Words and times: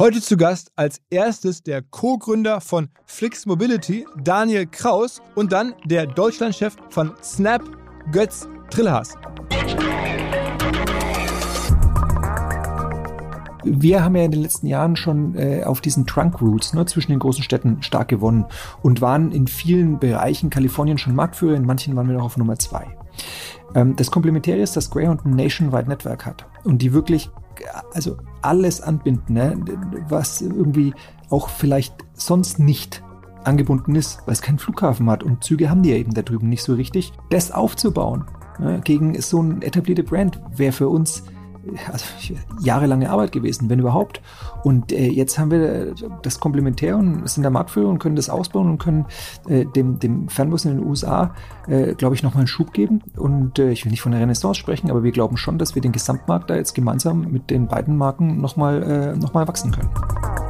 Heute 0.00 0.22
zu 0.22 0.38
Gast 0.38 0.72
als 0.76 1.02
erstes 1.10 1.62
der 1.62 1.82
Co-Gründer 1.82 2.62
von 2.62 2.88
Flix 3.04 3.44
Mobility, 3.44 4.06
Daniel 4.16 4.64
Kraus, 4.64 5.20
und 5.34 5.52
dann 5.52 5.74
der 5.84 6.06
Deutschlandchef 6.06 6.74
von 6.88 7.12
Snap, 7.22 7.60
Götz 8.10 8.48
Trillhaas. 8.70 9.18
Wir 13.62 14.02
haben 14.02 14.16
ja 14.16 14.24
in 14.24 14.30
den 14.30 14.40
letzten 14.40 14.68
Jahren 14.68 14.96
schon 14.96 15.34
äh, 15.36 15.64
auf 15.64 15.82
diesen 15.82 16.06
Trunk 16.06 16.40
Routes 16.40 16.72
ne, 16.72 16.86
zwischen 16.86 17.10
den 17.10 17.18
großen 17.18 17.44
Städten 17.44 17.82
stark 17.82 18.08
gewonnen 18.08 18.46
und 18.80 19.02
waren 19.02 19.32
in 19.32 19.48
vielen 19.48 19.98
Bereichen 19.98 20.48
Kalifornien 20.48 20.96
schon 20.96 21.14
Marktführer, 21.14 21.56
in 21.56 21.66
manchen 21.66 21.94
waren 21.94 22.08
wir 22.08 22.16
noch 22.16 22.24
auf 22.24 22.38
Nummer 22.38 22.58
zwei. 22.58 22.86
Ähm, 23.74 23.96
das 23.96 24.10
Komplementäre 24.10 24.60
ist, 24.60 24.78
dass 24.78 24.90
Greyhound 24.90 25.26
ein 25.26 25.36
Nationwide 25.36 25.90
Network 25.90 26.24
hat 26.24 26.46
und 26.64 26.80
die 26.80 26.94
wirklich 26.94 27.28
also 27.92 28.16
alles 28.42 28.80
anbinden, 28.80 29.34
ne? 29.34 29.56
was 30.08 30.40
irgendwie 30.40 30.94
auch 31.28 31.48
vielleicht 31.48 31.94
sonst 32.14 32.58
nicht 32.58 33.02
angebunden 33.44 33.94
ist, 33.94 34.20
weil 34.26 34.34
es 34.34 34.42
keinen 34.42 34.58
Flughafen 34.58 35.08
hat 35.10 35.22
und 35.22 35.42
Züge 35.44 35.70
haben 35.70 35.82
die 35.82 35.90
ja 35.90 35.96
eben 35.96 36.12
da 36.12 36.22
drüben 36.22 36.48
nicht 36.48 36.62
so 36.62 36.74
richtig. 36.74 37.12
Das 37.30 37.52
aufzubauen 37.52 38.24
ne? 38.58 38.80
gegen 38.84 39.20
so 39.20 39.42
ein 39.42 39.62
etablierte 39.62 40.02
Brand 40.02 40.40
wäre 40.54 40.72
für 40.72 40.88
uns 40.88 41.24
also 41.90 42.04
jahrelange 42.60 43.10
Arbeit 43.10 43.32
gewesen, 43.32 43.68
wenn 43.68 43.78
überhaupt. 43.78 44.20
Und 44.64 44.92
äh, 44.92 45.08
jetzt 45.08 45.38
haben 45.38 45.50
wir 45.50 45.94
das 46.22 46.40
Komplementär 46.40 46.96
und 46.96 47.28
sind 47.28 47.42
der 47.42 47.50
Marktführer 47.50 47.88
und 47.88 47.98
können 47.98 48.16
das 48.16 48.30
ausbauen 48.30 48.70
und 48.70 48.78
können 48.78 49.06
äh, 49.48 49.64
dem, 49.64 49.98
dem 49.98 50.28
Fernbus 50.28 50.64
in 50.64 50.76
den 50.78 50.86
USA, 50.86 51.34
äh, 51.66 51.94
glaube 51.94 52.14
ich, 52.14 52.22
nochmal 52.22 52.40
einen 52.40 52.48
Schub 52.48 52.72
geben. 52.72 53.02
Und 53.16 53.58
äh, 53.58 53.70
ich 53.70 53.84
will 53.84 53.90
nicht 53.90 54.02
von 54.02 54.12
der 54.12 54.20
Renaissance 54.20 54.58
sprechen, 54.58 54.90
aber 54.90 55.02
wir 55.02 55.12
glauben 55.12 55.36
schon, 55.36 55.58
dass 55.58 55.74
wir 55.74 55.82
den 55.82 55.92
Gesamtmarkt 55.92 56.50
da 56.50 56.56
jetzt 56.56 56.74
gemeinsam 56.74 57.30
mit 57.30 57.50
den 57.50 57.66
beiden 57.66 57.96
Marken 57.96 58.40
nochmal 58.40 58.82
äh, 58.82 59.16
noch 59.16 59.34
wachsen 59.34 59.72
können. 59.72 60.49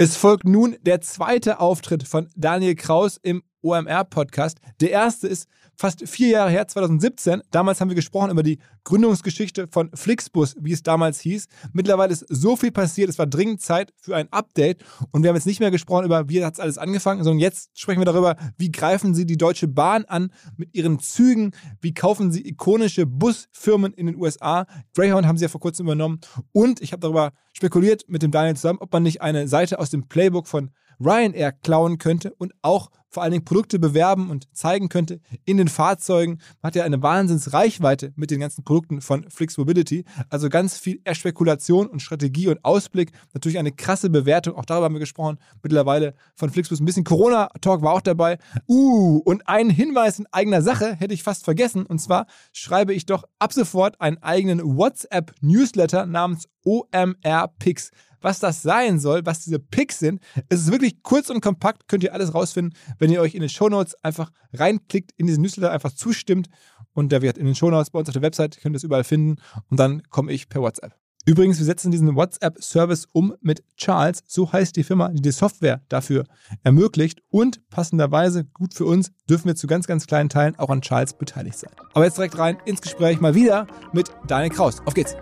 Es 0.00 0.16
folgt 0.16 0.44
nun 0.44 0.76
der 0.82 1.00
zweite 1.00 1.58
Auftritt 1.58 2.06
von 2.06 2.28
Daniel 2.36 2.76
Kraus 2.76 3.18
im 3.20 3.42
OMR-Podcast. 3.62 4.58
Der 4.80 4.92
erste 4.92 5.26
ist 5.26 5.48
fast 5.78 6.06
vier 6.08 6.28
Jahre 6.28 6.50
her, 6.50 6.66
2017. 6.66 7.40
Damals 7.52 7.80
haben 7.80 7.88
wir 7.88 7.94
gesprochen 7.94 8.30
über 8.30 8.42
die 8.42 8.58
Gründungsgeschichte 8.82 9.68
von 9.68 9.90
Flixbus, 9.94 10.56
wie 10.58 10.72
es 10.72 10.82
damals 10.82 11.20
hieß. 11.20 11.46
Mittlerweile 11.72 12.12
ist 12.12 12.26
so 12.28 12.56
viel 12.56 12.72
passiert, 12.72 13.08
es 13.08 13.18
war 13.18 13.26
dringend 13.26 13.62
Zeit 13.62 13.94
für 13.96 14.16
ein 14.16 14.30
Update. 14.32 14.84
Und 15.12 15.22
wir 15.22 15.28
haben 15.28 15.36
jetzt 15.36 15.46
nicht 15.46 15.60
mehr 15.60 15.70
gesprochen 15.70 16.04
über, 16.04 16.28
wie 16.28 16.44
hat 16.44 16.54
es 16.54 16.60
alles 16.60 16.78
angefangen, 16.78 17.22
sondern 17.22 17.38
jetzt 17.38 17.78
sprechen 17.78 18.00
wir 18.00 18.06
darüber, 18.06 18.36
wie 18.58 18.72
greifen 18.72 19.14
Sie 19.14 19.24
die 19.24 19.36
Deutsche 19.36 19.68
Bahn 19.68 20.04
an 20.06 20.32
mit 20.56 20.74
ihren 20.74 20.98
Zügen, 20.98 21.52
wie 21.80 21.94
kaufen 21.94 22.32
Sie 22.32 22.46
ikonische 22.46 23.06
Busfirmen 23.06 23.92
in 23.94 24.06
den 24.06 24.16
USA. 24.16 24.66
Greyhound 24.96 25.28
haben 25.28 25.38
Sie 25.38 25.44
ja 25.44 25.48
vor 25.48 25.60
kurzem 25.60 25.86
übernommen. 25.86 26.20
Und 26.50 26.82
ich 26.82 26.90
habe 26.90 27.00
darüber 27.00 27.32
spekuliert 27.52 28.04
mit 28.08 28.22
dem 28.22 28.32
Daniel 28.32 28.56
zusammen, 28.56 28.80
ob 28.80 28.92
man 28.92 29.04
nicht 29.04 29.22
eine 29.22 29.46
Seite 29.46 29.78
aus 29.78 29.90
dem 29.90 30.08
Playbook 30.08 30.48
von 30.48 30.70
Ryanair 31.00 31.52
klauen 31.52 31.98
könnte 31.98 32.34
und 32.34 32.52
auch 32.62 32.90
vor 33.10 33.22
allen 33.22 33.32
Dingen 33.32 33.44
Produkte 33.44 33.78
bewerben 33.78 34.30
und 34.30 34.54
zeigen 34.56 34.88
könnte 34.88 35.20
in 35.44 35.56
den 35.56 35.68
Fahrzeugen. 35.68 36.40
Man 36.60 36.68
hat 36.68 36.76
ja 36.76 36.84
eine 36.84 37.02
Wahnsinnsreichweite 37.02 38.12
mit 38.16 38.30
den 38.30 38.40
ganzen 38.40 38.64
Produkten 38.64 39.00
von 39.00 39.28
Flix 39.30 39.56
Mobility. 39.56 40.04
Also 40.30 40.48
ganz 40.48 40.78
viel 40.78 41.00
Spekulation 41.12 41.86
und 41.86 42.00
Strategie 42.00 42.48
und 42.48 42.64
Ausblick. 42.64 43.12
Natürlich 43.34 43.58
eine 43.58 43.72
krasse 43.72 44.10
Bewertung. 44.10 44.54
Auch 44.54 44.64
darüber 44.64 44.84
haben 44.84 44.94
wir 44.94 45.00
gesprochen. 45.00 45.38
Mittlerweile 45.62 46.14
von 46.34 46.50
Flixbus. 46.50 46.80
Ein 46.80 46.84
bisschen 46.84 47.04
Corona-Talk 47.04 47.82
war 47.82 47.92
auch 47.92 48.00
dabei. 48.00 48.38
Uh, 48.66 49.18
und 49.24 49.48
einen 49.48 49.70
Hinweis 49.70 50.18
in 50.18 50.26
eigener 50.30 50.62
Sache 50.62 50.94
hätte 50.94 51.14
ich 51.14 51.22
fast 51.22 51.44
vergessen. 51.44 51.86
Und 51.86 52.00
zwar 52.00 52.26
schreibe 52.52 52.92
ich 52.92 53.06
doch 53.06 53.24
ab 53.38 53.52
sofort 53.52 54.00
einen 54.00 54.22
eigenen 54.22 54.60
WhatsApp-Newsletter 54.62 56.06
namens 56.06 56.48
OMR 56.64 57.48
Pix 57.58 57.90
was 58.20 58.40
das 58.40 58.62
sein 58.62 58.98
soll, 58.98 59.24
was 59.26 59.40
diese 59.40 59.58
Picks 59.58 59.98
sind. 59.98 60.20
Es 60.48 60.60
ist 60.60 60.72
wirklich 60.72 61.02
kurz 61.02 61.30
und 61.30 61.40
kompakt, 61.40 61.88
könnt 61.88 62.04
ihr 62.04 62.14
alles 62.14 62.34
rausfinden, 62.34 62.74
wenn 62.98 63.10
ihr 63.10 63.20
euch 63.20 63.34
in 63.34 63.40
den 63.40 63.48
Shownotes 63.48 63.94
einfach 64.02 64.30
reinklickt, 64.52 65.12
in 65.16 65.26
diesen 65.26 65.42
Newsletter 65.42 65.72
einfach 65.72 65.92
zustimmt 65.92 66.48
und 66.94 67.12
der 67.12 67.22
wird 67.22 67.38
in 67.38 67.46
den 67.46 67.54
Shownotes 67.54 67.90
bei 67.90 67.98
uns 67.98 68.08
auf 68.08 68.14
der 68.14 68.22
Website, 68.22 68.60
könnt 68.60 68.74
ihr 68.74 68.78
es 68.78 68.84
überall 68.84 69.04
finden 69.04 69.36
und 69.70 69.78
dann 69.78 70.02
komme 70.10 70.32
ich 70.32 70.48
per 70.48 70.62
WhatsApp. 70.62 70.94
Übrigens, 71.28 71.58
wir 71.58 71.66
setzen 71.66 71.90
diesen 71.90 72.16
WhatsApp-Service 72.16 73.06
um 73.12 73.34
mit 73.42 73.62
Charles. 73.76 74.22
So 74.26 74.50
heißt 74.50 74.74
die 74.76 74.82
Firma, 74.82 75.10
die 75.10 75.20
die 75.20 75.30
Software 75.30 75.82
dafür 75.90 76.24
ermöglicht. 76.62 77.20
Und 77.28 77.60
passenderweise, 77.68 78.44
gut 78.44 78.72
für 78.72 78.86
uns, 78.86 79.12
dürfen 79.28 79.48
wir 79.48 79.54
zu 79.54 79.66
ganz, 79.66 79.86
ganz 79.86 80.06
kleinen 80.06 80.30
Teilen 80.30 80.58
auch 80.58 80.70
an 80.70 80.80
Charles 80.80 81.12
beteiligt 81.12 81.58
sein. 81.58 81.70
Aber 81.92 82.06
jetzt 82.06 82.16
direkt 82.16 82.38
rein 82.38 82.56
ins 82.64 82.80
Gespräch 82.80 83.20
mal 83.20 83.34
wieder 83.34 83.66
mit 83.92 84.10
Daniel 84.26 84.50
Kraus. 84.50 84.80
Auf 84.86 84.94
geht's! 84.94 85.16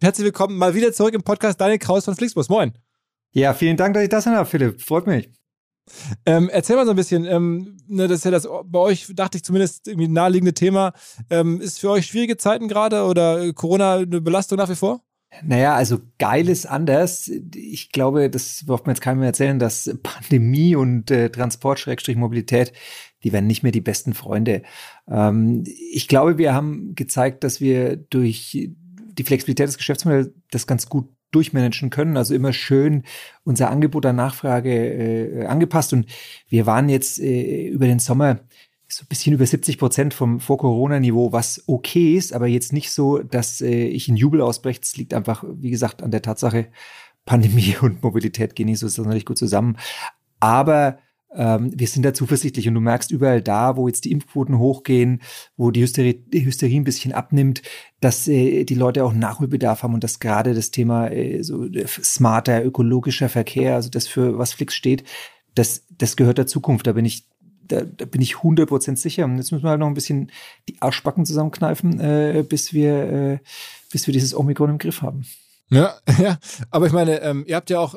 Herzlich 0.00 0.26
willkommen 0.26 0.56
mal 0.56 0.76
wieder 0.76 0.92
zurück 0.92 1.12
im 1.12 1.24
Podcast 1.24 1.60
Daniel 1.60 1.80
Kraus 1.80 2.04
von 2.04 2.14
Flixbus. 2.14 2.48
Moin. 2.48 2.72
Ja, 3.32 3.52
vielen 3.52 3.76
Dank, 3.76 3.94
dass 3.94 4.04
ich 4.04 4.08
das 4.08 4.26
habe, 4.26 4.48
Philipp. 4.48 4.80
Freut 4.80 5.08
mich. 5.08 5.28
Ähm, 6.24 6.48
erzähl 6.48 6.76
mal 6.76 6.84
so 6.84 6.90
ein 6.90 6.96
bisschen, 6.96 7.24
ähm, 7.24 7.78
ne, 7.88 8.06
das 8.06 8.18
ist 8.18 8.24
ja 8.24 8.30
das 8.30 8.46
bei 8.66 8.78
euch, 8.78 9.10
dachte 9.16 9.38
ich 9.38 9.44
zumindest, 9.44 9.88
irgendwie 9.88 10.06
naheliegende 10.06 10.54
Thema. 10.54 10.92
Ähm, 11.30 11.60
ist 11.60 11.80
für 11.80 11.90
euch 11.90 12.06
schwierige 12.06 12.36
Zeiten 12.36 12.68
gerade 12.68 13.06
oder 13.06 13.52
Corona 13.54 13.96
eine 13.96 14.20
Belastung 14.20 14.58
nach 14.58 14.70
wie 14.70 14.76
vor? 14.76 15.02
Naja, 15.42 15.74
also 15.74 15.98
geil 16.18 16.48
ist 16.48 16.66
anders. 16.66 17.28
Ich 17.56 17.90
glaube, 17.90 18.30
das 18.30 18.62
braucht 18.66 18.86
man 18.86 18.94
jetzt 18.94 19.02
keinem 19.02 19.18
mehr 19.18 19.28
erzählen, 19.28 19.58
dass 19.58 19.92
Pandemie 20.04 20.76
und 20.76 21.10
äh, 21.10 21.28
Transport-Mobilität, 21.30 22.72
die 23.24 23.32
werden 23.32 23.48
nicht 23.48 23.64
mehr 23.64 23.72
die 23.72 23.80
besten 23.80 24.14
Freunde. 24.14 24.62
Ähm, 25.08 25.64
ich 25.66 26.06
glaube, 26.06 26.38
wir 26.38 26.54
haben 26.54 26.94
gezeigt, 26.94 27.42
dass 27.42 27.60
wir 27.60 27.96
durch 27.96 28.70
die 29.18 29.24
Flexibilität 29.24 29.68
des 29.68 29.78
Geschäftsmodells 29.78 30.30
das 30.50 30.66
ganz 30.66 30.88
gut 30.88 31.08
durchmanagen 31.30 31.90
können. 31.90 32.16
Also 32.16 32.34
immer 32.34 32.52
schön 32.52 33.04
unser 33.44 33.70
Angebot 33.70 34.06
an 34.06 34.16
Nachfrage 34.16 34.72
äh, 34.72 35.46
angepasst. 35.46 35.92
Und 35.92 36.06
wir 36.48 36.66
waren 36.66 36.88
jetzt 36.88 37.18
äh, 37.18 37.68
über 37.68 37.86
den 37.86 37.98
Sommer 37.98 38.40
so 38.90 39.04
ein 39.04 39.08
bisschen 39.08 39.34
über 39.34 39.44
70 39.44 39.76
Prozent 39.76 40.14
vom 40.14 40.40
Vor-Corona-Niveau, 40.40 41.30
was 41.32 41.62
okay 41.66 42.16
ist, 42.16 42.32
aber 42.32 42.46
jetzt 42.46 42.72
nicht 42.72 42.90
so, 42.90 43.18
dass 43.18 43.60
äh, 43.60 43.84
ich 43.84 44.08
in 44.08 44.16
Jubel 44.16 44.40
ausbreche. 44.40 44.80
Es 44.82 44.96
liegt 44.96 45.12
einfach, 45.12 45.44
wie 45.46 45.70
gesagt, 45.70 46.02
an 46.02 46.10
der 46.10 46.22
Tatsache, 46.22 46.68
Pandemie 47.26 47.76
und 47.82 48.02
Mobilität 48.02 48.54
gehen 48.54 48.66
nicht 48.66 48.78
so 48.78 48.88
sonderlich 48.88 49.26
gut 49.26 49.36
zusammen. 49.36 49.76
Aber 50.40 50.98
ähm, 51.34 51.72
wir 51.74 51.86
sind 51.86 52.04
da 52.04 52.14
zuversichtlich 52.14 52.68
und 52.68 52.74
du 52.74 52.80
merkst 52.80 53.10
überall 53.10 53.42
da, 53.42 53.76
wo 53.76 53.86
jetzt 53.86 54.04
die 54.04 54.12
Impfquoten 54.12 54.58
hochgehen, 54.58 55.22
wo 55.56 55.70
die 55.70 55.82
Hysterie, 55.82 56.14
die 56.14 56.44
Hysterie 56.44 56.80
ein 56.80 56.84
bisschen 56.84 57.12
abnimmt, 57.12 57.62
dass 58.00 58.26
äh, 58.28 58.64
die 58.64 58.74
Leute 58.74 59.04
auch 59.04 59.12
Nachholbedarf 59.12 59.82
haben 59.82 59.94
und 59.94 60.04
dass 60.04 60.20
gerade 60.20 60.54
das 60.54 60.70
Thema 60.70 61.08
äh, 61.08 61.42
so 61.42 61.66
smarter 61.86 62.64
ökologischer 62.64 63.28
Verkehr, 63.28 63.74
also 63.74 63.90
das 63.90 64.06
für 64.06 64.38
was 64.38 64.52
Flix 64.52 64.74
steht, 64.74 65.04
das, 65.54 65.84
das 65.90 66.16
gehört 66.16 66.38
der 66.38 66.46
Zukunft. 66.46 66.86
Da 66.86 66.92
bin 66.92 67.04
ich 67.04 67.26
da, 67.66 67.82
da 67.82 68.06
bin 68.06 68.22
ich 68.22 68.36
100% 68.36 68.96
sicher. 68.96 69.26
Und 69.26 69.36
jetzt 69.36 69.52
müssen 69.52 69.64
wir 69.64 69.70
halt 69.70 69.80
noch 69.80 69.88
ein 69.88 69.94
bisschen 69.94 70.32
die 70.70 70.80
Arschbacken 70.80 71.26
zusammenkneifen, 71.26 72.00
äh, 72.00 72.44
bis 72.48 72.72
wir 72.72 73.12
äh, 73.12 73.38
bis 73.90 74.06
wir 74.06 74.12
dieses 74.12 74.34
Omikron 74.34 74.70
im 74.70 74.78
Griff 74.78 75.02
haben. 75.02 75.24
Ja, 75.70 75.96
ja. 76.18 76.38
Aber 76.70 76.86
ich 76.86 76.92
meine, 76.92 77.20
ähm, 77.20 77.44
ihr 77.46 77.56
habt 77.56 77.70
ja 77.70 77.80
auch 77.80 77.94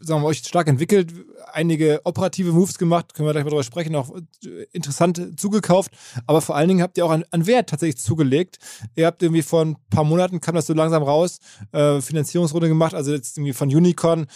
sagen 0.00 0.22
wir, 0.22 0.26
euch 0.26 0.38
stark 0.38 0.68
entwickelt, 0.68 1.12
einige 1.52 2.00
operative 2.04 2.52
Moves 2.52 2.78
gemacht, 2.78 3.14
können 3.14 3.28
wir 3.28 3.32
gleich 3.32 3.44
mal 3.44 3.50
drüber 3.50 3.62
sprechen, 3.62 3.94
auch 3.96 4.14
äh, 4.44 4.66
interessant 4.72 5.40
zugekauft, 5.40 5.92
aber 6.26 6.40
vor 6.40 6.56
allen 6.56 6.68
Dingen 6.68 6.82
habt 6.82 6.98
ihr 6.98 7.06
auch 7.06 7.10
an, 7.10 7.24
an 7.30 7.46
Wert 7.46 7.70
tatsächlich 7.70 7.98
zugelegt. 7.98 8.58
Ihr 8.96 9.06
habt 9.06 9.22
irgendwie 9.22 9.42
vor 9.42 9.64
ein 9.64 9.76
paar 9.90 10.04
Monaten, 10.04 10.40
kam 10.40 10.54
das 10.54 10.66
so 10.66 10.74
langsam 10.74 11.02
raus, 11.02 11.38
äh, 11.72 12.00
Finanzierungsrunde 12.00 12.68
gemacht, 12.68 12.94
also 12.94 13.12
jetzt 13.12 13.38
irgendwie 13.38 13.52
von 13.52 13.68
Unicorn, 13.68 14.22
äh, 14.22 14.26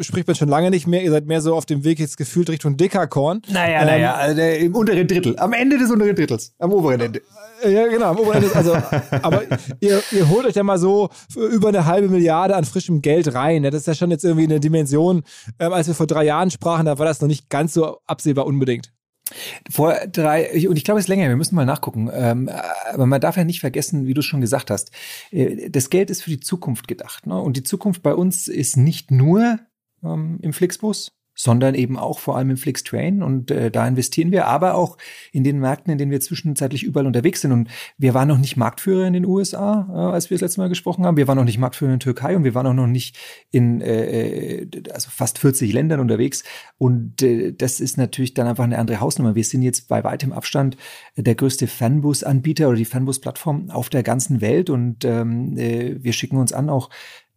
spricht 0.00 0.26
man 0.26 0.36
schon 0.36 0.48
lange 0.48 0.70
nicht 0.70 0.86
mehr. 0.86 1.02
Ihr 1.02 1.10
seid 1.10 1.26
mehr 1.26 1.40
so 1.40 1.54
auf 1.54 1.66
dem 1.66 1.84
Weg 1.84 1.98
jetzt 1.98 2.16
gefühlt 2.16 2.50
Richtung 2.50 2.76
Dekakorn. 2.76 3.42
Naja, 3.48 3.80
ähm, 3.80 3.86
naja, 3.86 4.14
also 4.14 4.40
im 4.40 4.74
unteren 4.74 5.06
Drittel. 5.06 5.38
Am 5.38 5.52
Ende 5.52 5.78
des 5.78 5.90
unteren 5.90 6.16
Drittels. 6.16 6.54
Am 6.58 6.72
oberen 6.72 7.00
Ende. 7.00 7.22
Äh, 7.62 7.72
ja, 7.72 7.86
genau, 7.86 8.06
am 8.06 8.18
oberen 8.18 8.42
Ende. 8.42 8.54
Also, 8.54 8.74
aber 9.22 9.42
ihr, 9.80 10.02
ihr 10.10 10.28
holt 10.28 10.46
euch 10.46 10.54
ja 10.54 10.62
mal 10.62 10.78
so 10.78 11.10
über 11.34 11.68
eine 11.68 11.86
halbe 11.86 12.08
Milliarde 12.08 12.56
an 12.56 12.64
frischem 12.64 13.02
Geld 13.02 13.34
rein. 13.34 13.62
Das 13.62 13.74
ist 13.74 13.86
ja 13.86 13.94
schon 13.94 14.10
jetzt 14.10 14.24
irgendwie 14.24 14.44
eine 14.44 14.60
Dimension. 14.60 15.22
Ähm, 15.58 15.72
als 15.72 15.86
wir 15.86 15.94
vor 15.94 16.06
drei 16.06 16.24
Jahren 16.24 16.50
sprachen, 16.50 16.86
da 16.86 16.98
war 16.98 17.06
das 17.06 17.20
noch 17.20 17.28
nicht 17.28 17.48
ganz 17.48 17.74
so 17.74 17.98
absehbar 18.06 18.46
unbedingt. 18.46 18.92
Vor 19.70 19.94
drei, 20.12 20.68
und 20.68 20.76
ich 20.76 20.84
glaube, 20.84 20.98
es 20.98 21.04
ist 21.04 21.08
länger, 21.08 21.28
wir 21.28 21.36
müssen 21.36 21.54
mal 21.54 21.64
nachgucken. 21.64 22.10
Ähm, 22.12 22.50
aber 22.92 23.06
man 23.06 23.20
darf 23.20 23.36
ja 23.36 23.44
nicht 23.44 23.60
vergessen, 23.60 24.06
wie 24.06 24.14
du 24.14 24.22
schon 24.22 24.40
gesagt 24.40 24.70
hast, 24.70 24.90
äh, 25.30 25.70
das 25.70 25.90
Geld 25.90 26.10
ist 26.10 26.22
für 26.22 26.30
die 26.30 26.40
Zukunft 26.40 26.88
gedacht. 26.88 27.26
Ne? 27.26 27.40
Und 27.40 27.56
die 27.56 27.62
Zukunft 27.62 28.02
bei 28.02 28.14
uns 28.14 28.48
ist 28.48 28.76
nicht 28.76 29.10
nur 29.10 29.60
ähm, 30.02 30.38
im 30.42 30.52
Flixbus, 30.52 31.12
sondern 31.40 31.74
eben 31.74 31.96
auch 31.96 32.18
vor 32.18 32.36
allem 32.36 32.50
im 32.50 32.56
Flixtrain 32.58 33.22
und 33.22 33.50
äh, 33.50 33.70
da 33.70 33.88
investieren 33.88 34.30
wir, 34.30 34.46
aber 34.46 34.74
auch 34.74 34.98
in 35.32 35.42
den 35.42 35.58
Märkten, 35.58 35.90
in 35.90 35.96
denen 35.96 36.10
wir 36.10 36.20
zwischenzeitlich 36.20 36.82
überall 36.82 37.06
unterwegs 37.06 37.40
sind. 37.40 37.52
Und 37.52 37.70
wir 37.96 38.12
waren 38.12 38.28
noch 38.28 38.36
nicht 38.36 38.58
Marktführer 38.58 39.06
in 39.06 39.14
den 39.14 39.24
USA, 39.24 39.88
äh, 39.90 40.12
als 40.12 40.28
wir 40.28 40.34
das 40.34 40.42
letzte 40.42 40.60
Mal 40.60 40.68
gesprochen 40.68 41.06
haben. 41.06 41.16
Wir 41.16 41.28
waren 41.28 41.38
noch 41.38 41.44
nicht 41.44 41.56
Marktführer 41.56 41.94
in 41.94 41.98
der 41.98 42.04
Türkei 42.04 42.36
und 42.36 42.44
wir 42.44 42.54
waren 42.54 42.66
auch 42.66 42.74
noch 42.74 42.86
nicht 42.86 43.16
in 43.50 43.80
äh, 43.80 44.64
äh 44.64 44.68
also 44.92 45.08
fast 45.10 45.38
40 45.38 45.72
Ländern 45.72 46.00
unterwegs. 46.00 46.44
Und 46.76 47.22
äh, 47.22 47.54
das 47.54 47.80
ist 47.80 47.96
natürlich 47.96 48.34
dann 48.34 48.46
einfach 48.46 48.64
eine 48.64 48.78
andere 48.78 49.00
Hausnummer. 49.00 49.34
Wir 49.34 49.44
sind 49.44 49.62
jetzt 49.62 49.88
bei 49.88 50.04
weitem 50.04 50.32
Abstand 50.32 50.76
der 51.16 51.34
größte 51.34 51.66
Fanbus-Anbieter 51.66 52.68
oder 52.68 52.76
die 52.76 52.84
Fanbus-Plattform 52.84 53.70
auf 53.70 53.88
der 53.88 54.02
ganzen 54.02 54.42
Welt 54.42 54.68
und 54.68 55.06
ähm, 55.06 55.56
äh, 55.56 55.96
wir 56.02 56.12
schicken 56.12 56.36
uns 56.36 56.52
an, 56.52 56.68
auch 56.68 56.90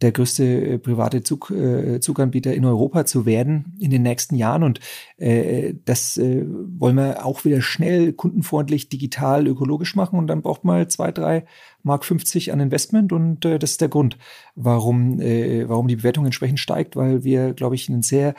der 0.04 0.12
größte 0.12 0.44
äh, 0.44 0.78
private 0.78 1.22
Zug, 1.22 1.50
äh, 1.50 1.98
Zuganbieter 1.98 2.52
in 2.52 2.66
Europa 2.66 3.06
zu 3.06 3.24
werden 3.24 3.74
in 3.80 3.90
den 3.90 4.02
nächsten 4.02 4.36
Jahren. 4.36 4.62
Und 4.62 4.80
äh, 5.16 5.72
das 5.86 6.18
äh, 6.18 6.44
wollen 6.46 6.96
wir 6.96 7.24
auch 7.24 7.46
wieder 7.46 7.62
schnell, 7.62 8.12
kundenfreundlich, 8.12 8.90
digital, 8.90 9.46
ökologisch 9.46 9.96
machen. 9.96 10.18
Und 10.18 10.26
dann 10.26 10.42
braucht 10.42 10.62
man 10.62 10.90
zwei, 10.90 11.10
drei 11.10 11.46
Mark 11.82 12.04
50 12.04 12.52
an 12.52 12.60
Investment. 12.60 13.14
Und 13.14 13.46
äh, 13.46 13.58
das 13.58 13.72
ist 13.72 13.80
der 13.80 13.88
Grund, 13.88 14.18
warum, 14.54 15.20
äh, 15.20 15.66
warum 15.70 15.88
die 15.88 15.96
Bewertung 15.96 16.26
entsprechend 16.26 16.60
steigt, 16.60 16.96
weil 16.96 17.24
wir, 17.24 17.54
glaube 17.54 17.74
ich, 17.74 17.88
einen 17.88 18.02
sehr 18.02 18.34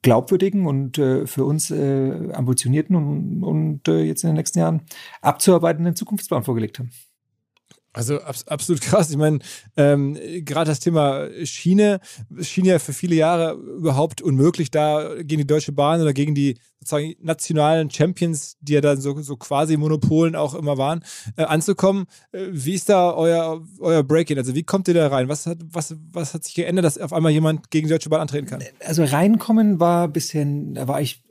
glaubwürdigen 0.00 0.66
und 0.66 0.96
äh, 0.96 1.26
für 1.26 1.44
uns 1.44 1.70
äh, 1.70 2.32
ambitionierten 2.32 2.96
und, 2.96 3.44
und 3.44 3.86
äh, 3.86 4.00
jetzt 4.02 4.24
in 4.24 4.30
den 4.30 4.36
nächsten 4.36 4.58
Jahren 4.58 4.80
abzuarbeitenden 5.20 5.94
Zukunftsplan 5.94 6.42
vorgelegt 6.42 6.78
haben. 6.78 6.90
Also 7.92 8.20
abs 8.22 8.48
absolut 8.48 8.80
krass. 8.80 9.10
Ich 9.10 9.16
meine, 9.16 9.40
ähm, 9.76 10.16
gerade 10.44 10.70
das 10.70 10.80
Thema 10.80 11.28
Schiene 11.44 12.00
schien 12.40 12.64
ja 12.64 12.78
für 12.78 12.94
viele 12.94 13.14
Jahre 13.14 13.52
überhaupt 13.52 14.22
unmöglich, 14.22 14.70
da 14.70 15.14
gegen 15.16 15.42
die 15.42 15.46
Deutsche 15.46 15.72
Bahn 15.72 16.00
oder 16.00 16.14
gegen 16.14 16.34
die 16.34 16.56
sozusagen 16.80 17.14
nationalen 17.20 17.90
Champions, 17.90 18.56
die 18.60 18.72
ja 18.72 18.80
dann 18.80 19.00
so, 19.00 19.20
so 19.20 19.36
quasi 19.36 19.76
Monopolen 19.76 20.34
auch 20.34 20.54
immer 20.54 20.78
waren, 20.78 21.04
äh, 21.36 21.44
anzukommen. 21.44 22.06
Äh, 22.32 22.46
wie 22.50 22.74
ist 22.74 22.88
da 22.88 23.12
euer, 23.12 23.62
euer 23.78 24.02
Break-In? 24.02 24.38
Also 24.38 24.54
wie 24.54 24.64
kommt 24.64 24.88
ihr 24.88 24.94
da 24.94 25.08
rein? 25.08 25.28
Was 25.28 25.46
hat, 25.46 25.58
was, 25.62 25.94
was 26.12 26.34
hat 26.34 26.44
sich 26.44 26.54
geändert, 26.54 26.84
dass 26.84 26.98
auf 26.98 27.12
einmal 27.12 27.30
jemand 27.30 27.70
gegen 27.70 27.86
die 27.86 27.92
Deutsche 27.92 28.08
Bahn 28.08 28.22
antreten 28.22 28.46
kann? 28.46 28.62
Also 28.84 29.04
reinkommen 29.04 29.80
war 29.80 30.08
bisher, 30.08 30.44
da 30.46 30.88
war 30.88 31.00
ich 31.00 31.22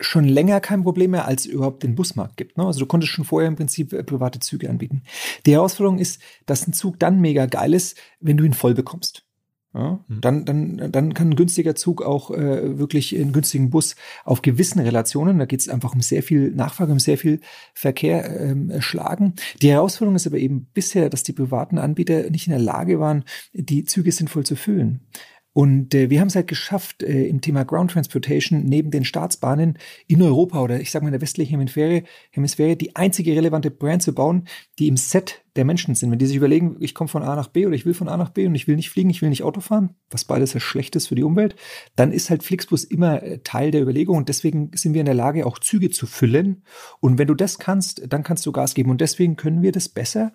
schon 0.00 0.24
länger 0.24 0.60
kein 0.60 0.82
Problem 0.82 1.12
mehr, 1.12 1.26
als 1.26 1.44
es 1.44 1.52
überhaupt 1.52 1.82
den 1.82 1.94
Busmarkt 1.94 2.36
gibt. 2.36 2.56
Ne? 2.56 2.64
Also 2.64 2.80
du 2.80 2.86
konntest 2.86 3.12
schon 3.12 3.24
vorher 3.24 3.48
im 3.48 3.56
Prinzip 3.56 3.92
äh, 3.92 4.02
private 4.02 4.40
Züge 4.40 4.68
anbieten. 4.68 5.02
Die 5.46 5.52
Herausforderung 5.52 5.98
ist, 5.98 6.20
dass 6.46 6.66
ein 6.66 6.72
Zug 6.72 6.98
dann 6.98 7.20
mega 7.20 7.46
geil 7.46 7.74
ist, 7.74 7.96
wenn 8.20 8.36
du 8.36 8.44
ihn 8.44 8.54
voll 8.54 8.74
bekommst. 8.74 9.24
Ja, 9.72 10.00
mhm. 10.08 10.20
dann, 10.20 10.44
dann, 10.44 10.90
dann 10.90 11.14
kann 11.14 11.30
ein 11.30 11.36
günstiger 11.36 11.76
Zug 11.76 12.02
auch 12.02 12.32
äh, 12.32 12.78
wirklich 12.78 13.16
einen 13.16 13.32
günstigen 13.32 13.70
Bus 13.70 13.94
auf 14.24 14.42
gewissen 14.42 14.80
Relationen, 14.80 15.38
da 15.38 15.44
geht 15.44 15.60
es 15.60 15.68
einfach 15.68 15.94
um 15.94 16.00
sehr 16.00 16.24
viel 16.24 16.50
Nachfrage, 16.50 16.90
um 16.90 16.98
sehr 16.98 17.16
viel 17.16 17.40
Verkehr 17.72 18.40
ähm, 18.40 18.80
schlagen. 18.80 19.34
Die 19.62 19.70
Herausforderung 19.70 20.16
ist 20.16 20.26
aber 20.26 20.38
eben 20.38 20.66
bisher, 20.74 21.08
dass 21.08 21.22
die 21.22 21.32
privaten 21.32 21.78
Anbieter 21.78 22.30
nicht 22.30 22.48
in 22.48 22.52
der 22.52 22.58
Lage 22.58 22.98
waren, 22.98 23.24
die 23.52 23.84
Züge 23.84 24.10
sinnvoll 24.10 24.44
zu 24.44 24.56
füllen. 24.56 25.06
Und 25.52 25.94
äh, 25.94 26.10
wir 26.10 26.20
haben 26.20 26.28
es 26.28 26.36
halt 26.36 26.46
geschafft, 26.46 27.02
äh, 27.02 27.26
im 27.26 27.40
Thema 27.40 27.64
Ground 27.64 27.90
Transportation 27.90 28.64
neben 28.64 28.90
den 28.90 29.04
Staatsbahnen 29.04 29.78
in 30.06 30.22
Europa 30.22 30.62
oder 30.62 30.80
ich 30.80 30.90
sage 30.90 31.04
mal 31.04 31.08
in 31.08 31.14
der 31.14 31.20
westlichen 31.20 31.58
Hemisphäre, 31.58 32.04
Hemisphäre 32.30 32.76
die 32.76 32.94
einzige 32.94 33.34
relevante 33.34 33.70
Brand 33.70 34.02
zu 34.02 34.14
bauen, 34.14 34.46
die 34.78 34.86
im 34.86 34.96
Set 34.96 35.42
der 35.60 35.66
Menschen 35.66 35.94
sind. 35.94 36.10
Wenn 36.10 36.18
die 36.18 36.24
sich 36.24 36.36
überlegen, 36.36 36.76
ich 36.80 36.94
komme 36.94 37.08
von 37.08 37.22
A 37.22 37.36
nach 37.36 37.48
B 37.48 37.66
oder 37.66 37.74
ich 37.74 37.84
will 37.84 37.92
von 37.92 38.08
A 38.08 38.16
nach 38.16 38.30
B 38.30 38.46
und 38.46 38.54
ich 38.54 38.66
will 38.66 38.76
nicht 38.76 38.88
fliegen, 38.88 39.10
ich 39.10 39.20
will 39.20 39.28
nicht 39.28 39.42
Auto 39.42 39.60
fahren, 39.60 39.90
was 40.08 40.24
beides 40.24 40.54
ja 40.54 40.60
schlecht 40.60 40.96
ist 40.96 41.08
für 41.08 41.14
die 41.14 41.22
Umwelt, 41.22 41.54
dann 41.96 42.12
ist 42.12 42.30
halt 42.30 42.42
Flixbus 42.42 42.82
immer 42.84 43.22
äh, 43.22 43.40
Teil 43.44 43.70
der 43.70 43.82
Überlegung 43.82 44.16
und 44.16 44.30
deswegen 44.30 44.70
sind 44.74 44.94
wir 44.94 45.00
in 45.00 45.04
der 45.04 45.14
Lage, 45.14 45.44
auch 45.44 45.58
Züge 45.58 45.90
zu 45.90 46.06
füllen. 46.06 46.62
Und 47.00 47.18
wenn 47.18 47.28
du 47.28 47.34
das 47.34 47.58
kannst, 47.58 48.10
dann 48.10 48.22
kannst 48.22 48.46
du 48.46 48.52
Gas 48.52 48.72
geben. 48.72 48.90
Und 48.90 49.02
deswegen 49.02 49.36
können 49.36 49.60
wir 49.60 49.72
das 49.72 49.90
besser, 49.90 50.32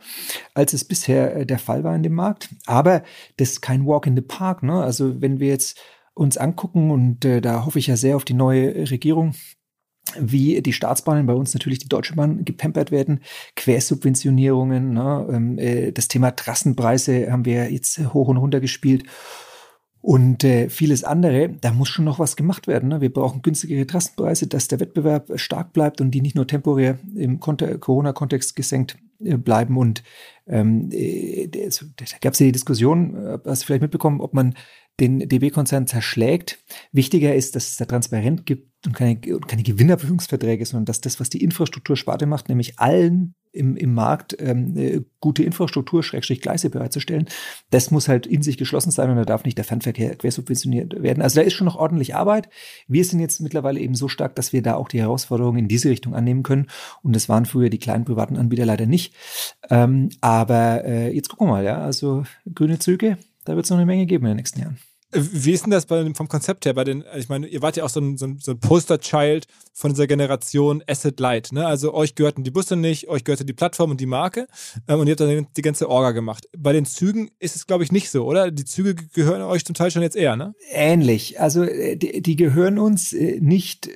als 0.54 0.74
es 0.74 0.84
bisher 0.84 1.36
äh, 1.36 1.46
der 1.48 1.58
Fall 1.58 1.84
war 1.84 1.96
in 1.96 2.04
dem 2.04 2.14
Markt. 2.14 2.50
Aber 2.68 3.02
das 3.38 3.54
ist 3.54 3.62
kein 3.62 3.88
Walk 3.88 4.06
in 4.06 4.16
the 4.16 4.22
Park. 4.22 4.62
Ne? 4.62 4.84
Also 4.84 5.22
wenn 5.22 5.40
wir 5.40 5.48
jetzt 5.48 5.80
uns 6.14 6.38
angucken 6.38 6.92
und 6.92 7.26
äh, 7.26 7.42
da 7.42 7.66
hoffe 7.66 7.80
ich 7.80 7.88
ja 7.88 7.98
sehr 7.98 8.16
auf 8.16 8.26
die 8.26 8.36
neue 8.36 8.90
Regierung, 8.92 9.34
wie 10.20 10.62
die 10.62 10.74
Staatsbahnen 10.74 11.26
bei 11.26 11.34
uns 11.34 11.54
natürlich 11.54 11.80
die 11.80 11.90
Deutsche 11.90 12.16
Bahn 12.16 12.46
gepampert 12.46 12.92
werden, 12.92 13.22
Quersubventionierungen, 13.56 14.94
ne, 14.94 15.28
ähm, 15.32 15.58
äh, 15.58 15.92
das 15.92 16.08
Thema 16.08 16.32
Trassenpreise 16.32 17.32
haben 17.32 17.46
wir 17.46 17.72
jetzt 17.72 18.00
hoch 18.14 18.28
und 18.28 18.38
runter 18.38 18.60
gespielt 18.60 19.04
und 20.06 20.44
äh, 20.44 20.70
vieles 20.70 21.04
andere, 21.04 21.50
da 21.50 21.72
muss 21.72 21.90
schon 21.90 22.06
noch 22.06 22.20
was 22.20 22.36
gemacht 22.36 22.68
werden. 22.68 22.90
Ne? 22.90 23.02
Wir 23.02 23.12
brauchen 23.12 23.42
günstigere 23.42 23.88
Trassenpreise, 23.88 24.46
dass 24.46 24.68
der 24.68 24.80
Wettbewerb 24.80 25.32
stark 25.40 25.74
bleibt 25.74 26.00
und 26.00 26.12
die 26.12 26.22
nicht 26.22 26.36
nur 26.36 26.46
temporär 26.46 27.00
im 27.16 27.40
Corona-Kontext 27.40 28.56
gesenkt 28.56 29.00
äh, 29.24 29.36
bleiben. 29.38 29.78
Und 29.78 30.04
ähm, 30.46 30.90
äh, 30.92 31.48
da 31.48 32.06
gab 32.22 32.34
es 32.34 32.40
ja 32.40 32.46
die 32.46 32.52
Diskussion, 32.52 33.16
äh, 33.16 33.40
hast 33.48 33.64
du 33.64 33.66
vielleicht 33.66 33.82
mitbekommen, 33.82 34.22
ob 34.22 34.36
man 34.36 34.54
den 35.00 35.28
DB-Konzern 35.28 35.88
zerschlägt. 35.88 36.60
Wichtiger 36.92 37.36
ist, 37.36 37.56
dass 37.56 37.70
es 37.70 37.78
da 37.78 37.86
transparent 37.86 38.46
gibt 38.46 38.86
und 38.86 38.94
keine, 38.94 39.18
keine 39.18 39.64
Gewinnerprüfungsverträge, 39.64 40.66
sondern 40.66 40.86
dass 40.86 41.02
das, 41.02 41.20
was 41.20 41.30
die 41.30 41.44
Infrastruktursparte 41.44 42.26
macht, 42.26 42.50
nämlich 42.50 42.80
allen 42.80 43.36
im, 43.52 43.78
im 43.78 43.94
Markt 43.94 44.36
ähm, 44.40 44.78
äh, 44.78 45.02
gute 45.20 45.44
Infrastruktur, 45.44 46.04
Schrägstrich 46.04 46.42
Gleise 46.42 46.70
bereitzustellen, 46.70 47.28
das 47.70 47.90
muss 47.90 48.08
halt 48.08 48.28
in 48.28 48.42
sich 48.42 48.58
geschlossen 48.58 48.92
sein 48.92 49.10
und 49.10 49.16
da 49.16 49.26
darf 49.26 49.46
nicht 49.46 49.58
der 49.58 49.66
Fernverkehr 49.66 50.16
quersubventioniert 50.16 51.02
werden. 51.02 51.24
Also 51.24 51.40
da 51.40 51.46
ist 51.46 51.54
schon 51.54 51.66
noch 51.66 51.78
ordentlich 51.78 52.16
Arbeit. 52.16 52.50
Wir 52.88 53.04
sind 53.06 53.22
jetzt 53.22 53.40
mittlerweile 53.40 53.80
eben 53.80 53.96
so 53.96 54.08
stark, 54.08 54.36
dass 54.36 54.54
wir 54.54 54.62
da 54.62 54.76
auch 54.76 54.90
die 54.90 55.00
Herausforderungen 55.00 55.60
in 55.60 55.68
diese 55.68 55.90
Richtung 55.90 56.14
annehmen 56.14 56.44
können. 56.44 56.68
Und 57.02 57.16
das 57.16 57.30
waren 57.30 57.46
früher 57.46 57.70
die 57.70 57.80
kleinen 57.80 58.06
privaten 58.06 58.38
Anbieter 58.38 58.66
leider 58.66 58.86
nicht. 58.86 59.16
Ähm, 59.70 60.10
aber 60.22 60.84
äh, 60.86 61.16
jetzt 61.16 61.30
gucken 61.30 61.48
wir 61.48 61.52
mal, 61.52 61.64
ja. 61.64 61.80
Also 61.80 62.26
grüne 62.54 62.80
Züge, 62.80 63.18
da 63.46 63.56
wird 63.56 63.66
es 63.66 63.70
noch 63.70 63.78
eine 63.78 63.86
Menge 63.86 64.06
geben 64.06 64.26
in 64.26 64.32
den 64.32 64.38
nächsten 64.38 64.60
Jahren. 64.60 64.78
Wie 65.18 65.52
ist 65.52 65.64
denn 65.64 65.72
das 65.72 65.86
bei, 65.86 66.14
vom 66.14 66.28
Konzept 66.28 66.66
her? 66.66 66.74
Bei 66.74 66.84
den, 66.84 67.06
ich 67.16 67.30
meine, 67.30 67.48
ihr 67.48 67.62
wart 67.62 67.78
ja 67.78 67.86
auch 67.86 67.90
so 67.90 68.02
ein, 68.02 68.18
so 68.18 68.26
ein, 68.26 68.40
so 68.40 68.52
ein 68.52 68.60
Poster-Child 68.60 69.46
von 69.72 69.92
dieser 69.92 70.08
Generation 70.08 70.84
Asset 70.88 71.20
Light. 71.20 71.54
Ne? 71.54 71.66
Also 71.66 71.94
euch 71.94 72.16
gehörten 72.16 72.44
die 72.44 72.52
Busse 72.52 72.76
nicht, 72.76 73.08
euch 73.08 73.24
gehörte 73.24 73.46
die 73.46 73.54
Plattform 73.54 73.92
und 73.92 74.02
die 74.02 74.08
Marke 74.08 74.48
ähm, 74.90 75.00
und 75.00 75.08
ihr 75.08 75.12
habt 75.12 75.22
dann 75.22 75.48
die 75.56 75.62
ganze 75.62 75.90
Orga 75.90 76.12
gemacht. 76.12 76.50
Bei 76.58 76.74
den 76.74 76.86
Zügen 76.86 77.30
ist 77.40 77.56
es, 77.56 77.66
glaube 77.66 77.86
ich, 77.86 77.94
nicht 77.94 78.10
so, 78.10 78.26
oder? 78.26 78.52
Die 78.52 78.66
Züge 78.66 78.96
gehören 78.96 79.42
euch 79.44 79.64
zum 79.64 79.76
Teil 79.76 79.90
schon 79.90 80.02
jetzt 80.02 80.18
eher, 80.18 80.36
ne? 80.36 80.54
Ähnlich. 80.72 81.40
Also 81.40 81.64
äh, 81.64 81.96
die, 81.96 82.22
die 82.22 82.36
gehören 82.36 82.78
uns 82.78 83.14
äh, 83.14 83.40
nicht 83.40 83.90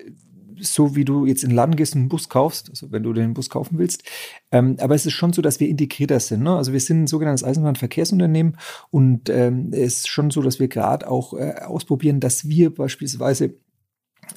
so 0.62 0.96
wie 0.96 1.06
du 1.06 1.25
jetzt 1.25 1.44
in 1.44 1.50
den 1.50 1.56
Laden 1.56 1.75
gehst 1.75 1.96
und 1.96 2.01
einen 2.01 2.10
Bus 2.10 2.30
kaufst, 2.30 2.70
also 2.70 2.92
wenn 2.92 3.04
du 3.04 3.13
den 3.13 3.34
Bus 3.34 3.50
kaufen 3.50 3.78
willst. 3.78 4.04
Ähm, 4.51 4.78
aber 4.80 4.96
es 4.96 5.06
ist 5.06 5.13
schon 5.13 5.34
so, 5.34 5.42
dass 5.42 5.60
wir 5.60 5.68
integrierter 5.68 6.20
sind. 6.20 6.44
Ne? 6.44 6.56
Also 6.56 6.74
wir 6.74 6.80
sind 6.80 7.04
ein 7.04 7.08
sogenanntes 7.08 7.44
Eisenbahnverkehrsunternehmen 7.44 8.58
und 8.89 9.30
ähm, 9.30 9.70
es 9.72 9.98
ist 9.98 10.08
schon 10.10 10.32
so, 10.32 10.42
dass 10.42 10.60
wir 10.60 10.68
gerade 10.68 11.10
auch 11.10 11.34
äh, 11.34 11.62
ausprobieren, 11.66 12.20
dass 12.20 12.48
wir 12.48 12.74
beispielsweise 12.74 13.56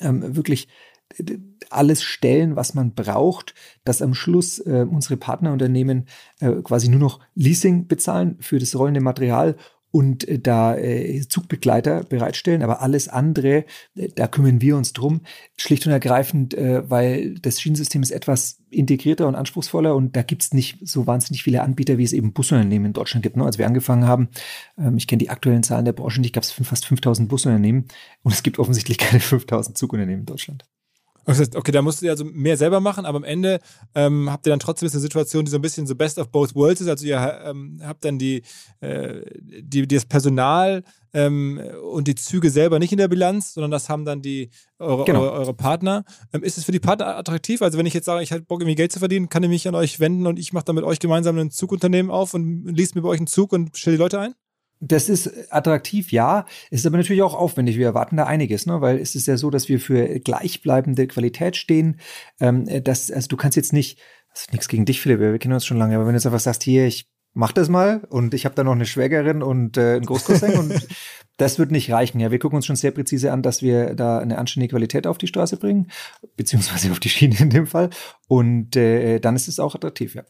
ähm, 0.00 0.36
wirklich 0.36 0.68
alles 1.70 2.02
stellen, 2.02 2.56
was 2.56 2.74
man 2.74 2.94
braucht, 2.94 3.54
dass 3.84 4.02
am 4.02 4.14
Schluss 4.14 4.58
äh, 4.58 4.86
unsere 4.88 5.16
Partnerunternehmen 5.16 6.06
äh, 6.40 6.62
quasi 6.62 6.88
nur 6.88 7.00
noch 7.00 7.20
Leasing 7.34 7.86
bezahlen 7.86 8.36
für 8.40 8.58
das 8.58 8.76
rollende 8.76 9.00
Material 9.00 9.56
und 9.92 10.26
äh, 10.26 10.40
da 10.40 10.76
äh, 10.76 11.20
Zugbegleiter 11.28 12.02
bereitstellen, 12.02 12.62
aber 12.62 12.80
alles 12.80 13.06
andere, 13.06 13.66
äh, 13.94 14.08
da 14.16 14.26
kümmern 14.26 14.60
wir 14.60 14.76
uns 14.76 14.92
drum, 14.92 15.20
schlicht 15.56 15.86
und 15.86 15.92
ergreifend, 15.92 16.56
weil 16.56 17.34
das 17.34 17.60
Schienensystem 17.60 18.02
ist 18.02 18.10
etwas 18.10 18.58
integrierter 18.70 19.28
und 19.28 19.34
anspruchsvoller 19.34 19.94
und 19.94 20.16
da 20.16 20.22
gibt's 20.22 20.52
nicht 20.54 20.78
so 20.82 21.06
wahnsinnig 21.06 21.42
viele 21.42 21.62
Anbieter, 21.62 21.98
wie 21.98 22.04
es 22.04 22.12
eben 22.12 22.32
Busunternehmen 22.32 22.86
in 22.86 22.92
Deutschland 22.94 23.22
gibt. 23.22 23.36
Ne? 23.36 23.44
Als 23.44 23.58
wir 23.58 23.66
angefangen 23.66 24.06
haben, 24.06 24.28
ähm, 24.78 24.96
ich 24.96 25.06
kenne 25.06 25.18
die 25.18 25.30
aktuellen 25.30 25.62
Zahlen 25.62 25.84
der 25.84 25.92
Branche 25.92 26.20
nicht, 26.20 26.34
gab 26.34 26.42
es 26.42 26.50
fast 26.50 26.86
5000 26.86 27.28
Busunternehmen 27.28 27.84
und 28.22 28.32
es 28.32 28.42
gibt 28.42 28.58
offensichtlich 28.58 28.98
keine 28.98 29.20
5000 29.20 29.76
Zugunternehmen 29.76 30.20
in 30.20 30.26
Deutschland. 30.26 30.64
Okay, 31.26 31.72
da 31.72 31.82
musst 31.82 32.02
du 32.02 32.08
also 32.08 32.24
mehr 32.24 32.56
selber 32.56 32.80
machen, 32.80 33.04
aber 33.04 33.16
am 33.16 33.24
Ende 33.24 33.60
ähm, 33.94 34.30
habt 34.30 34.46
ihr 34.46 34.50
dann 34.50 34.58
trotzdem 34.58 34.88
eine 34.90 35.00
Situation, 35.00 35.44
die 35.44 35.50
so 35.50 35.58
ein 35.58 35.62
bisschen 35.62 35.86
so 35.86 35.94
best 35.94 36.18
of 36.18 36.28
both 36.28 36.54
worlds 36.54 36.80
ist. 36.80 36.88
Also 36.88 37.06
ihr 37.06 37.42
ähm, 37.44 37.80
habt 37.84 38.04
dann 38.04 38.18
die, 38.18 38.42
äh, 38.80 39.22
die, 39.40 39.86
das 39.86 40.04
Personal 40.04 40.82
ähm, 41.14 41.60
und 41.92 42.08
die 42.08 42.14
Züge 42.14 42.50
selber 42.50 42.78
nicht 42.78 42.92
in 42.92 42.98
der 42.98 43.08
Bilanz, 43.08 43.54
sondern 43.54 43.70
das 43.70 43.88
haben 43.88 44.04
dann 44.04 44.22
die 44.22 44.50
eure, 44.78 45.04
genau. 45.04 45.22
eure, 45.22 45.32
eure 45.32 45.54
Partner. 45.54 46.04
Ähm, 46.32 46.42
ist 46.42 46.58
es 46.58 46.64
für 46.64 46.72
die 46.72 46.80
Partner 46.80 47.16
attraktiv? 47.16 47.62
Also 47.62 47.78
wenn 47.78 47.86
ich 47.86 47.94
jetzt 47.94 48.06
sage, 48.06 48.22
ich 48.22 48.32
habe 48.32 48.42
Bock, 48.42 48.60
irgendwie 48.60 48.74
Geld 48.74 48.92
zu 48.92 48.98
verdienen, 48.98 49.28
kann 49.28 49.42
ich 49.42 49.48
mich 49.48 49.68
an 49.68 49.74
euch 49.74 50.00
wenden 50.00 50.26
und 50.26 50.38
ich 50.38 50.52
mache 50.52 50.64
dann 50.64 50.74
mit 50.74 50.84
euch 50.84 50.98
gemeinsam 50.98 51.38
ein 51.38 51.50
Zugunternehmen 51.50 52.10
auf 52.10 52.34
und 52.34 52.66
liest 52.66 52.94
mir 52.94 53.02
bei 53.02 53.08
euch 53.08 53.20
einen 53.20 53.26
Zug 53.26 53.52
und 53.52 53.76
stelle 53.76 53.96
die 53.96 54.02
Leute 54.02 54.18
ein? 54.18 54.34
Das 54.84 55.08
ist 55.08 55.52
attraktiv, 55.52 56.10
ja. 56.10 56.44
Es 56.72 56.80
ist 56.80 56.86
aber 56.86 56.96
natürlich 56.96 57.22
auch 57.22 57.34
aufwendig. 57.34 57.78
Wir 57.78 57.86
erwarten 57.86 58.16
da 58.16 58.24
einiges, 58.24 58.66
ne? 58.66 58.80
weil 58.80 58.98
es 58.98 59.14
ist 59.14 59.26
ja 59.28 59.36
so, 59.36 59.48
dass 59.48 59.68
wir 59.68 59.78
für 59.78 60.18
gleichbleibende 60.18 61.06
Qualität 61.06 61.56
stehen. 61.56 62.00
Ähm, 62.40 62.66
das, 62.82 63.08
also 63.12 63.28
du 63.28 63.36
kannst 63.36 63.56
jetzt 63.56 63.72
nicht, 63.72 64.00
das 64.32 64.42
ist 64.42 64.52
nichts 64.52 64.66
gegen 64.66 64.84
dich, 64.84 65.00
Philipp, 65.00 65.20
wir 65.20 65.38
kennen 65.38 65.54
uns 65.54 65.64
schon 65.64 65.76
lange, 65.76 65.94
aber 65.94 66.06
wenn 66.06 66.14
du 66.14 66.16
jetzt 66.16 66.26
einfach 66.26 66.40
sagst, 66.40 66.64
hier, 66.64 66.84
ich 66.86 67.08
mach 67.32 67.52
das 67.52 67.68
mal 67.68 68.02
und 68.10 68.34
ich 68.34 68.44
habe 68.44 68.56
da 68.56 68.64
noch 68.64 68.72
eine 68.72 68.84
Schwägerin 68.84 69.40
und 69.40 69.76
äh, 69.76 69.94
einen 69.94 70.04
Großcousin 70.04 70.58
und 70.58 70.88
das 71.36 71.60
wird 71.60 71.70
nicht 71.70 71.92
reichen. 71.92 72.18
Ja, 72.18 72.32
wir 72.32 72.40
gucken 72.40 72.56
uns 72.56 72.66
schon 72.66 72.74
sehr 72.74 72.90
präzise 72.90 73.30
an, 73.30 73.42
dass 73.42 73.62
wir 73.62 73.94
da 73.94 74.18
eine 74.18 74.36
anständige 74.36 74.72
Qualität 74.72 75.06
auf 75.06 75.16
die 75.16 75.28
Straße 75.28 75.58
bringen, 75.58 75.92
beziehungsweise 76.36 76.90
auf 76.90 76.98
die 76.98 77.08
Schiene 77.08 77.36
in 77.38 77.50
dem 77.50 77.68
Fall. 77.68 77.90
Und 78.26 78.74
äh, 78.74 79.20
dann 79.20 79.36
ist 79.36 79.46
es 79.46 79.60
auch 79.60 79.76
attraktiv, 79.76 80.16
ja. 80.16 80.24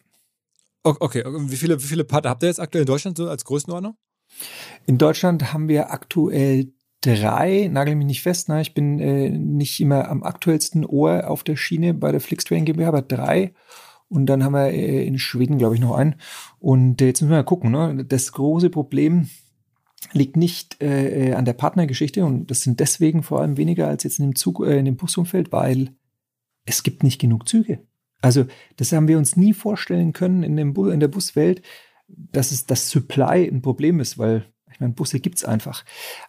Okay, 0.84 1.24
wie 1.24 1.56
viele, 1.56 1.82
wie 1.82 1.86
viele 1.86 2.04
Partner 2.04 2.30
habt 2.30 2.42
ihr 2.42 2.48
jetzt 2.48 2.60
aktuell 2.60 2.82
in 2.82 2.86
Deutschland 2.86 3.16
so 3.16 3.30
als 3.30 3.46
Größenordnung? 3.46 3.96
In 4.86 4.98
Deutschland 4.98 5.52
haben 5.52 5.68
wir 5.68 5.92
aktuell 5.92 6.72
drei, 7.00 7.68
nagel 7.70 7.96
mich 7.96 8.06
nicht 8.06 8.22
fest, 8.22 8.48
ne? 8.48 8.60
ich 8.60 8.74
bin 8.74 9.00
äh, 9.00 9.30
nicht 9.30 9.80
immer 9.80 10.08
am 10.08 10.22
aktuellsten 10.22 10.86
Ohr 10.86 11.28
auf 11.28 11.42
der 11.42 11.56
Schiene 11.56 11.94
bei 11.94 12.12
der 12.12 12.20
Flixtrain 12.20 12.64
GmbH, 12.64 12.88
aber 12.88 13.02
drei. 13.02 13.52
Und 14.08 14.26
dann 14.26 14.44
haben 14.44 14.52
wir 14.52 14.70
äh, 14.70 15.06
in 15.06 15.18
Schweden, 15.18 15.58
glaube 15.58 15.74
ich, 15.74 15.80
noch 15.80 15.96
einen. 15.96 16.16
Und 16.58 17.00
äh, 17.00 17.06
jetzt 17.06 17.22
müssen 17.22 17.30
wir 17.30 17.38
mal 17.38 17.44
gucken. 17.44 17.70
Ne? 17.70 18.04
Das 18.04 18.32
große 18.32 18.70
Problem 18.70 19.28
liegt 20.12 20.36
nicht 20.36 20.82
äh, 20.82 21.30
äh, 21.30 21.32
an 21.34 21.44
der 21.44 21.52
Partnergeschichte 21.54 22.24
und 22.24 22.50
das 22.50 22.62
sind 22.62 22.80
deswegen 22.80 23.22
vor 23.22 23.40
allem 23.40 23.56
weniger 23.56 23.88
als 23.88 24.04
jetzt 24.04 24.18
in 24.18 24.26
dem 24.26 24.36
Zug, 24.36 24.64
äh, 24.66 24.78
in 24.78 24.84
dem 24.84 24.96
Busumfeld, 24.96 25.52
weil 25.52 25.90
es 26.66 26.82
gibt 26.82 27.02
nicht 27.02 27.20
genug 27.20 27.48
Züge. 27.48 27.80
Also 28.20 28.46
das 28.76 28.92
haben 28.92 29.08
wir 29.08 29.18
uns 29.18 29.36
nie 29.36 29.52
vorstellen 29.52 30.12
können 30.12 30.42
in, 30.42 30.56
dem 30.56 30.74
Bu 30.74 30.88
in 30.88 31.00
der 31.00 31.08
Buswelt, 31.08 31.62
dass 32.16 32.52
es 32.52 32.66
das 32.66 32.90
Supply 32.90 33.48
ein 33.48 33.62
Problem 33.62 34.00
ist, 34.00 34.18
weil 34.18 34.46
ich 34.72 34.80
meine, 34.80 34.94
Busse 34.94 35.20
gibt's 35.20 35.44
einfach. 35.44 35.84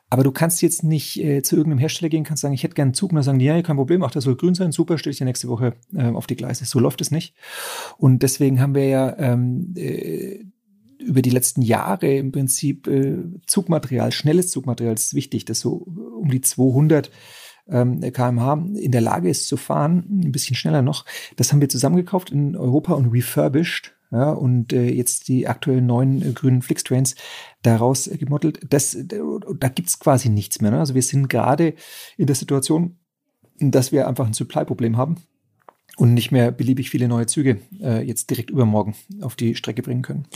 Aber 0.10 0.24
du 0.24 0.32
kannst 0.32 0.62
jetzt 0.62 0.84
nicht 0.84 1.18
äh, 1.24 1.42
zu 1.42 1.56
irgendeinem 1.56 1.80
Hersteller 1.80 2.10
gehen, 2.10 2.24
kannst 2.24 2.42
sagen, 2.42 2.54
ich 2.54 2.64
hätte 2.64 2.76
gerne 2.76 2.90
einen 2.90 2.94
Zug, 2.94 3.12
und 3.12 3.16
dann 3.16 3.24
sagen 3.24 3.40
die, 3.40 3.46
ja, 3.46 3.62
kein 3.62 3.78
Problem, 3.78 4.04
ach, 4.04 4.12
das 4.12 4.26
soll 4.26 4.36
grün 4.36 4.54
sein, 4.54 4.72
super, 4.72 4.98
stelle 4.98 5.12
ich 5.12 5.18
dir 5.18 5.26
nächste 5.26 5.48
Woche 5.48 5.76
äh, 5.96 6.08
auf 6.08 6.28
die 6.28 6.36
Gleise. 6.36 6.66
So 6.66 6.80
läuft 6.80 7.02
es 7.02 7.12
nicht. 7.12 7.36
Und 7.98 8.22
deswegen 8.22 8.60
haben 8.60 8.76
wir 8.76 8.88
ja 8.88 9.18
ähm, 9.18 9.74
äh, 9.78 10.44
über 11.00 11.22
die 11.22 11.30
letzten 11.30 11.62
Jahre 11.62 12.14
im 12.16 12.32
Prinzip 12.32 12.88
äh, 12.88 13.18
Zugmaterial, 13.48 14.12
schnelles 14.12 14.52
Zugmaterial 14.52 14.94
ist 14.94 15.14
wichtig, 15.14 15.46
das 15.46 15.60
so 15.60 15.86
um 16.20 16.30
die 16.30 16.42
200 16.42 17.12
ähm, 17.70 18.02
kmh 18.02 18.66
in 18.76 18.92
der 18.92 19.02
Lage 19.02 19.30
ist 19.30 19.48
zu 19.48 19.58
fahren, 19.58 20.22
ein 20.24 20.32
bisschen 20.32 20.56
schneller 20.56 20.82
noch. 20.82 21.06
Das 21.36 21.52
haben 21.52 21.62
wir 21.62 21.70
zusammengekauft 21.70 22.32
in 22.32 22.56
Europa 22.56 22.94
und 22.94 23.08
refurbished 23.08 23.96
ja, 24.14 24.32
und 24.32 24.74
äh, 24.74 24.92
jetzt 24.92 25.28
die 25.28 25.48
aktuellen 25.48 25.88
neuen 25.88 26.22
äh, 26.22 26.34
grünen 26.34 26.62
Flixtrains 26.62 27.16
daraus 27.64 28.06
äh, 28.06 28.18
gemodelt. 28.18 28.60
Das, 28.70 28.96
da 28.96 29.70
gibt's 29.70 29.98
quasi 29.98 30.30
nichts 30.30 30.62
mehr. 30.62 30.70
Ne? 30.70 30.80
Also 30.80 30.94
wir 30.94 31.02
sind 31.02 31.30
gerade 31.30 31.74
in 32.16 32.28
der 32.28 32.36
Situation, 32.36 33.00
dass 33.60 33.92
wir 33.92 34.08
einfach 34.08 34.28
ein 34.28 34.34
Supply-Problem 34.34 34.98
haben 34.98 35.16
und 35.98 36.14
nicht 36.14 36.32
mehr 36.32 36.52
beliebig 36.52 36.92
viele 36.92 37.08
neue 37.08 37.26
Züge 37.26 37.62
äh, 37.82 38.06
jetzt 38.06 38.30
direkt 38.30 38.52
übermorgen 38.52 38.94
auf 39.22 39.36
die 39.36 39.56
Strecke 39.56 39.82
bringen 39.82 40.04
können. 40.04 40.28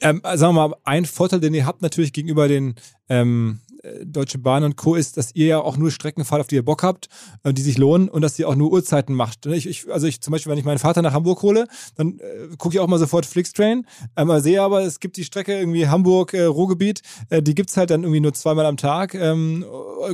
Ähm, 0.00 0.20
sagen 0.24 0.54
wir 0.56 0.68
mal, 0.68 0.76
ein 0.82 1.04
Vorteil, 1.04 1.40
den 1.40 1.54
ihr 1.54 1.64
habt 1.64 1.82
natürlich 1.82 2.12
gegenüber 2.12 2.48
den 2.48 2.74
ähm, 3.08 3.60
Deutsche 4.04 4.38
Bahn 4.38 4.64
und 4.64 4.76
Co. 4.76 4.94
ist, 4.94 5.16
dass 5.16 5.34
ihr 5.34 5.46
ja 5.46 5.60
auch 5.60 5.76
nur 5.76 5.90
Strecken 5.90 6.24
fahrt, 6.24 6.40
auf 6.40 6.46
die 6.46 6.56
ihr 6.56 6.64
Bock 6.64 6.82
habt, 6.82 7.08
äh, 7.42 7.52
die 7.52 7.62
sich 7.62 7.78
lohnen 7.78 8.08
und 8.08 8.22
dass 8.22 8.38
ihr 8.38 8.48
auch 8.48 8.54
nur 8.54 8.72
Uhrzeiten 8.72 9.14
macht. 9.14 9.46
Ich, 9.46 9.66
ich, 9.66 9.90
also 9.92 10.06
ich 10.06 10.20
zum 10.20 10.32
Beispiel, 10.32 10.50
wenn 10.50 10.58
ich 10.58 10.64
meinen 10.64 10.78
Vater 10.78 11.02
nach 11.02 11.12
Hamburg 11.12 11.42
hole, 11.42 11.66
dann 11.96 12.18
äh, 12.18 12.56
gucke 12.58 12.74
ich 12.74 12.80
auch 12.80 12.88
mal 12.88 12.98
sofort 12.98 13.26
Flixtrain. 13.26 13.86
Einmal 14.14 14.42
sehe 14.42 14.62
aber, 14.62 14.82
es 14.82 15.00
gibt 15.00 15.16
die 15.16 15.24
Strecke 15.24 15.58
irgendwie 15.58 15.88
Hamburg-Ruhrgebiet, 15.88 17.02
äh, 17.30 17.42
die 17.42 17.54
gibt 17.54 17.70
es 17.70 17.76
halt 17.76 17.90
dann 17.90 18.02
irgendwie 18.02 18.20
nur 18.20 18.34
zweimal 18.34 18.66
am 18.66 18.76
Tag. 18.76 19.14
Ähm, 19.14 19.64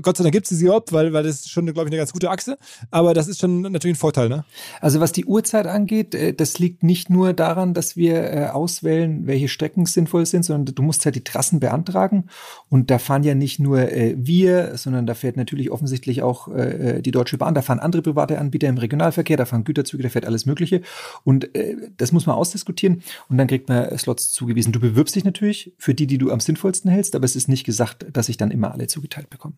Gott 0.03 0.17
sei 0.17 0.25
Dank 0.25 0.33
gibt 0.33 0.51
es 0.51 0.59
sie 0.59 0.65
überhaupt, 0.65 0.93
weil, 0.93 1.13
weil 1.13 1.23
das 1.23 1.41
ist 1.41 1.51
schon, 1.51 1.67
glaube 1.67 1.83
ich, 1.83 1.87
eine 1.87 1.97
ganz 1.97 2.13
gute 2.13 2.31
Achse. 2.31 2.57
Aber 2.91 3.15
das 3.15 3.29
ist 3.29 3.41
schon 3.41 3.63
natürlich 3.63 3.97
ein 3.97 4.01
Vorteil, 4.01 4.29
ne? 4.29 4.45
Also 4.81 5.01
was 5.01 5.13
die 5.13 5.25
Uhrzeit 5.25 5.67
angeht, 5.67 6.15
äh, 6.15 6.35
das 6.35 6.59
liegt 6.59 6.83
nicht 6.83 7.11
nur 7.11 7.33
daran, 7.33 7.75
dass 7.75 7.97
wir 7.97 8.33
äh, 8.33 8.47
auswählen, 8.47 9.27
welche 9.27 9.49
Strecken 9.49 9.87
sinnvoll 9.87 10.27
sind, 10.27 10.45
sondern 10.45 10.75
du 10.75 10.83
musst 10.83 11.05
halt 11.05 11.17
die 11.17 11.25
Trassen 11.25 11.61
beantragen 11.61 12.29
und 12.69 12.91
da 12.91 12.99
fahren 12.99 13.25
ja 13.25 13.35
nicht 13.35 13.59
nur 13.63 13.91
äh, 13.91 14.15
wir, 14.17 14.77
sondern 14.77 15.07
da 15.07 15.15
fährt 15.15 15.37
natürlich 15.37 15.71
offensichtlich 15.71 16.23
auch 16.23 16.49
äh, 16.49 17.01
die 17.01 17.11
Deutsche 17.11 17.39
Bahn. 17.39 17.55
Da 17.55 17.63
fahren 17.63 17.79
andere 17.79 18.03
private 18.03 18.39
Anbieter 18.39 18.69
im 18.69 18.79
Regionalverkehr, 18.79 19.37
da 19.37 19.45
fahren 19.45 19.65
Güterzüge, 19.65 20.03
da 20.03 20.09
fährt 20.09 20.27
alles 20.27 20.45
Mögliche. 20.47 20.83
Und 21.25 21.55
äh, 21.55 21.77
das 21.97 22.13
muss 22.13 22.27
man 22.27 22.37
ausdiskutieren 22.37 23.03
und 23.29 23.39
dann 23.39 23.47
kriegt 23.47 23.69
man 23.69 23.97
Slots 23.97 24.33
zugewiesen. 24.33 24.73
Du 24.73 24.81
bewirbst 24.81 25.15
dich 25.15 25.25
natürlich 25.25 25.75
für 25.79 25.95
die, 25.95 26.07
die 26.07 26.19
du 26.19 26.31
am 26.31 26.41
sinnvollsten 26.41 26.91
hältst, 26.91 27.15
aber 27.15 27.25
es 27.25 27.37
ist 27.37 27.49
nicht 27.49 27.65
gesagt, 27.65 28.07
dass 28.13 28.29
ich 28.29 28.37
dann 28.37 28.51
immer 28.51 28.73
alle 28.73 28.89
zugeteilt 28.89 29.31
bekomme. 29.31 29.55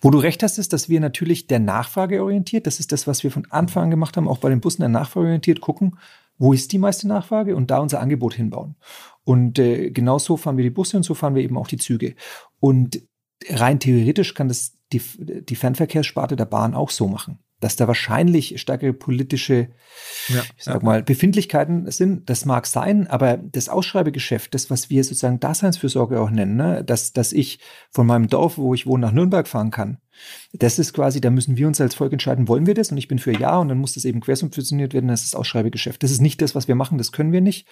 Wo 0.00 0.10
du 0.10 0.18
recht 0.18 0.42
hast, 0.42 0.58
ist, 0.58 0.72
dass 0.72 0.88
wir 0.88 1.00
natürlich 1.00 1.46
der 1.46 1.60
Nachfrage 1.60 2.22
orientiert, 2.22 2.66
das 2.66 2.80
ist 2.80 2.92
das, 2.92 3.06
was 3.06 3.22
wir 3.22 3.30
von 3.30 3.46
Anfang 3.50 3.84
an 3.84 3.90
gemacht 3.90 4.16
haben, 4.16 4.28
auch 4.28 4.38
bei 4.38 4.48
den 4.48 4.60
Bussen 4.60 4.82
der 4.82 4.88
Nachfrage 4.88 5.26
orientiert, 5.26 5.60
gucken, 5.60 5.96
wo 6.38 6.52
ist 6.52 6.72
die 6.72 6.78
meiste 6.78 7.06
Nachfrage 7.06 7.54
und 7.54 7.70
da 7.70 7.78
unser 7.78 8.00
Angebot 8.00 8.34
hinbauen. 8.34 8.76
Und 9.24 9.58
äh, 9.58 9.90
genau 9.90 10.18
so 10.18 10.36
fahren 10.36 10.56
wir 10.56 10.64
die 10.64 10.70
Busse 10.70 10.96
und 10.96 11.04
so 11.04 11.14
fahren 11.14 11.34
wir 11.34 11.42
eben 11.42 11.56
auch 11.56 11.68
die 11.68 11.76
Züge. 11.76 12.14
Und 12.58 13.02
rein 13.50 13.80
theoretisch 13.80 14.34
kann 14.34 14.48
das 14.48 14.78
die, 14.92 15.00
die 15.18 15.56
Fernverkehrssparte 15.56 16.36
der 16.36 16.44
Bahn 16.44 16.74
auch 16.74 16.90
so 16.90 17.08
machen 17.08 17.38
dass 17.62 17.76
da 17.76 17.86
wahrscheinlich 17.86 18.60
stärkere 18.60 18.92
politische, 18.92 19.68
ja, 20.28 20.42
ich 20.56 20.64
sag 20.64 20.82
mal, 20.82 21.02
Befindlichkeiten 21.02 21.88
sind. 21.90 22.28
Das 22.28 22.44
mag 22.44 22.66
sein, 22.66 23.06
aber 23.06 23.36
das 23.36 23.68
Ausschreibegeschäft, 23.68 24.52
das, 24.52 24.68
was 24.68 24.90
wir 24.90 25.04
sozusagen 25.04 25.38
Daseinsfürsorge 25.38 26.20
auch 26.20 26.30
nennen, 26.30 26.56
ne, 26.56 26.82
dass, 26.84 27.12
dass 27.12 27.32
ich 27.32 27.60
von 27.90 28.06
meinem 28.06 28.26
Dorf, 28.26 28.58
wo 28.58 28.74
ich 28.74 28.86
wohne, 28.86 29.06
nach 29.06 29.12
Nürnberg 29.12 29.46
fahren 29.46 29.70
kann, 29.70 29.98
das 30.52 30.78
ist 30.78 30.92
quasi, 30.92 31.20
da 31.20 31.30
müssen 31.30 31.56
wir 31.56 31.66
uns 31.66 31.80
als 31.80 31.94
Volk 31.94 32.12
entscheiden, 32.12 32.48
wollen 32.48 32.66
wir 32.66 32.74
das? 32.74 32.90
Und 32.90 32.98
ich 32.98 33.08
bin 33.08 33.18
für 33.18 33.32
Ja 33.32 33.58
und 33.58 33.68
dann 33.68 33.78
muss 33.78 33.94
das 33.94 34.04
eben 34.04 34.20
quersubventioniert 34.20 34.92
werden, 34.92 35.08
das 35.08 35.24
ist 35.24 35.34
Ausschreibegeschäft. 35.34 36.02
Das 36.02 36.10
ist 36.10 36.20
nicht 36.20 36.42
das, 36.42 36.54
was 36.54 36.68
wir 36.68 36.74
machen, 36.74 36.98
das 36.98 37.12
können 37.12 37.32
wir 37.32 37.40
nicht. 37.40 37.66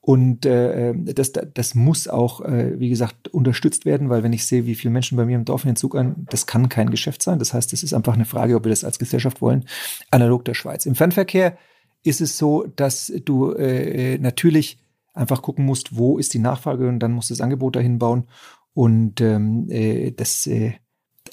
Und 0.00 0.46
äh, 0.46 0.94
das, 0.94 1.32
das 1.32 1.74
muss 1.74 2.08
auch, 2.08 2.40
äh, 2.40 2.78
wie 2.80 2.88
gesagt, 2.88 3.28
unterstützt 3.28 3.84
werden, 3.84 4.08
weil 4.08 4.22
wenn 4.22 4.32
ich 4.32 4.46
sehe, 4.46 4.66
wie 4.66 4.74
viele 4.74 4.92
Menschen 4.92 5.16
bei 5.16 5.24
mir 5.24 5.36
im 5.36 5.44
Dorf 5.44 5.64
in 5.64 5.70
den 5.70 5.76
Zug 5.76 5.96
ein, 5.96 6.26
das 6.30 6.46
kann 6.46 6.68
kein 6.68 6.90
Geschäft 6.90 7.22
sein. 7.22 7.38
Das 7.38 7.52
heißt, 7.52 7.72
es 7.72 7.82
ist 7.82 7.92
einfach 7.92 8.14
eine 8.14 8.24
Frage, 8.24 8.56
ob 8.56 8.64
wir 8.64 8.70
das 8.70 8.84
als 8.84 8.98
Gesellschaft 8.98 9.40
wollen, 9.42 9.64
analog 10.10 10.44
der 10.44 10.54
Schweiz. 10.54 10.86
Im 10.86 10.94
Fernverkehr 10.94 11.58
ist 12.04 12.20
es 12.20 12.38
so, 12.38 12.66
dass 12.76 13.12
du 13.24 13.52
äh, 13.52 14.18
natürlich 14.18 14.78
einfach 15.14 15.42
gucken 15.42 15.64
musst, 15.64 15.96
wo 15.96 16.18
ist 16.18 16.34
die 16.34 16.38
Nachfrage 16.38 16.88
und 16.88 17.00
dann 17.00 17.12
musst 17.12 17.30
du 17.30 17.34
das 17.34 17.40
Angebot 17.40 17.76
dahin 17.76 17.98
bauen. 17.98 18.24
Und 18.74 19.20
ähm, 19.20 19.66
äh, 19.70 20.12
das 20.12 20.46
äh, 20.46 20.74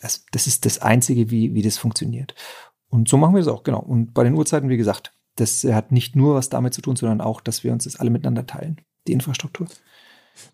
das, 0.01 0.25
das 0.31 0.47
ist 0.47 0.65
das 0.65 0.79
Einzige, 0.79 1.29
wie, 1.31 1.53
wie 1.53 1.61
das 1.61 1.77
funktioniert. 1.77 2.35
Und 2.89 3.07
so 3.07 3.17
machen 3.17 3.35
wir 3.35 3.41
es 3.41 3.47
auch, 3.47 3.63
genau. 3.63 3.79
Und 3.79 4.13
bei 4.13 4.23
den 4.23 4.33
Uhrzeiten, 4.33 4.69
wie 4.69 4.77
gesagt, 4.77 5.13
das 5.35 5.63
hat 5.63 5.91
nicht 5.91 6.15
nur 6.15 6.35
was 6.35 6.49
damit 6.49 6.73
zu 6.73 6.81
tun, 6.81 6.95
sondern 6.95 7.21
auch, 7.21 7.41
dass 7.41 7.63
wir 7.63 7.71
uns 7.71 7.85
das 7.85 7.97
alle 7.97 8.09
miteinander 8.09 8.45
teilen, 8.45 8.81
die 9.07 9.13
Infrastruktur. 9.13 9.67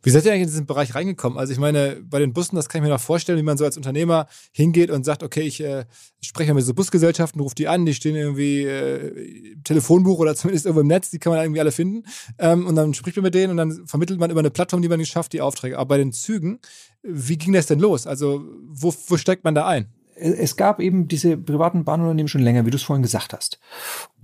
Wie 0.03 0.09
seid 0.09 0.25
ihr 0.25 0.31
eigentlich 0.31 0.43
in 0.43 0.49
diesen 0.49 0.65
Bereich 0.65 0.95
reingekommen? 0.95 1.37
Also 1.37 1.53
ich 1.53 1.59
meine, 1.59 1.97
bei 2.03 2.19
den 2.19 2.33
Bussen, 2.33 2.55
das 2.55 2.69
kann 2.69 2.81
ich 2.81 2.87
mir 2.87 2.93
noch 2.93 3.01
vorstellen, 3.01 3.37
wie 3.37 3.43
man 3.43 3.57
so 3.57 3.65
als 3.65 3.77
Unternehmer 3.77 4.27
hingeht 4.51 4.89
und 4.89 5.03
sagt, 5.03 5.23
okay, 5.23 5.41
ich 5.41 5.61
äh, 5.61 5.85
spreche 6.21 6.53
mit 6.53 6.63
so 6.63 6.73
Busgesellschaften, 6.73 7.41
rufe 7.41 7.55
die 7.55 7.67
an, 7.67 7.85
die 7.85 7.93
stehen 7.93 8.15
irgendwie 8.15 8.63
äh, 8.63 9.53
im 9.53 9.63
Telefonbuch 9.63 10.19
oder 10.19 10.35
zumindest 10.35 10.65
irgendwo 10.65 10.81
im 10.81 10.87
Netz, 10.87 11.09
die 11.09 11.19
kann 11.19 11.33
man 11.33 11.41
irgendwie 11.41 11.61
alle 11.61 11.71
finden. 11.71 12.03
Ähm, 12.37 12.65
und 12.65 12.75
dann 12.75 12.93
spricht 12.93 13.17
man 13.17 13.23
mit 13.23 13.35
denen 13.35 13.51
und 13.51 13.57
dann 13.57 13.87
vermittelt 13.87 14.19
man 14.19 14.31
über 14.31 14.39
eine 14.39 14.51
Plattform, 14.51 14.81
die 14.81 14.89
man 14.89 14.99
nicht 14.99 15.11
schafft, 15.11 15.33
die 15.33 15.41
Aufträge. 15.41 15.77
Aber 15.77 15.89
bei 15.89 15.97
den 15.97 16.11
Zügen, 16.11 16.59
wie 17.03 17.37
ging 17.37 17.53
das 17.53 17.67
denn 17.67 17.79
los? 17.79 18.07
Also 18.07 18.43
wo, 18.67 18.93
wo 19.07 19.17
steckt 19.17 19.43
man 19.43 19.55
da 19.55 19.67
ein? 19.67 19.87
es 20.15 20.55
gab 20.55 20.79
eben 20.79 21.07
diese 21.07 21.37
privaten 21.37 21.83
Bahnunternehmen 21.83 22.27
schon 22.27 22.41
länger, 22.41 22.65
wie 22.65 22.71
du 22.71 22.77
es 22.77 22.83
vorhin 22.83 23.03
gesagt 23.03 23.33
hast. 23.33 23.59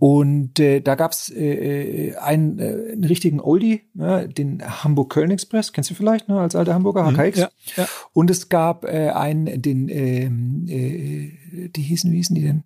Und 0.01 0.59
äh, 0.59 0.81
da 0.81 0.95
gab 0.95 1.11
es 1.11 1.29
äh, 1.29 2.09
äh, 2.09 2.15
einen, 2.15 2.57
äh, 2.57 2.93
einen 2.93 3.03
richtigen 3.03 3.39
Oldie, 3.39 3.81
ja, 3.93 4.25
den 4.25 4.63
Hamburg-Köln-Express, 4.83 5.73
kennst 5.73 5.91
du 5.91 5.93
vielleicht, 5.93 6.27
ne, 6.27 6.39
als 6.39 6.55
alter 6.55 6.73
Hamburger, 6.73 7.05
HKX. 7.05 7.37
Mhm, 7.37 7.43
ja, 7.43 7.49
ja. 7.75 7.87
Und 8.11 8.31
es 8.31 8.49
gab 8.49 8.83
äh, 8.85 9.09
einen, 9.09 9.61
den, 9.61 9.89
ähm, 9.89 10.65
äh, 10.67 11.69
die 11.69 11.83
hießen, 11.83 12.11
wie 12.11 12.15
hießen 12.15 12.35
die 12.35 12.41
denn? 12.41 12.63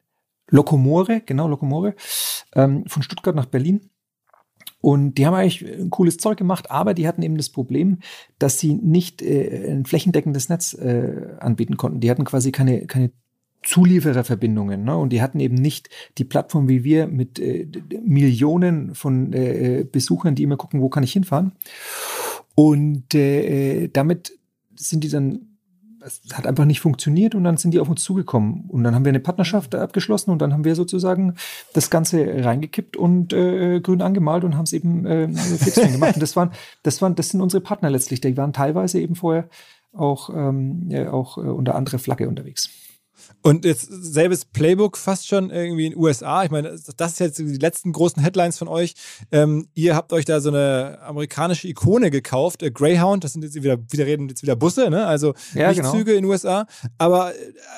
Lokomore, 0.49 1.23
genau, 1.25 1.49
Lokomore, 1.49 1.95
ähm, 2.53 2.85
von 2.87 3.03
Stuttgart 3.03 3.35
nach 3.35 3.47
Berlin. 3.47 3.89
Und 4.79 5.15
die 5.15 5.27
haben 5.27 5.33
eigentlich 5.33 5.61
ein 5.65 5.89
cooles 5.89 6.15
Zeug 6.15 6.37
gemacht, 6.37 6.71
aber 6.71 6.93
die 6.93 7.05
hatten 7.05 7.21
eben 7.21 7.35
das 7.35 7.49
Problem, 7.49 7.99
dass 8.39 8.59
sie 8.59 8.75
nicht 8.75 9.21
äh, 9.21 9.73
ein 9.73 9.85
flächendeckendes 9.85 10.47
Netz 10.47 10.73
äh, 10.73 11.35
anbieten 11.41 11.75
konnten. 11.75 11.99
Die 11.99 12.09
hatten 12.09 12.23
quasi 12.23 12.53
keine, 12.53 12.87
keine 12.87 13.11
Zuliefererverbindungen. 13.65 14.85
Ne? 14.85 14.95
Und 14.95 15.09
die 15.09 15.21
hatten 15.21 15.39
eben 15.39 15.55
nicht 15.55 15.89
die 16.17 16.23
Plattform 16.23 16.69
wie 16.69 16.83
wir 16.83 17.07
mit 17.07 17.39
äh, 17.39 17.67
Millionen 18.03 18.95
von 18.95 19.33
äh, 19.33 19.85
Besuchern, 19.89 20.35
die 20.35 20.43
immer 20.43 20.57
gucken, 20.57 20.81
wo 20.81 20.89
kann 20.89 21.03
ich 21.03 21.11
hinfahren. 21.11 21.51
Und 22.55 23.13
äh, 23.13 23.89
damit 23.89 24.31
sind 24.75 25.03
die 25.03 25.09
dann 25.09 25.55
es 26.05 26.21
hat 26.33 26.45
einfach 26.45 26.65
nicht 26.65 26.81
funktioniert 26.81 27.33
und 27.33 27.43
dann 27.43 27.57
sind 27.57 27.73
die 27.73 27.79
auf 27.79 27.89
uns 27.89 28.03
zugekommen. 28.03 28.65
Und 28.67 28.83
dann 28.83 28.93
haben 28.93 29.05
wir 29.05 29.09
eine 29.09 29.19
Partnerschaft 29.19 29.73
abgeschlossen 29.73 30.29
und 30.29 30.39
dann 30.39 30.53
haben 30.53 30.63
wir 30.63 30.75
sozusagen 30.75 31.33
das 31.73 31.89
Ganze 31.89 32.45
reingekippt 32.45 32.95
und 32.95 33.33
äh, 33.33 33.79
grün 33.79 34.03
angemalt 34.03 34.43
und 34.43 34.55
haben 34.55 34.65
es 34.65 34.73
eben 34.73 35.05
äh, 35.05 35.27
fix 35.31 35.75
gemacht. 35.75 36.15
Und 36.15 36.21
das 36.21 36.35
waren, 36.35 36.51
das 36.83 37.01
waren, 37.01 37.15
das 37.15 37.29
sind 37.29 37.41
unsere 37.41 37.61
Partner 37.61 37.89
letztlich. 37.89 38.21
Die 38.21 38.37
waren 38.37 38.53
teilweise 38.53 38.99
eben 38.99 39.15
vorher 39.15 39.49
auch, 39.93 40.29
ähm, 40.29 40.85
ja, 40.89 41.11
auch 41.11 41.37
äh, 41.37 41.41
unter 41.41 41.73
andere 41.73 41.97
Flagge 41.97 42.27
unterwegs. 42.27 42.69
Und 43.45 43.63
jetzt 43.63 43.87
selbes 43.91 44.43
Playbook 44.43 44.97
fast 44.97 45.27
schon 45.27 45.51
irgendwie 45.51 45.85
in 45.85 45.91
den 45.91 46.01
USA. 46.01 46.43
Ich 46.43 46.49
meine, 46.49 46.79
das 46.97 47.11
ist 47.11 47.19
jetzt 47.19 47.37
die 47.37 47.57
letzten 47.57 47.91
großen 47.91 48.19
Headlines 48.19 48.57
von 48.57 48.67
euch. 48.67 48.95
Ähm, 49.31 49.67
ihr 49.75 49.95
habt 49.95 50.13
euch 50.13 50.25
da 50.25 50.39
so 50.39 50.49
eine 50.49 50.97
amerikanische 51.03 51.67
Ikone 51.67 52.09
gekauft, 52.09 52.63
äh, 52.63 52.71
Greyhound. 52.71 53.23
Das 53.23 53.33
sind 53.33 53.43
jetzt 53.43 53.53
wieder, 53.53 53.77
wieder 53.91 54.07
reden 54.07 54.27
jetzt 54.29 54.41
wieder 54.41 54.55
Busse, 54.55 54.89
ne? 54.89 55.05
Also 55.05 55.35
ja, 55.53 55.67
nicht 55.67 55.77
genau. 55.77 55.91
Züge 55.91 56.15
in 56.15 56.23
den 56.23 56.25
USA. 56.25 56.65
Aber 56.97 57.33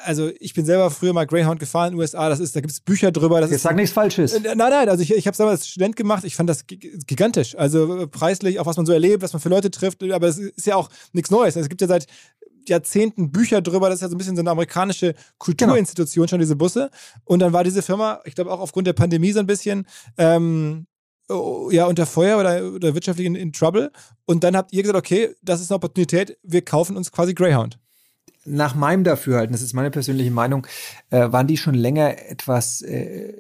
also 0.06 0.32
ich 0.40 0.54
bin 0.54 0.64
selber 0.64 0.90
früher 0.90 1.12
mal 1.12 1.28
Greyhound 1.28 1.60
gefahren 1.60 1.88
in 1.88 1.96
den 1.96 2.00
USA. 2.00 2.30
Das 2.30 2.40
ist, 2.40 2.56
da 2.56 2.62
gibt 2.62 2.72
es 2.72 2.80
Bücher 2.80 3.12
drüber. 3.12 3.42
Das 3.42 3.50
jetzt 3.50 3.58
ist, 3.58 3.64
sag 3.64 3.76
nichts 3.76 3.92
Falsches. 3.92 4.36
Äh, 4.36 4.56
nein, 4.56 4.70
nein. 4.70 4.88
Also 4.88 5.04
ich, 5.04 5.14
ich 5.14 5.28
habe 5.28 5.34
es 5.34 5.38
damals 5.38 5.60
als 5.60 5.68
Student 5.68 5.98
gemacht. 5.98 6.24
Ich 6.24 6.38
fand 6.38 6.50
das 6.50 6.66
gigantisch. 6.66 7.58
Also 7.58 8.04
äh, 8.04 8.08
preislich, 8.08 8.62
auch 8.62 8.68
was 8.68 8.78
man 8.78 8.86
so 8.86 8.94
erlebt, 8.94 9.22
was 9.22 9.34
man 9.34 9.42
für 9.42 9.50
Leute 9.50 9.70
trifft. 9.70 10.02
Aber 10.02 10.28
es 10.30 10.38
ist 10.38 10.66
ja 10.66 10.78
auch 10.78 10.88
nichts 11.12 11.30
Neues. 11.30 11.58
Es 11.58 11.68
gibt 11.68 11.82
ja 11.82 11.88
seit 11.88 12.08
Jahrzehnten 12.70 13.32
Bücher 13.32 13.62
drüber. 13.62 13.90
Das 13.90 13.98
ist 13.98 14.02
ja 14.02 14.10
so 14.10 14.16
ein 14.16 14.18
bisschen 14.18 14.36
so 14.36 14.42
eine 14.42 14.52
amerikanische 14.52 15.14
Kulturinstitution 15.38 16.24
genau. 16.24 16.30
schon, 16.30 16.40
diese 16.40 16.56
Busse. 16.56 16.90
Und 17.24 17.40
dann 17.40 17.54
war 17.54 17.64
diese 17.64 17.82
Firma, 17.82 18.22
ich 18.26 18.36
glaube 18.36 18.52
auch 18.52 18.60
aufgrund 18.60 18.88
der 18.88 18.94
Pandemie 18.94 19.32
so 19.32 19.40
ein 19.40 19.48
bisschen, 19.48 19.86
ähm, 20.18 20.88
oh, 21.30 21.70
ja, 21.72 21.86
unter 21.86 22.06
Feuer 22.06 22.40
oder, 22.40 22.74
oder 22.74 22.94
wirtschaftlich 22.94 23.28
in, 23.28 23.36
in 23.36 23.52
Trouble. 23.54 23.92
Und 24.26 24.44
dann 24.44 24.56
habt 24.56 24.74
ihr 24.74 24.84
gesagt, 24.84 24.98
okay, 24.98 25.36
das 25.42 25.62
ist 25.62 25.72
eine 25.72 25.78
Opportunität, 25.78 26.38
wir 26.44 26.64
kaufen 26.64 26.98
uns 26.98 27.12
quasi 27.12 27.34
Greyhound 27.34 27.80
nach 28.48 28.76
meinem 28.76 29.04
Dafürhalten, 29.04 29.52
das 29.52 29.62
ist 29.62 29.74
meine 29.74 29.92
persönliche 29.92 30.32
Meinung, 30.32 30.66
äh, 31.10 31.32
waren 31.32 31.48
die 31.48 31.58
schon 31.58 31.76
länger 31.76 32.18
etwas 32.30 32.82
äh, 32.82 33.34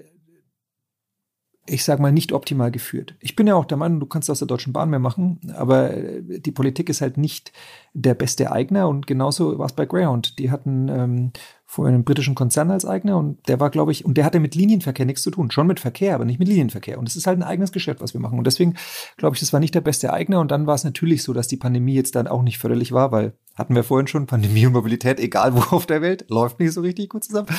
ich 1.68 1.84
sage 1.84 2.02
mal, 2.02 2.12
nicht 2.12 2.32
optimal 2.32 2.72
geführt. 2.72 3.16
Ich 3.20 3.36
bin 3.36 3.48
ja 3.48 3.56
auch 3.56 3.66
der 3.66 3.78
Meinung, 3.78 4.00
du 4.00 4.06
kannst 4.06 4.30
aus 4.30 4.40
der 4.40 4.48
Deutschen 4.48 4.74
Bahn 4.74 4.90
mehr 4.90 5.00
machen, 5.00 5.40
aber 5.56 5.94
äh, 5.94 6.40
die 6.40 6.52
Politik 6.52 6.90
ist 6.90 7.02
halt 7.02 7.18
nicht 7.18 7.52
der 7.94 8.14
beste 8.14 8.52
Eigner 8.52 8.88
und 8.88 9.08
genauso 9.08 9.58
war 9.60 9.66
es 9.66 9.74
bei 9.74 9.86
Greyhound. 9.86 10.39
Die 10.39 10.52
hatten 10.52 10.88
ähm, 10.89 11.32
vorher 11.65 11.94
einen 11.94 12.06
britischen 12.06 12.36
Konzern 12.36 12.72
als 12.72 12.86
Eigner 12.86 13.18
und 13.18 13.46
der 13.50 13.60
war, 13.60 13.70
glaube 13.70 13.91
ich, 13.91 14.06
und 14.06 14.18
der 14.18 14.24
hatte 14.24 14.39
mit 14.39 14.56
Linienverkehr 14.56 15.06
nichts 15.06 15.22
zu 15.22 15.32
tun. 15.32 15.52
Schon 15.52 15.68
mit 15.68 15.80
Verkehr, 15.80 16.15
aber 16.15 16.24
nicht 16.24 16.39
mit 16.39 16.48
Linienverkehr. 16.48 16.98
Und 16.98 17.10
es 17.10 17.18
ist 17.18 17.28
halt 17.28 17.38
ein 17.38 17.44
eigenes 17.44 17.74
Geschäft, 17.74 18.00
was 18.00 18.13
wir 18.13 18.22
machen. 18.22 18.38
Und 18.38 18.48
deswegen 18.48 18.76
glaube 19.18 19.36
ich, 19.36 19.41
das 19.41 19.52
war 19.52 19.60
nicht 19.60 19.76
der 19.76 19.82
beste 19.82 20.13
Eigner. 20.13 20.39
Und 20.39 20.52
dann 20.52 20.65
war 20.65 20.76
es 20.76 20.86
natürlich 20.86 21.24
so, 21.24 21.34
dass 21.34 21.50
die 21.50 21.58
Pandemie 21.58 21.96
jetzt 21.96 22.15
dann 22.15 22.28
auch 22.28 22.44
nicht 22.44 22.58
förderlich 22.58 22.94
war, 22.94 23.12
weil 23.12 23.34
hatten 23.56 23.76
wir 23.76 23.84
vorhin 23.84 24.08
schon, 24.08 24.28
Pandemie 24.28 24.65
und 24.65 24.74
Mobilität, 24.74 25.20
egal 25.20 25.56
wo 25.56 25.76
auf 25.76 25.86
der 25.86 26.02
Welt, 26.02 26.26
läuft 26.30 26.60
nicht 26.60 26.72
so 26.72 26.82
richtig 26.82 27.10
gut 27.10 27.26
zusammen. 27.26 27.50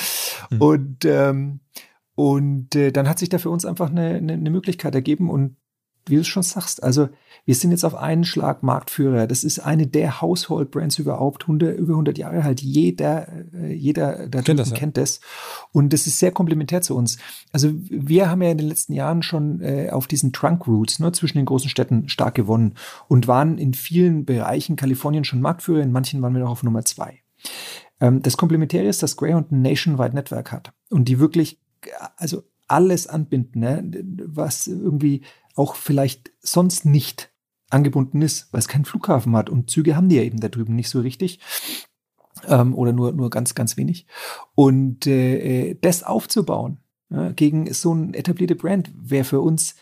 Hm. 0.48 0.62
Und 0.62 1.04
ähm, 1.04 1.60
und 2.18 2.74
äh, 2.74 2.90
dann 2.90 3.08
hat 3.08 3.20
sich 3.20 3.28
da 3.28 3.38
für 3.38 3.48
uns 3.48 3.64
einfach 3.64 3.90
eine, 3.90 4.16
eine, 4.16 4.32
eine 4.32 4.50
Möglichkeit 4.50 4.92
ergeben 4.92 5.30
und 5.30 5.54
wie 6.04 6.16
du 6.16 6.24
schon 6.24 6.42
sagst, 6.42 6.82
also 6.82 7.10
wir 7.44 7.54
sind 7.54 7.70
jetzt 7.70 7.84
auf 7.84 7.94
einen 7.94 8.24
Schlag 8.24 8.64
Marktführer. 8.64 9.28
Das 9.28 9.44
ist 9.44 9.60
eine 9.60 9.86
der 9.86 10.20
Household 10.20 10.72
Brands 10.72 10.98
überhaupt, 10.98 11.44
100, 11.44 11.78
über 11.78 11.92
100 11.92 12.18
Jahre 12.18 12.42
halt. 12.42 12.60
Jeder, 12.60 13.28
äh, 13.54 13.72
jeder 13.72 14.26
da 14.26 14.42
kennt 14.42 14.58
das, 14.58 14.70
ja. 14.70 14.76
kennt 14.76 14.96
das. 14.96 15.20
Und 15.70 15.92
das 15.92 16.08
ist 16.08 16.18
sehr 16.18 16.32
komplementär 16.32 16.80
zu 16.80 16.96
uns. 16.96 17.18
Also 17.52 17.70
wir 17.72 18.28
haben 18.28 18.42
ja 18.42 18.50
in 18.50 18.58
den 18.58 18.68
letzten 18.68 18.94
Jahren 18.94 19.22
schon 19.22 19.60
äh, 19.60 19.90
auf 19.90 20.08
diesen 20.08 20.32
Trunk 20.32 20.66
Routes 20.66 20.98
ne, 20.98 21.12
zwischen 21.12 21.38
den 21.38 21.46
großen 21.46 21.70
Städten 21.70 22.08
stark 22.08 22.34
gewonnen 22.34 22.74
und 23.06 23.28
waren 23.28 23.58
in 23.58 23.74
vielen 23.74 24.24
Bereichen 24.24 24.74
Kalifornien 24.74 25.22
schon 25.22 25.40
Marktführer. 25.40 25.82
In 25.82 25.92
manchen 25.92 26.20
waren 26.20 26.34
wir 26.34 26.40
noch 26.40 26.50
auf 26.50 26.64
Nummer 26.64 26.84
zwei. 26.84 27.20
Ähm, 28.00 28.22
das 28.22 28.36
Komplementäre 28.36 28.88
ist, 28.88 29.04
dass 29.04 29.16
Greyhound 29.16 29.52
ein 29.52 29.62
Nationwide 29.62 30.16
Network 30.16 30.50
hat 30.50 30.72
und 30.90 31.04
die 31.06 31.20
wirklich 31.20 31.60
also 32.16 32.44
alles 32.66 33.06
anbinden, 33.06 33.60
ne? 33.60 33.90
was 34.26 34.66
irgendwie 34.66 35.22
auch 35.54 35.74
vielleicht 35.74 36.32
sonst 36.40 36.84
nicht 36.84 37.32
angebunden 37.70 38.22
ist, 38.22 38.52
weil 38.52 38.60
es 38.60 38.68
keinen 38.68 38.84
Flughafen 38.84 39.36
hat. 39.36 39.50
Und 39.50 39.70
Züge 39.70 39.96
haben 39.96 40.08
die 40.08 40.16
ja 40.16 40.22
eben 40.22 40.40
da 40.40 40.48
drüben 40.48 40.74
nicht 40.74 40.88
so 40.88 41.00
richtig. 41.00 41.40
Ähm, 42.46 42.74
oder 42.74 42.92
nur, 42.92 43.12
nur 43.12 43.30
ganz, 43.30 43.54
ganz 43.54 43.76
wenig. 43.76 44.06
Und 44.54 45.06
äh, 45.06 45.74
das 45.80 46.02
aufzubauen 46.02 46.78
ja, 47.10 47.32
gegen 47.32 47.72
so 47.72 47.92
eine 47.92 48.16
etablierte 48.16 48.54
Brand 48.54 48.90
wäre 48.94 49.24
für 49.24 49.40
uns 49.40 49.72
äh, 49.72 49.74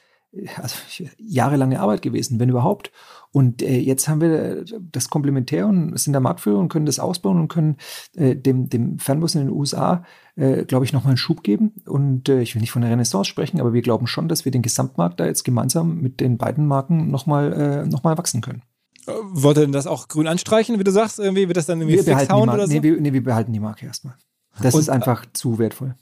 also, 0.56 0.76
jahrelange 1.18 1.80
Arbeit 1.80 2.02
gewesen, 2.02 2.38
wenn 2.40 2.48
überhaupt. 2.48 2.90
Und 3.32 3.62
äh, 3.62 3.78
jetzt 3.78 4.08
haben 4.08 4.20
wir 4.20 4.64
das 4.92 5.10
Komplementär 5.10 5.66
und 5.66 5.98
sind 5.98 6.12
der 6.12 6.20
Marktführer 6.20 6.58
und 6.58 6.68
können 6.68 6.86
das 6.86 6.98
ausbauen 6.98 7.38
und 7.38 7.48
können 7.48 7.76
äh, 8.14 8.34
dem, 8.34 8.68
dem 8.68 8.98
Fernbus 8.98 9.34
in 9.34 9.42
den 9.42 9.50
USA, 9.50 10.04
äh, 10.36 10.64
glaube 10.64 10.84
ich, 10.84 10.92
nochmal 10.92 11.10
einen 11.10 11.18
Schub 11.18 11.42
geben. 11.42 11.72
Und 11.86 12.28
äh, 12.28 12.40
ich 12.40 12.54
will 12.54 12.60
nicht 12.60 12.70
von 12.70 12.82
der 12.82 12.90
Renaissance 12.90 13.28
sprechen, 13.28 13.60
aber 13.60 13.72
wir 13.72 13.82
glauben 13.82 14.06
schon, 14.06 14.28
dass 14.28 14.44
wir 14.44 14.52
den 14.52 14.62
Gesamtmarkt 14.62 15.20
da 15.20 15.26
jetzt 15.26 15.44
gemeinsam 15.44 16.00
mit 16.00 16.20
den 16.20 16.38
beiden 16.38 16.66
Marken 16.66 17.10
nochmal 17.10 17.52
äh, 17.52 17.86
noch 17.86 18.04
wachsen 18.04 18.40
können. 18.40 18.62
Äh, 19.06 19.12
wollt 19.32 19.58
ihr 19.58 19.62
denn 19.62 19.72
das 19.72 19.86
auch 19.86 20.08
grün 20.08 20.28
anstreichen, 20.28 20.78
wie 20.78 20.84
du 20.84 20.92
sagst? 20.92 21.18
Irgendwie 21.18 21.46
wird 21.46 21.56
das 21.56 21.66
dann 21.66 21.80
irgendwie 21.80 21.98
wir 21.98 22.04
behalten 22.04 22.32
hauen 22.32 22.48
oder 22.48 22.66
so? 22.66 22.72
Nee 22.72 22.82
wir, 22.82 23.00
nee, 23.00 23.12
wir 23.12 23.22
behalten 23.22 23.52
die 23.52 23.60
Marke 23.60 23.86
erstmal. 23.86 24.14
Das 24.60 24.74
und, 24.74 24.80
ist 24.80 24.88
einfach 24.88 25.26
zu 25.32 25.58
wertvoll. 25.58 25.94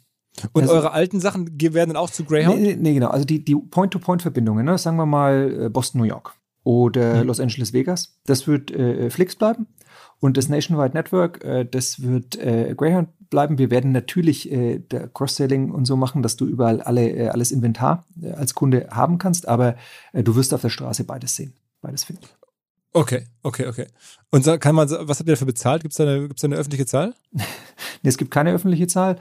Und 0.52 0.62
also, 0.62 0.74
eure 0.74 0.92
alten 0.92 1.20
Sachen 1.20 1.60
werden 1.60 1.90
dann 1.90 1.96
auch 1.96 2.10
zu 2.10 2.24
Greyhound? 2.24 2.60
Nee, 2.60 2.76
nee 2.76 2.94
genau. 2.94 3.08
Also 3.08 3.24
die, 3.24 3.44
die 3.44 3.54
Point-to-Point-Verbindungen, 3.54 4.64
ne? 4.64 4.78
sagen 4.78 4.96
wir 4.96 5.06
mal 5.06 5.70
Boston, 5.70 6.00
New 6.00 6.06
York 6.06 6.34
oder 6.64 7.22
mhm. 7.22 7.28
Los 7.28 7.40
Angeles 7.40 7.72
Vegas. 7.72 8.18
Das 8.26 8.48
wird 8.48 8.70
äh, 8.72 9.10
Flix 9.10 9.36
bleiben. 9.36 9.68
Und 10.20 10.36
das 10.36 10.48
Nationwide 10.48 10.94
Network, 10.94 11.44
äh, 11.44 11.64
das 11.64 12.02
wird 12.02 12.36
äh, 12.36 12.74
Greyhound 12.76 13.08
bleiben. 13.28 13.58
Wir 13.58 13.70
werden 13.70 13.92
natürlich 13.92 14.50
äh, 14.50 14.80
Cross-Selling 15.12 15.70
und 15.70 15.84
so 15.84 15.96
machen, 15.96 16.22
dass 16.22 16.36
du 16.36 16.46
überall 16.46 16.80
alle, 16.80 17.10
äh, 17.10 17.28
alles 17.28 17.52
Inventar 17.52 18.06
äh, 18.22 18.30
als 18.32 18.54
Kunde 18.54 18.88
haben 18.90 19.18
kannst, 19.18 19.46
aber 19.46 19.76
äh, 20.12 20.22
du 20.22 20.34
wirst 20.36 20.54
auf 20.54 20.62
der 20.62 20.70
Straße 20.70 21.04
beides 21.04 21.36
sehen, 21.36 21.52
beides 21.82 22.04
finden. 22.04 22.26
Okay, 22.96 23.24
okay, 23.42 23.66
okay. 23.66 23.86
Und 24.30 24.44
kann 24.60 24.76
man, 24.76 24.88
was 24.88 25.18
habt 25.18 25.28
ihr 25.28 25.32
dafür 25.32 25.48
bezahlt? 25.48 25.82
Gibt 25.82 25.92
es 25.92 25.96
da, 25.96 26.04
eine, 26.04 26.28
da 26.28 26.44
eine 26.44 26.54
öffentliche 26.54 26.86
Zahl? 26.86 27.12
nee, 27.32 27.42
es 28.04 28.16
gibt 28.16 28.30
keine 28.30 28.52
öffentliche 28.52 28.86
Zahl, 28.86 29.16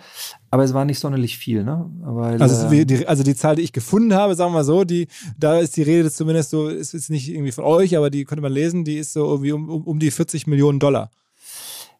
aber 0.52 0.64
es 0.64 0.76
war 0.76 0.86
nicht 0.86 1.00
sonderlich 1.00 1.40
viel. 1.40 1.64
Ne? 1.64 1.90
Weil, 2.02 2.40
also, 2.40 2.68
äh, 2.72 2.86
die, 2.86 3.08
also 3.08 3.24
die 3.24 3.36
Zahl, 3.36 3.56
die 3.56 3.64
ich 3.64 3.74
gefunden 3.74 4.14
habe, 4.14 4.36
sagen 4.36 4.52
wir 4.52 4.60
mal 4.60 4.64
so, 4.64 4.84
die, 4.84 5.08
da 5.40 5.58
ist 5.58 5.76
die 5.76 5.82
Rede 5.82 6.12
zumindest 6.12 6.52
so, 6.52 6.68
ist, 6.68 6.94
ist 6.94 7.10
nicht 7.10 7.28
irgendwie 7.30 7.52
von 7.52 7.64
euch, 7.64 7.98
aber 7.98 8.12
die 8.12 8.26
könnte 8.26 8.44
man 8.44 8.52
lesen, 8.52 8.86
die 8.86 8.98
ist 8.98 9.14
so 9.14 9.26
irgendwie 9.26 9.54
um, 9.54 9.68
um, 9.68 9.88
um 9.88 9.98
die 9.98 10.12
40 10.12 10.46
Millionen 10.46 10.80
Dollar. 10.80 11.10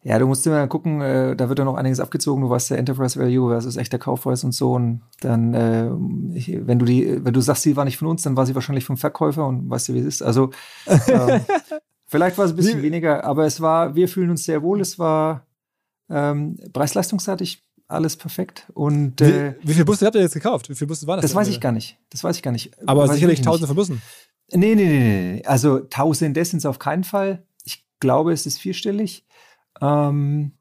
Ja, 0.06 0.18
du 0.18 0.26
musst 0.26 0.46
immer 0.46 0.66
gucken, 0.68 1.00
äh, 1.00 1.34
da 1.34 1.48
wird 1.48 1.58
ja 1.58 1.64
noch 1.64 1.76
einiges 1.76 1.98
abgezogen. 1.98 2.42
Du 2.42 2.50
weißt 2.50 2.70
der 2.70 2.78
Enterprise 2.78 3.18
Value 3.18 3.48
versus 3.48 3.78
echter 3.78 3.98
Kaufpreis 3.98 4.44
und 4.44 4.52
so. 4.52 4.72
Und 4.74 5.00
dann, 5.20 5.54
äh, 5.54 5.88
wenn 5.90 6.78
du 6.78 6.84
die, 6.84 7.24
wenn 7.24 7.32
du 7.32 7.40
sagst, 7.40 7.62
sie 7.62 7.74
war 7.74 7.86
nicht 7.86 7.96
von 7.96 8.08
uns, 8.08 8.22
dann 8.22 8.36
war 8.36 8.44
sie 8.44 8.54
wahrscheinlich 8.54 8.84
vom 8.84 8.98
Verkäufer 8.98 9.46
und 9.46 9.70
weißt 9.70 9.88
du, 9.88 9.94
wie 9.94 10.00
es 10.00 10.06
ist. 10.06 10.22
Also 10.22 10.50
ähm, 10.86 11.40
vielleicht 12.06 12.36
war 12.36 12.44
es 12.44 12.50
ein 12.52 12.56
bisschen 12.56 12.82
weniger, 12.82 13.24
aber 13.24 13.46
es 13.46 13.62
war, 13.62 13.94
wir 13.94 14.06
fühlen 14.08 14.28
uns 14.28 14.44
sehr 14.44 14.62
wohl. 14.62 14.82
Es 14.82 14.98
war 14.98 15.46
ähm, 16.10 16.58
preis-leistungsseitig 16.74 17.64
alles 17.88 18.16
perfekt. 18.18 18.66
Und 18.74 19.22
äh, 19.22 19.54
wie, 19.62 19.68
wie 19.68 19.72
viele 19.72 19.86
Busse 19.86 20.04
habt 20.04 20.16
ihr 20.16 20.20
jetzt 20.20 20.34
gekauft? 20.34 20.68
Wie 20.68 20.74
viele 20.74 20.88
Busse 20.88 21.06
waren 21.06 21.16
das? 21.16 21.30
Das 21.30 21.34
weiß 21.34 21.48
ich 21.48 21.62
gar 21.62 21.72
nicht. 21.72 21.98
Das 22.10 22.22
weiß 22.22 22.36
ich 22.36 22.42
gar 22.42 22.52
nicht. 22.52 22.72
Aber 22.86 23.04
weiß 23.04 23.14
sicherlich 23.14 23.40
tausende 23.40 23.68
von 23.68 23.76
Bussen. 23.76 24.02
Nee, 24.52 24.74
nee, 24.74 24.84
nee, 24.84 25.32
nee. 25.36 25.44
Also 25.46 25.78
Tausende 25.80 26.44
sind 26.44 26.58
es 26.58 26.66
auf 26.66 26.78
keinen 26.78 27.04
Fall. 27.04 27.46
Ich 27.64 27.86
glaube, 28.00 28.34
es 28.34 28.44
ist 28.44 28.58
vierstellig. 28.58 29.24
Ähm, 29.84 30.52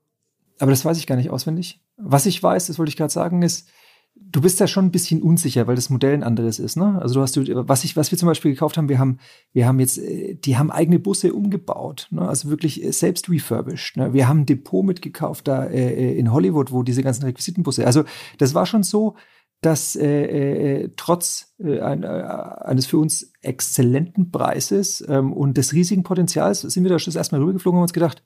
aber 0.60 0.72
das 0.72 0.84
weiß 0.86 0.98
ich 0.98 1.08
gar 1.08 1.16
nicht 1.16 1.30
auswendig. 1.30 1.82
Was 1.98 2.26
ich 2.26 2.42
weiß, 2.42 2.68
das 2.68 2.78
wollte 2.78 2.90
ich 2.90 2.98
gerade 2.98 3.14
sagen, 3.14 3.42
ist, 3.42 3.70
du 4.16 4.42
bist 4.42 4.60
ja 4.60 4.68
schon 4.68 4.86
ein 4.86 4.92
bisschen 4.92 5.22
unsicher, 5.22 5.68
weil 5.68 5.76
das 5.76 5.90
Modell 5.90 6.14
ein 6.14 6.24
anderes 6.24 6.60
ist, 6.60 6.76
ne? 6.76 7.00
Also 7.02 7.16
du 7.16 7.22
hast 7.22 7.36
du, 7.36 7.68
was 7.68 7.84
ich, 7.84 7.96
was 7.96 8.12
wir 8.12 8.18
zum 8.18 8.28
Beispiel 8.28 8.52
gekauft 8.52 8.78
haben, 8.78 8.90
wir 8.90 9.00
haben, 9.00 9.20
wir 9.54 9.68
haben 9.68 9.80
jetzt, 9.80 9.98
äh, 9.98 10.36
die 10.36 10.58
haben 10.58 10.72
eigene 10.72 11.00
Busse 11.00 11.34
umgebaut, 11.34 12.08
ne? 12.12 12.28
Also 12.28 12.50
wirklich 12.50 12.84
äh, 12.84 12.92
selbst 12.92 13.30
refurbished. 13.30 13.98
Ne? 13.98 14.14
Wir 14.14 14.28
haben 14.28 14.42
ein 14.42 14.46
Depot 14.46 14.86
mitgekauft 14.86 15.48
da 15.48 15.66
äh, 15.66 16.18
in 16.18 16.32
Hollywood, 16.32 16.72
wo 16.72 16.84
diese 16.84 17.04
ganzen 17.04 17.24
Requisitenbusse. 17.24 17.86
Also 17.86 18.04
das 18.38 18.54
war 18.54 18.66
schon 18.66 18.84
so, 18.84 19.16
dass 19.62 19.96
äh, 19.96 20.84
äh, 20.84 20.90
trotz 20.98 21.56
äh, 21.60 21.80
ein, 21.80 22.04
äh, 22.04 22.08
eines 22.08 22.86
für 22.86 22.98
uns 22.98 23.32
exzellenten 23.42 24.32
Preises 24.32 25.04
ähm, 25.08 25.34
und 25.34 25.58
des 25.58 25.74
riesigen 25.74 26.04
Potenzials 26.04 26.62
sind 26.62 26.84
wir 26.84 26.90
da 26.90 27.00
schon 27.00 27.14
erstmal 27.14 27.42
rübergeflogen 27.42 27.78
und 27.78 27.80
haben 27.80 27.84
uns 27.84 27.94
gedacht, 27.94 28.24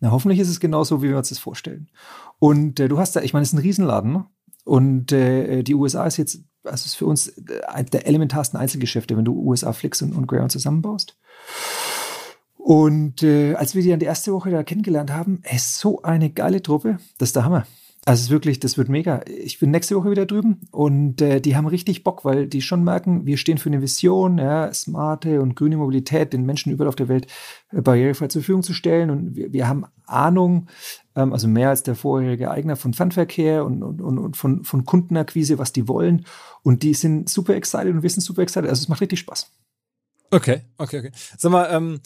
na 0.00 0.10
hoffentlich 0.10 0.38
ist 0.38 0.48
es 0.48 0.60
genauso, 0.60 1.02
wie 1.02 1.08
wir 1.08 1.16
uns 1.16 1.30
das 1.30 1.38
vorstellen. 1.38 1.88
Und 2.38 2.78
äh, 2.80 2.88
du 2.88 2.98
hast 2.98 3.16
da, 3.16 3.20
ich 3.20 3.32
meine, 3.32 3.42
es 3.42 3.50
ist 3.50 3.54
ein 3.54 3.62
Riesenladen, 3.62 4.12
ne? 4.12 4.26
Und 4.64 5.12
äh, 5.12 5.62
die 5.62 5.74
USA 5.74 6.04
ist 6.04 6.18
jetzt, 6.18 6.42
also 6.62 6.84
ist 6.84 6.94
für 6.94 7.06
uns 7.06 7.32
eines 7.66 7.90
der 7.90 8.06
elementarsten 8.06 8.60
Einzelgeschäfte, 8.60 9.16
wenn 9.16 9.24
du 9.24 9.32
USA 9.32 9.72
Flix 9.72 10.02
und, 10.02 10.12
und 10.12 10.26
Greyhound 10.26 10.52
zusammenbaust. 10.52 11.16
Und 12.58 13.22
äh, 13.22 13.54
als 13.54 13.74
wir 13.74 13.82
die 13.82 13.88
dann 13.88 13.98
die 13.98 14.04
erste 14.04 14.32
Woche 14.32 14.50
da 14.50 14.62
kennengelernt 14.62 15.10
haben, 15.10 15.40
ist 15.50 15.78
so 15.78 16.02
eine 16.02 16.28
geile 16.28 16.60
Truppe, 16.60 16.98
das 17.16 17.30
ist 17.30 17.36
der 17.36 17.46
Hammer. 17.46 17.66
Also 18.08 18.30
wirklich, 18.30 18.58
das 18.58 18.78
wird 18.78 18.88
mega. 18.88 19.20
Ich 19.26 19.58
bin 19.58 19.70
nächste 19.70 19.94
Woche 19.94 20.10
wieder 20.10 20.24
drüben 20.24 20.62
und 20.70 21.20
äh, 21.20 21.42
die 21.42 21.56
haben 21.56 21.66
richtig 21.66 22.04
Bock, 22.04 22.24
weil 22.24 22.46
die 22.46 22.62
schon 22.62 22.82
merken, 22.82 23.26
wir 23.26 23.36
stehen 23.36 23.58
für 23.58 23.68
eine 23.68 23.82
Vision, 23.82 24.38
ja, 24.38 24.72
smarte 24.72 25.42
und 25.42 25.56
grüne 25.56 25.76
Mobilität 25.76 26.32
den 26.32 26.46
Menschen 26.46 26.72
überall 26.72 26.88
auf 26.88 26.96
der 26.96 27.08
Welt 27.08 27.26
äh, 27.70 27.82
barrierefrei 27.82 28.28
zur 28.28 28.40
Verfügung 28.40 28.62
zu 28.62 28.72
stellen. 28.72 29.10
Und 29.10 29.36
wir, 29.36 29.52
wir 29.52 29.68
haben 29.68 29.84
Ahnung, 30.06 30.68
ähm, 31.16 31.34
also 31.34 31.48
mehr 31.48 31.68
als 31.68 31.82
der 31.82 31.96
vorherige 31.96 32.50
Eigner 32.50 32.76
von 32.76 32.94
Fernverkehr 32.94 33.62
und, 33.66 33.82
und, 33.82 34.00
und, 34.00 34.16
und 34.16 34.38
von, 34.38 34.64
von 34.64 34.86
Kundenakquise, 34.86 35.58
was 35.58 35.74
die 35.74 35.86
wollen. 35.86 36.24
Und 36.62 36.84
die 36.84 36.94
sind 36.94 37.28
super 37.28 37.56
excited 37.56 37.92
und 37.92 38.02
wir 38.02 38.08
sind 38.08 38.22
super 38.22 38.40
excited. 38.40 38.70
Also 38.70 38.80
es 38.80 38.88
macht 38.88 39.02
richtig 39.02 39.18
Spaß. 39.18 39.52
Okay, 40.30 40.62
okay, 40.76 40.98
okay. 40.98 41.10
Sag 41.38 41.50
mal, 41.50 41.68
ähm, 41.70 42.00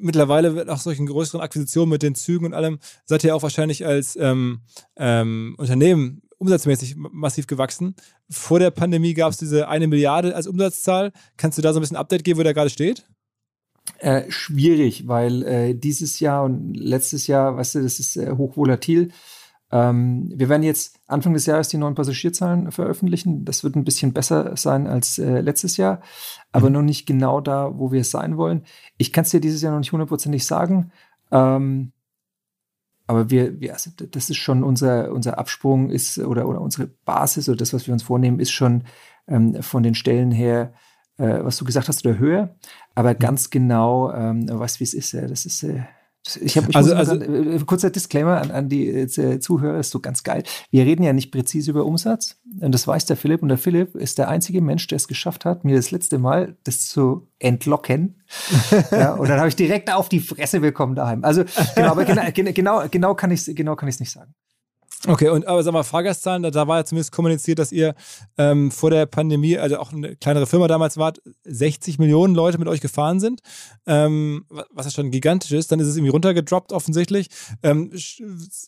mittlerweile 0.00 0.54
wird 0.54 0.66
nach 0.66 0.80
solchen 0.80 1.06
größeren 1.06 1.40
Akquisitionen 1.40 1.90
mit 1.90 2.02
den 2.02 2.14
Zügen 2.14 2.46
und 2.46 2.54
allem, 2.54 2.78
seid 3.04 3.24
ihr 3.24 3.34
auch 3.34 3.42
wahrscheinlich 3.42 3.86
als 3.86 4.16
ähm, 4.16 4.60
ähm, 4.96 5.54
Unternehmen 5.58 6.22
umsatzmäßig 6.38 6.96
massiv 6.96 7.46
gewachsen. 7.46 7.94
Vor 8.28 8.58
der 8.58 8.70
Pandemie 8.70 9.14
gab 9.14 9.32
es 9.32 9.38
diese 9.38 9.68
eine 9.68 9.86
Milliarde 9.86 10.36
als 10.36 10.46
Umsatzzahl. 10.46 11.12
Kannst 11.36 11.56
du 11.56 11.62
da 11.62 11.72
so 11.72 11.78
ein 11.78 11.82
bisschen 11.82 11.96
Update 11.96 12.24
geben, 12.24 12.38
wo 12.38 12.42
der 12.42 12.54
gerade 12.54 12.70
steht? 12.70 13.06
Äh, 13.98 14.30
schwierig, 14.30 15.06
weil 15.08 15.42
äh, 15.44 15.74
dieses 15.74 16.20
Jahr 16.20 16.44
und 16.44 16.74
letztes 16.74 17.26
Jahr, 17.26 17.56
weißt 17.56 17.76
du, 17.76 17.82
das 17.82 17.98
ist 18.00 18.16
äh, 18.16 18.32
hochvolatil. 18.32 19.12
Ähm, 19.76 20.32
wir 20.34 20.48
werden 20.48 20.62
jetzt 20.62 20.98
Anfang 21.06 21.34
des 21.34 21.44
Jahres 21.44 21.68
die 21.68 21.76
neuen 21.76 21.94
Passagierzahlen 21.94 22.72
veröffentlichen. 22.72 23.44
Das 23.44 23.62
wird 23.62 23.76
ein 23.76 23.84
bisschen 23.84 24.14
besser 24.14 24.56
sein 24.56 24.86
als 24.86 25.18
äh, 25.18 25.40
letztes 25.40 25.76
Jahr, 25.76 26.00
aber 26.50 26.68
mhm. 26.68 26.76
noch 26.76 26.82
nicht 26.82 27.04
genau 27.04 27.42
da, 27.42 27.78
wo 27.78 27.92
wir 27.92 28.04
sein 28.04 28.38
wollen. 28.38 28.62
Ich 28.96 29.12
kann 29.12 29.24
es 29.24 29.30
dir 29.30 29.40
dieses 29.40 29.60
Jahr 29.60 29.72
noch 29.72 29.80
nicht 29.80 29.92
hundertprozentig 29.92 30.46
sagen. 30.46 30.92
Ähm, 31.30 31.92
aber 33.06 33.28
wir, 33.30 33.60
wir 33.60 33.74
also 33.74 33.90
das 34.10 34.30
ist 34.30 34.38
schon 34.38 34.64
unser, 34.64 35.12
unser 35.12 35.38
Absprung 35.38 35.90
ist 35.90 36.18
oder, 36.18 36.48
oder 36.48 36.60
unsere 36.62 36.86
Basis 37.04 37.48
oder 37.48 37.58
das, 37.58 37.74
was 37.74 37.86
wir 37.86 37.92
uns 37.92 38.02
vornehmen, 38.02 38.40
ist 38.40 38.52
schon 38.52 38.84
ähm, 39.28 39.62
von 39.62 39.82
den 39.82 39.94
Stellen 39.94 40.30
her, 40.30 40.72
äh, 41.18 41.44
was 41.44 41.58
du 41.58 41.66
gesagt 41.66 41.88
hast, 41.88 42.04
oder 42.06 42.18
höher. 42.18 42.56
Aber 42.94 43.12
mhm. 43.12 43.18
ganz 43.18 43.50
genau, 43.50 44.10
ähm, 44.12 44.48
weißt 44.48 44.80
wie 44.80 44.84
es 44.84 44.94
ist, 44.94 45.12
ja, 45.12 45.26
das 45.26 45.44
ist, 45.44 45.62
äh, 45.64 45.82
ich 46.40 46.56
habe 46.56 46.68
also, 46.74 46.94
also 46.94 47.18
sagen, 47.18 47.52
äh, 47.52 47.58
kurzer 47.60 47.90
Disclaimer 47.90 48.40
an, 48.40 48.50
an 48.50 48.68
die 48.68 48.88
äh, 48.88 49.38
Zuhörer, 49.38 49.78
ist 49.78 49.90
so 49.90 50.00
ganz 50.00 50.24
geil. 50.24 50.42
Wir 50.70 50.84
reden 50.84 51.02
ja 51.02 51.12
nicht 51.12 51.30
präzise 51.30 51.70
über 51.70 51.84
Umsatz 51.84 52.36
und 52.60 52.72
das 52.72 52.86
weiß 52.86 53.06
der 53.06 53.16
Philipp 53.16 53.42
und 53.42 53.48
der 53.48 53.58
Philipp 53.58 53.94
ist 53.94 54.18
der 54.18 54.28
einzige 54.28 54.60
Mensch, 54.60 54.86
der 54.86 54.96
es 54.96 55.08
geschafft 55.08 55.44
hat, 55.44 55.64
mir 55.64 55.76
das 55.76 55.90
letzte 55.90 56.18
Mal 56.18 56.56
das 56.64 56.86
zu 56.86 57.28
entlocken. 57.38 58.22
ja, 58.90 59.14
und 59.14 59.28
dann 59.28 59.38
habe 59.38 59.48
ich 59.48 59.56
direkt 59.56 59.92
auf 59.92 60.08
die 60.08 60.20
Fresse 60.20 60.60
bekommen 60.60 60.94
daheim. 60.94 61.22
Also 61.24 61.44
genau, 61.74 61.90
aber 61.90 62.04
genau, 62.04 62.22
genau, 62.32 62.88
genau 62.90 63.14
kann 63.14 63.30
ich 63.30 63.44
genau 63.54 63.76
kann 63.76 63.88
ich 63.88 63.96
es 63.96 64.00
nicht 64.00 64.12
sagen. 64.12 64.34
Okay, 65.06 65.28
und 65.28 65.46
aber 65.46 65.62
sag 65.62 65.72
mal, 65.72 65.82
Fahrgastzahlen, 65.82 66.42
da, 66.42 66.50
da 66.50 66.66
war 66.66 66.78
ja 66.78 66.84
zumindest 66.84 67.12
kommuniziert, 67.12 67.58
dass 67.58 67.70
ihr 67.70 67.94
ähm, 68.38 68.70
vor 68.70 68.90
der 68.90 69.06
Pandemie, 69.06 69.58
also 69.58 69.78
auch 69.78 69.92
eine 69.92 70.16
kleinere 70.16 70.46
Firma 70.46 70.68
damals 70.68 70.96
wart, 70.96 71.20
60 71.44 71.98
Millionen 71.98 72.34
Leute 72.34 72.58
mit 72.58 72.66
euch 72.68 72.80
gefahren 72.80 73.20
sind, 73.20 73.40
ähm, 73.86 74.46
was 74.70 74.86
ja 74.86 74.92
schon 74.92 75.10
gigantisch 75.10 75.52
ist. 75.52 75.70
Dann 75.70 75.80
ist 75.80 75.88
es 75.88 75.96
irgendwie 75.96 76.12
runtergedroppt 76.12 76.72
offensichtlich. 76.72 77.28
Ähm, 77.62 77.92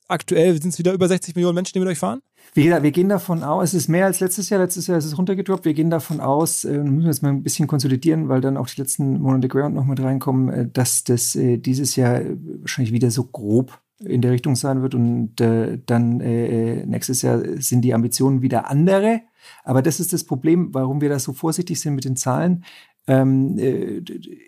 aktuell 0.06 0.60
sind 0.60 0.72
es 0.72 0.78
wieder 0.78 0.92
über 0.92 1.08
60 1.08 1.34
Millionen 1.34 1.54
Menschen, 1.54 1.72
die 1.74 1.80
mit 1.80 1.88
euch 1.88 1.98
fahren? 1.98 2.20
Wir, 2.54 2.82
wir, 2.82 2.92
gehen 2.92 3.08
davon 3.08 3.42
aus, 3.42 3.70
es 3.70 3.82
ist 3.82 3.88
mehr 3.88 4.06
als 4.06 4.20
letztes 4.20 4.48
Jahr. 4.48 4.60
Letztes 4.60 4.86
Jahr 4.86 4.98
ist 4.98 5.04
es 5.04 5.18
runtergedroppt. 5.18 5.64
Wir 5.64 5.74
gehen 5.74 5.90
davon 5.90 6.20
aus, 6.20 6.64
äh, 6.64 6.78
müssen 6.78 7.00
wir 7.00 7.08
jetzt 7.08 7.22
mal 7.22 7.30
ein 7.30 7.42
bisschen 7.42 7.66
konsolidieren, 7.66 8.28
weil 8.28 8.40
dann 8.40 8.56
auch 8.56 8.68
die 8.68 8.80
letzten 8.80 9.20
Monate 9.20 9.48
Ground 9.48 9.74
noch 9.74 9.84
mit 9.84 10.00
reinkommen, 10.00 10.48
äh, 10.48 10.68
dass 10.70 11.04
das 11.04 11.34
äh, 11.34 11.58
dieses 11.58 11.96
Jahr 11.96 12.20
wahrscheinlich 12.60 12.92
wieder 12.92 13.10
so 13.10 13.24
grob 13.24 13.80
in 14.00 14.20
der 14.20 14.32
Richtung 14.32 14.56
sein 14.56 14.82
wird. 14.82 14.94
Und 14.94 15.40
äh, 15.40 15.78
dann 15.84 16.20
äh, 16.20 16.87
nächstes 16.87 17.22
Jahr 17.22 17.40
sind 17.58 17.82
die 17.82 17.94
Ambitionen 17.94 18.42
wieder 18.42 18.70
andere. 18.70 19.22
Aber 19.64 19.82
das 19.82 20.00
ist 20.00 20.12
das 20.12 20.24
Problem, 20.24 20.72
warum 20.72 21.00
wir 21.00 21.08
da 21.08 21.18
so 21.18 21.32
vorsichtig 21.32 21.80
sind 21.80 21.94
mit 21.94 22.04
den 22.04 22.16
Zahlen. 22.16 22.64
Ähm, 23.06 23.58
äh, 23.58 24.02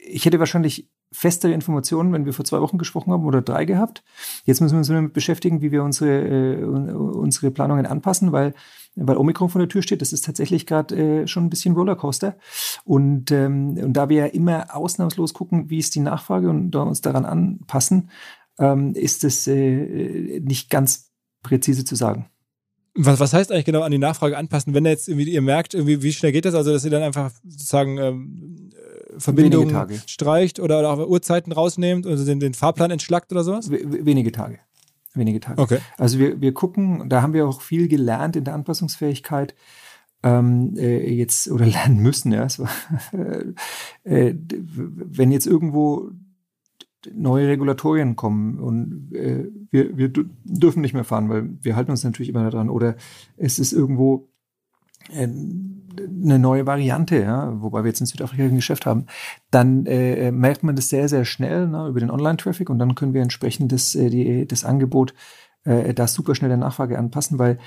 ich 0.06 0.24
hätte 0.24 0.38
wahrscheinlich 0.38 0.88
festere 1.12 1.52
Informationen, 1.52 2.12
wenn 2.12 2.24
wir 2.24 2.32
vor 2.32 2.44
zwei 2.44 2.60
Wochen 2.60 2.78
gesprochen 2.78 3.12
haben 3.12 3.24
oder 3.24 3.42
drei 3.42 3.64
gehabt. 3.64 4.04
Jetzt 4.44 4.60
müssen 4.60 4.74
wir 4.74 4.78
uns 4.78 4.88
damit 4.88 5.12
beschäftigen, 5.12 5.60
wie 5.60 5.72
wir 5.72 5.82
unsere, 5.82 6.54
äh, 6.54 6.62
unsere 6.62 7.50
Planungen 7.50 7.86
anpassen, 7.86 8.30
weil, 8.30 8.54
weil 8.94 9.16
Omikron 9.16 9.48
vor 9.48 9.60
der 9.60 9.68
Tür 9.68 9.82
steht. 9.82 10.02
Das 10.02 10.12
ist 10.12 10.24
tatsächlich 10.24 10.66
gerade 10.66 10.96
äh, 11.22 11.26
schon 11.26 11.46
ein 11.46 11.50
bisschen 11.50 11.74
Rollercoaster. 11.74 12.36
Und, 12.84 13.32
ähm, 13.32 13.76
und 13.82 13.92
da 13.94 14.08
wir 14.08 14.18
ja 14.18 14.26
immer 14.26 14.76
ausnahmslos 14.76 15.34
gucken, 15.34 15.68
wie 15.68 15.78
ist 15.78 15.96
die 15.96 16.00
Nachfrage 16.00 16.48
und 16.48 16.70
da 16.70 16.82
uns 16.82 17.00
daran 17.00 17.24
anpassen, 17.24 18.10
ähm, 18.61 18.94
ist 18.94 19.25
es 19.25 19.46
äh, 19.49 20.40
nicht 20.40 20.70
ganz 20.70 21.11
präzise 21.42 21.85
zu 21.85 21.96
sagen. 21.96 22.31
Was, 22.94 23.18
was 23.18 23.33
heißt 23.33 23.51
eigentlich 23.51 23.64
genau 23.64 23.83
an 23.83 23.92
die 23.92 23.99
Nachfrage 23.99 24.37
anpassen, 24.37 24.75
wenn 24.75 24.85
jetzt 24.85 25.09
irgendwie 25.09 25.31
ihr 25.31 25.42
merkt, 25.42 25.75
irgendwie, 25.75 26.03
wie 26.03 26.12
schnell 26.12 26.33
geht 26.33 26.44
das? 26.44 26.55
Also, 26.55 26.73
dass 26.73 26.85
ihr 26.85 26.90
dann 26.90 27.03
einfach 27.03 27.31
sozusagen 27.44 27.99
ähm, 27.99 28.70
äh, 28.75 29.18
Verbindungen 29.18 30.01
streicht 30.07 30.61
oder, 30.61 30.81
oder 30.81 30.90
auch 30.90 31.09
Uhrzeiten 31.09 31.53
rausnehmt 31.53 32.07
oder 32.07 32.23
den, 32.25 32.40
den 32.40 32.55
Fahrplan 32.55 32.90
entschlackt 32.90 33.33
oder 33.33 33.44
sowas? 33.44 33.70
Wenige 33.70 34.33
Tage. 34.33 34.59
Wenige 35.14 35.40
Tage. 35.40 35.61
Okay. 35.61 35.79
Also 35.99 36.18
wir, 36.18 36.40
wir 36.40 36.53
gucken, 36.53 37.09
da 37.09 37.23
haben 37.23 37.33
wir 37.33 37.46
auch 37.46 37.62
viel 37.62 37.88
gelernt 37.88 38.37
in 38.37 38.44
der 38.44 38.55
Anpassungsfähigkeit. 38.55 39.55
Ähm, 40.23 40.75
äh, 40.77 41.11
jetzt 41.14 41.51
oder 41.51 41.66
lernen 41.66 41.99
müssen, 42.01 42.33
ja. 42.33 42.49
So, 42.49 42.64
äh, 44.05 44.35
wenn 44.35 45.31
jetzt 45.31 45.46
irgendwo 45.46 46.11
neue 47.14 47.48
Regulatorien 47.48 48.16
kommen 48.16 48.58
und 48.58 49.12
äh, 49.14 49.48
wir, 49.70 49.96
wir 49.96 50.12
dürfen 50.44 50.80
nicht 50.82 50.94
mehr 50.94 51.04
fahren, 51.04 51.28
weil 51.28 51.50
wir 51.62 51.76
halten 51.76 51.90
uns 51.90 52.04
natürlich 52.04 52.28
immer 52.28 52.50
daran. 52.50 52.68
Oder 52.68 52.96
es 53.36 53.58
ist 53.58 53.72
irgendwo 53.72 54.28
äh, 55.10 55.22
eine 55.24 56.38
neue 56.38 56.66
Variante, 56.66 57.20
ja, 57.20 57.60
wobei 57.60 57.82
wir 57.82 57.88
jetzt 57.88 58.00
in 58.00 58.06
Südafrika 58.06 58.44
ein 58.44 58.54
Geschäft 58.54 58.86
haben, 58.86 59.06
dann 59.50 59.86
äh, 59.86 60.30
merkt 60.30 60.62
man 60.62 60.76
das 60.76 60.88
sehr, 60.88 61.08
sehr 61.08 61.24
schnell 61.24 61.68
ne, 61.68 61.88
über 61.88 62.00
den 62.00 62.10
Online-Traffic 62.10 62.70
und 62.70 62.78
dann 62.78 62.94
können 62.94 63.14
wir 63.14 63.22
entsprechend 63.22 63.72
das, 63.72 63.94
äh, 63.94 64.10
die, 64.10 64.46
das 64.46 64.64
Angebot 64.64 65.14
äh, 65.64 65.94
da 65.94 66.06
super 66.06 66.34
schnell 66.34 66.50
der 66.50 66.58
Nachfrage 66.58 66.98
anpassen, 66.98 67.38
weil 67.38 67.58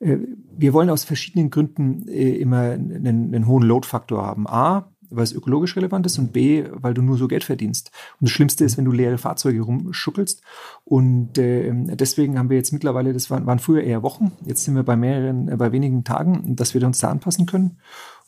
äh, 0.00 0.18
wir 0.56 0.72
wollen 0.72 0.90
aus 0.90 1.04
verschiedenen 1.04 1.50
Gründen 1.50 2.06
äh, 2.08 2.36
immer 2.36 2.72
einen, 2.72 3.06
einen 3.06 3.46
hohen 3.46 3.62
Load-Faktor 3.62 4.24
haben. 4.24 4.46
A, 4.46 4.91
weil 5.12 5.24
es 5.24 5.32
ökologisch 5.32 5.76
relevant 5.76 6.06
ist 6.06 6.18
und 6.18 6.32
B, 6.32 6.64
weil 6.72 6.94
du 6.94 7.02
nur 7.02 7.16
so 7.16 7.28
Geld 7.28 7.44
verdienst. 7.44 7.90
Und 8.20 8.28
das 8.28 8.30
Schlimmste 8.30 8.64
ist, 8.64 8.76
wenn 8.78 8.84
du 8.84 8.92
leere 8.92 9.18
Fahrzeuge 9.18 9.62
rumschuckelst. 9.62 10.42
Und 10.84 11.38
äh, 11.38 11.72
deswegen 11.94 12.38
haben 12.38 12.50
wir 12.50 12.56
jetzt 12.56 12.72
mittlerweile, 12.72 13.12
das 13.12 13.30
waren, 13.30 13.46
waren 13.46 13.58
früher 13.58 13.82
eher 13.82 14.02
Wochen, 14.02 14.32
jetzt 14.44 14.64
sind 14.64 14.74
wir 14.74 14.82
bei 14.82 14.96
mehreren, 14.96 15.48
äh, 15.48 15.56
bei 15.56 15.72
wenigen 15.72 16.04
Tagen, 16.04 16.56
dass 16.56 16.74
wir 16.74 16.84
uns 16.84 17.00
da 17.00 17.10
anpassen 17.10 17.46
können. 17.46 17.78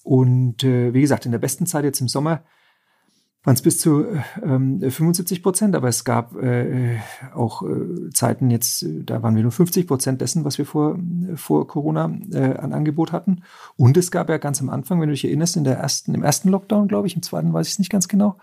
Und 0.03 0.65
äh, 0.65 0.93
wie 0.93 1.01
gesagt, 1.01 1.27
in 1.27 1.33
der 1.33 1.39
besten 1.39 1.67
Zeit 1.67 1.85
jetzt 1.85 2.01
im 2.01 2.09
Sommer 2.09 2.43
waren 3.45 3.55
es 3.55 3.63
bis 3.63 3.79
zu 3.79 4.07
ähm, 4.43 4.81
75 4.81 5.43
Prozent, 5.43 5.77
aber 5.77 5.89
es 5.89 6.05
gab 6.05 6.35
äh, 6.43 6.99
auch 7.35 7.63
äh, 7.63 8.11
Zeiten 8.13 8.51
jetzt, 8.51 8.87
da 8.89 9.23
waren 9.23 9.37
wir 9.37 9.43
nur 9.43 9.53
50 9.53 9.87
Prozent 9.87 10.23
dessen, 10.23 10.45
was 10.47 10.57
wir 10.57 10.65
vor, 10.65 10.99
vor 11.35 11.67
Corona 11.69 12.11
äh, 12.33 12.57
an 12.57 12.73
Angebot 12.73 13.13
hatten. 13.13 13.43
Und 13.77 13.99
es 13.99 14.11
gab 14.11 14.31
ja 14.31 14.39
ganz 14.39 14.63
am 14.63 14.71
Anfang, 14.71 15.01
wenn 15.01 15.09
du 15.09 15.15
dich 15.15 15.27
erinnerst, 15.27 15.57
in 15.57 15.65
der 15.65 15.77
ersten, 15.77 16.15
im 16.15 16.23
ersten 16.23 16.49
Lockdown, 16.49 16.89
glaube 16.89 17.07
ich, 17.07 17.17
im 17.17 17.23
zweiten 17.23 17.53
weiß 17.53 17.67
ich 17.67 17.75
es 17.75 17.79
nicht 17.79 17.93
ganz 17.93 18.09
genau, 18.09 18.39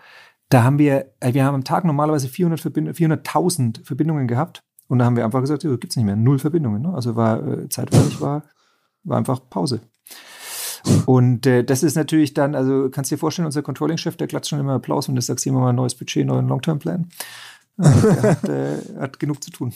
da 0.48 0.62
haben 0.62 0.78
wir, 0.78 1.06
äh, 1.18 1.34
wir 1.34 1.44
haben 1.44 1.56
am 1.56 1.64
Tag 1.64 1.84
normalerweise 1.84 2.28
400 2.28 2.60
Verbind 2.60 2.96
400.000 2.96 3.84
Verbindungen 3.84 4.28
gehabt 4.28 4.62
und 4.86 5.00
da 5.00 5.04
haben 5.04 5.16
wir 5.16 5.24
einfach 5.24 5.40
gesagt, 5.40 5.64
ja, 5.64 5.74
gibt's 5.76 5.96
nicht 5.96 6.06
mehr, 6.06 6.16
null 6.16 6.38
Verbindungen. 6.38 6.82
Ne? 6.82 6.94
Also 6.94 7.16
war 7.16 7.42
äh, 7.44 7.68
zeitweilig 7.68 8.20
war, 8.20 8.44
war 9.02 9.18
einfach 9.18 9.40
Pause. 9.50 9.80
Und 11.06 11.46
äh, 11.46 11.64
das 11.64 11.82
ist 11.82 11.94
natürlich 11.94 12.34
dann, 12.34 12.54
also 12.54 12.88
kannst 12.90 13.10
du 13.10 13.14
dir 13.14 13.20
vorstellen, 13.20 13.46
unser 13.46 13.62
Controlling-Chef, 13.62 14.16
der 14.16 14.26
klatscht 14.26 14.50
schon 14.50 14.60
immer 14.60 14.74
Applaus 14.74 15.08
und 15.08 15.16
das 15.16 15.26
sagt 15.26 15.44
immer 15.46 15.60
mal 15.60 15.72
neues 15.72 15.94
Budget, 15.94 16.26
neuen 16.26 16.48
Long-Term-Plan. 16.48 17.08
Äh, 17.78 17.84
er 17.84 18.22
hat, 18.22 18.48
äh, 18.48 18.76
hat 18.98 19.18
genug 19.18 19.42
zu 19.42 19.50
tun. 19.50 19.72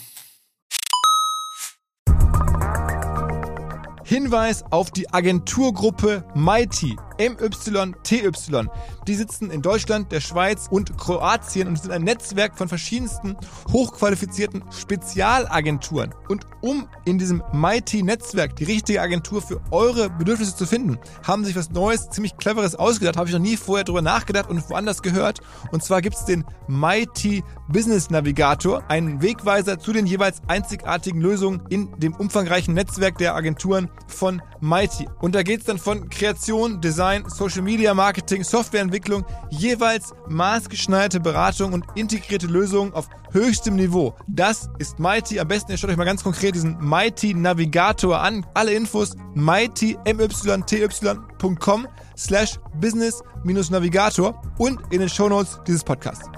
Hinweis 4.04 4.64
auf 4.70 4.90
die 4.90 5.12
Agenturgruppe 5.12 6.24
Mighty. 6.34 6.96
MYTY. 7.18 8.68
Die 9.06 9.14
sitzen 9.14 9.50
in 9.50 9.62
Deutschland, 9.62 10.12
der 10.12 10.20
Schweiz 10.20 10.66
und 10.70 10.96
Kroatien 10.98 11.68
und 11.68 11.80
sind 11.80 11.92
ein 11.92 12.02
Netzwerk 12.02 12.56
von 12.56 12.68
verschiedensten 12.68 13.36
hochqualifizierten 13.72 14.64
Spezialagenturen. 14.70 16.14
Und 16.28 16.46
um 16.60 16.88
in 17.04 17.18
diesem 17.18 17.42
Mighty-Netzwerk 17.52 18.56
die 18.56 18.64
richtige 18.64 19.00
Agentur 19.00 19.42
für 19.42 19.60
eure 19.70 20.10
Bedürfnisse 20.10 20.56
zu 20.56 20.66
finden, 20.66 20.98
haben 21.26 21.44
sich 21.44 21.56
was 21.56 21.70
Neues, 21.70 22.10
ziemlich 22.10 22.36
Cleveres 22.36 22.74
ausgedacht. 22.74 23.16
Habe 23.16 23.28
ich 23.28 23.34
noch 23.34 23.40
nie 23.40 23.56
vorher 23.56 23.84
drüber 23.84 24.02
nachgedacht 24.02 24.50
und 24.50 24.68
woanders 24.68 25.02
gehört. 25.02 25.40
Und 25.70 25.82
zwar 25.82 26.02
gibt 26.02 26.16
es 26.16 26.24
den 26.24 26.44
Mighty 26.68 27.42
Business 27.68 28.10
Navigator, 28.10 28.82
einen 28.88 29.22
Wegweiser 29.22 29.78
zu 29.78 29.92
den 29.92 30.06
jeweils 30.06 30.42
einzigartigen 30.48 31.20
Lösungen 31.20 31.62
in 31.68 31.90
dem 31.98 32.14
umfangreichen 32.14 32.74
Netzwerk 32.74 33.18
der 33.18 33.34
Agenturen 33.34 33.90
von 34.08 34.42
Mighty. 34.60 35.08
Und 35.20 35.34
da 35.34 35.42
geht 35.42 35.60
es 35.60 35.66
dann 35.66 35.78
von 35.78 36.08
Kreation, 36.08 36.80
Design, 36.80 37.05
Social 37.28 37.62
Media 37.62 37.94
Marketing, 37.94 38.44
Softwareentwicklung, 38.44 39.24
jeweils 39.50 40.12
maßgeschneiderte 40.28 41.20
Beratung 41.20 41.72
und 41.72 41.86
integrierte 41.94 42.46
Lösungen 42.46 42.92
auf 42.92 43.08
höchstem 43.32 43.76
Niveau. 43.76 44.14
Das 44.26 44.68
ist 44.78 44.98
Mighty. 44.98 45.40
Am 45.40 45.48
besten 45.48 45.70
ihr 45.70 45.78
schaut 45.78 45.88
euch 45.90 45.96
mal 45.96 46.04
ganz 46.04 46.22
konkret 46.22 46.54
diesen 46.54 46.76
Mighty 46.78 47.32
Navigator 47.34 48.20
an. 48.20 48.44
Alle 48.54 48.74
Infos 48.74 49.16
mightymyty.com 49.34 51.88
slash 52.16 52.58
business-navigator 52.80 54.40
und 54.58 54.80
in 54.90 55.00
den 55.00 55.08
Shownotes 55.08 55.60
dieses 55.66 55.82
Podcasts. 55.84 56.28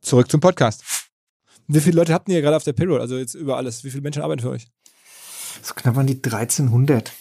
Zurück 0.00 0.30
zum 0.30 0.40
Podcast. 0.40 0.84
Wie 1.68 1.80
viele 1.80 1.96
Leute 1.96 2.14
habt 2.14 2.28
ihr 2.28 2.40
gerade 2.40 2.56
auf 2.56 2.64
der 2.64 2.72
Payroll? 2.72 3.00
Also 3.00 3.18
jetzt 3.18 3.34
über 3.34 3.56
alles. 3.56 3.82
Wie 3.82 3.90
viele 3.90 4.02
Menschen 4.02 4.22
arbeiten 4.22 4.40
für 4.40 4.50
euch? 4.50 4.68
So 5.62 5.74
knapp 5.74 5.96
an 5.96 6.06
die 6.06 6.14
1300. 6.14 7.12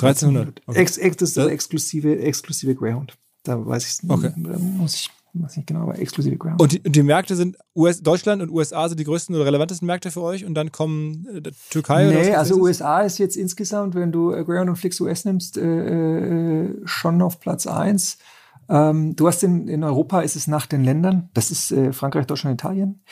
1300. 0.00 0.62
Okay. 0.66 0.78
Ex, 0.78 0.98
ex, 0.98 1.16
das 1.16 1.28
ist 1.30 1.36
das 1.36 1.48
exklusive, 1.48 2.18
exklusive 2.18 2.74
Greyhound. 2.74 3.16
Da 3.44 3.64
weiß 3.64 3.84
ich 3.84 3.90
es 3.90 4.10
okay. 4.10 4.32
Da 4.36 4.58
muss 4.58 4.94
ich 4.94 5.10
weiß 5.34 5.56
nicht 5.56 5.66
genau, 5.66 5.82
aber 5.82 5.98
exklusive 5.98 6.36
Greyhound. 6.36 6.60
Und 6.60 6.72
die, 6.72 6.82
die 6.82 7.02
Märkte 7.02 7.36
sind 7.36 7.56
US, 7.74 8.02
Deutschland 8.02 8.42
und 8.42 8.50
USA 8.50 8.88
sind 8.88 9.00
die 9.00 9.04
größten 9.04 9.34
oder 9.34 9.46
relevantesten 9.46 9.86
Märkte 9.86 10.10
für 10.10 10.22
euch 10.22 10.44
und 10.44 10.54
dann 10.54 10.72
kommen 10.72 11.26
äh, 11.26 11.50
Türkei 11.70 12.04
nee, 12.04 12.10
oder 12.10 12.32
was 12.32 12.38
also 12.38 12.60
USA 12.60 13.00
ist 13.02 13.18
jetzt 13.18 13.36
insgesamt, 13.36 13.94
wenn 13.94 14.12
du 14.12 14.32
äh, 14.32 14.44
Greyhound 14.44 14.70
und 14.70 14.76
Flix 14.76 15.00
US 15.00 15.24
nimmst, 15.24 15.56
äh, 15.56 15.62
äh, 15.62 16.80
schon 16.84 17.22
auf 17.22 17.40
Platz 17.40 17.66
1. 17.66 18.18
Ähm, 18.68 19.16
du 19.16 19.26
hast 19.26 19.42
in, 19.42 19.68
in 19.68 19.84
Europa 19.84 20.20
ist 20.20 20.36
es 20.36 20.46
nach 20.46 20.66
den 20.66 20.84
Ländern, 20.84 21.30
das 21.34 21.50
ist 21.50 21.72
äh, 21.72 21.92
Frankreich, 21.92 22.26
Deutschland, 22.26 22.60
Italien. 22.60 23.02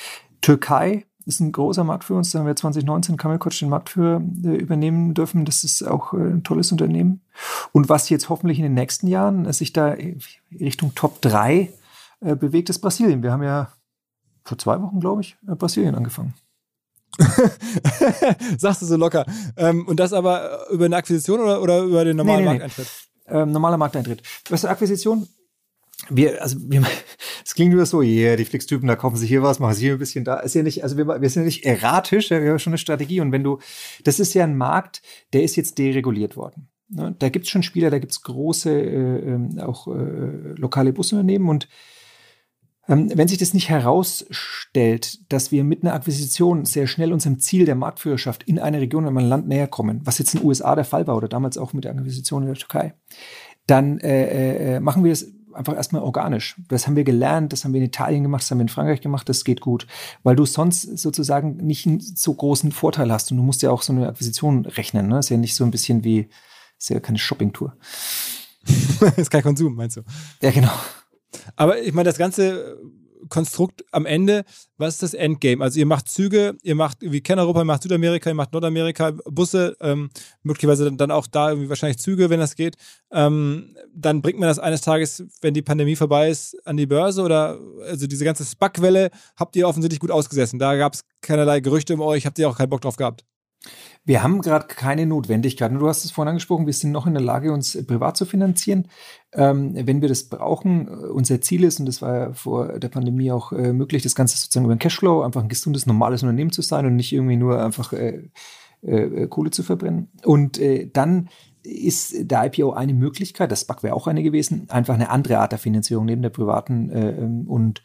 Türkei 0.42 1.06
ist 1.26 1.40
ein 1.40 1.52
großer 1.52 1.84
Markt 1.84 2.04
für 2.04 2.14
uns. 2.14 2.30
Da 2.30 2.38
haben 2.38 2.46
wir 2.46 2.56
2019 2.56 3.16
Camelcoach 3.16 3.58
den 3.58 3.68
Marktführer 3.68 4.22
äh, 4.44 4.56
übernehmen 4.56 5.14
dürfen. 5.14 5.44
Das 5.44 5.64
ist 5.64 5.82
auch 5.82 6.12
äh, 6.14 6.16
ein 6.16 6.44
tolles 6.44 6.72
Unternehmen. 6.72 7.20
Und 7.72 7.88
was 7.88 8.08
jetzt 8.08 8.28
hoffentlich 8.28 8.58
in 8.58 8.64
den 8.64 8.74
nächsten 8.74 9.06
Jahren 9.06 9.50
sich 9.52 9.72
da 9.72 9.96
Richtung 10.58 10.94
Top 10.94 11.20
3 11.22 11.70
äh, 12.20 12.36
bewegt, 12.36 12.70
ist 12.70 12.80
Brasilien. 12.80 13.22
Wir 13.22 13.32
haben 13.32 13.42
ja 13.42 13.72
vor 14.44 14.58
zwei 14.58 14.80
Wochen, 14.80 15.00
glaube 15.00 15.20
ich, 15.20 15.36
Brasilien 15.42 15.94
angefangen. 15.94 16.34
Sagst 18.58 18.82
du 18.82 18.86
so 18.86 18.96
locker. 18.96 19.26
Ähm, 19.56 19.86
und 19.86 20.00
das 20.00 20.12
aber 20.12 20.70
über 20.70 20.86
eine 20.86 20.96
Akquisition 20.96 21.40
oder, 21.40 21.60
oder 21.60 21.82
über 21.82 22.04
den 22.04 22.16
normalen 22.16 22.44
nee, 22.44 22.52
nee, 22.52 22.58
Markteintritt? 22.58 22.88
Nee. 23.28 23.36
Ähm, 23.36 23.52
normaler 23.52 23.76
Markteintritt. 23.76 24.22
Was 24.48 24.64
Akquisition? 24.64 25.28
Wir, 26.08 26.42
also 26.42 26.56
wir, 26.68 26.82
es 27.44 27.54
klingt 27.54 27.74
nur 27.74 27.86
so, 27.86 28.02
yeah, 28.02 28.36
die 28.36 28.44
Flix-Typen, 28.44 28.88
da 28.88 28.96
kaufen 28.96 29.16
sich 29.16 29.28
hier 29.28 29.42
was, 29.42 29.58
machen 29.58 29.74
sich 29.74 29.84
hier 29.84 29.92
ein 29.92 29.98
bisschen 29.98 30.24
da. 30.24 30.40
Ist 30.40 30.54
ja 30.54 30.62
nicht, 30.62 30.82
also 30.82 30.96
wir, 30.96 31.06
wir 31.06 31.30
sind 31.30 31.42
ja 31.42 31.46
nicht 31.46 31.64
erratisch, 31.64 32.30
wir 32.30 32.50
haben 32.50 32.58
schon 32.58 32.72
eine 32.72 32.78
Strategie. 32.78 33.20
Und 33.20 33.32
wenn 33.32 33.44
du, 33.44 33.58
das 34.04 34.20
ist 34.20 34.34
ja 34.34 34.44
ein 34.44 34.56
Markt, 34.56 35.02
der 35.32 35.42
ist 35.42 35.56
jetzt 35.56 35.78
dereguliert 35.78 36.36
worden. 36.36 36.68
Ne? 36.88 37.14
Da 37.18 37.28
gibt's 37.28 37.50
schon 37.50 37.62
Spieler, 37.62 37.90
da 37.90 37.98
gibt's 37.98 38.22
große, 38.22 38.70
äh, 38.70 39.18
ähm, 39.18 39.58
auch 39.60 39.86
äh, 39.86 40.54
lokale 40.56 40.92
Busunternehmen 40.92 41.48
und 41.48 41.68
ähm, 42.88 43.10
wenn 43.14 43.28
sich 43.28 43.38
das 43.38 43.54
nicht 43.54 43.68
herausstellt, 43.68 45.30
dass 45.32 45.52
wir 45.52 45.62
mit 45.62 45.82
einer 45.82 45.94
Akquisition 45.94 46.64
sehr 46.64 46.88
schnell 46.88 47.12
unserem 47.12 47.38
Ziel 47.38 47.64
der 47.64 47.76
Marktführerschaft 47.76 48.42
in 48.42 48.58
eine 48.58 48.80
Region, 48.80 49.06
in 49.06 49.16
ein 49.16 49.28
Land 49.28 49.46
näher 49.46 49.68
kommen, 49.68 50.00
was 50.04 50.18
jetzt 50.18 50.34
in 50.34 50.40
den 50.40 50.46
USA 50.46 50.74
der 50.74 50.84
Fall 50.84 51.06
war 51.06 51.16
oder 51.16 51.28
damals 51.28 51.56
auch 51.56 51.72
mit 51.72 51.84
der 51.84 51.92
Akquisition 51.92 52.42
in 52.42 52.48
der 52.48 52.56
Türkei, 52.56 52.94
dann 53.66 53.98
äh, 54.00 54.76
äh, 54.76 54.80
machen 54.80 55.04
wir 55.04 55.12
es 55.12 55.32
einfach 55.60 55.76
erstmal 55.76 56.02
organisch. 56.02 56.56
Das 56.68 56.86
haben 56.86 56.96
wir 56.96 57.04
gelernt, 57.04 57.52
das 57.52 57.64
haben 57.64 57.72
wir 57.72 57.80
in 57.80 57.86
Italien 57.86 58.24
gemacht, 58.24 58.42
das 58.42 58.50
haben 58.50 58.58
wir 58.58 58.62
in 58.62 58.68
Frankreich 58.68 59.00
gemacht, 59.00 59.28
das 59.28 59.44
geht 59.44 59.60
gut. 59.60 59.86
Weil 60.24 60.34
du 60.34 60.44
sonst 60.44 60.98
sozusagen 60.98 61.56
nicht 61.58 61.86
einen 61.86 62.00
so 62.00 62.34
großen 62.34 62.72
Vorteil 62.72 63.12
hast 63.12 63.30
und 63.30 63.36
du 63.36 63.44
musst 63.44 63.62
ja 63.62 63.70
auch 63.70 63.82
so 63.82 63.92
eine 63.92 64.08
Akquisition 64.08 64.66
rechnen. 64.66 65.06
Ne? 65.08 65.20
ist 65.20 65.28
ja 65.28 65.36
nicht 65.36 65.54
so 65.54 65.64
ein 65.64 65.70
bisschen 65.70 66.02
wie, 66.02 66.28
ist 66.78 66.90
ja 66.90 66.98
keine 66.98 67.18
Shopping-Tour. 67.18 67.76
ist 69.16 69.30
kein 69.30 69.42
Konsum, 69.42 69.76
meinst 69.76 69.96
du? 69.96 70.02
Ja, 70.42 70.50
genau. 70.50 70.72
Aber 71.56 71.80
ich 71.80 71.92
meine, 71.92 72.08
das 72.08 72.18
ganze 72.18 72.76
Konstrukt 73.28 73.84
am 73.92 74.06
Ende, 74.06 74.44
was 74.78 74.94
ist 74.94 75.02
das 75.02 75.14
Endgame? 75.14 75.62
Also 75.62 75.78
ihr 75.78 75.86
macht 75.86 76.08
Züge, 76.08 76.56
ihr 76.62 76.74
macht 76.74 76.98
wie 77.00 77.20
Kerneuropa, 77.20 77.60
ihr 77.60 77.64
macht 77.64 77.82
Südamerika, 77.82 78.30
ihr 78.30 78.34
macht 78.34 78.52
Nordamerika, 78.52 79.12
Busse, 79.26 79.76
ähm, 79.80 80.10
möglicherweise 80.42 80.84
dann, 80.84 80.96
dann, 80.96 81.10
auch 81.10 81.26
da 81.26 81.50
irgendwie 81.50 81.68
wahrscheinlich 81.68 81.98
Züge, 81.98 82.30
wenn 82.30 82.40
das 82.40 82.56
geht. 82.56 82.76
Ähm, 83.12 83.76
dann 83.94 84.22
bringt 84.22 84.38
man 84.38 84.48
das 84.48 84.58
eines 84.58 84.80
Tages, 84.80 85.24
wenn 85.40 85.54
die 85.54 85.62
Pandemie 85.62 85.96
vorbei 85.96 86.30
ist, 86.30 86.56
an 86.66 86.76
die 86.76 86.86
Börse 86.86 87.22
oder 87.22 87.58
also 87.86 88.06
diese 88.06 88.24
ganze 88.24 88.44
Spack-Welle 88.44 89.10
habt 89.36 89.56
ihr 89.56 89.68
offensichtlich 89.68 90.00
gut 90.00 90.10
ausgesessen. 90.10 90.58
Da 90.58 90.76
gab 90.76 90.94
es 90.94 91.02
keinerlei 91.20 91.60
Gerüchte 91.60 91.94
um 91.94 92.00
euch, 92.00 92.26
habt 92.26 92.38
ihr 92.38 92.48
auch 92.48 92.56
keinen 92.56 92.70
Bock 92.70 92.80
drauf 92.80 92.96
gehabt. 92.96 93.24
Wir 94.04 94.22
haben 94.22 94.40
gerade 94.40 94.66
keine 94.66 95.06
Notwendigkeit. 95.06 95.70
Du 95.72 95.86
hast 95.86 96.04
es 96.04 96.10
vorhin 96.10 96.30
angesprochen, 96.30 96.66
wir 96.66 96.72
sind 96.72 96.90
noch 96.90 97.06
in 97.06 97.12
der 97.12 97.22
Lage, 97.22 97.52
uns 97.52 97.76
privat 97.86 98.16
zu 98.16 98.24
finanzieren. 98.24 98.88
Ähm, 99.32 99.74
wenn 99.74 100.00
wir 100.00 100.08
das 100.08 100.24
brauchen, 100.24 100.88
äh, 100.88 100.90
unser 100.90 101.40
Ziel 101.40 101.64
ist, 101.64 101.78
und 101.78 101.86
das 101.86 102.00
war 102.00 102.16
ja 102.16 102.32
vor 102.32 102.78
der 102.78 102.88
Pandemie 102.88 103.30
auch 103.30 103.52
äh, 103.52 103.72
möglich, 103.72 104.02
das 104.02 104.14
Ganze 104.14 104.38
sozusagen 104.38 104.64
über 104.64 104.74
den 104.74 104.80
Cashflow, 104.80 105.22
einfach 105.22 105.42
ein 105.42 105.48
gesundes, 105.48 105.86
normales 105.86 106.22
Unternehmen 106.22 106.50
zu 106.50 106.62
sein 106.62 106.86
und 106.86 106.96
nicht 106.96 107.12
irgendwie 107.12 107.36
nur 107.36 107.62
einfach 107.62 107.92
äh, 107.92 108.30
äh, 108.82 109.26
Kohle 109.26 109.50
zu 109.50 109.62
verbrennen. 109.62 110.08
Und 110.24 110.58
äh, 110.58 110.88
dann 110.90 111.28
ist 111.62 112.14
der 112.30 112.46
IPO 112.46 112.72
eine 112.72 112.94
Möglichkeit, 112.94 113.52
das 113.52 113.60
SPAC 113.60 113.82
wäre 113.82 113.94
auch 113.94 114.06
eine 114.06 114.22
gewesen, 114.22 114.70
einfach 114.70 114.94
eine 114.94 115.10
andere 115.10 115.38
Art 115.38 115.52
der 115.52 115.58
Finanzierung 115.58 116.06
neben 116.06 116.22
der 116.22 116.30
privaten. 116.30 116.88
Äh, 116.90 117.10
ähm, 117.10 117.46
und 117.46 117.82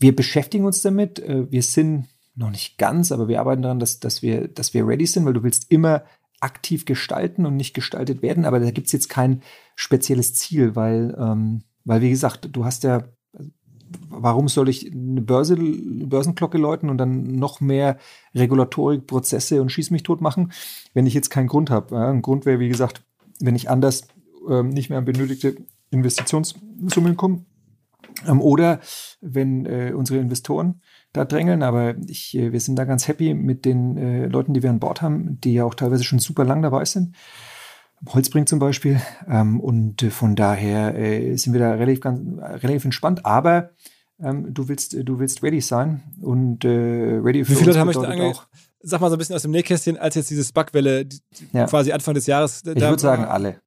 wir 0.00 0.16
beschäftigen 0.16 0.64
uns 0.64 0.80
damit. 0.80 1.22
wir 1.26 1.62
sind 1.62 2.06
noch 2.38 2.50
nicht 2.50 2.78
ganz, 2.78 3.12
aber 3.12 3.28
wir 3.28 3.40
arbeiten 3.40 3.62
daran, 3.62 3.80
dass, 3.80 3.98
dass, 4.00 4.22
wir, 4.22 4.48
dass 4.48 4.72
wir 4.72 4.86
ready 4.86 5.06
sind, 5.06 5.26
weil 5.26 5.32
du 5.32 5.42
willst 5.42 5.70
immer 5.70 6.04
aktiv 6.40 6.84
gestalten 6.84 7.46
und 7.46 7.56
nicht 7.56 7.74
gestaltet 7.74 8.22
werden. 8.22 8.44
Aber 8.44 8.60
da 8.60 8.70
gibt 8.70 8.86
es 8.86 8.92
jetzt 8.92 9.08
kein 9.08 9.42
spezielles 9.74 10.34
Ziel, 10.34 10.76
weil, 10.76 11.16
ähm, 11.18 11.62
weil 11.84 12.00
wie 12.00 12.10
gesagt, 12.10 12.48
du 12.52 12.64
hast 12.64 12.84
ja, 12.84 13.04
warum 14.08 14.48
soll 14.48 14.68
ich 14.68 14.92
eine 14.92 15.20
Börse, 15.20 15.56
Börsenglocke 15.56 16.58
läuten 16.58 16.90
und 16.90 16.98
dann 16.98 17.22
noch 17.22 17.60
mehr 17.60 17.98
Regulatorik, 18.34 19.06
Prozesse 19.06 19.60
und 19.60 19.72
Schieß 19.72 19.90
mich 19.90 20.04
tot 20.04 20.20
machen, 20.20 20.52
wenn 20.94 21.06
ich 21.06 21.14
jetzt 21.14 21.30
keinen 21.30 21.48
Grund 21.48 21.70
habe. 21.70 21.96
Ja, 21.96 22.08
ein 22.08 22.22
Grund 22.22 22.46
wäre, 22.46 22.60
wie 22.60 22.68
gesagt, 22.68 23.02
wenn 23.40 23.56
ich 23.56 23.68
anders 23.68 24.06
ähm, 24.48 24.68
nicht 24.68 24.90
mehr 24.90 24.98
an 24.98 25.04
benötigte 25.04 25.56
Investitionssummen 25.90 27.16
komme. 27.16 27.44
Ähm, 28.26 28.40
oder 28.40 28.80
wenn 29.20 29.66
äh, 29.66 29.92
unsere 29.94 30.20
Investoren 30.20 30.80
da 31.12 31.24
drängeln, 31.24 31.62
aber 31.62 31.96
ich, 32.06 32.36
äh, 32.36 32.52
wir 32.52 32.60
sind 32.60 32.76
da 32.76 32.84
ganz 32.84 33.08
happy 33.08 33.34
mit 33.34 33.64
den 33.64 33.96
äh, 33.96 34.26
Leuten, 34.26 34.54
die 34.54 34.62
wir 34.62 34.70
an 34.70 34.80
Bord 34.80 35.02
haben, 35.02 35.40
die 35.40 35.54
ja 35.54 35.64
auch 35.64 35.74
teilweise 35.74 36.04
schon 36.04 36.18
super 36.18 36.44
lang 36.44 36.62
dabei 36.62 36.84
sind. 36.84 37.14
Holzbring 38.06 38.46
zum 38.46 38.58
Beispiel. 38.58 39.00
Ähm, 39.28 39.60
und 39.60 40.02
äh, 40.02 40.10
von 40.10 40.36
daher 40.36 40.96
äh, 40.96 41.36
sind 41.36 41.52
wir 41.52 41.60
da 41.60 41.72
relativ, 41.72 42.00
ganz, 42.00 42.20
relativ 42.62 42.84
entspannt, 42.84 43.24
aber 43.24 43.70
ähm, 44.20 44.52
du 44.52 44.68
willst, 44.68 44.96
du 45.02 45.18
willst 45.18 45.42
ready 45.42 45.60
sein 45.60 46.02
und 46.20 46.64
äh, 46.64 46.68
ready 46.68 47.44
für 47.44 47.52
Wie 47.52 47.56
viele 47.56 47.70
Leute 47.70 47.80
haben 47.80 47.88
euch 47.88 47.96
da 47.96 48.24
auch 48.24 48.46
Sag 48.80 49.00
mal 49.00 49.08
so 49.10 49.16
ein 49.16 49.18
bisschen 49.18 49.34
aus 49.34 49.42
dem 49.42 49.50
Nähkästchen, 49.50 49.96
als 49.96 50.14
jetzt 50.14 50.30
diese 50.30 50.52
Bugwelle 50.52 51.08
ja. 51.52 51.66
quasi 51.66 51.90
Anfang 51.90 52.14
des 52.14 52.26
Jahres. 52.26 52.62
Ich 52.64 52.80
würde 52.80 52.98
sagen, 52.98 53.24
alle. 53.24 53.60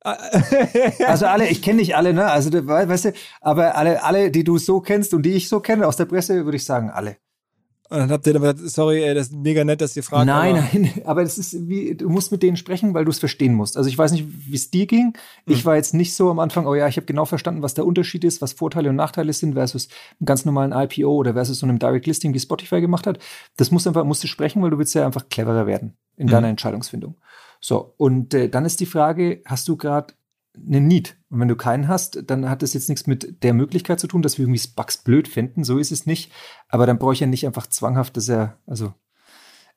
also 1.06 1.26
alle, 1.26 1.48
ich 1.48 1.60
kenne 1.60 1.80
nicht 1.80 1.96
alle, 1.96 2.14
ne? 2.14 2.26
Also 2.26 2.50
weißt 2.52 3.06
du, 3.06 3.12
aber 3.40 3.76
alle, 3.76 4.02
alle, 4.02 4.30
die 4.30 4.44
du 4.44 4.58
so 4.58 4.80
kennst 4.80 5.12
und 5.12 5.22
die 5.22 5.32
ich 5.32 5.48
so 5.48 5.60
kenne 5.60 5.86
aus 5.86 5.96
der 5.96 6.04
Presse, 6.04 6.44
würde 6.44 6.56
ich 6.56 6.64
sagen, 6.64 6.90
alle. 6.90 7.16
Und 7.90 7.98
dann 7.98 8.10
habt 8.10 8.26
ihr 8.26 8.34
dann 8.34 8.42
gesagt, 8.42 8.60
sorry, 8.70 9.02
ey, 9.02 9.14
das 9.14 9.28
ist 9.28 9.34
mega 9.34 9.64
nett, 9.64 9.80
dass 9.80 9.96
ihr 9.96 10.02
fragt. 10.02 10.26
Nein, 10.26 10.56
aber 10.56 10.66
nein, 10.74 10.92
aber 11.06 11.22
das 11.22 11.38
ist 11.38 11.68
wie, 11.68 11.94
du 11.94 12.10
musst 12.10 12.30
mit 12.30 12.42
denen 12.42 12.58
sprechen, 12.58 12.92
weil 12.92 13.06
du 13.06 13.10
es 13.10 13.18
verstehen 13.18 13.54
musst. 13.54 13.78
Also 13.78 13.88
ich 13.88 13.96
weiß 13.96 14.12
nicht, 14.12 14.26
wie 14.28 14.54
es 14.54 14.70
dir 14.70 14.86
ging. 14.86 15.14
Ich 15.46 15.64
war 15.64 15.76
jetzt 15.76 15.94
nicht 15.94 16.14
so 16.14 16.30
am 16.30 16.38
Anfang, 16.38 16.66
oh 16.66 16.74
ja, 16.74 16.86
ich 16.86 16.96
habe 16.96 17.06
genau 17.06 17.24
verstanden, 17.24 17.62
was 17.62 17.72
der 17.72 17.86
Unterschied 17.86 18.24
ist, 18.24 18.42
was 18.42 18.52
Vorteile 18.52 18.90
und 18.90 18.96
Nachteile 18.96 19.32
sind 19.32 19.54
versus 19.54 19.88
einem 20.20 20.26
ganz 20.26 20.44
normalen 20.44 20.72
IPO 20.72 21.10
oder 21.10 21.32
versus 21.32 21.60
so 21.60 21.66
einem 21.66 21.78
Direct 21.78 22.06
Listing, 22.06 22.34
wie 22.34 22.40
Spotify 22.40 22.82
gemacht 22.82 23.06
hat. 23.06 23.18
Das 23.56 23.70
musst 23.70 23.86
du 23.86 23.90
einfach, 23.90 24.04
musst 24.04 24.22
du 24.22 24.28
sprechen, 24.28 24.62
weil 24.62 24.70
du 24.70 24.78
willst 24.78 24.94
ja 24.94 25.06
einfach 25.06 25.30
cleverer 25.30 25.66
werden. 25.66 25.96
in 26.18 26.26
mhm. 26.26 26.30
deiner 26.30 26.48
Entscheidungsfindung. 26.48 27.16
So, 27.60 27.94
und 27.96 28.34
äh, 28.34 28.48
dann 28.48 28.64
ist 28.64 28.80
die 28.80 28.86
Frage, 28.86 29.42
hast 29.44 29.68
du 29.68 29.76
gerade 29.76 30.14
einen 30.56 30.86
Need? 30.86 31.16
Und 31.30 31.40
wenn 31.40 31.48
du 31.48 31.56
keinen 31.56 31.88
hast, 31.88 32.22
dann 32.26 32.48
hat 32.48 32.62
das 32.62 32.74
jetzt 32.74 32.88
nichts 32.88 33.06
mit 33.06 33.42
der 33.42 33.54
Möglichkeit 33.54 34.00
zu 34.00 34.06
tun, 34.06 34.22
dass 34.22 34.38
wir 34.38 34.44
irgendwie 34.44 34.68
Bugs 34.74 34.98
blöd 34.98 35.28
finden. 35.28 35.64
So 35.64 35.78
ist 35.78 35.92
es 35.92 36.06
nicht. 36.06 36.32
Aber 36.68 36.86
dann 36.86 36.98
brauche 36.98 37.12
ich 37.12 37.20
ja 37.20 37.26
nicht 37.26 37.46
einfach 37.46 37.66
zwanghaft, 37.66 38.16
dass 38.16 38.28
er, 38.28 38.58
also 38.66 38.94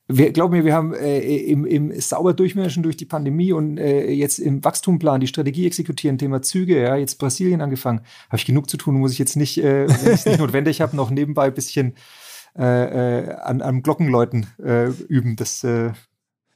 wir, 0.08 0.32
glaub 0.32 0.52
mir, 0.52 0.66
wir 0.66 0.74
haben 0.74 0.94
äh, 0.94 1.20
im, 1.20 1.66
im 1.66 2.00
sauber 2.00 2.34
durchmischen 2.34 2.84
durch 2.84 2.98
die 2.98 3.06
Pandemie 3.06 3.54
und 3.54 3.78
äh, 3.78 4.12
jetzt 4.12 4.40
im 4.40 4.64
Wachstumplan 4.64 5.22
die 5.22 5.28
Strategie 5.28 5.66
exekutieren, 5.68 6.18
Thema 6.18 6.42
Züge, 6.42 6.82
ja, 6.82 6.96
jetzt 6.96 7.18
Brasilien 7.18 7.62
angefangen. 7.62 8.02
Habe 8.28 8.38
ich 8.38 8.46
genug 8.46 8.70
zu 8.70 8.78
tun, 8.78 8.96
muss 8.96 9.14
ich 9.14 9.20
jetzt 9.20 9.36
nicht, 9.36 9.58
äh, 9.58 9.88
wenn 9.88 10.14
ich 10.14 10.26
nicht 10.26 10.40
notwendig 10.40 10.82
habe, 10.82 10.96
noch 10.96 11.12
nebenbei 11.12 11.46
ein 11.46 11.54
bisschen 11.54 11.94
äh, 12.58 13.24
äh, 13.24 13.34
an, 13.36 13.62
an 13.62 13.84
Glockenläuten 13.84 14.48
äh, 14.62 14.90
üben. 14.90 15.36
Das 15.36 15.64
äh, 15.64 15.92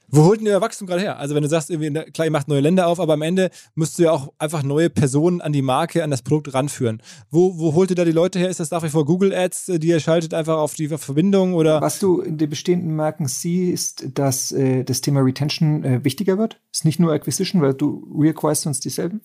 wo 0.08 0.24
holt 0.24 0.40
denn 0.40 0.46
ihr 0.46 0.60
Wachstum 0.60 0.86
gerade 0.86 1.02
her? 1.02 1.18
Also 1.18 1.34
wenn 1.34 1.42
du 1.42 1.48
sagst, 1.48 1.70
irgendwie, 1.70 1.92
klar, 2.10 2.26
ihr 2.26 2.30
macht 2.30 2.48
neue 2.48 2.60
Länder 2.60 2.86
auf, 2.86 3.00
aber 3.00 3.14
am 3.14 3.22
Ende 3.22 3.50
müsst 3.74 3.98
du 3.98 4.04
ja 4.04 4.12
auch 4.12 4.32
einfach 4.38 4.62
neue 4.62 4.90
Personen 4.90 5.40
an 5.40 5.52
die 5.52 5.62
Marke, 5.62 6.04
an 6.04 6.10
das 6.10 6.22
Produkt 6.22 6.54
ranführen. 6.54 7.02
Wo, 7.30 7.58
wo 7.58 7.74
holt 7.74 7.90
ihr 7.90 7.96
da 7.96 8.04
die 8.04 8.12
Leute 8.12 8.38
her? 8.38 8.48
Ist 8.48 8.60
das 8.60 8.70
nach 8.70 8.82
wie 8.82 8.88
vor 8.88 9.04
Google 9.04 9.34
Ads, 9.34 9.68
äh, 9.68 9.78
die 9.78 9.88
ihr 9.88 10.00
schaltet 10.00 10.34
einfach 10.34 10.58
auf 10.58 10.74
die 10.74 10.88
Verbindung 10.88 11.54
oder? 11.54 11.80
Was 11.80 11.98
du 11.98 12.20
in 12.20 12.38
den 12.38 12.50
bestehenden 12.50 12.94
Marken 12.94 13.26
siehst, 13.28 14.06
dass 14.14 14.52
äh, 14.52 14.84
das 14.84 15.00
Thema 15.00 15.20
Retention 15.20 15.84
äh, 15.84 16.04
wichtiger 16.04 16.38
wird. 16.38 16.60
Ist 16.72 16.84
nicht 16.84 17.00
nur 17.00 17.12
Acquisition, 17.12 17.62
weil 17.62 17.74
du 17.74 18.06
reacquirest 18.18 18.62
sonst 18.62 18.84
dieselben. 18.84 19.22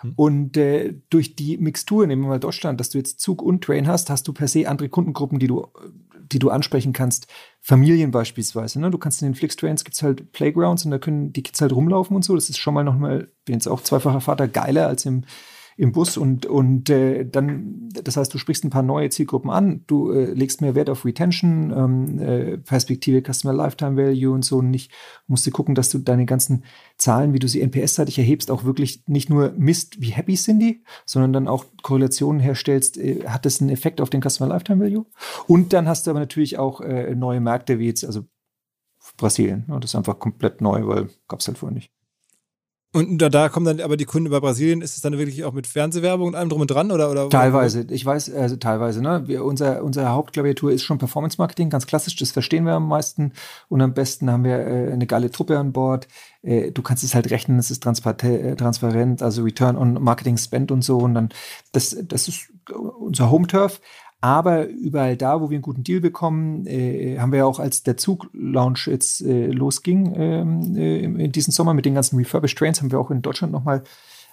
Hm. 0.00 0.12
Und 0.16 0.56
äh, 0.56 0.94
durch 1.10 1.36
die 1.36 1.58
Mixtur, 1.58 2.06
nehmen 2.06 2.22
wir 2.22 2.28
mal 2.28 2.40
Deutschland, 2.40 2.80
dass 2.80 2.90
du 2.90 2.98
jetzt 2.98 3.20
Zug 3.20 3.42
und 3.42 3.64
Train 3.64 3.88
hast, 3.88 4.10
hast 4.10 4.26
du 4.28 4.32
per 4.32 4.48
se 4.48 4.68
andere 4.68 4.88
Kundengruppen, 4.88 5.38
die 5.38 5.46
du 5.46 5.66
die 6.32 6.38
du 6.38 6.50
ansprechen 6.50 6.92
kannst. 6.92 7.26
Familien 7.60 8.10
beispielsweise. 8.10 8.80
Ne? 8.80 8.90
Du 8.90 8.98
kannst 8.98 9.20
in 9.22 9.28
den 9.28 9.34
Flixtrains 9.34 9.84
gibt's 9.84 10.02
halt 10.02 10.32
Playgrounds 10.32 10.84
und 10.84 10.90
da 10.90 10.98
können 10.98 11.32
die 11.32 11.42
Kids 11.42 11.60
halt 11.60 11.72
rumlaufen 11.72 12.16
und 12.16 12.24
so. 12.24 12.34
Das 12.34 12.48
ist 12.48 12.58
schon 12.58 12.74
mal 12.74 12.84
noch 12.84 12.96
mal, 12.96 13.28
bin 13.44 13.54
jetzt 13.54 13.68
auch 13.68 13.82
zweifacher 13.82 14.20
Vater, 14.20 14.48
geiler 14.48 14.86
als 14.86 15.04
im 15.04 15.24
im 15.80 15.92
Bus 15.92 16.18
und, 16.18 16.44
und 16.44 16.90
äh, 16.90 17.24
dann, 17.24 17.88
das 18.04 18.18
heißt, 18.18 18.34
du 18.34 18.36
sprichst 18.36 18.64
ein 18.64 18.70
paar 18.70 18.82
neue 18.82 19.08
Zielgruppen 19.08 19.48
an, 19.48 19.82
du 19.86 20.10
äh, 20.10 20.30
legst 20.34 20.60
mehr 20.60 20.74
Wert 20.74 20.90
auf 20.90 21.06
Retention, 21.06 21.72
ähm, 21.74 22.18
äh, 22.18 22.58
Perspektive 22.58 23.22
Customer 23.22 23.54
Lifetime 23.54 23.96
Value 23.96 24.30
und 24.30 24.44
so 24.44 24.58
und 24.58 24.68
nicht, 24.68 24.92
musst 25.26 25.46
du 25.46 25.50
gucken, 25.50 25.74
dass 25.74 25.88
du 25.88 25.96
deine 25.96 26.26
ganzen 26.26 26.64
Zahlen, 26.98 27.32
wie 27.32 27.38
du 27.38 27.48
sie 27.48 27.62
NPS-seitig 27.62 28.18
erhebst, 28.18 28.50
auch 28.50 28.64
wirklich 28.64 29.04
nicht 29.06 29.30
nur 29.30 29.54
misst, 29.56 30.02
wie 30.02 30.10
happy 30.10 30.36
sind 30.36 30.60
die, 30.60 30.84
sondern 31.06 31.32
dann 31.32 31.48
auch 31.48 31.64
Korrelationen 31.82 32.42
herstellst, 32.42 32.98
äh, 32.98 33.24
hat 33.26 33.46
das 33.46 33.62
einen 33.62 33.70
Effekt 33.70 34.02
auf 34.02 34.10
den 34.10 34.20
Customer 34.20 34.50
Lifetime 34.50 34.84
Value? 34.84 35.06
Und 35.46 35.72
dann 35.72 35.88
hast 35.88 36.06
du 36.06 36.10
aber 36.10 36.20
natürlich 36.20 36.58
auch 36.58 36.82
äh, 36.82 37.14
neue 37.14 37.40
Märkte, 37.40 37.78
wie 37.78 37.86
jetzt, 37.86 38.04
also 38.04 38.26
Brasilien. 39.16 39.64
Das 39.66 39.92
ist 39.92 39.94
einfach 39.94 40.18
komplett 40.18 40.60
neu, 40.60 40.86
weil 40.86 41.08
gab 41.26 41.40
es 41.40 41.48
halt 41.48 41.56
vorher 41.56 41.74
nicht. 41.74 41.90
Und 42.92 43.18
da, 43.18 43.28
da 43.28 43.48
kommen 43.48 43.66
dann 43.66 43.80
aber 43.80 43.96
die 43.96 44.04
Kunden 44.04 44.26
über 44.26 44.40
Brasilien, 44.40 44.82
ist 44.82 44.96
es 44.96 45.00
dann 45.00 45.16
wirklich 45.16 45.44
auch 45.44 45.52
mit 45.52 45.68
Fernsehwerbung 45.68 46.26
und 46.26 46.34
allem 46.34 46.48
drum 46.48 46.62
und 46.62 46.70
dran? 46.72 46.90
Oder, 46.90 47.08
oder 47.08 47.28
teilweise, 47.28 47.86
ich 47.88 48.04
weiß, 48.04 48.34
also 48.34 48.56
teilweise, 48.56 49.00
ne? 49.00 49.22
Wir, 49.26 49.44
unser, 49.44 49.84
unsere 49.84 50.08
Hauptklaviatur 50.08 50.72
ist 50.72 50.82
schon 50.82 50.98
Performance 50.98 51.36
Marketing, 51.38 51.70
ganz 51.70 51.86
klassisch, 51.86 52.16
das 52.16 52.32
verstehen 52.32 52.64
wir 52.64 52.72
am 52.72 52.88
meisten. 52.88 53.32
Und 53.68 53.80
am 53.80 53.94
besten 53.94 54.28
haben 54.28 54.42
wir 54.42 54.58
äh, 54.58 54.92
eine 54.92 55.06
geile 55.06 55.30
Truppe 55.30 55.56
an 55.56 55.72
Bord. 55.72 56.08
Äh, 56.42 56.72
du 56.72 56.82
kannst 56.82 57.04
es 57.04 57.14
halt 57.14 57.30
rechnen, 57.30 57.60
es 57.60 57.70
ist 57.70 57.86
äh, 57.86 58.56
transparent, 58.56 59.22
also 59.22 59.44
Return 59.44 59.76
on 59.76 60.02
Marketing 60.02 60.36
Spend 60.36 60.72
und 60.72 60.82
so. 60.82 60.98
Und 60.98 61.14
dann, 61.14 61.28
das, 61.70 61.96
das 62.02 62.26
ist 62.26 62.48
unser 62.72 63.30
Home-Turf. 63.30 63.80
Aber 64.22 64.66
überall 64.66 65.16
da, 65.16 65.40
wo 65.40 65.48
wir 65.48 65.56
einen 65.56 65.62
guten 65.62 65.82
Deal 65.82 66.00
bekommen, 66.00 66.66
äh, 66.66 67.18
haben 67.18 67.32
wir 67.32 67.38
ja 67.40 67.44
auch, 67.46 67.58
als 67.58 67.82
der 67.82 67.96
Zug-Launch 67.96 68.86
jetzt 68.86 69.22
äh, 69.22 69.46
losging 69.46 70.12
ähm, 70.14 70.76
äh, 70.76 70.98
in 70.98 71.32
diesem 71.32 71.52
Sommer 71.52 71.72
mit 71.72 71.86
den 71.86 71.94
ganzen 71.94 72.18
Refurbished 72.18 72.58
Trains, 72.58 72.80
haben 72.80 72.92
wir 72.92 73.00
auch 73.00 73.10
in 73.10 73.22
Deutschland 73.22 73.52
nochmal 73.52 73.82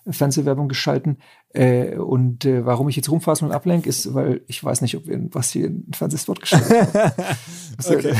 Fernsehwerbung 0.10 0.68
geschalten. 0.68 1.20
Äh, 1.54 1.96
und 1.96 2.44
äh, 2.44 2.66
warum 2.66 2.90
ich 2.90 2.98
jetzt 2.98 3.10
rumfasse 3.10 3.46
und 3.46 3.52
ablenke, 3.52 3.88
ist, 3.88 4.14
weil 4.14 4.42
ich 4.48 4.62
weiß 4.62 4.82
nicht, 4.82 4.98
ob 4.98 5.08
wir 5.08 5.20
was 5.32 5.52
hier 5.52 5.68
ein 5.68 5.92
Fernsehspot 5.94 6.42
geschaltet 6.42 6.94
haben. 6.94 7.14
okay. 7.86 8.14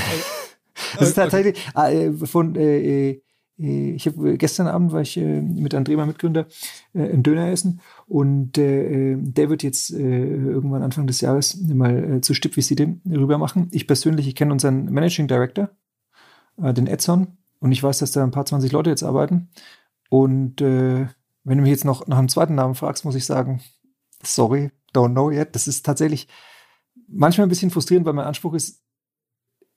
das 1.00 1.10
ist 1.10 1.16
tatsächlich 1.16 1.58
äh, 1.76 2.12
von 2.12 2.56
äh, 2.56 3.10
äh 3.10 3.10
äh, 3.10 3.22
ich 3.58 4.06
habe 4.06 4.38
gestern 4.38 4.68
Abend 4.68 4.92
war 4.92 5.02
ich 5.02 5.18
äh, 5.18 5.42
mit 5.42 5.74
André, 5.74 5.96
meinem 5.96 6.10
Mitgründer, 6.10 6.46
äh, 6.94 7.10
einen 7.10 7.24
Döner 7.24 7.50
essen 7.50 7.82
und 8.08 8.58
äh, 8.58 9.16
der 9.18 9.50
wird 9.50 9.64
jetzt 9.64 9.92
äh, 9.92 10.28
irgendwann 10.28 10.84
Anfang 10.84 11.08
des 11.08 11.22
Jahres 11.22 11.58
mal 11.62 12.18
äh, 12.18 12.22
zur 12.22 12.36
Stippvisite 12.36 12.98
rüber 13.10 13.38
machen. 13.38 13.70
Ich 13.72 13.88
persönlich, 13.88 14.28
ich 14.28 14.36
kenne 14.36 14.52
unseren 14.52 14.86
Managing 14.86 15.28
Director, 15.28 15.72
äh, 16.62 16.74
den 16.74 16.88
Edson, 16.88 17.38
und 17.60 17.72
ich 17.72 17.82
weiß, 17.82 18.00
dass 18.00 18.12
da 18.12 18.24
ein 18.24 18.32
paar 18.32 18.46
20 18.46 18.72
Leute 18.72 18.90
jetzt 18.90 19.04
arbeiten. 19.04 19.50
Und 20.10 20.62
äh, 20.62 21.08
wenn 21.44 21.58
du 21.58 21.64
mich 21.64 21.72
jetzt 21.72 21.86
noch 21.86 22.08
nach 22.08 22.18
einem 22.18 22.30
zweiten 22.30 22.56
Namen 22.56 22.76
fragst, 22.76 23.06
muss 23.06 23.16
ich 23.16 23.26
sagen, 23.26 23.62
sorry, 24.24 24.72
don't 24.94 25.12
know 25.12 25.32
yet. 25.32 25.56
Das 25.56 25.68
ist 25.68 25.86
tatsächlich 25.86 26.28
manchmal 27.08 27.48
ein 27.48 27.50
bisschen 27.50 27.72
frustrierend, 27.72 28.06
weil 28.06 28.14
mein 28.14 28.28
Anspruch 28.28 28.54
ist, 28.54 28.84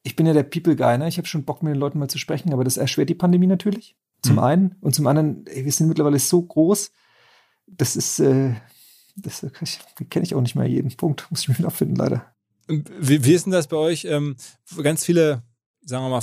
ich 0.03 0.17
bin 0.17 0.27
ja 0.27 0.33
der 0.33 0.43
People-Guy, 0.43 0.99
ne? 0.99 1.09
Ich 1.09 1.19
habe 1.19 1.29
schon 1.29 1.45
Bock, 1.45 1.63
mit 1.63 1.75
den 1.75 1.81
Leuten 1.81 1.99
mal 1.99 2.09
zu 2.09 2.19
sprechen, 2.19 2.53
aber 2.53 2.65
das 2.65 2.77
erschwert 2.77 3.09
die 3.09 3.15
Pandemie 3.15 3.47
natürlich. 3.47 3.97
Zum 4.23 4.35
mhm. 4.35 4.43
einen. 4.43 4.77
Und 4.81 4.95
zum 4.95 5.07
anderen, 5.07 5.47
ey, 5.47 5.65
wir 5.65 5.73
sind 5.73 5.89
mittlerweile 5.89 6.19
so 6.19 6.43
groß, 6.43 6.91
das 7.67 7.97
ist, 7.97 8.19
äh, 8.21 8.55
das 9.17 9.47
kenne 10.11 10.25
ich 10.25 10.35
auch 10.35 10.41
nicht 10.41 10.55
mehr 10.55 10.67
jeden 10.67 10.95
Punkt. 10.97 11.27
Muss 11.31 11.43
ich 11.43 11.49
mir 11.49 11.59
wieder 11.59 11.71
finden, 11.71 11.97
leider. 11.97 12.27
Wie, 12.69 13.25
wie 13.25 13.33
ist 13.33 13.47
denn 13.47 13.53
das 13.53 13.69
bei 13.69 13.77
euch? 13.77 14.05
Ähm, 14.05 14.37
ganz 14.83 15.05
viele, 15.05 15.43
sagen 15.85 16.05
wir 16.05 16.11
mal, 16.11 16.23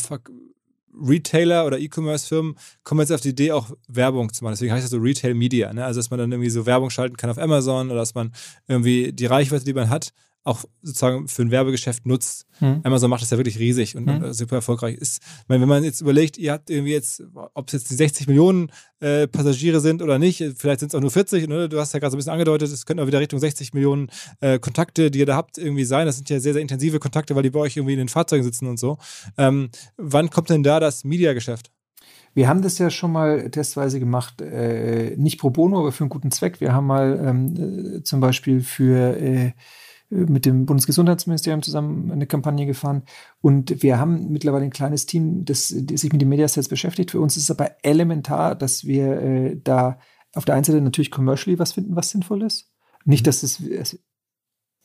Retailer 1.00 1.66
oder 1.66 1.78
E-Commerce-Firmen 1.78 2.56
kommen 2.84 3.02
jetzt 3.02 3.12
auf 3.12 3.22
die 3.22 3.30
Idee, 3.30 3.52
auch 3.52 3.72
Werbung 3.88 4.34
zu 4.34 4.44
machen. 4.44 4.54
Deswegen 4.54 4.74
heißt 4.74 4.84
das 4.84 4.92
so 4.92 4.98
Retail 4.98 5.34
Media. 5.34 5.72
Ne? 5.74 5.86
Also, 5.86 6.00
dass 6.00 6.10
man 6.10 6.20
dann 6.20 6.32
irgendwie 6.32 6.50
so 6.50 6.66
Werbung 6.66 6.90
schalten 6.90 7.18
kann 7.18 7.30
auf 7.30 7.38
Amazon 7.38 7.92
oder 7.92 8.00
dass 8.00 8.16
man 8.16 8.34
irgendwie 8.68 9.14
die 9.14 9.26
Reichweite, 9.26 9.66
die 9.66 9.74
man 9.74 9.90
hat, 9.90 10.14
auch 10.48 10.64
sozusagen 10.82 11.28
für 11.28 11.42
ein 11.42 11.52
Werbegeschäft 11.52 12.06
nutzt. 12.06 12.46
Hm. 12.60 12.82
Amazon 12.84 13.10
macht 13.10 13.22
das 13.22 13.30
ja 13.30 13.38
wirklich 13.38 13.60
riesig 13.60 13.96
und 13.96 14.08
hm. 14.08 14.34
super 14.34 14.56
erfolgreich 14.56 14.96
ist. 14.96 15.22
Meine, 15.48 15.62
wenn 15.62 15.70
man 15.70 15.84
jetzt 15.84 16.02
überlegt, 16.02 16.38
ihr 16.38 16.54
habt 16.54 16.70
irgendwie 16.70 16.94
jetzt, 16.94 17.22
ob 17.54 17.68
es 17.68 17.74
jetzt 17.74 17.92
die 17.92 17.96
60 17.96 18.28
Millionen 18.28 18.72
äh, 19.00 19.28
Passagiere 19.28 19.82
sind 19.82 20.02
oder 20.02 20.18
nicht, 20.20 20.44
vielleicht 20.58 20.80
sind 20.80 20.90
es 20.90 20.96
auch 20.96 21.02
nur 21.02 21.12
40, 21.12 21.48
ne? 21.48 21.68
du 21.68 21.80
hast 21.80 21.94
ja 21.94 22.00
gerade 22.00 22.12
so 22.12 22.16
ein 22.16 22.20
bisschen 22.20 22.34
angedeutet, 22.34 22.72
es 22.72 22.86
könnten 22.86 23.04
auch 23.04 23.08
wieder 23.08 23.20
Richtung 23.20 23.40
60 23.40 23.74
Millionen 23.74 24.10
äh, 24.40 24.58
Kontakte, 24.58 25.12
die 25.12 25.20
ihr 25.20 25.26
da 25.26 25.36
habt, 25.36 25.58
irgendwie 25.58 25.84
sein. 25.86 26.06
Das 26.06 26.16
sind 26.16 26.30
ja 26.30 26.40
sehr, 26.40 26.54
sehr 26.54 26.62
intensive 26.62 27.00
Kontakte, 27.00 27.36
weil 27.36 27.44
die 27.44 27.50
bei 27.50 27.60
euch 27.60 27.76
irgendwie 27.76 27.94
in 27.94 28.00
den 28.00 28.10
Fahrzeugen 28.10 28.44
sitzen 28.44 28.68
und 28.68 28.80
so. 28.80 28.98
Ähm, 29.38 29.70
wann 29.98 30.30
kommt 30.30 30.50
denn 30.50 30.64
da 30.64 30.80
das 30.80 31.04
Mediageschäft? 31.04 31.72
Wir 32.34 32.48
haben 32.48 32.62
das 32.62 32.78
ja 32.78 32.92
schon 32.92 33.12
mal 33.12 33.50
testweise 33.50 34.00
gemacht, 34.00 34.42
äh, 34.42 35.16
nicht 35.18 35.40
pro 35.40 35.50
bono, 35.50 35.80
aber 35.80 35.92
für 35.92 36.04
einen 36.04 36.10
guten 36.10 36.30
Zweck. 36.30 36.62
Wir 36.62 36.72
haben 36.72 36.86
mal 36.86 37.20
ähm, 37.26 37.96
äh, 37.98 38.04
zum 38.04 38.20
Beispiel 38.20 38.62
für 38.62 39.20
äh, 39.20 39.52
mit 40.10 40.46
dem 40.46 40.66
Bundesgesundheitsministerium 40.66 41.62
zusammen 41.62 42.12
eine 42.12 42.28
Kampagne 42.28 42.66
gefahren. 42.66 43.04
Und 43.42 43.84
wir 43.84 44.00
haben 44.00 44.30
mittlerweile 44.30 44.64
ein 44.64 44.72
kleines 44.72 45.06
Team, 45.06 45.44
das, 45.44 45.74
das 45.76 46.02
sich 46.02 46.12
mit 46.12 46.22
den 46.22 46.30
Mediasets 46.30 46.70
beschäftigt. 46.70 47.12
Für 47.12 47.20
uns 47.20 47.36
ist 47.36 47.44
es 47.44 47.52
aber 47.52 47.72
elementar, 47.84 48.56
dass 48.56 48.86
wir 48.86 49.22
äh, 49.22 49.60
da 49.62 50.00
auf 50.34 50.46
der 50.46 50.56
einen 50.56 50.64
Seite 50.64 50.82
natürlich 50.82 51.12
commercially 51.12 51.60
was 51.60 51.74
finden, 51.74 51.96
was 51.96 52.10
sinnvoll 52.10 52.44
ist. 52.44 52.72
Nicht, 53.06 53.24
mhm. 53.24 53.26
dass 53.26 53.44
es, 53.44 53.60
es 53.60 54.00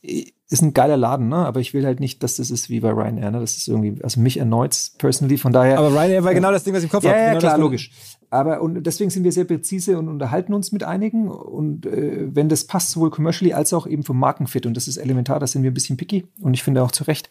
ist 0.02 0.62
ein 0.62 0.74
geiler 0.74 0.96
Laden, 0.96 1.28
ne? 1.28 1.36
Aber 1.36 1.60
ich 1.60 1.74
will 1.74 1.86
halt 1.86 2.00
nicht, 2.00 2.22
dass 2.22 2.36
das 2.36 2.50
ist 2.50 2.68
wie 2.68 2.80
bei 2.80 2.90
Ryanair, 2.90 3.30
ne? 3.30 3.40
Das 3.40 3.56
ist 3.56 3.68
irgendwie, 3.68 4.02
also 4.02 4.20
mich 4.20 4.38
erneut 4.38 4.76
personally, 4.98 5.38
von 5.38 5.52
daher. 5.52 5.78
Aber 5.78 5.92
Ryanair 5.92 6.24
war 6.24 6.34
genau 6.34 6.50
das 6.50 6.64
Ding, 6.64 6.74
was 6.74 6.82
ich 6.82 6.88
im 6.88 6.90
Kopf 6.90 7.04
ja, 7.04 7.10
habe. 7.10 7.20
Ja, 7.20 7.28
genau 7.28 7.38
klar, 7.38 7.58
logisch. 7.58 7.92
Aber 8.32 8.62
und 8.62 8.82
deswegen 8.84 9.10
sind 9.10 9.24
wir 9.24 9.32
sehr 9.32 9.44
präzise 9.44 9.98
und 9.98 10.08
unterhalten 10.08 10.54
uns 10.54 10.72
mit 10.72 10.84
einigen. 10.84 11.28
Und 11.28 11.84
äh, 11.84 12.34
wenn 12.34 12.48
das 12.48 12.64
passt, 12.64 12.90
sowohl 12.92 13.10
commercially 13.10 13.52
als 13.52 13.74
auch 13.74 13.86
eben 13.86 14.04
vom 14.04 14.18
Markenfit, 14.18 14.64
und 14.64 14.74
das 14.74 14.88
ist 14.88 14.96
elementar, 14.96 15.38
da 15.38 15.46
sind 15.46 15.62
wir 15.62 15.70
ein 15.70 15.74
bisschen 15.74 15.98
picky 15.98 16.24
und 16.40 16.54
ich 16.54 16.62
finde 16.62 16.82
auch 16.82 16.92
zu 16.92 17.04
Recht, 17.04 17.28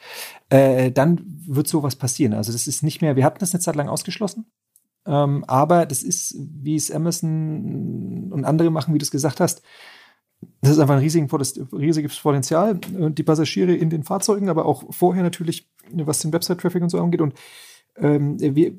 äh, 0.49 0.91
dann 0.91 1.19
wird 1.25 1.67
sowas 1.67 1.95
passieren. 1.95 2.33
Also 2.33 2.51
das 2.51 2.67
ist 2.67 2.83
nicht 2.83 3.01
mehr, 3.01 3.15
wir 3.15 3.25
hatten 3.25 3.39
das 3.39 3.51
eine 3.51 3.61
Zeit 3.61 3.75
lang 3.75 3.89
ausgeschlossen. 3.89 4.45
Ähm, 5.07 5.43
aber 5.45 5.87
das 5.87 6.03
ist, 6.03 6.35
wie 6.37 6.75
es 6.75 6.91
Amazon 6.91 8.31
und 8.31 8.45
andere 8.45 8.69
machen, 8.69 8.93
wie 8.93 8.99
du 8.99 9.03
es 9.03 9.09
gesagt 9.09 9.39
hast, 9.39 9.63
das 10.61 10.73
ist 10.73 10.79
einfach 10.79 10.97
ein 10.97 10.99
riesiges 11.01 12.19
Potenzial. 12.19 12.79
Die 12.79 13.23
Passagiere 13.23 13.73
in 13.73 13.89
den 13.89 14.03
Fahrzeugen, 14.03 14.49
aber 14.49 14.67
auch 14.67 14.93
vorher 14.93 15.23
natürlich, 15.23 15.67
was 15.91 16.19
den 16.19 16.31
Website-Traffic 16.31 16.83
und 16.83 16.89
so 16.89 16.99
angeht. 16.99 17.21
Und 17.21 17.33
ähm, 17.97 18.39
wir, 18.39 18.73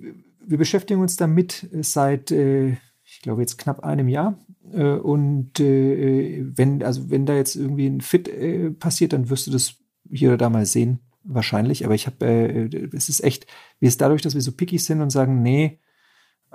wir 0.46 0.58
beschäftigen 0.58 1.00
uns 1.00 1.16
damit 1.16 1.68
seit, 1.80 2.30
äh, 2.30 2.76
ich 3.04 3.20
glaube, 3.22 3.42
jetzt 3.42 3.58
knapp 3.58 3.80
einem 3.80 4.08
Jahr. 4.08 4.44
Äh, 4.72 4.94
und 4.94 5.60
äh, 5.60 6.44
wenn, 6.56 6.82
also 6.82 7.10
wenn 7.10 7.26
da 7.26 7.34
jetzt 7.34 7.56
irgendwie 7.56 7.86
ein 7.86 8.00
Fit 8.00 8.28
äh, 8.28 8.70
passiert, 8.70 9.12
dann 9.12 9.30
wirst 9.30 9.46
du 9.46 9.50
das 9.50 9.76
hier 10.10 10.30
oder 10.30 10.38
da 10.38 10.50
mal 10.50 10.66
sehen, 10.66 11.00
wahrscheinlich. 11.24 11.84
Aber 11.84 11.94
ich 11.94 12.06
habe, 12.06 12.24
äh, 12.26 12.88
es 12.94 13.08
ist 13.08 13.22
echt, 13.22 13.46
wie 13.80 13.86
es 13.86 13.96
dadurch, 13.96 14.22
dass 14.22 14.34
wir 14.34 14.40
so 14.40 14.52
picky 14.52 14.78
sind 14.78 15.00
und 15.00 15.10
sagen, 15.10 15.42
nee, 15.42 15.80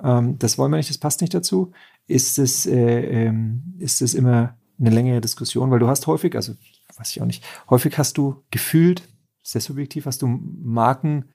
ähm, 0.02 0.38
das 0.38 0.58
wollen 0.58 0.70
wir 0.70 0.76
nicht, 0.76 0.90
das 0.90 0.98
passt 0.98 1.20
nicht 1.20 1.34
dazu, 1.34 1.72
ist 2.06 2.38
es, 2.38 2.66
äh, 2.66 3.26
ähm, 3.26 3.74
ist 3.78 4.02
es 4.02 4.14
immer 4.14 4.56
eine 4.78 4.90
längere 4.90 5.20
Diskussion, 5.20 5.70
weil 5.70 5.80
du 5.80 5.88
hast 5.88 6.06
häufig, 6.06 6.36
also 6.36 6.54
weiß 6.96 7.10
ich 7.10 7.20
auch 7.20 7.26
nicht, 7.26 7.44
häufig 7.68 7.98
hast 7.98 8.16
du 8.16 8.44
gefühlt, 8.50 9.02
sehr 9.42 9.60
subjektiv, 9.60 10.06
hast 10.06 10.22
du 10.22 10.26
Marken, 10.26 11.30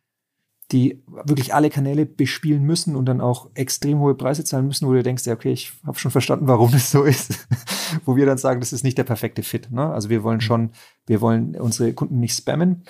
die 0.71 1.03
wirklich 1.07 1.53
alle 1.53 1.69
Kanäle 1.69 2.05
bespielen 2.05 2.63
müssen 2.63 2.95
und 2.95 3.05
dann 3.05 3.21
auch 3.21 3.49
extrem 3.53 3.99
hohe 3.99 4.15
Preise 4.15 4.43
zahlen 4.43 4.67
müssen, 4.67 4.87
wo 4.87 4.93
du 4.93 5.03
denkst, 5.03 5.25
ja, 5.25 5.33
okay, 5.33 5.51
ich 5.51 5.73
habe 5.85 5.99
schon 5.99 6.11
verstanden, 6.11 6.47
warum 6.47 6.71
das 6.71 6.91
so 6.91 7.03
ist. 7.03 7.47
wo 8.05 8.15
wir 8.15 8.25
dann 8.25 8.37
sagen, 8.37 8.59
das 8.59 8.73
ist 8.73 8.83
nicht 8.83 8.97
der 8.97 9.03
perfekte 9.03 9.43
Fit. 9.43 9.71
Ne? 9.71 9.85
Also 9.85 10.09
wir 10.09 10.23
wollen 10.23 10.37
mhm. 10.37 10.41
schon, 10.41 10.69
wir 11.05 11.21
wollen 11.21 11.55
unsere 11.55 11.93
Kunden 11.93 12.19
nicht 12.19 12.35
spammen. 12.35 12.83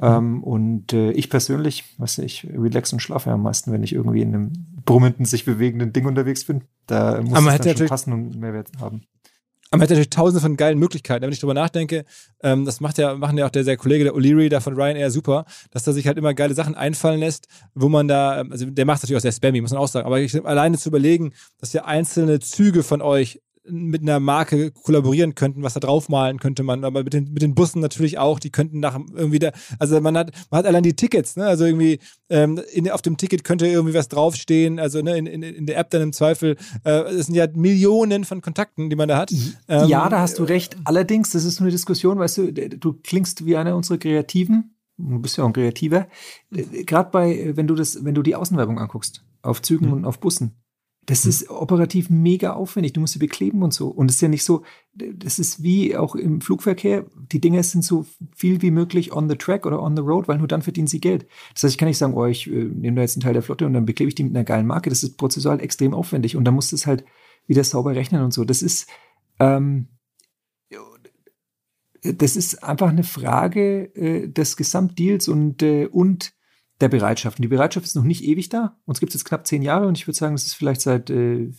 Ähm, 0.00 0.44
und 0.44 0.92
äh, 0.92 1.10
ich 1.10 1.28
persönlich, 1.28 1.96
weiß 1.98 2.18
ich, 2.18 2.46
relax 2.50 2.92
und 2.92 3.00
schlafe 3.00 3.30
ja 3.30 3.34
am 3.34 3.42
meisten, 3.42 3.72
wenn 3.72 3.82
ich 3.82 3.92
irgendwie 3.92 4.22
in 4.22 4.34
einem 4.34 4.52
brummenden, 4.84 5.24
sich 5.24 5.44
bewegenden 5.44 5.92
Ding 5.92 6.06
unterwegs 6.06 6.44
bin. 6.44 6.62
Da 6.86 7.20
muss 7.20 7.34
Aber 7.34 7.52
es 7.52 7.60
dann 7.60 7.76
schon 7.76 7.88
passen 7.88 8.12
und 8.12 8.38
Mehrwert 8.38 8.70
haben. 8.80 9.02
Aber 9.70 9.78
man 9.78 9.82
hat 9.82 9.90
natürlich 9.90 10.10
tausende 10.10 10.40
von 10.40 10.56
geilen 10.56 10.78
Möglichkeiten. 10.78 11.22
Wenn 11.22 11.32
ich 11.32 11.40
drüber 11.40 11.54
nachdenke, 11.54 12.04
ähm, 12.42 12.64
das 12.64 12.80
macht 12.80 12.96
ja, 12.98 13.14
machen 13.14 13.36
ja 13.36 13.46
auch 13.46 13.50
der, 13.50 13.64
der 13.64 13.76
Kollege, 13.76 14.04
der 14.04 14.14
O'Leary 14.14 14.48
da 14.48 14.60
von 14.60 14.74
Ryanair 14.74 15.10
super, 15.10 15.44
dass 15.70 15.86
er 15.86 15.92
sich 15.92 16.06
halt 16.06 16.16
immer 16.16 16.32
geile 16.32 16.54
Sachen 16.54 16.74
einfallen 16.74 17.20
lässt, 17.20 17.48
wo 17.74 17.88
man 17.88 18.08
da, 18.08 18.40
ähm, 18.40 18.52
also 18.52 18.66
der 18.66 18.86
macht 18.86 19.02
natürlich 19.02 19.18
auch 19.18 19.22
sehr 19.22 19.32
spammy, 19.32 19.60
muss 19.60 19.72
man 19.72 19.80
auch 19.80 19.88
sagen. 19.88 20.06
Aber 20.06 20.20
ich, 20.20 20.44
alleine 20.44 20.78
zu 20.78 20.88
überlegen, 20.88 21.32
dass 21.58 21.72
ja 21.72 21.84
einzelne 21.84 22.40
Züge 22.40 22.82
von 22.82 23.02
euch 23.02 23.40
mit 23.70 24.02
einer 24.02 24.20
Marke 24.20 24.70
kollaborieren 24.70 25.34
könnten, 25.34 25.62
was 25.62 25.74
da 25.74 25.80
draufmalen 25.80 26.38
könnte 26.38 26.62
man, 26.62 26.84
aber 26.84 27.04
mit 27.04 27.12
den, 27.12 27.32
mit 27.32 27.42
den 27.42 27.54
Bussen 27.54 27.80
natürlich 27.80 28.18
auch, 28.18 28.38
die 28.38 28.50
könnten 28.50 28.80
nach 28.80 28.98
irgendwie 29.14 29.38
da, 29.38 29.52
also 29.78 30.00
man 30.00 30.16
hat, 30.16 30.32
man 30.50 30.58
hat 30.58 30.66
allein 30.66 30.82
die 30.82 30.96
Tickets, 30.96 31.36
ne? 31.36 31.46
Also 31.46 31.64
irgendwie 31.64 31.98
ähm, 32.30 32.60
in, 32.72 32.90
auf 32.90 33.02
dem 33.02 33.16
Ticket 33.16 33.44
könnte 33.44 33.66
irgendwie 33.66 33.94
was 33.94 34.08
draufstehen, 34.08 34.78
also 34.78 35.00
ne, 35.02 35.16
in, 35.16 35.26
in, 35.26 35.42
in 35.42 35.66
der 35.66 35.78
App 35.78 35.90
dann 35.90 36.02
im 36.02 36.12
Zweifel. 36.12 36.56
Äh, 36.84 37.02
es 37.12 37.26
sind 37.26 37.34
ja 37.34 37.46
Millionen 37.54 38.24
von 38.24 38.40
Kontakten, 38.40 38.90
die 38.90 38.96
man 38.96 39.08
da 39.08 39.18
hat. 39.18 39.32
Ähm, 39.68 39.88
ja, 39.88 40.08
da 40.08 40.20
hast 40.20 40.38
du 40.38 40.44
recht. 40.44 40.76
Allerdings, 40.84 41.30
das 41.30 41.44
ist 41.44 41.56
so 41.56 41.64
eine 41.64 41.70
Diskussion, 41.70 42.18
weißt 42.18 42.38
du, 42.38 42.52
du 42.52 42.92
klingst 43.02 43.44
wie 43.46 43.56
einer 43.56 43.76
unserer 43.76 43.98
Kreativen. 43.98 44.74
Du 44.96 45.20
bist 45.20 45.36
ja 45.36 45.44
auch 45.44 45.48
ein 45.48 45.52
Kreativer. 45.52 46.08
Äh, 46.54 46.84
Gerade 46.84 47.10
bei, 47.10 47.52
wenn 47.54 47.66
du 47.66 47.74
das, 47.74 48.04
wenn 48.04 48.14
du 48.14 48.22
die 48.22 48.34
Außenwerbung 48.34 48.78
anguckst, 48.78 49.24
auf 49.42 49.62
Zügen 49.62 49.86
mhm. 49.86 49.92
und 49.92 50.04
auf 50.04 50.18
Bussen, 50.18 50.56
das 51.08 51.24
hm. 51.24 51.30
ist 51.30 51.50
operativ 51.50 52.10
mega 52.10 52.52
aufwendig. 52.52 52.92
Du 52.92 53.00
musst 53.00 53.14
sie 53.14 53.18
bekleben 53.18 53.62
und 53.62 53.72
so. 53.72 53.88
Und 53.88 54.10
es 54.10 54.16
ist 54.16 54.20
ja 54.20 54.28
nicht 54.28 54.44
so, 54.44 54.62
das 54.92 55.38
ist 55.38 55.62
wie 55.62 55.96
auch 55.96 56.14
im 56.14 56.42
Flugverkehr. 56.42 57.06
Die 57.32 57.40
Dinge 57.40 57.62
sind 57.62 57.82
so 57.82 58.04
viel 58.36 58.60
wie 58.60 58.70
möglich 58.70 59.10
on 59.12 59.28
the 59.28 59.36
track 59.36 59.64
oder 59.64 59.82
on 59.82 59.96
the 59.96 60.02
road, 60.02 60.28
weil 60.28 60.36
nur 60.36 60.48
dann 60.48 60.60
verdienen 60.60 60.86
sie 60.86 61.00
Geld. 61.00 61.26
Das 61.54 61.62
heißt, 61.62 61.72
ich 61.72 61.78
kann 61.78 61.88
nicht 61.88 61.96
sagen, 61.96 62.12
oh, 62.12 62.26
ich 62.26 62.46
äh, 62.46 62.50
nehme 62.50 62.96
da 62.96 63.02
jetzt 63.02 63.16
einen 63.16 63.22
Teil 63.22 63.32
der 63.32 63.42
Flotte 63.42 63.64
und 63.64 63.72
dann 63.72 63.86
beklebe 63.86 64.08
ich 64.08 64.16
die 64.16 64.24
mit 64.24 64.36
einer 64.36 64.44
geilen 64.44 64.66
Marke. 64.66 64.90
Das 64.90 65.02
ist 65.02 65.16
prozessual 65.16 65.60
extrem 65.60 65.94
aufwendig. 65.94 66.36
Und 66.36 66.44
dann 66.44 66.54
musst 66.54 66.72
du 66.72 66.76
es 66.76 66.86
halt 66.86 67.06
wieder 67.46 67.64
sauber 67.64 67.94
rechnen 67.94 68.22
und 68.22 68.34
so. 68.34 68.44
Das 68.44 68.60
ist, 68.60 68.86
ähm, 69.38 69.88
das 72.02 72.36
ist 72.36 72.62
einfach 72.62 72.90
eine 72.90 73.04
Frage 73.04 73.94
äh, 73.96 74.28
des 74.28 74.58
Gesamtdeals 74.58 75.28
und, 75.28 75.62
äh, 75.62 75.86
und 75.86 76.34
der 76.80 76.88
Bereitschaft. 76.88 77.38
Und 77.38 77.42
die 77.42 77.48
Bereitschaft 77.48 77.86
ist 77.86 77.96
noch 77.96 78.04
nicht 78.04 78.24
ewig 78.24 78.48
da. 78.48 78.76
Uns 78.84 79.00
gibt 79.00 79.10
es 79.10 79.20
jetzt 79.20 79.24
knapp 79.24 79.46
zehn 79.46 79.62
Jahre 79.62 79.86
und 79.86 79.98
ich 79.98 80.06
würde 80.06 80.16
sagen, 80.16 80.34
es 80.34 80.46
ist 80.46 80.54
vielleicht 80.54 80.80
seit, 80.80 81.10
äh, 81.10 81.50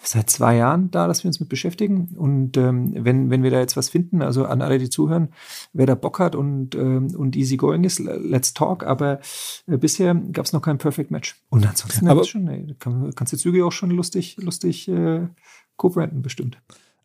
seit 0.00 0.30
zwei 0.30 0.56
Jahren 0.56 0.90
da, 0.92 1.08
dass 1.08 1.24
wir 1.24 1.28
uns 1.28 1.40
mit 1.40 1.48
beschäftigen. 1.48 2.14
Und 2.16 2.56
ähm, 2.56 2.92
wenn, 2.96 3.30
wenn 3.30 3.42
wir 3.42 3.50
da 3.50 3.58
jetzt 3.58 3.76
was 3.76 3.88
finden, 3.88 4.22
also 4.22 4.44
an 4.44 4.62
alle, 4.62 4.78
die 4.78 4.90
zuhören, 4.90 5.30
wer 5.72 5.86
da 5.86 5.96
Bock 5.96 6.20
hat 6.20 6.36
und, 6.36 6.76
ähm, 6.76 7.14
und 7.16 7.34
easy 7.36 7.56
going 7.56 7.82
ist, 7.84 7.98
let's 7.98 8.54
talk. 8.54 8.84
Aber 8.84 9.20
äh, 9.66 9.76
bisher 9.76 10.14
gab 10.14 10.44
es 10.44 10.52
noch 10.52 10.62
kein 10.62 10.78
Perfect 10.78 11.10
Match. 11.10 11.36
Und 11.50 11.66
ansonsten 11.66 12.08
aber 12.08 12.24
schon, 12.24 12.46
ey, 12.48 12.74
kann, 12.78 13.12
kannst 13.16 13.32
du 13.32 13.36
Züge 13.36 13.64
auch 13.64 13.72
schon 13.72 13.90
lustig, 13.90 14.36
lustig 14.38 14.88
äh, 14.88 15.26
co-branden, 15.76 16.22
bestimmt. 16.22 16.58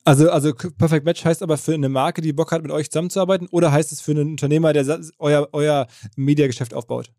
Also, 0.05 0.29
also 0.29 0.53
Perfect 0.53 1.05
Match 1.05 1.23
heißt 1.23 1.41
aber 1.41 1.57
für 1.57 1.73
eine 1.73 1.89
Marke, 1.89 2.21
die 2.21 2.34
Bock 2.34 2.51
hat, 2.51 2.61
mit 2.61 2.71
euch 2.71 2.91
zusammenzuarbeiten, 2.91 3.47
oder 3.51 3.71
heißt 3.71 3.91
es 3.91 4.01
für 4.01 4.11
einen 4.11 4.31
Unternehmer, 4.31 4.73
der 4.73 4.99
euer, 5.17 5.47
euer 5.53 5.88
Mediageschäft 6.17 6.73
aufbaut? 6.73 7.11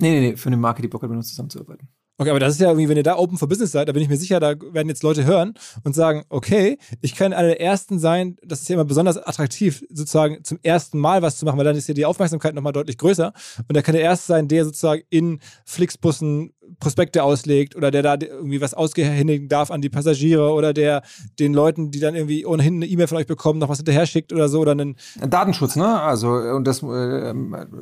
Nee, 0.00 0.10
nee, 0.10 0.20
nee, 0.30 0.36
für 0.36 0.48
eine 0.48 0.56
Marke, 0.56 0.82
die 0.82 0.88
Bock 0.88 1.02
hat, 1.02 1.10
mit 1.10 1.16
uns 1.16 1.28
zusammenzuarbeiten. 1.28 1.88
Okay, 2.20 2.30
aber 2.30 2.40
das 2.40 2.54
ist 2.54 2.60
ja 2.60 2.68
irgendwie, 2.68 2.88
wenn 2.88 2.96
ihr 2.96 3.04
da 3.04 3.16
Open 3.16 3.38
for 3.38 3.48
Business 3.48 3.70
seid, 3.70 3.88
da 3.88 3.92
bin 3.92 4.02
ich 4.02 4.08
mir 4.08 4.16
sicher, 4.16 4.40
da 4.40 4.54
werden 4.72 4.88
jetzt 4.88 5.04
Leute 5.04 5.24
hören 5.24 5.54
und 5.84 5.94
sagen, 5.94 6.24
okay, 6.30 6.78
ich 7.00 7.14
kann 7.14 7.32
einer 7.32 7.46
der 7.46 7.60
Ersten 7.60 8.00
sein, 8.00 8.36
das 8.44 8.62
ist 8.62 8.68
ja 8.68 8.74
immer 8.74 8.84
besonders 8.84 9.16
attraktiv, 9.16 9.84
sozusagen 9.88 10.42
zum 10.42 10.58
ersten 10.64 10.98
Mal 10.98 11.22
was 11.22 11.38
zu 11.38 11.44
machen, 11.44 11.58
weil 11.58 11.64
dann 11.64 11.76
ist 11.76 11.86
ja 11.86 11.94
die 11.94 12.06
Aufmerksamkeit 12.06 12.56
nochmal 12.56 12.72
deutlich 12.72 12.98
größer. 12.98 13.32
Und 13.68 13.76
da 13.76 13.82
kann 13.82 13.94
der 13.94 14.02
Erste 14.02 14.26
sein, 14.26 14.48
der 14.48 14.64
sozusagen 14.64 15.02
in 15.10 15.38
Flixbussen 15.64 16.52
Prospekte 16.80 17.22
auslegt 17.22 17.76
oder 17.76 17.90
der 17.92 18.02
da 18.02 18.16
irgendwie 18.20 18.60
was 18.60 18.74
ausgehändigen 18.74 19.48
darf 19.48 19.70
an 19.70 19.80
die 19.80 19.88
Passagiere 19.88 20.52
oder 20.52 20.74
der 20.74 21.02
den 21.38 21.54
Leuten, 21.54 21.90
die 21.90 22.00
dann 22.00 22.14
irgendwie 22.14 22.44
ohnehin 22.44 22.76
eine 22.76 22.86
E-Mail 22.86 23.06
von 23.06 23.18
euch 23.18 23.26
bekommen, 23.26 23.58
noch 23.60 23.68
was 23.68 23.78
hinterher 23.78 24.06
schickt 24.06 24.32
oder 24.32 24.48
so 24.48 24.60
oder 24.60 24.72
einen 24.72 24.96
Datenschutz, 25.24 25.76
ne? 25.76 26.00
Also 26.00 26.28
und 26.28 26.64
das 26.66 26.82
äh, 26.82 27.34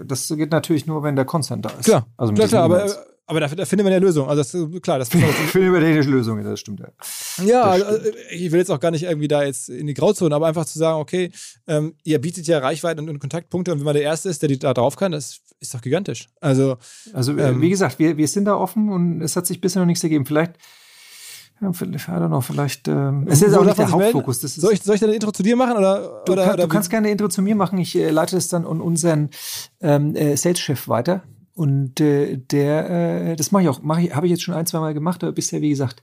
das 0.04 0.28
geht 0.28 0.52
natürlich 0.52 0.86
nur, 0.86 1.02
wenn 1.02 1.16
der 1.16 1.24
Consent 1.24 1.64
da 1.64 1.70
ist. 1.70 1.84
Klar, 1.86 2.06
also 2.16 2.32
klar, 2.34 2.48
klar 2.48 2.64
aber 2.64 2.86
aber 3.26 3.40
da, 3.40 3.48
da 3.48 3.64
findet 3.64 3.84
man 3.84 3.92
ja 3.92 3.98
Lösungen. 3.98 4.28
Also 4.28 4.42
das, 4.42 4.82
klar, 4.82 4.98
das 4.98 5.08
finden 5.10 5.72
wir 5.72 5.80
technische 5.80 6.10
Lösungen, 6.10 6.44
das 6.44 6.60
stimmt 6.60 6.80
ja. 6.80 6.88
Ja, 7.44 7.78
das 7.78 7.88
stimmt. 7.88 8.06
Also, 8.06 8.18
ich 8.30 8.52
will 8.52 8.58
jetzt 8.60 8.70
auch 8.70 8.80
gar 8.80 8.90
nicht 8.92 9.02
irgendwie 9.02 9.28
da 9.28 9.42
jetzt 9.42 9.68
in 9.68 9.86
die 9.86 9.94
Grauzone, 9.94 10.34
aber 10.34 10.46
einfach 10.46 10.64
zu 10.64 10.78
sagen, 10.78 11.00
okay, 11.00 11.30
ähm, 11.66 11.94
ihr 12.04 12.20
bietet 12.20 12.46
ja 12.46 12.58
Reichweite 12.58 13.02
und, 13.02 13.08
und, 13.08 13.18
Kontaktpunkte 13.18 13.72
und 13.72 13.78
wenn 13.78 13.84
man 13.84 13.94
der 13.94 14.04
Erste 14.04 14.28
ist, 14.28 14.42
der 14.42 14.48
die 14.48 14.58
da 14.58 14.72
drauf 14.74 14.96
kann, 14.96 15.12
das 15.12 15.40
ist 15.58 15.74
doch 15.74 15.80
gigantisch. 15.80 16.28
Also, 16.40 16.76
also 17.12 17.36
äh, 17.36 17.50
ähm, 17.50 17.60
wie 17.60 17.70
gesagt, 17.70 17.98
wir, 17.98 18.16
wir 18.16 18.28
sind 18.28 18.44
da 18.44 18.54
offen 18.54 18.90
und 18.90 19.20
es 19.22 19.34
hat 19.34 19.46
sich 19.46 19.60
bisher 19.60 19.80
noch 19.80 19.86
nichts 19.86 20.04
ergeben. 20.04 20.24
Vielleicht 20.24 20.54
ja, 21.60 21.72
vielleicht, 21.72 22.08
I 22.08 22.10
don't 22.10 22.28
know, 22.28 22.40
vielleicht. 22.42 22.86
Ähm, 22.86 23.26
es 23.28 23.40
ist 23.40 23.54
auch 23.54 23.64
nicht 23.64 23.78
der 23.78 23.90
Hauptfokus. 23.90 24.42
Soll, 24.42 24.74
ich, 24.74 24.82
soll 24.82 24.96
ich 24.96 25.00
dann 25.00 25.08
ein 25.08 25.14
Intro 25.14 25.32
zu 25.32 25.42
dir 25.42 25.56
machen? 25.56 25.78
Oder, 25.78 26.22
du, 26.26 26.32
oder, 26.32 26.44
kann, 26.44 26.54
oder 26.54 26.62
du 26.64 26.68
kannst 26.68 26.90
gerne 26.90 27.08
ein 27.08 27.12
Intro 27.12 27.28
zu 27.28 27.40
mir 27.40 27.56
machen. 27.56 27.78
Ich 27.78 27.96
äh, 27.96 28.10
leite 28.10 28.36
es 28.36 28.48
dann 28.48 28.66
an 28.66 28.82
unseren 28.82 29.30
ähm, 29.80 30.14
äh, 30.14 30.36
Sales-Chef 30.36 30.86
weiter. 30.88 31.22
Und 31.56 32.00
äh, 32.00 32.36
der, 32.36 32.90
äh, 33.30 33.36
das 33.36 33.50
mache 33.50 33.62
ich 33.62 33.68
auch, 33.70 33.80
mache 33.80 34.02
ich, 34.02 34.14
habe 34.14 34.26
ich 34.26 34.30
jetzt 34.30 34.42
schon 34.42 34.52
ein, 34.52 34.66
zwei 34.66 34.78
Mal 34.78 34.92
gemacht, 34.92 35.24
aber 35.24 35.32
bisher, 35.32 35.62
wie 35.62 35.70
gesagt, 35.70 36.02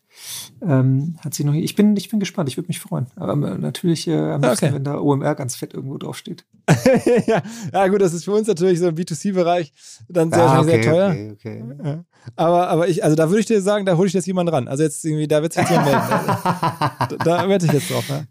ähm, 0.64 1.16
hat 1.24 1.36
sie 1.36 1.44
noch. 1.44 1.54
Ich 1.54 1.76
bin, 1.76 1.96
ich 1.96 2.10
bin 2.10 2.20
gespannt, 2.20 2.50
ich 2.50 2.58
würde 2.58 2.70
mich 2.70 2.80
freuen. 2.80 3.06
Aber 3.16 3.34
äh, 3.34 3.58
natürlich 3.60 4.08
äh, 4.08 4.18
am 4.18 4.42
liebsten, 4.42 4.66
okay. 4.66 4.74
wenn 4.74 4.84
da 4.84 4.98
OMR 4.98 5.36
ganz 5.36 5.56
fett 5.56 5.76
irgendwo 5.76 6.00
draufsteht. 6.00 6.44
ja. 7.28 7.44
ja, 7.72 7.88
gut, 7.88 8.02
das 8.02 8.16
ist 8.16 8.26
für 8.26 8.32
uns 8.32 8.48
natürlich 8.48 8.80
so 8.80 8.88
im 8.88 8.96
B2C-Bereich 8.96 9.72
dann 10.10 10.32
sehr, 10.32 10.44
ah, 10.44 10.60
okay, 10.60 10.82
sehr 10.82 10.92
teuer. 10.92 11.10
Okay, 11.10 11.32
okay. 11.34 11.64
Ja. 11.84 12.04
Aber, 12.36 12.70
aber 12.70 12.88
ich, 12.88 13.04
also 13.04 13.16
da 13.16 13.30
würde 13.30 13.42
ich 13.42 13.46
dir 13.46 13.62
sagen, 13.62 13.86
da 13.86 13.98
hole 13.98 14.08
ich 14.08 14.14
jetzt 14.14 14.28
jemanden 14.28 14.54
ran. 14.54 14.68
Also 14.68 14.84
jetzt 14.84 15.04
irgendwie, 15.06 15.28
da 15.28 15.42
wird 15.42 15.54
sich 15.54 15.62
jetzt 15.62 15.72
jemand 15.72 15.92
melden. 15.92 16.02
da, 17.10 17.18
da 17.24 17.50
wette 17.50 17.66
ich 17.66 17.72
jetzt 17.72 17.92
drauf. 17.92 18.08
Ja. 18.10 18.24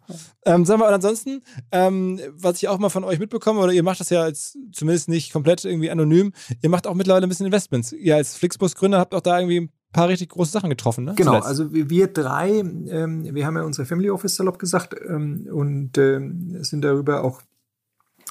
Ähm, 0.44 0.64
sagen 0.64 0.80
wir, 0.80 0.88
und 0.88 0.94
ansonsten, 0.94 1.42
ähm, 1.70 2.20
was 2.32 2.56
ich 2.56 2.68
auch 2.68 2.78
mal 2.78 2.88
von 2.88 3.04
euch 3.04 3.18
mitbekomme, 3.18 3.60
oder 3.60 3.72
ihr 3.72 3.82
macht 3.82 4.00
das 4.00 4.10
ja 4.10 4.26
jetzt 4.26 4.56
zumindest 4.72 5.08
nicht 5.08 5.32
komplett 5.32 5.64
irgendwie 5.64 5.90
anonym, 5.90 6.32
ihr 6.62 6.70
macht 6.70 6.86
auch 6.86 6.94
mittlerweile 6.94 7.26
ein 7.26 7.28
bisschen 7.28 7.46
Investments. 7.46 7.92
Ihr 7.92 8.16
als 8.16 8.36
Flixbus-Gründer 8.36 8.98
habt 8.98 9.14
auch 9.14 9.20
da 9.20 9.38
irgendwie 9.38 9.60
ein 9.60 9.70
paar 9.92 10.08
richtig 10.08 10.30
große 10.30 10.50
Sachen 10.50 10.70
getroffen, 10.70 11.04
ne? 11.04 11.14
Genau, 11.14 11.32
Zuletzt. 11.32 11.48
also 11.48 11.72
wir 11.72 12.06
drei, 12.08 12.58
ähm, 12.58 13.34
wir 13.34 13.46
haben 13.46 13.56
ja 13.56 13.62
unsere 13.62 13.86
Family 13.86 14.10
Office 14.10 14.36
salopp 14.36 14.58
gesagt 14.58 14.94
ähm, 15.06 15.48
und 15.52 15.98
ähm, 15.98 16.62
sind 16.64 16.82
darüber 16.82 17.22
auch 17.24 17.42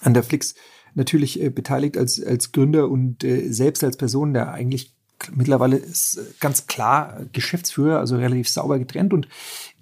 an 0.02 0.14
der 0.14 0.24
Flix 0.24 0.56
natürlich 0.96 1.42
äh, 1.42 1.50
beteiligt 1.50 1.98
als, 1.98 2.22
als 2.22 2.52
Gründer 2.52 2.90
und 2.90 3.24
äh, 3.24 3.52
selbst 3.52 3.84
als 3.84 3.98
Person, 3.98 4.34
der 4.34 4.52
eigentlich 4.52 4.96
mittlerweile 5.36 5.78
ist 5.78 6.18
äh, 6.18 6.24
ganz 6.40 6.68
klar 6.68 7.22
Geschäftsführer, 7.32 8.00
also 8.00 8.18
relativ 8.18 8.50
sauber 8.50 8.80
getrennt. 8.80 9.14
Und 9.14 9.28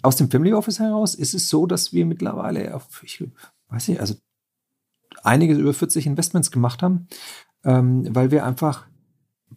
aus 0.01 0.15
dem 0.15 0.29
Family 0.29 0.53
Office 0.53 0.79
heraus 0.79 1.15
ist 1.15 1.33
es 1.33 1.49
so, 1.49 1.65
dass 1.65 1.93
wir 1.93 2.05
mittlerweile 2.05 2.75
auf, 2.75 3.01
ich 3.03 3.23
weiß 3.69 3.87
nicht, 3.87 3.99
also 3.99 4.15
einiges 5.23 5.57
über 5.57 5.73
40 5.73 6.05
Investments 6.05 6.51
gemacht 6.51 6.81
haben, 6.81 7.07
ähm, 7.63 8.07
weil 8.13 8.31
wir 8.31 8.45
einfach 8.45 8.87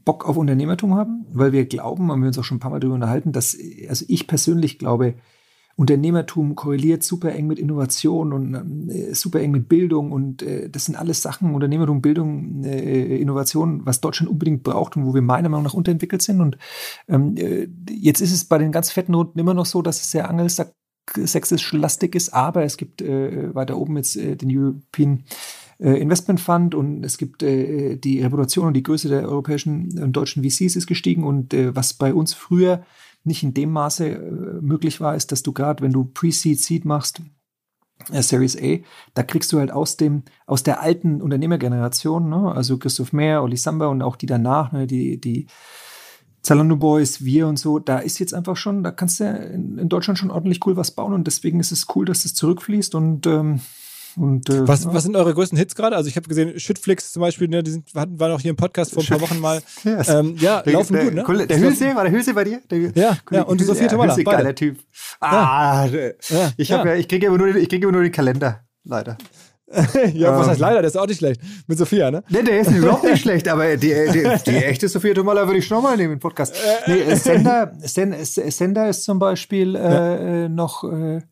Bock 0.04 0.26
auf 0.26 0.36
Unternehmertum 0.36 0.94
haben, 0.94 1.26
weil 1.30 1.52
wir 1.52 1.66
glauben, 1.66 2.10
haben 2.10 2.22
wir 2.22 2.28
uns 2.28 2.38
auch 2.38 2.44
schon 2.44 2.56
ein 2.56 2.60
paar 2.60 2.70
Mal 2.70 2.80
darüber 2.80 2.94
unterhalten, 2.94 3.32
dass, 3.32 3.56
also 3.88 4.04
ich 4.08 4.26
persönlich 4.26 4.78
glaube, 4.78 5.14
Unternehmertum 5.76 6.54
korreliert 6.54 7.02
super 7.02 7.32
eng 7.32 7.46
mit 7.46 7.58
Innovation 7.58 8.32
und 8.32 8.90
äh, 8.90 9.14
super 9.14 9.40
eng 9.40 9.52
mit 9.52 9.68
Bildung 9.68 10.12
und 10.12 10.42
äh, 10.42 10.68
das 10.68 10.84
sind 10.84 10.96
alles 10.96 11.22
Sachen, 11.22 11.54
Unternehmertum, 11.54 12.02
Bildung, 12.02 12.64
äh, 12.64 13.16
Innovation, 13.16 13.82
was 13.84 14.00
Deutschland 14.00 14.30
unbedingt 14.30 14.62
braucht 14.62 14.96
und 14.96 15.06
wo 15.06 15.14
wir 15.14 15.22
meiner 15.22 15.48
Meinung 15.48 15.64
nach 15.64 15.74
unterentwickelt 15.74 16.22
sind. 16.22 16.40
Und 16.40 16.58
ähm, 17.08 17.36
äh, 17.36 17.68
jetzt 17.90 18.20
ist 18.20 18.32
es 18.32 18.44
bei 18.44 18.58
den 18.58 18.72
ganz 18.72 18.90
fetten 18.90 19.14
Runden 19.14 19.38
immer 19.38 19.54
noch 19.54 19.66
so, 19.66 19.80
dass 19.82 20.00
es 20.00 20.10
sehr 20.10 20.28
angelsächsisch 20.28 21.72
lastig 21.72 22.14
ist, 22.14 22.34
aber 22.34 22.64
es 22.64 22.76
gibt 22.76 23.00
äh, 23.00 23.54
weiter 23.54 23.78
oben 23.78 23.96
jetzt 23.96 24.16
äh, 24.16 24.36
den 24.36 24.56
European 24.56 25.24
Investment 25.78 26.40
Fund 26.40 26.76
und 26.76 27.02
es 27.02 27.18
gibt 27.18 27.42
äh, 27.42 27.96
die 27.96 28.22
Reputation 28.22 28.68
und 28.68 28.74
die 28.74 28.84
Größe 28.84 29.08
der 29.08 29.28
europäischen 29.28 29.98
und 30.00 30.12
deutschen 30.12 30.44
VCs 30.44 30.76
ist 30.76 30.86
gestiegen 30.86 31.24
und 31.24 31.52
äh, 31.54 31.74
was 31.74 31.94
bei 31.94 32.14
uns 32.14 32.34
früher 32.34 32.84
nicht 33.24 33.42
in 33.42 33.54
dem 33.54 33.70
Maße 33.70 34.08
äh, 34.08 34.60
möglich 34.60 35.00
war, 35.00 35.14
ist, 35.14 35.32
dass 35.32 35.42
du 35.42 35.52
gerade, 35.52 35.82
wenn 35.82 35.92
du 35.92 36.04
Pre-Seed, 36.04 36.60
Seed 36.60 36.84
machst, 36.84 37.20
äh, 38.10 38.22
Series 38.22 38.56
A, 38.56 38.78
da 39.14 39.22
kriegst 39.22 39.52
du 39.52 39.58
halt 39.58 39.70
aus 39.70 39.96
dem, 39.96 40.22
aus 40.46 40.62
der 40.62 40.80
alten 40.80 41.22
Unternehmergeneration, 41.22 42.28
ne, 42.28 42.52
also 42.52 42.78
Christoph 42.78 43.12
Mehr, 43.12 43.42
Oli 43.42 43.56
Samba 43.56 43.86
und 43.86 44.02
auch 44.02 44.16
die 44.16 44.26
danach, 44.26 44.72
ne, 44.72 44.86
die, 44.86 45.20
die 45.20 45.46
Zalando 46.42 46.76
Boys, 46.76 47.24
wir 47.24 47.46
und 47.46 47.58
so, 47.58 47.78
da 47.78 47.98
ist 47.98 48.18
jetzt 48.18 48.34
einfach 48.34 48.56
schon, 48.56 48.82
da 48.82 48.90
kannst 48.90 49.20
du 49.20 49.24
in, 49.24 49.78
in, 49.78 49.88
Deutschland 49.88 50.18
schon 50.18 50.32
ordentlich 50.32 50.66
cool 50.66 50.76
was 50.76 50.90
bauen 50.90 51.12
und 51.12 51.26
deswegen 51.28 51.60
ist 51.60 51.70
es 51.70 51.86
cool, 51.94 52.04
dass 52.04 52.24
es 52.24 52.34
zurückfließt 52.34 52.96
und 52.96 53.26
ähm, 53.28 53.60
Und, 54.16 54.48
äh, 54.50 54.66
was, 54.66 54.86
was 54.92 55.04
sind 55.04 55.16
eure 55.16 55.32
größten 55.34 55.56
Hits 55.56 55.74
gerade? 55.74 55.96
Also 55.96 56.08
ich 56.08 56.16
habe 56.16 56.28
gesehen, 56.28 56.58
Shitflix 56.58 57.12
zum 57.12 57.20
Beispiel, 57.20 57.48
ne, 57.48 57.62
die 57.62 57.70
sind, 57.70 57.94
waren 57.94 58.32
auch 58.32 58.40
hier 58.40 58.50
im 58.50 58.56
Podcast 58.56 58.92
vor 58.92 59.02
ein 59.02 59.06
paar 59.06 59.20
Wochen 59.20 59.38
mal. 59.40 59.62
Yes. 59.84 60.08
Ähm, 60.08 60.36
ja, 60.38 60.62
der, 60.62 60.72
laufen 60.72 60.94
der, 60.94 61.04
gut, 61.04 61.14
ne? 61.14 61.24
Cool, 61.26 61.46
der 61.46 61.58
Hülse, 61.58 61.94
war 61.94 62.04
der 62.04 62.12
Hülse 62.12 62.34
bei 62.34 62.44
dir? 62.44 62.60
Der, 62.70 62.78
ja, 62.94 63.18
ja, 63.30 63.42
und 63.42 63.60
Sophia 63.62 63.88
Tomala. 63.88 64.12
Hülse, 64.12 64.24
geiler 64.24 64.54
Typ. 64.54 64.78
Ah, 65.20 65.86
ja. 65.86 66.52
ich, 66.56 66.68
ja. 66.68 66.84
ja. 66.84 66.94
ich 66.94 67.08
kriege 67.08 67.26
immer, 67.26 67.38
nur, 67.38 67.54
ich 67.54 67.68
krieg 67.68 67.82
immer 67.82 67.92
nur 67.92 68.02
den 68.02 68.12
Kalender, 68.12 68.60
leider. 68.84 69.16
ja, 70.14 70.38
was 70.38 70.48
heißt 70.48 70.60
leider? 70.60 70.82
Der 70.82 70.88
ist 70.88 70.96
auch 70.96 71.06
nicht 71.06 71.18
schlecht. 71.18 71.40
Mit 71.66 71.78
Sophia, 71.78 72.10
ne? 72.10 72.22
Nee, 72.28 72.42
der 72.42 72.60
ist 72.60 72.70
überhaupt 72.70 73.04
nicht 73.04 73.22
schlecht, 73.22 73.48
aber 73.48 73.76
die, 73.76 73.94
die, 74.12 74.28
die 74.46 74.56
echte 74.56 74.88
Sophia 74.88 75.14
Tomala 75.14 75.46
würde 75.46 75.58
ich 75.60 75.66
schon 75.66 75.82
mal 75.82 75.96
nehmen 75.96 76.14
im 76.14 76.18
Podcast. 76.18 76.54
Nee, 76.86 77.14
Sender, 77.14 77.72
Sender 77.80 78.88
ist 78.88 79.04
zum 79.04 79.18
Beispiel 79.18 79.74
äh, 79.74 80.48
noch 80.48 80.84
äh, 80.84 81.22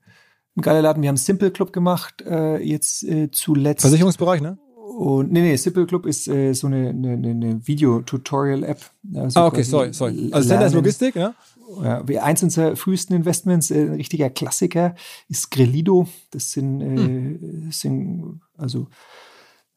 ein 0.61 0.63
geiler 0.63 0.83
Laden. 0.83 1.03
Wir 1.03 1.09
haben 1.09 1.17
Simple 1.17 1.51
Club 1.51 1.73
gemacht, 1.73 2.23
äh, 2.27 2.59
jetzt 2.59 3.03
äh, 3.03 3.31
zuletzt. 3.31 3.83
Versicherungsbereich, 3.83 4.41
ne? 4.41 4.59
Und, 4.75 5.33
nee, 5.33 5.41
nee, 5.41 5.57
Simple 5.57 5.87
Club 5.87 6.05
ist 6.05 6.29
äh, 6.29 6.53
so 6.53 6.67
eine, 6.67 6.91
eine, 6.91 7.13
eine 7.13 7.67
Video-Tutorial-App. 7.67 8.79
Also 9.15 9.41
ah, 9.41 9.47
okay, 9.47 9.63
sorry, 9.63 9.95
sorry. 9.95 10.29
Also 10.33 10.49
Sender 10.49 10.67
ist 10.67 10.75
Logistik, 10.75 11.15
ne? 11.17 11.35
Ja, 11.83 12.03
eins 12.23 12.43
unserer 12.43 12.75
frühsten 12.75 13.15
Investments, 13.15 13.71
äh, 13.71 13.83
ein 13.83 13.95
richtiger 13.95 14.29
Klassiker, 14.29 14.95
ist 15.29 15.51
Grelido. 15.51 16.09
Das 16.33 16.53
sind, 16.53 16.81
äh, 16.81 16.85
hm. 16.85 17.69
sind 17.71 18.41
also 18.59 18.89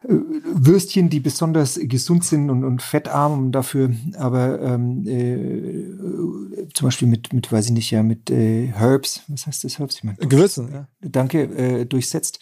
Würstchen, 0.06 1.10
die 1.10 1.20
besonders 1.20 1.80
gesund 1.82 2.26
sind 2.26 2.50
und, 2.50 2.64
und 2.64 2.82
fettarm 2.82 3.52
dafür, 3.52 3.92
aber 4.18 4.62
ähm, 4.62 5.08
äh, 5.08 6.68
zum 6.74 6.88
Beispiel 6.88 7.08
mit, 7.08 7.32
mit, 7.32 7.52
weiß 7.52 7.68
ich 7.68 7.72
nicht, 7.72 7.92
ja, 7.92 8.04
mit 8.04 8.30
äh, 8.30 8.68
Herbs, 8.68 9.24
was 9.28 9.48
heißt 9.48 9.64
das 9.64 9.80
Herbs? 9.80 9.96
Ich 9.96 10.04
mein, 10.04 10.18
Gewürzen, 10.18 10.72
ja. 10.72 10.88
Danke, 11.02 11.44
äh, 11.44 11.86
durchsetzt. 11.86 12.40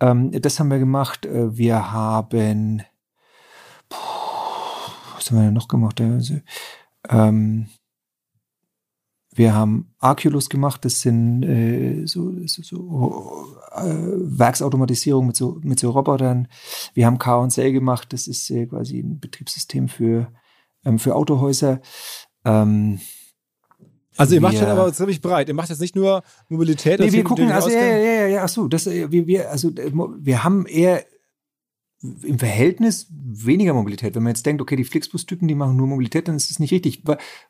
Ähm, 0.00 0.30
das 0.40 0.58
haben 0.58 0.70
wir 0.70 0.78
gemacht. 0.78 1.26
Äh, 1.26 1.56
wir 1.56 1.92
haben, 1.92 2.82
puh, 3.88 3.96
was 5.16 5.30
haben 5.30 5.38
wir 5.38 5.44
denn 5.44 5.54
noch 5.54 5.68
gemacht? 5.68 6.00
Also, 6.00 6.40
ähm, 7.08 7.68
wir 9.36 9.54
haben 9.54 9.94
Arculus 9.98 10.48
gemacht, 10.48 10.84
das 10.84 11.02
sind 11.02 11.42
äh, 11.42 12.06
so, 12.06 12.32
so, 12.46 12.62
so 12.62 13.56
äh, 13.72 13.84
Werksautomatisierung 13.84 15.26
mit 15.26 15.36
so, 15.36 15.58
mit 15.62 15.78
so 15.78 15.90
Robotern. 15.90 16.48
Wir 16.94 17.06
haben 17.06 17.18
K&L 17.18 17.72
gemacht, 17.72 18.12
das 18.12 18.26
ist 18.26 18.50
äh, 18.50 18.66
quasi 18.66 19.00
ein 19.00 19.20
Betriebssystem 19.20 19.88
für, 19.88 20.32
ähm, 20.84 20.98
für 20.98 21.14
Autohäuser. 21.14 21.80
Ähm, 22.44 23.00
also 24.16 24.34
ihr 24.34 24.40
macht 24.40 24.56
schon 24.56 24.68
aber 24.68 24.90
ziemlich 24.94 25.20
breit. 25.20 25.48
Ihr 25.48 25.54
macht 25.54 25.68
jetzt 25.68 25.80
nicht 25.80 25.94
nur 25.94 26.22
Mobilität. 26.48 27.00
Nee, 27.00 27.12
wir 27.12 27.24
gucken, 27.24 27.52
also 27.52 27.68
ja, 27.68 27.84
ja, 27.84 27.96
ja, 27.98 28.26
ja, 28.26 28.44
ach 28.44 28.48
so, 28.48 28.68
das, 28.68 28.86
äh, 28.86 29.12
wir, 29.12 29.26
wir, 29.26 29.50
also 29.50 29.68
äh, 29.68 29.92
wir 29.92 30.44
haben 30.44 30.64
eher 30.66 31.04
im 32.22 32.38
Verhältnis 32.38 33.08
weniger 33.10 33.74
Mobilität. 33.74 34.14
Wenn 34.14 34.22
man 34.22 34.30
jetzt 34.30 34.46
denkt, 34.46 34.62
okay, 34.62 34.76
die 34.76 34.84
Flixbus-Typen, 34.84 35.48
die 35.48 35.54
machen 35.54 35.76
nur 35.76 35.86
Mobilität, 35.86 36.28
dann 36.28 36.36
ist 36.36 36.50
das 36.50 36.58
nicht 36.58 36.72
richtig. 36.72 37.02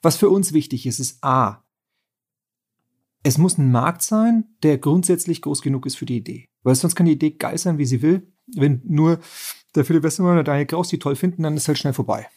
Was 0.02 0.16
für 0.16 0.30
uns 0.30 0.52
wichtig 0.52 0.86
ist, 0.86 0.98
ist 0.98 1.22
A, 1.22 1.62
es 3.26 3.38
muss 3.38 3.58
ein 3.58 3.72
Markt 3.72 4.02
sein, 4.02 4.44
der 4.62 4.78
grundsätzlich 4.78 5.42
groß 5.42 5.60
genug 5.60 5.84
ist 5.84 5.96
für 5.96 6.06
die 6.06 6.18
Idee. 6.18 6.46
Weil 6.62 6.76
sonst 6.76 6.94
kann 6.94 7.06
die 7.06 7.12
Idee 7.12 7.32
geil 7.32 7.58
sein, 7.58 7.76
wie 7.76 7.84
sie 7.84 8.00
will. 8.00 8.32
Wenn 8.54 8.82
nur 8.84 9.18
der 9.74 9.84
Philipp 9.84 10.04
Westermann 10.04 10.34
oder 10.34 10.44
Daniel 10.44 10.66
Kraus 10.66 10.90
die 10.90 11.00
toll 11.00 11.16
finden, 11.16 11.42
dann 11.42 11.56
ist 11.56 11.66
halt 11.66 11.76
schnell 11.76 11.92
vorbei. 11.92 12.28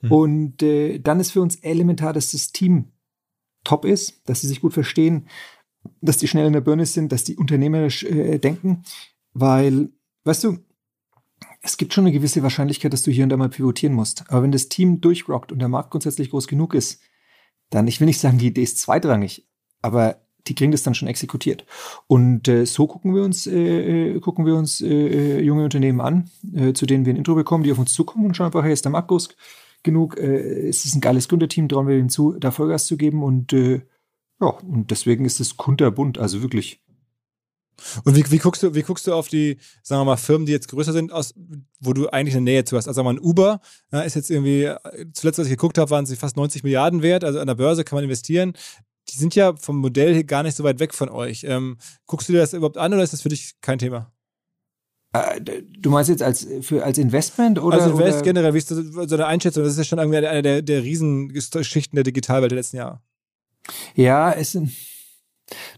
Mhm. 0.00 0.10
Und 0.10 0.62
äh, 0.62 1.00
dann 1.00 1.20
ist 1.20 1.32
für 1.32 1.42
uns 1.42 1.56
elementar, 1.56 2.14
dass 2.14 2.30
das 2.30 2.50
Team 2.50 2.92
top 3.62 3.84
ist, 3.84 4.26
dass 4.26 4.40
sie 4.40 4.46
sich 4.46 4.62
gut 4.62 4.72
verstehen, 4.72 5.28
dass 6.00 6.16
die 6.16 6.28
schnell 6.28 6.46
in 6.46 6.54
der 6.54 6.62
Birne 6.62 6.86
sind, 6.86 7.12
dass 7.12 7.24
die 7.24 7.36
unternehmerisch 7.36 8.02
äh, 8.04 8.38
denken. 8.38 8.84
Weil, 9.34 9.90
weißt 10.24 10.44
du, 10.44 10.60
es 11.60 11.76
gibt 11.76 11.92
schon 11.92 12.06
eine 12.06 12.12
gewisse 12.12 12.42
Wahrscheinlichkeit, 12.42 12.94
dass 12.94 13.02
du 13.02 13.10
hier 13.10 13.24
und 13.24 13.28
da 13.28 13.36
mal 13.36 13.50
pivotieren 13.50 13.94
musst. 13.94 14.24
Aber 14.30 14.42
wenn 14.42 14.52
das 14.52 14.70
Team 14.70 15.02
durchrockt 15.02 15.52
und 15.52 15.58
der 15.58 15.68
Markt 15.68 15.90
grundsätzlich 15.90 16.30
groß 16.30 16.48
genug 16.48 16.72
ist, 16.72 17.02
dann, 17.68 17.86
ich 17.86 18.00
will 18.00 18.06
nicht 18.06 18.20
sagen, 18.20 18.38
die 18.38 18.46
Idee 18.46 18.62
ist 18.62 18.78
zweitrangig, 18.78 19.46
aber 19.82 20.21
die 20.46 20.54
kriegen 20.54 20.72
das 20.72 20.82
dann 20.82 20.94
schon 20.94 21.08
exekutiert. 21.08 21.64
Und 22.06 22.48
äh, 22.48 22.66
so 22.66 22.86
gucken 22.86 23.14
wir 23.14 23.22
uns, 23.22 23.46
äh, 23.46 24.14
äh 24.14 24.20
gucken 24.20 24.46
wir 24.46 24.54
uns 24.54 24.80
äh, 24.80 24.88
äh, 24.88 25.40
junge 25.40 25.64
Unternehmen 25.64 26.00
an, 26.00 26.30
äh, 26.54 26.72
zu 26.72 26.86
denen 26.86 27.06
wir 27.06 27.12
ein 27.12 27.18
Intro 27.18 27.34
bekommen, 27.34 27.64
die 27.64 27.72
auf 27.72 27.78
uns 27.78 27.92
zukommen 27.92 28.26
und 28.26 28.36
schauen 28.36 28.46
einfach, 28.46 28.64
hey, 28.64 28.72
ist 28.72 28.84
der 28.84 28.92
Markt 28.92 29.08
groß 29.08 29.28
genug, 29.82 30.18
äh, 30.18 30.68
ist 30.68 30.84
es 30.84 30.94
ein 30.94 31.00
geiles 31.00 31.28
Gründerteam, 31.28 31.68
trauen 31.68 31.88
wir 31.88 31.96
ihnen 31.96 32.08
zu, 32.08 32.32
da 32.32 32.50
Vollgas 32.50 32.86
zu 32.86 32.96
geben 32.96 33.22
und 33.22 33.52
ja, 33.52 34.48
und 34.48 34.90
deswegen 34.90 35.24
ist 35.24 35.38
es 35.38 35.56
kunterbunt, 35.56 36.18
also 36.18 36.42
wirklich. 36.42 36.80
Und 38.04 38.16
wie, 38.16 38.30
wie, 38.30 38.38
guckst 38.38 38.62
du, 38.62 38.74
wie 38.74 38.82
guckst 38.82 39.06
du 39.06 39.14
auf 39.14 39.28
die, 39.28 39.58
sagen 39.82 40.00
wir 40.00 40.04
mal, 40.04 40.16
Firmen, 40.16 40.46
die 40.46 40.52
jetzt 40.52 40.68
größer 40.68 40.92
sind, 40.92 41.12
aus, 41.12 41.34
wo 41.80 41.92
du 41.92 42.08
eigentlich 42.08 42.34
eine 42.34 42.44
Nähe 42.44 42.64
zu 42.64 42.76
hast? 42.76 42.86
Also 42.86 42.96
sagen 42.96 43.08
wir 43.08 43.12
mal, 43.14 43.20
Uber 43.20 43.60
ja, 43.92 44.00
ist 44.02 44.14
jetzt 44.14 44.30
irgendwie, 44.30 44.72
zuletzt, 45.12 45.38
als 45.38 45.48
ich 45.48 45.54
geguckt 45.54 45.78
habe, 45.78 45.90
waren 45.90 46.06
sie 46.06 46.16
fast 46.16 46.36
90 46.36 46.64
Milliarden 46.64 47.02
wert, 47.02 47.24
also 47.24 47.38
an 47.38 47.46
der 47.46 47.54
Börse 47.54 47.84
kann 47.84 47.96
man 47.96 48.04
investieren 48.04 48.54
die 49.12 49.18
sind 49.18 49.34
ja 49.34 49.54
vom 49.56 49.78
Modell 49.78 50.14
her 50.14 50.24
gar 50.24 50.42
nicht 50.42 50.56
so 50.56 50.64
weit 50.64 50.80
weg 50.80 50.94
von 50.94 51.08
euch. 51.08 51.44
Ähm, 51.44 51.76
guckst 52.06 52.28
du 52.28 52.32
dir 52.32 52.40
das 52.40 52.52
überhaupt 52.52 52.78
an 52.78 52.92
oder 52.92 53.02
ist 53.02 53.12
das 53.12 53.22
für 53.22 53.28
dich 53.28 53.54
kein 53.60 53.78
Thema? 53.78 54.12
Äh, 55.12 55.40
du 55.40 55.90
meinst 55.90 56.08
jetzt 56.08 56.22
als, 56.22 56.46
für, 56.62 56.84
als 56.84 56.98
Investment 56.98 57.58
oder? 57.58 57.76
Also 57.76 57.90
Invest 57.90 58.18
oder? 58.18 58.22
generell, 58.22 58.54
wie 58.54 58.58
ist 58.58 58.70
das, 58.70 58.78
so 58.78 59.14
eine 59.14 59.26
Einschätzung? 59.26 59.62
Das 59.62 59.72
ist 59.72 59.78
ja 59.78 59.84
schon 59.84 59.98
irgendwie 59.98 60.26
eine 60.26 60.42
der, 60.42 60.62
der 60.62 60.82
Riesengeschichten 60.82 61.96
der 61.96 62.04
Digitalwelt 62.04 62.50
der 62.50 62.58
letzten 62.58 62.78
Jahre. 62.78 63.00
Ja, 63.94 64.32
es, 64.32 64.58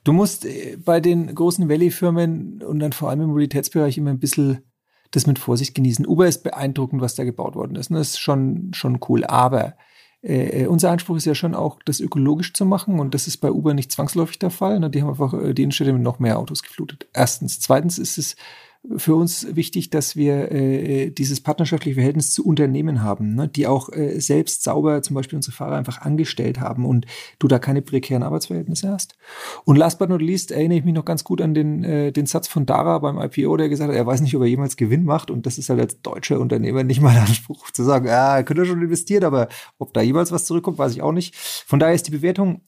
du 0.05 0.12
musst 0.12 0.45
äh, 0.45 0.76
bei 0.76 1.01
den 1.01 1.35
großen 1.35 1.68
Valley-Firmen 1.68 2.62
und 2.62 2.78
dann 2.78 2.93
vor 2.93 3.11
allem 3.11 3.22
im 3.22 3.28
Mobilitätsbereich 3.28 3.99
immer 3.99 4.11
ein 4.11 4.20
bisschen 4.20 4.62
das 5.11 5.26
mit 5.26 5.39
Vorsicht 5.39 5.74
genießen. 5.74 6.07
Uber 6.07 6.26
ist 6.26 6.43
beeindruckend, 6.43 7.01
was 7.01 7.14
da 7.14 7.24
gebaut 7.24 7.55
worden 7.55 7.76
ist. 7.76 7.91
Das 7.91 8.11
ist 8.11 8.20
schon, 8.20 8.72
schon 8.74 8.99
cool. 9.09 9.24
Aber 9.24 9.74
äh, 10.25 10.62
äh, 10.62 10.66
unser 10.66 10.91
Anspruch 10.91 11.16
ist 11.16 11.27
ja 11.27 11.35
schon 11.35 11.55
auch, 11.55 11.79
das 11.85 12.01
ökologisch 12.01 12.55
zu 12.55 12.64
machen 12.64 12.99
und 12.99 13.14
das 13.14 13.27
ist 13.27 13.39
bei 13.39 13.51
Uber 13.51 13.75
nicht 13.75 13.93
zwangsläufig 13.93 14.39
der 14.39 14.51
Fall. 14.51 14.81
Ne? 14.81 14.89
Die 14.89 15.03
haben 15.03 15.11
einfach 15.11 15.35
äh, 15.35 15.53
die 15.53 15.62
Innenstädte 15.62 15.93
mit 15.93 16.03
noch 16.03 16.18
mehr 16.18 16.39
Autos 16.39 16.62
geflutet. 16.62 17.07
Erstens. 17.12 17.61
Zweitens 17.61 17.99
ist 17.99 18.16
es 18.16 18.37
für 18.97 19.14
uns 19.14 19.47
wichtig, 19.57 19.89
dass 19.91 20.14
wir 20.14 20.53
äh, 20.53 21.11
dieses 21.11 21.41
partnerschaftliche 21.41 21.95
Verhältnis 21.95 22.32
zu 22.32 22.45
Unternehmen 22.45 23.03
haben, 23.03 23.35
ne, 23.35 23.49
die 23.49 23.66
auch 23.66 23.91
äh, 23.91 24.20
selbst 24.20 24.62
sauber 24.62 25.01
zum 25.03 25.14
Beispiel 25.14 25.37
unsere 25.37 25.57
Fahrer 25.57 25.76
einfach 25.76 26.03
angestellt 26.03 26.61
haben 26.61 26.85
und 26.85 27.07
du 27.39 27.49
da 27.49 27.59
keine 27.59 27.80
prekären 27.80 28.22
Arbeitsverhältnisse 28.22 28.91
hast. 28.91 29.16
Und 29.64 29.76
last 29.76 29.99
but 29.99 30.11
not 30.11 30.20
least 30.20 30.51
erinnere 30.51 30.78
ich 30.78 30.85
mich 30.85 30.95
noch 30.95 31.07
ganz 31.07 31.24
gut 31.24 31.41
an 31.41 31.55
den, 31.55 31.82
äh, 31.82 32.12
den 32.12 32.26
Satz 32.26 32.47
von 32.47 32.66
Dara 32.66 32.99
beim 32.99 33.18
IPO, 33.18 33.57
der 33.57 33.70
gesagt 33.70 33.91
hat, 33.91 33.97
er 33.97 34.07
weiß 34.07 34.20
nicht, 34.20 34.37
ob 34.37 34.43
er 34.43 34.49
jemals 34.49 34.76
Gewinn 34.76 35.05
macht 35.05 35.30
und 35.30 35.47
das 35.47 35.57
ist 35.57 35.70
halt 35.70 35.80
als 35.80 36.03
deutscher 36.03 36.39
Unternehmer 36.39 36.85
nicht 36.85 37.01
mal 37.01 37.14
der 37.14 37.22
Anspruch 37.26 37.70
zu 37.70 37.85
sagen, 37.85 38.07
ja, 38.07 38.43
könnt 38.43 38.61
ihr 38.61 38.66
schon 38.66 38.82
investieren, 38.82 39.24
aber 39.24 39.49
ob 39.78 39.95
da 39.95 40.03
jemals 40.03 40.30
was 40.30 40.45
zurückkommt, 40.45 40.78
weiß 40.78 40.93
ich 40.93 41.01
auch 41.01 41.12
nicht. 41.12 41.35
Von 41.37 41.78
daher 41.78 41.95
ist 41.95 42.07
die 42.07 42.12
Bewertung 42.12 42.61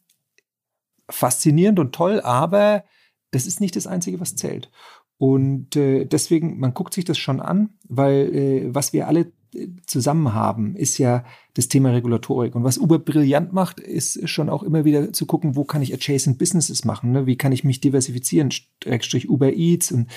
faszinierend 1.10 1.78
und 1.78 1.94
toll, 1.94 2.20
aber 2.22 2.84
das 3.32 3.46
ist 3.46 3.60
nicht 3.60 3.76
das 3.76 3.86
Einzige, 3.86 4.20
was 4.20 4.36
zählt. 4.36 4.70
Und 5.18 5.76
äh, 5.76 6.04
deswegen, 6.04 6.58
man 6.58 6.74
guckt 6.74 6.92
sich 6.94 7.04
das 7.04 7.18
schon 7.18 7.40
an, 7.40 7.70
weil 7.88 8.34
äh, 8.34 8.74
was 8.74 8.92
wir 8.92 9.08
alle 9.08 9.32
äh, 9.54 9.68
zusammen 9.86 10.34
haben, 10.34 10.76
ist 10.76 10.98
ja 10.98 11.24
das 11.54 11.68
Thema 11.68 11.90
Regulatorik. 11.90 12.54
Und 12.54 12.64
was 12.64 12.76
Uber 12.78 12.98
brillant 12.98 13.52
macht, 13.52 13.80
ist 13.80 14.28
schon 14.28 14.50
auch 14.50 14.62
immer 14.62 14.84
wieder 14.84 15.12
zu 15.12 15.24
gucken, 15.24 15.56
wo 15.56 15.64
kann 15.64 15.80
ich 15.80 15.94
adjacent 15.94 16.38
Businesses 16.38 16.84
machen, 16.84 17.12
ne? 17.12 17.26
wie 17.26 17.36
kann 17.36 17.52
ich 17.52 17.64
mich 17.64 17.80
diversifizieren, 17.80 18.50
Strich 18.50 19.30
Uber 19.30 19.54
Eats 19.54 19.90
und 19.90 20.10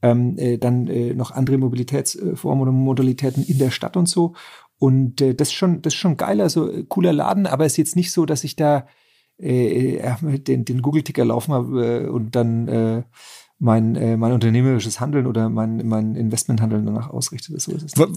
ähm, 0.00 0.38
äh, 0.38 0.58
dann 0.58 0.86
äh, 0.86 1.12
noch 1.12 1.32
andere 1.32 1.58
Mobilitätsformen 1.58 2.62
oder 2.62 2.72
Modalitäten 2.72 3.44
in 3.44 3.58
der 3.58 3.70
Stadt 3.70 3.96
und 3.96 4.08
so. 4.08 4.34
Und 4.78 5.20
äh, 5.20 5.34
das 5.34 5.48
ist 5.48 5.54
schon, 5.54 5.82
das 5.82 5.92
ist 5.92 5.98
schon 5.98 6.16
geil, 6.16 6.40
also 6.40 6.70
äh, 6.70 6.84
cooler 6.88 7.12
Laden, 7.12 7.46
aber 7.46 7.66
es 7.66 7.72
ist 7.72 7.78
jetzt 7.78 7.96
nicht 7.96 8.12
so, 8.12 8.24
dass 8.24 8.44
ich 8.44 8.56
da 8.56 8.86
äh, 9.40 9.96
äh 9.96 10.38
den, 10.38 10.64
den 10.64 10.82
Google-Ticker 10.82 11.24
laufen 11.24 11.52
habe 11.52 12.04
äh, 12.04 12.08
und 12.08 12.36
dann 12.36 12.68
äh, 12.68 13.02
mein, 13.58 13.96
äh, 13.96 14.16
mein 14.16 14.32
unternehmerisches 14.32 15.00
Handeln 15.00 15.26
oder 15.26 15.48
mein, 15.48 15.86
mein 15.86 16.14
Investmenthandeln 16.14 16.86
danach 16.86 17.10
ausrichtet. 17.10 17.56
ist. 17.56 17.64
So 17.64 17.72
ist 17.72 17.84
es. 17.84 18.08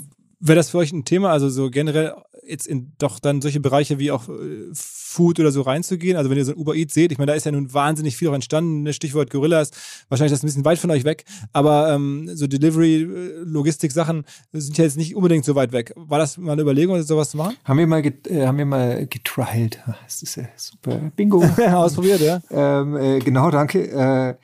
Wäre 0.44 0.56
das 0.56 0.72
für 0.72 0.80
euch 0.80 0.92
ein 0.92 1.06
Thema, 1.06 1.30
also 1.32 1.50
so 1.50 1.70
generell 1.70 2.16
jetzt 2.44 2.66
in 2.66 2.94
doch 2.98 3.20
dann 3.20 3.42
solche 3.42 3.60
Bereiche 3.60 4.00
wie 4.00 4.12
auch 4.12 4.28
äh, 4.28 4.70
Food 4.74 5.40
oder 5.40 5.52
so 5.52 5.62
reinzugehen? 5.62 6.18
Also 6.18 6.32
wenn 6.32 6.38
ihr 6.38 6.46
so 6.46 6.54
ein 6.54 6.58
Uber 6.58 6.76
Eats 6.76 6.96
seht, 6.96 7.12
ich 7.12 7.20
meine, 7.20 7.32
da 7.32 7.36
ist 7.36 7.46
ja 7.46 7.52
nun 7.52 7.72
wahnsinnig 7.74 8.18
viel 8.18 8.28
auch 8.28 8.34
entstanden, 8.34 8.82
ne? 8.82 8.94
Stichwort 8.94 9.30
Gorillas, 9.30 9.70
wahrscheinlich 10.10 10.32
das 10.32 10.42
ein 10.42 10.48
bisschen 10.48 10.66
weit 10.66 10.80
von 10.80 10.90
euch 10.90 11.04
weg, 11.04 11.26
aber 11.54 11.94
ähm, 11.94 12.30
so 12.34 12.48
Delivery, 12.48 13.04
äh, 13.04 13.44
Logistik-Sachen 13.44 14.24
sind 14.52 14.78
ja 14.80 14.84
jetzt 14.84 14.98
nicht 14.98 15.16
unbedingt 15.16 15.46
so 15.46 15.54
weit 15.54 15.74
weg. 15.74 15.94
War 15.96 16.18
das 16.18 16.38
mal 16.38 16.54
eine 16.54 16.64
Überlegung, 16.64 17.02
sowas 17.04 17.30
zu 17.30 17.38
machen? 17.38 17.56
Haben 17.64 17.78
wir 17.78 17.88
mal, 17.88 18.02
get, 18.02 18.28
äh, 18.28 18.48
haben 18.48 18.58
wir 18.58 18.66
mal 18.66 19.06
getrialt. 19.06 19.80
Das 20.06 20.24
ist 20.24 20.36
ja 20.38 20.46
super. 20.56 21.12
Bingo. 21.16 21.44
Ausprobiert, 21.72 22.22
ja. 22.22 22.42
Ähm, 22.50 22.96
äh, 22.96 23.20
genau, 23.20 23.52
danke. 23.52 23.92
Äh, 23.92 24.36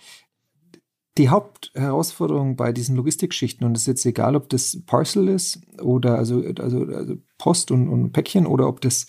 die 1.18 1.30
Hauptherausforderung 1.30 2.56
bei 2.56 2.72
diesen 2.72 2.96
Logistikschichten, 2.96 3.66
und 3.66 3.76
es 3.76 3.82
ist 3.82 3.88
jetzt 3.88 4.06
egal, 4.06 4.36
ob 4.36 4.50
das 4.50 4.80
Parcel 4.86 5.28
ist 5.28 5.60
oder 5.82 6.18
also, 6.18 6.44
also, 6.60 6.86
also 6.86 7.16
Post 7.38 7.72
und, 7.72 7.90
und 7.90 8.12
Päckchen 8.12 8.46
oder 8.46 8.68
ob 8.68 8.82
das 8.82 9.08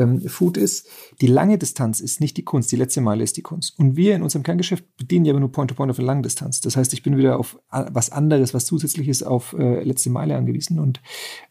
ähm, 0.00 0.20
Food 0.28 0.56
ist, 0.56 0.88
die 1.20 1.26
lange 1.26 1.58
Distanz 1.58 2.00
ist 2.00 2.20
nicht 2.20 2.36
die 2.36 2.44
Kunst, 2.44 2.72
die 2.72 2.76
letzte 2.76 3.00
Meile 3.00 3.22
ist 3.22 3.36
die 3.36 3.42
Kunst. 3.42 3.78
Und 3.78 3.96
wir 3.96 4.14
in 4.14 4.22
unserem 4.22 4.42
Kerngeschäft 4.42 4.84
bedienen 4.96 5.24
ja 5.24 5.32
aber 5.32 5.40
nur 5.40 5.52
Point-to-Point 5.52 5.90
auf 5.90 5.98
eine 5.98 6.06
lange 6.06 6.22
Distanz. 6.22 6.60
Das 6.60 6.76
heißt, 6.76 6.92
ich 6.92 7.02
bin 7.02 7.16
wieder 7.16 7.38
auf 7.38 7.58
was 7.70 8.10
anderes, 8.10 8.54
was 8.54 8.66
zusätzliches 8.66 9.22
auf 9.22 9.54
äh, 9.58 9.82
letzte 9.82 10.10
Meile 10.10 10.36
angewiesen. 10.36 10.78
Und 10.78 11.00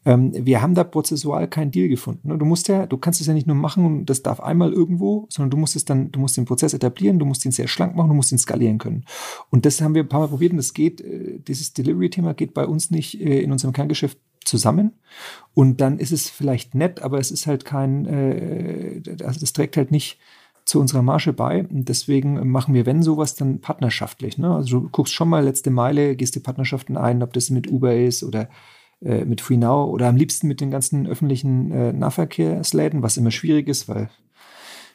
ähm, 0.06 0.34
wir 0.34 0.62
haben 0.62 0.76
da 0.76 0.84
prozessual 0.84 1.47
keinen 1.47 1.72
Deal 1.72 1.88
gefunden. 1.88 2.30
Ne? 2.30 2.38
Du 2.38 2.45
musst 2.45 2.68
ja, 2.68 2.86
du 2.86 2.97
kannst 2.97 3.22
es 3.22 3.28
ja 3.28 3.34
nicht 3.34 3.47
nur 3.47 3.56
machen 3.56 3.86
und 3.86 4.06
das 4.06 4.24
darf 4.24 4.39
einmal 4.39 4.74
irgendwo, 4.74 5.28
sondern 5.30 5.52
du 5.52 5.58
musst 5.58 5.76
es 5.76 5.86
dann, 5.86 6.12
du 6.12 6.20
musst 6.20 6.38
den 6.38 6.45
Prozess 6.45 6.74
etablieren, 6.74 7.20
du 7.20 7.26
musst 7.26 7.45
ihn 7.45 7.52
sehr 7.52 7.68
schlank 7.68 7.95
machen, 7.95 8.10
du 8.10 8.16
musst 8.16 8.32
ihn 8.32 8.38
skalieren 8.38 8.78
können. 8.78 9.06
Und 9.50 9.66
das 9.66 9.82
haben 9.82 9.95
wir 9.95 10.04
ein 10.04 10.10
paar 10.10 10.22
Mal 10.22 10.28
probiert 10.28 10.52
und 10.52 10.58
das 10.58 10.74
geht, 10.74 11.02
äh, 11.02 11.39
dieses 11.39 11.74
Delivery-Thema 11.74 12.34
geht 12.34 12.54
bei 12.54 12.66
uns 12.66 12.91
nicht 12.91 13.20
äh, 13.22 13.41
in 13.41 13.52
unserem 13.52 13.74
Kerngeschäft 13.74 14.18
zusammen. 14.50 14.93
Und 15.54 15.80
dann 15.82 16.00
ist 16.00 16.12
es 16.12 16.30
vielleicht 16.30 16.76
nett, 16.76 17.02
aber 17.02 17.20
es 17.20 17.32
ist 17.32 17.47
halt 17.47 17.64
kein, 17.66 18.06
äh, 18.06 19.02
das 19.02 19.54
trägt 19.54 19.78
halt 19.78 19.91
nicht 19.91 20.20
zu 20.66 20.80
unserer 20.80 21.02
Marge 21.02 21.34
bei. 21.34 21.66
Und 21.66 21.89
deswegen 21.89 22.50
machen 22.50 22.74
wir, 22.74 22.86
wenn 22.86 23.02
sowas, 23.02 23.36
dann 23.36 23.60
partnerschaftlich. 23.62 24.38
Ne? 24.38 24.54
Also 24.54 24.82
du 24.82 24.89
guckst 24.89 25.14
schon 25.14 25.30
mal 25.30 25.43
letzte 25.43 25.72
Meile, 25.72 26.16
gehst 26.16 26.36
die 26.36 26.39
Partnerschaften 26.41 26.97
ein, 26.97 27.24
ob 27.24 27.34
das 27.34 27.50
mit 27.50 27.70
Uber 27.70 27.95
ist 27.95 28.24
oder 28.24 28.50
äh, 29.02 29.26
mit 29.26 29.41
FreeNow 29.41 29.89
oder 29.89 30.08
am 30.08 30.16
liebsten 30.16 30.47
mit 30.47 30.62
den 30.62 30.72
ganzen 30.72 31.08
öffentlichen 31.08 31.72
äh, 31.72 31.93
Nahverkehrsläden, 31.93 33.02
was 33.02 33.18
immer 33.18 33.32
schwierig 33.32 33.68
ist, 33.68 33.88
weil 33.88 34.10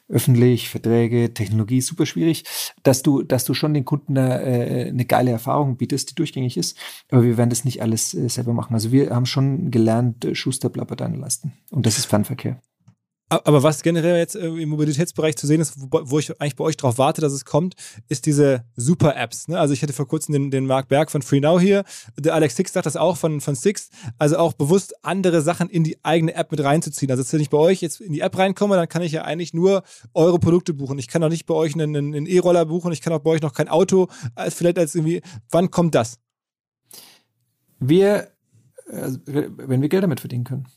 öffentlich, 0.07 0.69
Verträge, 0.69 1.33
Technologie, 1.33 1.81
super 1.81 2.05
schwierig, 2.05 2.43
dass 2.83 3.01
du, 3.01 3.23
dass 3.23 3.45
du 3.45 3.53
schon 3.53 3.73
den 3.73 3.85
Kunden 3.85 4.15
da, 4.15 4.39
äh, 4.39 4.89
eine 4.89 5.05
geile 5.05 5.31
Erfahrung 5.31 5.77
bietest, 5.77 6.11
die 6.11 6.15
durchgängig 6.15 6.57
ist. 6.57 6.77
Aber 7.09 7.23
wir 7.23 7.37
werden 7.37 7.49
das 7.49 7.65
nicht 7.65 7.81
alles 7.81 8.13
äh, 8.13 8.29
selber 8.29 8.53
machen. 8.53 8.73
Also 8.73 8.91
wir 8.91 9.09
haben 9.09 9.25
schon 9.25 9.71
gelernt, 9.71 10.25
äh, 10.25 10.35
Schuster 10.35 10.69
bleibt 10.69 10.99
deine 10.99 11.17
Leisten. 11.17 11.53
Und 11.71 11.85
das 11.85 11.97
ist 11.97 12.05
Fernverkehr. 12.05 12.61
Aber 13.27 13.63
was 13.63 13.81
generell 13.81 14.17
jetzt 14.17 14.35
äh, 14.35 14.45
im 14.45 14.69
Mobilitätsbereich 14.69 15.35
zu 15.35 15.47
sehen 15.47 15.59
ist, 15.59 15.73
wo, 15.77 16.19
ich 16.19 16.39
eigentlich 16.39 16.55
bei 16.55 16.63
euch 16.63 16.77
darauf 16.77 16.99
warte, 16.99 17.21
dass 17.21 17.33
es 17.33 17.43
kommt, 17.43 17.73
ist 18.07 18.27
diese 18.27 18.63
Super-Apps. 18.75 19.47
Ne? 19.47 19.59
Also 19.59 19.73
ich 19.73 19.81
hatte 19.81 19.93
vor 19.93 20.07
kurzem 20.07 20.33
den, 20.33 20.51
den 20.51 20.67
Marc 20.67 20.89
Berg 20.89 21.09
von 21.09 21.23
FreeNow 21.23 21.59
hier, 21.59 21.85
der 22.19 22.35
Alex 22.35 22.55
Six 22.55 22.73
sagt 22.73 22.85
das 22.85 22.95
auch 22.95 23.17
von, 23.17 23.41
von 23.41 23.55
Six, 23.55 23.89
also 24.19 24.37
auch 24.37 24.53
bewusst 24.53 24.93
andere 25.03 25.41
Sachen 25.41 25.69
in 25.69 25.83
die 25.83 25.97
eigene 26.03 26.35
App 26.35 26.51
mit 26.51 26.63
reinzuziehen. 26.63 27.09
Also 27.09 27.23
wenn 27.33 27.41
ich 27.41 27.49
bei 27.49 27.57
euch 27.57 27.81
jetzt 27.81 27.99
in 27.99 28.13
die 28.13 28.19
App 28.19 28.37
reinkomme, 28.37 28.75
dann 28.75 28.87
kann 28.87 29.01
ich 29.01 29.11
ja 29.11 29.23
eigentlich 29.23 29.55
nur 29.55 29.81
eure 30.13 30.37
Produkte 30.37 30.75
buchen. 30.75 30.99
Ich 30.99 31.07
kann 31.07 31.23
auch 31.23 31.29
nicht 31.29 31.47
bei 31.47 31.55
euch 31.55 31.73
einen, 31.73 32.27
E-Roller 32.27 32.65
buchen, 32.65 32.91
ich 32.91 33.01
kann 33.01 33.13
auch 33.13 33.19
bei 33.19 33.31
euch 33.31 33.41
noch 33.41 33.53
kein 33.53 33.69
Auto, 33.69 34.07
als 34.35 34.53
vielleicht 34.53 34.77
als 34.77 34.93
irgendwie, 34.93 35.23
wann 35.49 35.71
kommt 35.71 35.95
das? 35.95 36.19
Wir, 37.79 38.27
also, 38.87 39.17
wenn 39.25 39.81
wir 39.81 39.89
Geld 39.89 40.03
damit 40.03 40.19
verdienen 40.19 40.43
können. 40.43 40.67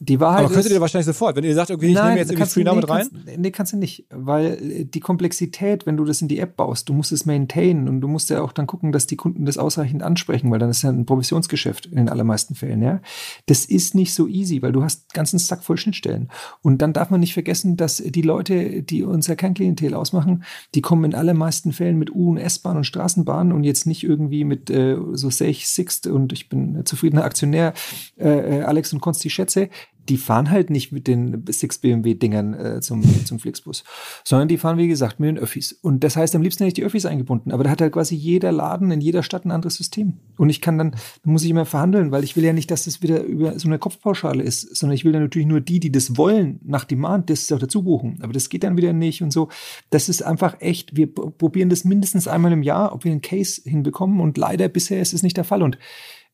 Die 0.00 0.20
Wahrheit 0.20 0.44
Aber 0.44 0.54
könntet 0.54 0.72
ihr 0.72 0.80
wahrscheinlich 0.80 1.06
sofort, 1.06 1.36
wenn 1.36 1.44
ihr 1.44 1.54
sagt, 1.54 1.70
okay, 1.70 1.88
ich 1.88 1.94
Nein, 1.94 2.08
nehme 2.08 2.18
jetzt 2.18 2.30
irgendwie 2.30 2.50
FreeNow 2.50 2.76
mit 2.76 2.88
rein? 2.88 3.08
Kannst, 3.12 3.38
nee, 3.38 3.50
kannst 3.50 3.72
du 3.72 3.76
nicht, 3.76 4.06
weil 4.10 4.46
äh, 4.46 4.84
die 4.84 5.00
Komplexität, 5.00 5.86
wenn 5.86 5.96
du 5.96 6.04
das 6.04 6.22
in 6.22 6.28
die 6.28 6.38
App 6.38 6.56
baust, 6.56 6.88
du 6.88 6.92
musst 6.92 7.12
es 7.12 7.26
maintainen 7.26 7.88
und 7.88 8.00
du 8.00 8.08
musst 8.08 8.30
ja 8.30 8.42
auch 8.42 8.52
dann 8.52 8.66
gucken, 8.66 8.92
dass 8.92 9.06
die 9.06 9.16
Kunden 9.16 9.44
das 9.44 9.58
ausreichend 9.58 10.02
ansprechen, 10.02 10.50
weil 10.50 10.58
dann 10.58 10.70
ist 10.70 10.82
ja 10.82 10.90
ein 10.90 11.06
Provisionsgeschäft 11.06 11.86
in 11.86 11.96
den 11.96 12.08
allermeisten 12.08 12.54
Fällen, 12.54 12.82
ja. 12.82 13.00
Das 13.46 13.64
ist 13.64 13.94
nicht 13.94 14.14
so 14.14 14.28
easy, 14.28 14.62
weil 14.62 14.72
du 14.72 14.82
hast 14.82 15.12
ganzen 15.14 15.38
Sack 15.38 15.62
voll 15.62 15.76
Schnittstellen. 15.76 16.28
Und 16.62 16.82
dann 16.82 16.92
darf 16.92 17.10
man 17.10 17.20
nicht 17.20 17.34
vergessen, 17.34 17.76
dass 17.76 17.96
die 17.98 18.22
Leute, 18.22 18.82
die 18.82 19.02
unser 19.04 19.36
Kernklientel 19.36 19.94
ausmachen, 19.94 20.44
die 20.74 20.82
kommen 20.82 21.04
in 21.04 21.14
allermeisten 21.14 21.72
Fällen 21.72 21.98
mit 21.98 22.14
U- 22.14 22.30
und 22.30 22.38
S-Bahn 22.38 22.76
und 22.76 22.84
Straßenbahn 22.84 23.52
und 23.52 23.64
jetzt 23.64 23.86
nicht 23.86 24.04
irgendwie 24.04 24.44
mit 24.44 24.70
äh, 24.70 24.96
so 25.12 25.30
sehe 25.30 25.48
ich 25.48 25.68
Sixt 25.68 26.06
und 26.06 26.32
ich 26.32 26.48
bin 26.48 26.84
zufriedener 26.84 27.24
Aktionär, 27.24 27.74
äh, 28.18 28.58
äh 28.58 28.62
Alex 28.62 28.92
und 28.92 29.00
Konsti 29.00 29.30
schätze, 29.30 29.68
die 30.08 30.16
fahren 30.16 30.50
halt 30.50 30.70
nicht 30.70 30.92
mit 30.92 31.06
den 31.06 31.44
6 31.46 31.78
BMW-Dingern 31.78 32.54
äh, 32.54 32.80
zum, 32.80 33.02
zum 33.24 33.38
Flixbus, 33.38 33.84
sondern 34.24 34.48
die 34.48 34.58
fahren, 34.58 34.78
wie 34.78 34.88
gesagt, 34.88 35.20
mit 35.20 35.28
den 35.28 35.38
Öffis. 35.38 35.72
Und 35.72 36.02
das 36.02 36.16
heißt, 36.16 36.34
am 36.34 36.42
liebsten 36.42 36.64
hätte 36.64 36.68
ich 36.68 36.74
die 36.74 36.84
Öffis 36.84 37.06
eingebunden. 37.06 37.52
Aber 37.52 37.64
da 37.64 37.70
hat 37.70 37.80
halt 37.80 37.92
quasi 37.92 38.14
jeder 38.14 38.50
Laden 38.50 38.90
in 38.90 39.00
jeder 39.00 39.22
Stadt 39.22 39.44
ein 39.44 39.52
anderes 39.52 39.76
System. 39.76 40.14
Und 40.36 40.50
ich 40.50 40.60
kann 40.60 40.78
dann, 40.78 40.90
dann 40.90 41.32
muss 41.32 41.44
ich 41.44 41.50
immer 41.50 41.66
verhandeln, 41.66 42.10
weil 42.10 42.24
ich 42.24 42.36
will 42.36 42.44
ja 42.44 42.52
nicht, 42.52 42.70
dass 42.70 42.84
das 42.84 43.02
wieder 43.02 43.22
über 43.22 43.58
so 43.58 43.68
eine 43.68 43.78
Kopfpauschale 43.78 44.42
ist, 44.42 44.74
sondern 44.76 44.94
ich 44.94 45.04
will 45.04 45.12
dann 45.12 45.22
natürlich 45.22 45.48
nur 45.48 45.60
die, 45.60 45.78
die 45.78 45.92
das 45.92 46.16
wollen, 46.16 46.60
nach 46.64 46.84
Demand, 46.84 47.30
das 47.30 47.50
auch 47.52 47.58
dazu 47.58 47.82
buchen. 47.82 48.18
Aber 48.22 48.32
das 48.32 48.48
geht 48.48 48.64
dann 48.64 48.76
wieder 48.76 48.92
nicht 48.92 49.22
und 49.22 49.32
so. 49.32 49.48
Das 49.90 50.08
ist 50.08 50.22
einfach 50.22 50.60
echt, 50.60 50.96
wir 50.96 51.12
probieren 51.12 51.68
das 51.68 51.84
mindestens 51.84 52.26
einmal 52.26 52.52
im 52.52 52.62
Jahr, 52.62 52.92
ob 52.92 53.04
wir 53.04 53.12
einen 53.12 53.22
Case 53.22 53.62
hinbekommen. 53.64 54.20
Und 54.20 54.36
leider 54.36 54.68
bisher 54.68 55.00
ist 55.00 55.14
es 55.14 55.22
nicht 55.22 55.36
der 55.36 55.44
Fall. 55.44 55.62
Und 55.62 55.78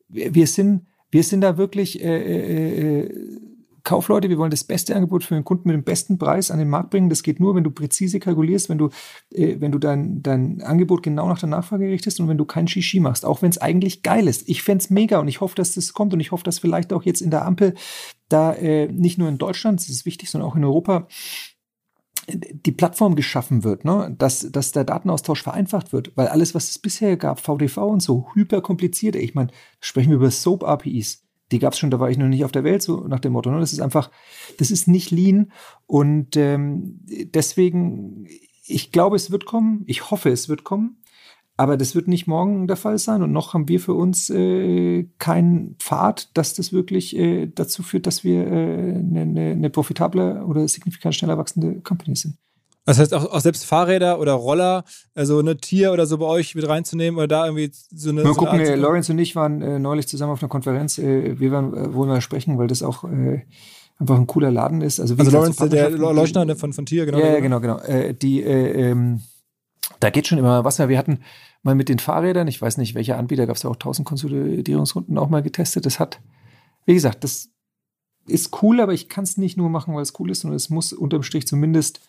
wir 0.08 0.46
sind, 0.46 0.86
wir 1.10 1.22
sind 1.22 1.42
da 1.42 1.58
wirklich, 1.58 2.02
äh, 2.02 2.06
äh, 2.06 3.00
äh 3.00 3.38
Kaufleute, 3.84 4.28
wir 4.28 4.38
wollen 4.38 4.50
das 4.50 4.64
beste 4.64 4.94
Angebot 4.94 5.24
für 5.24 5.34
den 5.34 5.44
Kunden 5.44 5.68
mit 5.68 5.74
dem 5.74 5.84
besten 5.84 6.18
Preis 6.18 6.50
an 6.50 6.58
den 6.58 6.68
Markt 6.68 6.90
bringen. 6.90 7.08
Das 7.08 7.22
geht 7.22 7.40
nur, 7.40 7.54
wenn 7.54 7.64
du 7.64 7.70
präzise 7.70 8.20
kalkulierst, 8.20 8.68
wenn 8.68 8.78
du, 8.78 8.90
äh, 9.32 9.56
wenn 9.60 9.72
du 9.72 9.78
dein, 9.78 10.22
dein 10.22 10.62
Angebot 10.62 11.02
genau 11.02 11.28
nach 11.28 11.38
der 11.38 11.48
Nachfrage 11.48 11.88
richtest 11.88 12.20
und 12.20 12.28
wenn 12.28 12.38
du 12.38 12.44
kein 12.44 12.68
Shishi 12.68 13.00
machst, 13.00 13.24
auch 13.24 13.42
wenn 13.42 13.50
es 13.50 13.58
eigentlich 13.58 14.02
geil 14.02 14.28
ist. 14.28 14.48
Ich 14.48 14.62
fände 14.62 14.84
mega 14.90 15.18
und 15.18 15.28
ich 15.28 15.40
hoffe, 15.40 15.54
dass 15.54 15.74
das 15.74 15.92
kommt 15.92 16.12
und 16.12 16.20
ich 16.20 16.32
hoffe, 16.32 16.44
dass 16.44 16.58
vielleicht 16.58 16.92
auch 16.92 17.02
jetzt 17.02 17.20
in 17.20 17.30
der 17.30 17.44
Ampel 17.44 17.74
da 18.28 18.52
äh, 18.52 18.88
nicht 18.88 19.18
nur 19.18 19.28
in 19.28 19.38
Deutschland, 19.38 19.80
das 19.80 19.88
ist 19.88 20.06
wichtig, 20.06 20.30
sondern 20.30 20.50
auch 20.50 20.56
in 20.56 20.64
Europa 20.64 21.06
die 22.30 22.72
Plattform 22.72 23.14
geschaffen 23.16 23.64
wird, 23.64 23.84
ne? 23.84 24.14
dass, 24.18 24.50
dass 24.52 24.72
der 24.72 24.84
Datenaustausch 24.84 25.42
vereinfacht 25.42 25.92
wird, 25.92 26.16
weil 26.16 26.28
alles, 26.28 26.54
was 26.54 26.68
es 26.68 26.78
bisher 26.78 27.16
gab, 27.16 27.40
VDV 27.40 27.78
und 27.78 28.02
so, 28.02 28.28
hyper 28.34 28.60
kompliziert. 28.60 29.16
Ich 29.16 29.34
meine, 29.34 29.50
sprechen 29.80 30.10
wir 30.10 30.16
über 30.16 30.30
Soap-APIs 30.30 31.27
die 31.52 31.58
gab 31.58 31.72
es 31.72 31.78
schon, 31.78 31.90
da 31.90 32.00
war 32.00 32.10
ich 32.10 32.18
noch 32.18 32.28
nicht 32.28 32.44
auf 32.44 32.52
der 32.52 32.64
Welt, 32.64 32.82
so 32.82 33.06
nach 33.06 33.20
dem 33.20 33.32
Motto. 33.32 33.50
Ne? 33.50 33.60
Das 33.60 33.72
ist 33.72 33.80
einfach, 33.80 34.10
das 34.58 34.70
ist 34.70 34.88
nicht 34.88 35.10
lean. 35.10 35.52
Und 35.86 36.36
ähm, 36.36 37.00
deswegen, 37.34 38.26
ich 38.66 38.92
glaube, 38.92 39.16
es 39.16 39.30
wird 39.30 39.46
kommen. 39.46 39.84
Ich 39.86 40.10
hoffe, 40.10 40.30
es 40.30 40.48
wird 40.48 40.64
kommen. 40.64 41.02
Aber 41.56 41.76
das 41.76 41.96
wird 41.96 42.06
nicht 42.06 42.28
morgen 42.28 42.68
der 42.68 42.76
Fall 42.76 42.98
sein. 42.98 43.22
Und 43.22 43.32
noch 43.32 43.52
haben 43.52 43.66
wir 43.66 43.80
für 43.80 43.94
uns 43.94 44.30
äh, 44.30 45.08
keinen 45.18 45.74
Pfad, 45.80 46.36
dass 46.36 46.54
das 46.54 46.72
wirklich 46.72 47.16
äh, 47.16 47.48
dazu 47.52 47.82
führt, 47.82 48.06
dass 48.06 48.22
wir 48.22 48.46
eine 48.46 49.22
äh, 49.22 49.26
ne, 49.26 49.56
ne 49.56 49.70
profitable 49.70 50.44
oder 50.44 50.68
signifikant 50.68 51.16
schneller 51.16 51.36
wachsende 51.36 51.80
Company 51.80 52.14
sind. 52.14 52.36
Das 52.88 52.98
heißt, 52.98 53.12
auch, 53.12 53.30
auch 53.30 53.40
selbst 53.40 53.66
Fahrräder 53.66 54.18
oder 54.18 54.32
Roller, 54.32 54.82
also 55.14 55.40
eine 55.40 55.58
Tier 55.58 55.92
oder 55.92 56.06
so 56.06 56.16
bei 56.16 56.24
euch 56.24 56.54
mit 56.54 56.66
reinzunehmen 56.66 57.18
oder 57.18 57.28
da 57.28 57.44
irgendwie 57.44 57.70
so 57.72 58.08
eine. 58.08 58.22
Mal 58.22 58.32
so 58.32 58.40
gucken, 58.40 58.60
eine 58.60 58.66
äh, 58.66 58.74
Lawrence 58.76 59.12
und 59.12 59.18
ich 59.18 59.36
waren 59.36 59.60
äh, 59.60 59.78
neulich 59.78 60.08
zusammen 60.08 60.32
auf 60.32 60.42
einer 60.42 60.48
Konferenz. 60.48 60.96
Äh, 60.96 61.38
wir 61.38 61.52
werden 61.52 61.76
äh, 61.76 61.92
wohl 61.92 62.06
mal 62.06 62.22
sprechen, 62.22 62.56
weil 62.56 62.66
das 62.66 62.82
auch 62.82 63.04
äh, 63.04 63.42
einfach 63.98 64.16
ein 64.16 64.26
cooler 64.26 64.50
Laden 64.50 64.80
ist. 64.80 65.00
Also, 65.00 65.18
wie 65.18 65.20
also 65.20 65.32
Lawrence, 65.32 65.68
der 65.68 65.90
Leuchtner 65.90 66.56
von, 66.56 66.72
von 66.72 66.86
Tier, 66.86 67.04
genau. 67.04 67.18
Ja, 67.18 67.26
ja 67.26 67.40
genau, 67.40 67.60
genau. 67.60 67.76
Äh, 67.80 68.14
die, 68.14 68.42
äh, 68.42 68.88
ähm, 68.88 69.20
da 70.00 70.08
geht 70.08 70.26
schon 70.26 70.38
immer 70.38 70.64
was 70.64 70.78
mehr. 70.78 70.88
Wir 70.88 70.96
hatten 70.96 71.18
mal 71.62 71.74
mit 71.74 71.90
den 71.90 71.98
Fahrrädern, 71.98 72.48
ich 72.48 72.62
weiß 72.62 72.78
nicht, 72.78 72.94
welcher 72.94 73.18
Anbieter, 73.18 73.46
gab 73.46 73.56
es 73.56 73.64
ja 73.64 73.70
auch 73.70 73.76
tausend 73.76 74.08
Konsolidierungsrunden 74.08 75.18
auch 75.18 75.28
mal 75.28 75.42
getestet. 75.42 75.84
Das 75.84 76.00
hat, 76.00 76.20
wie 76.86 76.94
gesagt, 76.94 77.22
das 77.22 77.50
ist 78.26 78.62
cool, 78.62 78.80
aber 78.80 78.94
ich 78.94 79.10
kann 79.10 79.24
es 79.24 79.36
nicht 79.36 79.58
nur 79.58 79.68
machen, 79.68 79.94
weil 79.94 80.00
es 80.00 80.18
cool 80.18 80.30
ist, 80.30 80.40
sondern 80.40 80.56
es 80.56 80.70
muss 80.70 80.94
unterm 80.94 81.22
Strich 81.22 81.46
zumindest 81.46 82.00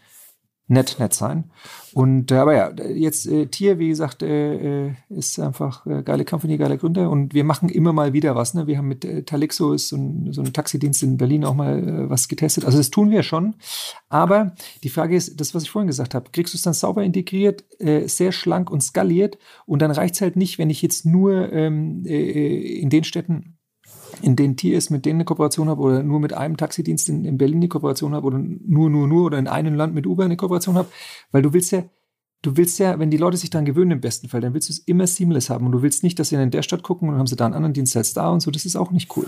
nett, 0.69 0.97
nett 0.99 1.13
sein. 1.13 1.45
Und 1.93 2.31
äh, 2.31 2.35
aber 2.35 2.55
ja, 2.55 2.71
jetzt 2.93 3.25
äh, 3.27 3.47
Tier, 3.47 3.79
wie 3.79 3.89
gesagt, 3.89 4.21
äh, 4.21 4.87
äh, 4.87 4.93
ist 5.09 5.39
einfach 5.39 5.85
äh, 5.87 6.03
geile 6.03 6.23
Company, 6.23 6.57
geile 6.57 6.77
Gründer 6.77 7.09
und 7.09 7.33
wir 7.33 7.43
machen 7.43 7.69
immer 7.69 7.91
mal 7.91 8.13
wieder 8.13 8.35
was. 8.35 8.53
Ne? 8.53 8.67
Wir 8.67 8.77
haben 8.77 8.87
mit 8.87 9.03
äh, 9.03 9.23
Talixo 9.23 9.73
ist 9.73 9.89
so 9.89 9.97
ein, 9.97 10.31
so 10.31 10.41
ein 10.41 10.53
Taxidienst 10.53 11.01
in 11.01 11.17
Berlin 11.17 11.43
auch 11.43 11.55
mal 11.55 11.79
äh, 11.79 12.09
was 12.09 12.27
getestet. 12.27 12.65
Also 12.65 12.77
das 12.77 12.91
tun 12.91 13.09
wir 13.09 13.23
schon. 13.23 13.55
Aber 14.07 14.53
die 14.83 14.89
Frage 14.89 15.15
ist, 15.15 15.41
das, 15.41 15.55
was 15.55 15.63
ich 15.63 15.71
vorhin 15.71 15.87
gesagt 15.87 16.13
habe, 16.13 16.29
kriegst 16.31 16.53
du 16.53 16.57
es 16.57 16.61
dann 16.61 16.73
sauber 16.73 17.03
integriert, 17.03 17.65
äh, 17.79 18.07
sehr 18.07 18.31
schlank 18.31 18.69
und 18.69 18.81
skaliert 18.81 19.39
und 19.65 19.81
dann 19.81 19.91
reicht's 19.91 20.21
halt 20.21 20.35
nicht, 20.35 20.59
wenn 20.59 20.69
ich 20.69 20.83
jetzt 20.83 21.05
nur 21.05 21.51
ähm, 21.51 22.03
äh, 22.05 22.79
in 22.79 22.91
den 22.91 23.03
Städten 23.03 23.58
in 24.21 24.35
denen 24.35 24.57
TS 24.57 24.89
mit 24.89 25.05
denen 25.05 25.17
eine 25.17 25.25
Kooperation 25.25 25.69
habe 25.69 25.81
oder 25.81 26.03
nur 26.03 26.19
mit 26.19 26.33
einem 26.33 26.57
Taxidienst 26.57 27.09
in, 27.09 27.25
in 27.25 27.37
Berlin 27.37 27.57
eine 27.57 27.67
Kooperation 27.67 28.13
habe 28.13 28.27
oder 28.27 28.39
nur, 28.39 28.89
nur, 28.89 29.07
nur 29.07 29.25
oder 29.25 29.37
in 29.37 29.47
einem 29.47 29.75
Land 29.75 29.93
mit 29.93 30.05
Uber 30.05 30.25
eine 30.25 30.37
Kooperation 30.37 30.75
habe, 30.75 30.89
weil 31.31 31.41
du 31.41 31.53
willst 31.53 31.71
ja, 31.71 31.83
du 32.41 32.57
willst 32.57 32.79
ja, 32.79 32.99
wenn 32.99 33.11
die 33.11 33.17
Leute 33.17 33.37
sich 33.37 33.49
daran 33.49 33.65
gewöhnen 33.65 33.91
im 33.91 34.01
besten 34.01 34.29
Fall, 34.29 34.41
dann 34.41 34.53
willst 34.53 34.69
du 34.69 34.73
es 34.73 34.79
immer 34.79 35.07
seamless 35.07 35.49
haben. 35.49 35.65
Und 35.65 35.71
du 35.71 35.81
willst 35.81 36.03
nicht, 36.03 36.19
dass 36.19 36.29
sie 36.29 36.35
in 36.35 36.51
der 36.51 36.61
Stadt 36.61 36.83
gucken 36.83 37.09
und 37.09 37.17
haben 37.17 37.27
sie 37.27 37.35
da 37.35 37.45
einen 37.45 37.53
anderen 37.53 37.73
Dienst 37.73 37.95
als 37.97 38.13
da 38.13 38.29
und 38.29 38.41
so, 38.41 38.51
das 38.51 38.65
ist 38.65 38.75
auch 38.75 38.91
nicht 38.91 39.15
cool. 39.17 39.27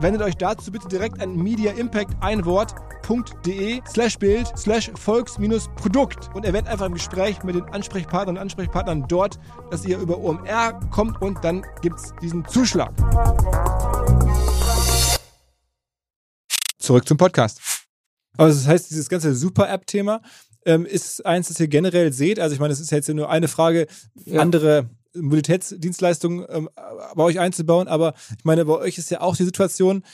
Wendet 0.00 0.22
euch 0.22 0.36
dazu 0.36 0.72
bitte 0.72 0.88
direkt 0.88 1.20
an 1.20 1.36
Media 1.36 1.72
Impact 1.72 2.16
ein 2.20 2.44
Wort 2.44 2.74
www.ftf.de 3.10 3.80
slash 3.88 4.18
Bild 4.18 4.52
slash 4.56 4.90
Volks-Produkt 4.94 6.30
und 6.34 6.44
erwähnt 6.44 6.68
einfach 6.68 6.86
im 6.86 6.94
Gespräch 6.94 7.42
mit 7.42 7.54
den 7.54 7.64
Ansprechpartnern 7.64 8.36
und 8.36 8.42
Ansprechpartnern 8.42 9.06
dort, 9.08 9.38
dass 9.70 9.84
ihr 9.84 9.98
über 9.98 10.18
OMR 10.18 10.78
kommt 10.90 11.20
und 11.20 11.42
dann 11.44 11.64
gibt 11.82 11.98
es 11.98 12.12
diesen 12.22 12.46
Zuschlag. 12.46 12.92
Zurück 16.78 17.06
zum 17.06 17.16
Podcast. 17.16 17.60
Also 18.36 18.58
das 18.58 18.68
heißt, 18.68 18.90
dieses 18.90 19.08
ganze 19.08 19.34
Super-App-Thema 19.34 20.22
ähm, 20.64 20.86
ist 20.86 21.24
eins, 21.26 21.48
das 21.48 21.60
ihr 21.60 21.68
generell 21.68 22.12
seht. 22.12 22.38
Also 22.38 22.54
ich 22.54 22.60
meine, 22.60 22.72
es 22.72 22.80
ist 22.80 22.90
jetzt 22.90 23.08
nur 23.08 23.28
eine 23.28 23.48
Frage, 23.48 23.86
ja. 24.24 24.40
andere 24.40 24.88
Mobilitätsdienstleistungen 25.14 26.46
ähm, 26.48 26.68
bei 27.14 27.22
euch 27.22 27.38
einzubauen, 27.38 27.88
aber 27.88 28.14
ich 28.36 28.44
meine, 28.44 28.64
bei 28.64 28.74
euch 28.74 28.98
ist 28.98 29.10
ja 29.10 29.20
auch 29.20 29.36
die 29.36 29.44
Situation, 29.44 30.04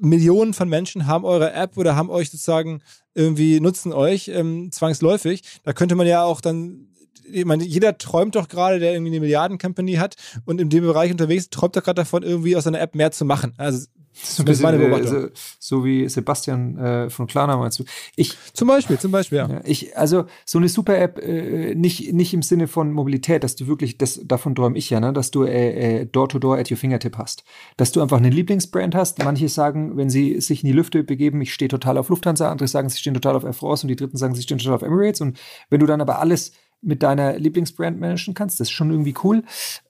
Millionen 0.00 0.54
von 0.54 0.68
Menschen 0.68 1.06
haben 1.06 1.24
eure 1.24 1.52
App 1.52 1.76
oder 1.76 1.96
haben 1.96 2.10
euch 2.10 2.30
sozusagen 2.30 2.82
irgendwie, 3.14 3.60
nutzen 3.60 3.92
euch 3.92 4.28
ähm, 4.28 4.70
zwangsläufig. 4.70 5.42
Da 5.64 5.72
könnte 5.72 5.96
man 5.96 6.06
ja 6.06 6.22
auch 6.22 6.40
dann 6.40 6.88
ich 7.30 7.44
meine, 7.44 7.64
jeder 7.64 7.98
träumt 7.98 8.36
doch 8.36 8.48
gerade, 8.48 8.78
der 8.78 8.92
irgendwie 8.92 9.12
eine 9.12 9.20
Milliarden-Company 9.20 9.94
hat 9.94 10.16
und 10.44 10.60
in 10.60 10.70
dem 10.70 10.84
Bereich 10.84 11.10
unterwegs 11.10 11.50
träumt 11.50 11.76
doch 11.76 11.82
gerade 11.82 11.96
davon, 11.96 12.22
irgendwie 12.22 12.56
aus 12.56 12.64
seiner 12.64 12.80
App 12.80 12.94
mehr 12.94 13.10
zu 13.10 13.24
machen. 13.24 13.52
Also 13.58 13.80
so, 13.80 13.86
das 14.20 14.38
ist 14.38 14.62
meine 14.62 14.78
Beobachtung. 14.78 15.26
Äh, 15.26 15.30
so 15.58 15.84
wie 15.84 16.08
Sebastian 16.08 16.78
äh, 16.78 17.10
von 17.10 17.26
Klarna 17.26 17.56
meinst 17.56 17.78
du? 17.78 17.84
Ich, 18.16 18.36
zum 18.52 18.68
Beispiel, 18.68 18.98
zum 18.98 19.12
Beispiel, 19.12 19.38
ja. 19.38 19.48
ja 19.48 19.60
ich, 19.64 19.96
also 19.96 20.24
so 20.44 20.58
eine 20.58 20.68
Super-App, 20.68 21.18
äh, 21.18 21.74
nicht, 21.74 22.12
nicht 22.12 22.34
im 22.34 22.42
Sinne 22.42 22.68
von 22.68 22.92
Mobilität, 22.92 23.44
dass 23.44 23.56
du 23.56 23.66
wirklich, 23.66 23.98
das, 23.98 24.20
davon 24.24 24.54
träume 24.54 24.78
ich 24.78 24.90
ja, 24.90 25.00
ne, 25.00 25.12
dass 25.12 25.30
du 25.30 25.44
äh, 25.44 26.00
äh, 26.00 26.06
Door-to-Door 26.06 26.58
at 26.58 26.70
your 26.70 26.76
fingertip 26.76 27.16
hast. 27.18 27.44
Dass 27.76 27.92
du 27.92 28.00
einfach 28.00 28.18
eine 28.18 28.30
Lieblingsbrand 28.30 28.94
hast. 28.94 29.22
Manche 29.24 29.48
sagen, 29.48 29.96
wenn 29.96 30.10
sie 30.10 30.40
sich 30.40 30.62
in 30.62 30.68
die 30.68 30.74
Lüfte 30.74 31.04
begeben, 31.04 31.40
ich 31.40 31.54
stehe 31.54 31.68
total 31.68 31.98
auf 31.98 32.08
Lufthansa, 32.08 32.50
andere 32.50 32.68
sagen, 32.68 32.88
sie 32.88 32.98
stehen 32.98 33.14
total 33.14 33.36
auf 33.36 33.44
Air 33.44 33.52
France 33.52 33.84
und 33.84 33.88
die 33.88 33.96
dritten 33.96 34.16
sagen, 34.16 34.34
sie 34.34 34.42
stehen 34.42 34.58
total 34.58 34.74
auf 34.74 34.82
Emirates. 34.82 35.20
Und 35.20 35.38
wenn 35.70 35.80
du 35.80 35.86
dann 35.86 36.00
aber 36.00 36.18
alles 36.18 36.52
mit 36.80 37.02
deiner 37.02 37.38
Lieblingsbrand 37.38 37.98
managen 37.98 38.34
kannst. 38.34 38.60
Das 38.60 38.68
ist 38.68 38.72
schon 38.72 38.90
irgendwie 38.90 39.14
cool. 39.24 39.42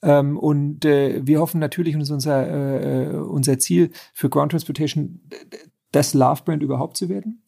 Ähm, 0.03 0.39
und 0.39 0.85
äh, 0.85 1.27
wir 1.27 1.41
hoffen 1.41 1.61
natürlich, 1.61 1.95
und 1.95 2.11
unser, 2.11 3.11
äh, 3.11 3.17
unser 3.17 3.59
Ziel 3.59 3.91
für 4.15 4.29
Ground 4.29 4.53
Transportation, 4.53 5.21
das 5.93 6.13
Love-Brand 6.13 6.63
überhaupt 6.63 6.97
zu 6.97 7.09
werden. 7.09 7.43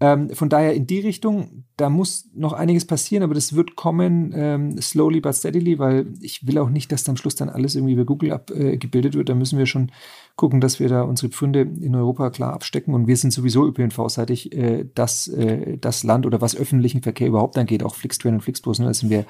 Ähm, 0.00 0.28
von 0.30 0.50
daher 0.50 0.74
in 0.74 0.86
die 0.86 1.00
Richtung, 1.00 1.64
da 1.78 1.88
muss 1.88 2.28
noch 2.34 2.52
einiges 2.52 2.84
passieren, 2.84 3.22
aber 3.22 3.32
das 3.32 3.54
wird 3.54 3.76
kommen, 3.76 4.32
ähm, 4.36 4.80
slowly 4.80 5.20
but 5.20 5.34
steadily, 5.34 5.78
weil 5.78 6.12
ich 6.20 6.46
will 6.46 6.58
auch 6.58 6.68
nicht, 6.68 6.92
dass 6.92 7.08
am 7.08 7.16
Schluss 7.16 7.36
dann 7.36 7.48
alles 7.48 7.74
irgendwie 7.74 7.94
über 7.94 8.04
Google 8.04 8.32
abgebildet 8.32 9.14
äh, 9.14 9.18
wird. 9.18 9.30
Da 9.30 9.34
müssen 9.34 9.58
wir 9.58 9.64
schon 9.64 9.90
gucken, 10.36 10.60
dass 10.60 10.78
wir 10.80 10.88
da 10.88 11.02
unsere 11.02 11.30
Pfründe 11.30 11.62
in 11.62 11.94
Europa 11.94 12.30
klar 12.30 12.52
abstecken. 12.52 12.94
Und 12.94 13.06
wir 13.06 13.16
sind 13.16 13.32
sowieso 13.32 13.66
ÖPNV-seitig 13.66 14.52
äh, 14.52 14.84
das, 14.94 15.28
äh, 15.28 15.78
das 15.78 16.04
Land 16.04 16.26
oder 16.26 16.42
was 16.42 16.54
öffentlichen 16.54 17.02
Verkehr 17.02 17.28
überhaupt 17.28 17.56
angeht, 17.56 17.82
auch 17.82 17.94
Flixtrain 17.94 18.34
und 18.34 18.42
Flixbus, 18.42 18.78
ne, 18.78 18.86
da 18.86 18.94
sind 18.94 19.10
wir 19.10 19.24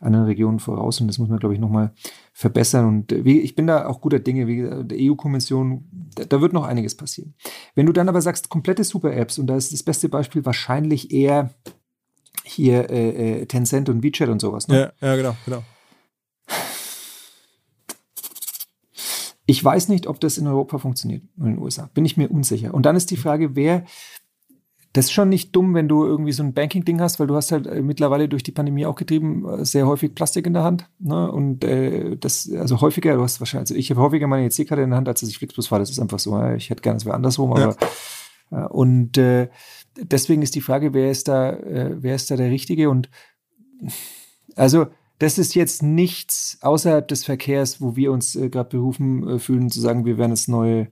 anderen 0.00 0.26
Regionen 0.26 0.60
voraus 0.60 1.00
und 1.00 1.08
das 1.08 1.18
muss 1.18 1.28
man, 1.28 1.38
glaube 1.38 1.54
ich, 1.54 1.60
nochmal 1.60 1.92
verbessern. 2.32 2.86
Und 2.86 3.12
äh, 3.12 3.20
ich 3.20 3.54
bin 3.54 3.66
da 3.66 3.86
auch 3.86 4.02
guter 4.02 4.18
Dinge, 4.18 4.46
wie 4.46 4.62
der 4.86 4.98
EU-Kommission, 5.00 5.84
da, 6.14 6.24
da, 6.24 6.40
wird 6.40 6.52
noch 6.52 6.64
einiges 6.64 6.94
passieren. 6.94 7.34
Wenn 7.74 7.86
du 7.86 7.92
dann 7.92 8.08
aber 8.08 8.20
sagst, 8.20 8.50
komplette 8.50 8.84
Super-Apps, 8.84 9.38
und 9.38 9.46
da 9.46 9.56
ist 9.56 9.72
das 9.72 9.82
beste 9.82 10.10
Beispiel 10.10 10.44
wahrscheinlich 10.44 11.10
eher 11.10 11.54
hier 12.44 12.90
äh, 12.90 13.40
äh, 13.40 13.46
Tencent 13.46 13.88
und 13.88 14.02
WeChat 14.02 14.28
und 14.28 14.40
sowas. 14.40 14.68
Ne? 14.68 14.92
Ja, 15.00 15.08
ja, 15.08 15.16
genau, 15.16 15.36
genau. 15.46 15.64
Ich 19.46 19.62
weiß 19.62 19.88
nicht, 19.88 20.06
ob 20.06 20.20
das 20.20 20.38
in 20.38 20.46
Europa 20.46 20.78
funktioniert, 20.78 21.22
in 21.38 21.44
den 21.44 21.58
USA. 21.58 21.90
Bin 21.92 22.04
ich 22.04 22.16
mir 22.16 22.30
unsicher. 22.30 22.72
Und 22.72 22.86
dann 22.86 22.96
ist 22.96 23.10
die 23.10 23.16
Frage, 23.16 23.54
wer 23.56 23.84
das 24.94 25.06
ist 25.06 25.12
schon 25.12 25.28
nicht 25.28 25.54
dumm, 25.56 25.74
wenn 25.74 25.88
du 25.88 26.04
irgendwie 26.04 26.30
so 26.30 26.44
ein 26.44 26.54
Banking-Ding 26.54 27.00
hast, 27.00 27.18
weil 27.18 27.26
du 27.26 27.34
hast 27.34 27.50
halt 27.50 27.66
äh, 27.66 27.82
mittlerweile 27.82 28.28
durch 28.28 28.44
die 28.44 28.52
Pandemie 28.52 28.86
auch 28.86 28.94
getrieben 28.94 29.44
äh, 29.44 29.64
sehr 29.64 29.88
häufig 29.88 30.14
Plastik 30.14 30.46
in 30.46 30.52
der 30.52 30.62
Hand. 30.62 30.88
Ne? 31.00 31.32
Und 31.32 31.64
äh, 31.64 32.16
das, 32.16 32.48
also 32.52 32.80
häufiger, 32.80 33.16
du 33.16 33.22
hast 33.22 33.40
wahrscheinlich, 33.40 33.70
also 33.70 33.74
ich 33.74 33.90
habe 33.90 34.00
häufiger 34.00 34.28
meine 34.28 34.46
EC-Karte 34.46 34.82
in 34.82 34.90
der 34.90 34.96
Hand, 34.96 35.08
als 35.08 35.18
dass 35.18 35.28
ich 35.28 35.38
Flixbus 35.38 35.66
fahre. 35.66 35.82
Das 35.82 35.90
ist 35.90 35.98
einfach 35.98 36.20
so. 36.20 36.40
Ich 36.52 36.70
hätte 36.70 36.82
gerne, 36.82 36.98
es 36.98 37.04
wäre 37.04 37.16
andersrum, 37.16 37.50
aber 37.50 37.76
ja. 38.52 38.66
äh, 38.66 38.68
und 38.68 39.18
äh, 39.18 39.48
deswegen 39.96 40.42
ist 40.42 40.54
die 40.54 40.60
Frage, 40.60 40.94
wer 40.94 41.10
ist 41.10 41.26
da, 41.26 41.50
äh, 41.50 41.96
wer 42.00 42.14
ist 42.14 42.30
da 42.30 42.36
der 42.36 42.52
Richtige? 42.52 42.88
Und 42.88 43.10
also 44.54 44.86
das 45.18 45.38
ist 45.38 45.54
jetzt 45.54 45.82
nichts 45.82 46.58
außerhalb 46.60 47.06
des 47.06 47.24
Verkehrs, 47.24 47.80
wo 47.80 47.96
wir 47.96 48.12
uns 48.12 48.34
äh, 48.34 48.48
gerade 48.48 48.70
berufen 48.70 49.28
äh, 49.28 49.38
fühlen, 49.38 49.70
zu 49.70 49.80
sagen, 49.80 50.04
wir 50.04 50.18
werden 50.18 50.32
das 50.32 50.48
neue 50.48 50.88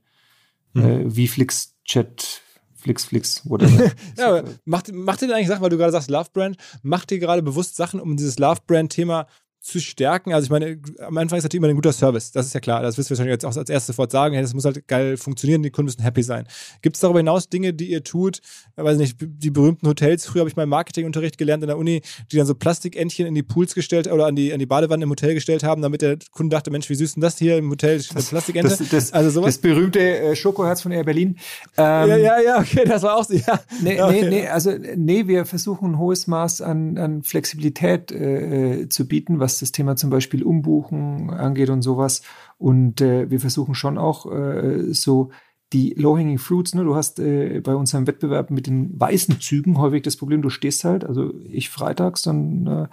mhm. 0.73 0.83
äh, 0.83 1.09
V-Flix-Chat 1.09 2.41
Flix, 2.83 3.05
Flix, 3.05 3.49
whatever. 3.49 3.91
ja, 4.17 4.27
aber 4.27 4.43
macht, 4.65 4.91
macht 4.91 5.21
ihr 5.21 5.29
denn 5.29 5.37
eigentlich 5.37 5.47
Sachen, 5.47 5.61
weil 5.61 5.69
du 5.69 5.77
gerade 5.77 5.93
sagst 5.93 6.09
Love 6.09 6.29
Brand, 6.33 6.57
macht 6.81 7.11
ihr 7.13 7.19
gerade 7.19 7.41
bewusst 7.41 7.77
Sachen, 7.77 8.01
um 8.01 8.17
dieses 8.17 8.39
Love 8.39 8.59
Brand-Thema 8.67 9.25
zu 9.63 9.79
stärken. 9.79 10.33
Also 10.33 10.45
ich 10.45 10.49
meine, 10.51 10.77
am 10.99 11.17
Anfang 11.17 11.37
ist 11.37 11.45
natürlich 11.45 11.61
immer 11.61 11.69
ein 11.69 11.75
guter 11.75 11.93
Service. 11.93 12.33
Das 12.33 12.45
ist 12.45 12.53
ja 12.53 12.59
klar. 12.59 12.81
Das 12.81 12.97
wirst 12.97 13.09
du 13.09 13.11
wahrscheinlich 13.11 13.31
jetzt 13.31 13.45
auch 13.45 13.55
als 13.55 13.69
erstes 13.69 13.95
sofort 13.95 14.11
sagen. 14.11 14.33
Hey, 14.33 14.43
das 14.43 14.53
muss 14.53 14.65
halt 14.65 14.85
geil 14.89 15.15
funktionieren. 15.15 15.63
Die 15.63 15.69
Kunden 15.69 15.85
müssen 15.85 16.01
happy 16.01 16.21
sein. 16.21 16.45
Gibt 16.81 16.97
es 16.97 16.99
darüber 16.99 17.19
hinaus 17.19 17.47
Dinge, 17.47 17.73
die 17.73 17.89
ihr 17.89 18.03
tut? 18.03 18.41
Ich 18.75 18.83
weiß 18.83 18.97
nicht, 18.97 19.15
die 19.21 19.51
berühmten 19.51 19.87
Hotels. 19.87 20.25
Früher 20.25 20.41
habe 20.41 20.49
ich 20.49 20.57
mal 20.57 20.65
Marketingunterricht 20.65 21.37
gelernt 21.37 21.63
in 21.63 21.67
der 21.67 21.77
Uni, 21.77 22.01
die 22.29 22.35
dann 22.35 22.45
so 22.45 22.55
Plastikentchen 22.55 23.25
in 23.25 23.35
die 23.35 23.43
Pools 23.43 23.73
gestellt 23.73 24.11
oder 24.11 24.25
an 24.25 24.35
die, 24.35 24.51
an 24.51 24.59
die 24.59 24.65
Badewanne 24.65 25.03
im 25.05 25.09
Hotel 25.09 25.33
gestellt 25.33 25.63
haben, 25.63 25.81
damit 25.81 26.01
der 26.01 26.17
Kunde 26.31 26.53
dachte, 26.53 26.69
Mensch, 26.69 26.89
wie 26.89 26.95
süß 26.95 27.13
denn 27.13 27.21
das 27.21 27.37
hier 27.37 27.57
im 27.57 27.69
Hotel? 27.69 28.03
Das, 28.13 28.25
Plastikente. 28.25 28.67
Das, 28.67 28.89
das, 28.89 29.13
also 29.13 29.29
sowas. 29.29 29.55
Das 29.55 29.61
berühmte 29.61 29.99
äh, 29.99 30.35
Schokoherz 30.35 30.81
von 30.81 30.91
Air 30.91 31.05
Berlin. 31.05 31.37
Ähm, 31.77 32.09
ja, 32.09 32.17
ja, 32.17 32.41
ja, 32.41 32.59
okay, 32.59 32.83
das 32.85 33.03
war 33.03 33.15
auch 33.15 33.23
so. 33.23 33.33
Ja. 33.33 33.61
Nee, 33.81 34.01
okay. 34.01 34.21
nee, 34.23 34.29
nee, 34.29 34.47
also 34.47 34.71
nee, 34.95 35.27
wir 35.27 35.45
versuchen 35.45 35.91
ein 35.91 35.97
hohes 35.99 36.27
Maß 36.27 36.61
an, 36.61 36.97
an 36.97 37.23
Flexibilität 37.23 38.11
äh, 38.11 38.81
äh 38.81 38.89
zu 38.89 39.07
bieten, 39.07 39.39
was 39.39 39.52
das 39.59 39.71
Thema 39.71 39.95
zum 39.95 40.09
Beispiel 40.09 40.43
Umbuchen 40.43 41.29
angeht 41.29 41.69
und 41.69 41.81
sowas. 41.81 42.21
Und 42.57 43.01
äh, 43.01 43.29
wir 43.29 43.39
versuchen 43.39 43.75
schon 43.75 43.97
auch 43.97 44.31
äh, 44.31 44.93
so 44.93 45.31
die 45.73 45.95
Low-Hanging 45.97 46.37
Fruits, 46.37 46.75
ne? 46.75 46.83
du 46.83 46.95
hast 46.95 47.19
äh, 47.19 47.59
bei 47.61 47.73
unserem 47.75 48.05
Wettbewerb 48.05 48.51
mit 48.51 48.67
den 48.67 48.99
weißen 48.99 49.41
Zügen 49.41 49.79
häufig 49.79 50.03
das 50.03 50.17
Problem, 50.17 50.43
du 50.43 50.49
stehst 50.49 50.83
halt, 50.83 51.03
also 51.03 51.33
ich 51.49 51.69
freitags, 51.69 52.21
dann, 52.21 52.67
äh, 52.67 52.87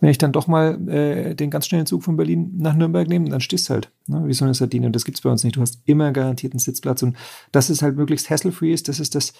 wenn 0.00 0.08
ich 0.08 0.18
dann 0.18 0.32
doch 0.32 0.46
mal 0.46 0.88
äh, 0.88 1.34
den 1.34 1.50
ganz 1.50 1.66
schnellen 1.66 1.86
Zug 1.86 2.02
von 2.02 2.16
Berlin 2.16 2.54
nach 2.56 2.74
Nürnberg 2.74 3.08
nehme, 3.08 3.28
dann 3.28 3.40
stehst 3.40 3.68
halt, 3.68 3.90
ne? 4.06 4.22
wie 4.26 4.32
so 4.32 4.46
eine 4.46 4.54
Sardine. 4.54 4.86
Und 4.86 4.96
das 4.96 5.04
gibt's 5.04 5.20
bei 5.20 5.30
uns 5.30 5.44
nicht. 5.44 5.56
Du 5.56 5.60
hast 5.60 5.80
immer 5.84 6.12
garantierten 6.12 6.58
Sitzplatz 6.58 7.02
und 7.02 7.16
dass 7.52 7.68
es 7.68 7.82
halt 7.82 7.96
möglichst 7.96 8.30
hassle-free 8.30 8.72
ist, 8.72 8.88
das 8.88 9.00
ist 9.00 9.14
das, 9.14 9.34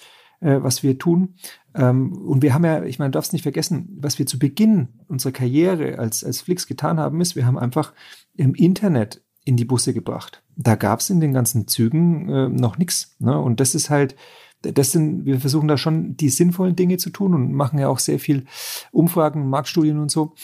äh, 0.45 0.63
was 0.63 0.83
wir 0.83 0.99
tun. 0.99 1.35
Ähm, 1.75 2.13
und 2.13 2.43
wir 2.43 2.55
haben 2.55 2.65
ja, 2.65 2.85
ich 2.85 2.99
meine, 2.99 3.11
du 3.11 3.17
darfst 3.17 3.33
nicht 3.33 3.43
vergessen, 3.43 3.97
was 3.99 4.19
wir 4.19 4.27
zu 4.27 4.39
Beginn 4.39 4.89
unserer 5.09 5.33
Karriere 5.33 5.99
als, 5.99 6.23
als 6.23 6.43
Flix 6.43 6.67
getan 6.67 7.01
haben, 7.01 7.21
ist, 7.21 7.35
wir 7.35 7.47
haben 7.47 7.59
einfach 7.59 7.95
im 8.37 8.55
Internet 8.55 9.23
in 9.45 9.57
die 9.57 9.65
Busse 9.65 9.93
gebracht. 9.93 10.43
Da 10.57 10.75
gab 10.75 11.01
es 11.01 11.11
in 11.11 11.21
den 11.21 11.33
ganzen 11.33 11.67
Zügen 11.67 12.29
äh, 12.29 12.49
noch 12.49 12.79
nichts. 12.79 13.17
Ne? 13.19 13.39
Und 13.39 13.61
das 13.61 13.75
ist 13.75 13.91
halt, 13.91 14.15
das 14.63 14.93
sind, 14.93 15.25
wir 15.27 15.41
versuchen 15.41 15.69
da 15.69 15.77
schon 15.77 16.17
die 16.17 16.29
sinnvollen 16.29 16.77
Dinge 16.77 16.99
zu 16.99 17.11
tun 17.11 17.35
und 17.35 17.53
machen 17.53 17.79
ja 17.79 17.89
auch 17.89 17.99
sehr 17.99 18.19
viel 18.19 18.45
Umfragen, 18.93 19.49
Marktstudien 19.49 19.99
und 19.99 20.11
so. 20.11 20.35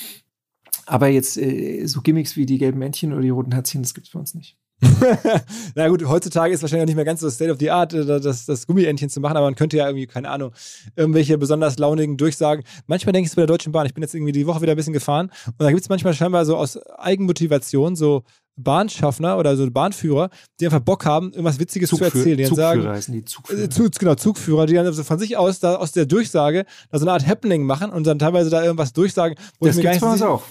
Aber 0.87 1.09
jetzt 1.09 1.37
äh, 1.37 1.87
so 1.87 2.01
Gimmicks 2.01 2.37
wie 2.37 2.47
die 2.47 2.59
gelben 2.59 2.79
Männchen 2.79 3.13
oder 3.13 3.23
die 3.23 3.29
roten 3.29 3.53
Herzchen, 3.53 3.83
das 3.83 3.95
gibt 3.95 4.07
es 4.07 4.13
bei 4.13 4.19
uns 4.19 4.35
nicht. 4.35 4.59
Na 5.75 5.89
gut, 5.89 6.07
heutzutage 6.07 6.55
ist 6.55 6.63
wahrscheinlich 6.63 6.85
auch 6.85 6.87
nicht 6.87 6.97
mehr 6.97 7.05
ganz 7.05 7.21
so 7.21 7.31
State 7.31 7.51
of 7.51 7.59
the 7.59 7.71
Art, 7.71 7.93
äh, 7.93 8.21
das, 8.21 8.47
das 8.47 8.67
Gummientchen 8.67 9.11
zu 9.11 9.21
machen, 9.21 9.37
aber 9.37 9.47
man 9.47 9.55
könnte 9.55 9.77
ja 9.77 9.87
irgendwie, 9.87 10.07
keine 10.07 10.31
Ahnung, 10.31 10.53
irgendwelche 10.97 11.37
besonders 11.39 11.79
launigen 11.79 12.17
Durchsagen. 12.17 12.65
Manchmal 12.87 13.13
denke 13.13 13.27
ich 13.27 13.33
es 13.33 13.37
bei 13.37 13.43
der 13.43 13.47
Deutschen 13.47 13.73
Bahn. 13.73 13.87
Ich 13.87 13.95
bin 13.95 14.03
jetzt 14.03 14.15
irgendwie 14.15 14.33
die 14.33 14.47
Woche 14.47 14.63
wieder 14.63 14.73
ein 14.73 14.77
bisschen 14.77 14.93
gefahren 14.93 15.31
und 15.47 15.61
da 15.61 15.71
gibt 15.71 15.83
es 15.83 15.89
manchmal 15.89 16.15
scheinbar 16.15 16.45
so 16.45 16.57
aus 16.57 16.79
Eigenmotivation 16.99 17.97
so 17.97 18.25
Bahnschaffner 18.57 19.39
oder 19.39 19.57
so 19.57 19.71
Bahnführer, 19.71 20.31
die 20.59 20.67
einfach 20.67 20.81
Bock 20.81 21.05
haben, 21.05 21.31
irgendwas 21.31 21.59
Witziges 21.59 21.91
Zugführ 21.91 22.11
zu 22.11 22.19
erzählen. 22.19 22.37
Die 22.39 22.45
Zugführer 22.45 22.69
sagen, 22.69 22.89
heißen 22.89 23.15
die 23.15 23.25
Zugführer. 23.25 23.63
äh, 23.63 23.69
Zug, 23.69 23.93
genau, 23.99 24.15
Zugführer, 24.15 24.67
die 24.67 24.75
dann 24.75 24.87
also 24.87 25.03
von 25.03 25.19
sich 25.19 25.37
aus 25.37 25.61
da, 25.61 25.77
aus 25.77 25.93
der 25.93 26.07
Durchsage 26.07 26.67
da 26.91 26.99
so 26.99 27.05
eine 27.05 27.13
Art 27.13 27.27
Happening 27.27 27.65
machen 27.65 27.91
und 27.91 28.07
dann 28.07 28.19
teilweise 28.19 28.51
da 28.51 28.63
irgendwas 28.63 28.93
durchsagen, 28.93 29.37
wo 29.59 29.67
das 29.67 29.77
ich 29.77 29.83
mir 29.83 29.91
gibt's 29.91 30.05
bei 30.05 30.13
uns 30.13 30.23
auch. 30.23 30.43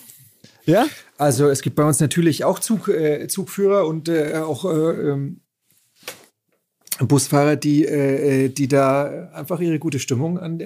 Ja? 0.70 0.88
Also 1.17 1.49
es 1.49 1.61
gibt 1.61 1.76
bei 1.76 1.84
uns 1.84 1.99
natürlich 1.99 2.43
auch 2.43 2.59
Zug, 2.59 2.88
äh, 2.88 3.28
Zugführer 3.28 3.88
und 3.88 4.07
äh, 4.09 4.36
auch 4.36 4.65
äh, 4.65 5.11
ähm, 5.11 5.41
Busfahrer, 6.99 7.55
die, 7.55 7.86
äh, 7.86 8.45
äh, 8.45 8.49
die 8.49 8.67
da 8.67 9.30
einfach 9.34 9.59
ihre 9.59 9.80
gute 9.80 9.99
Stimmung 9.99 10.38
an, 10.38 10.61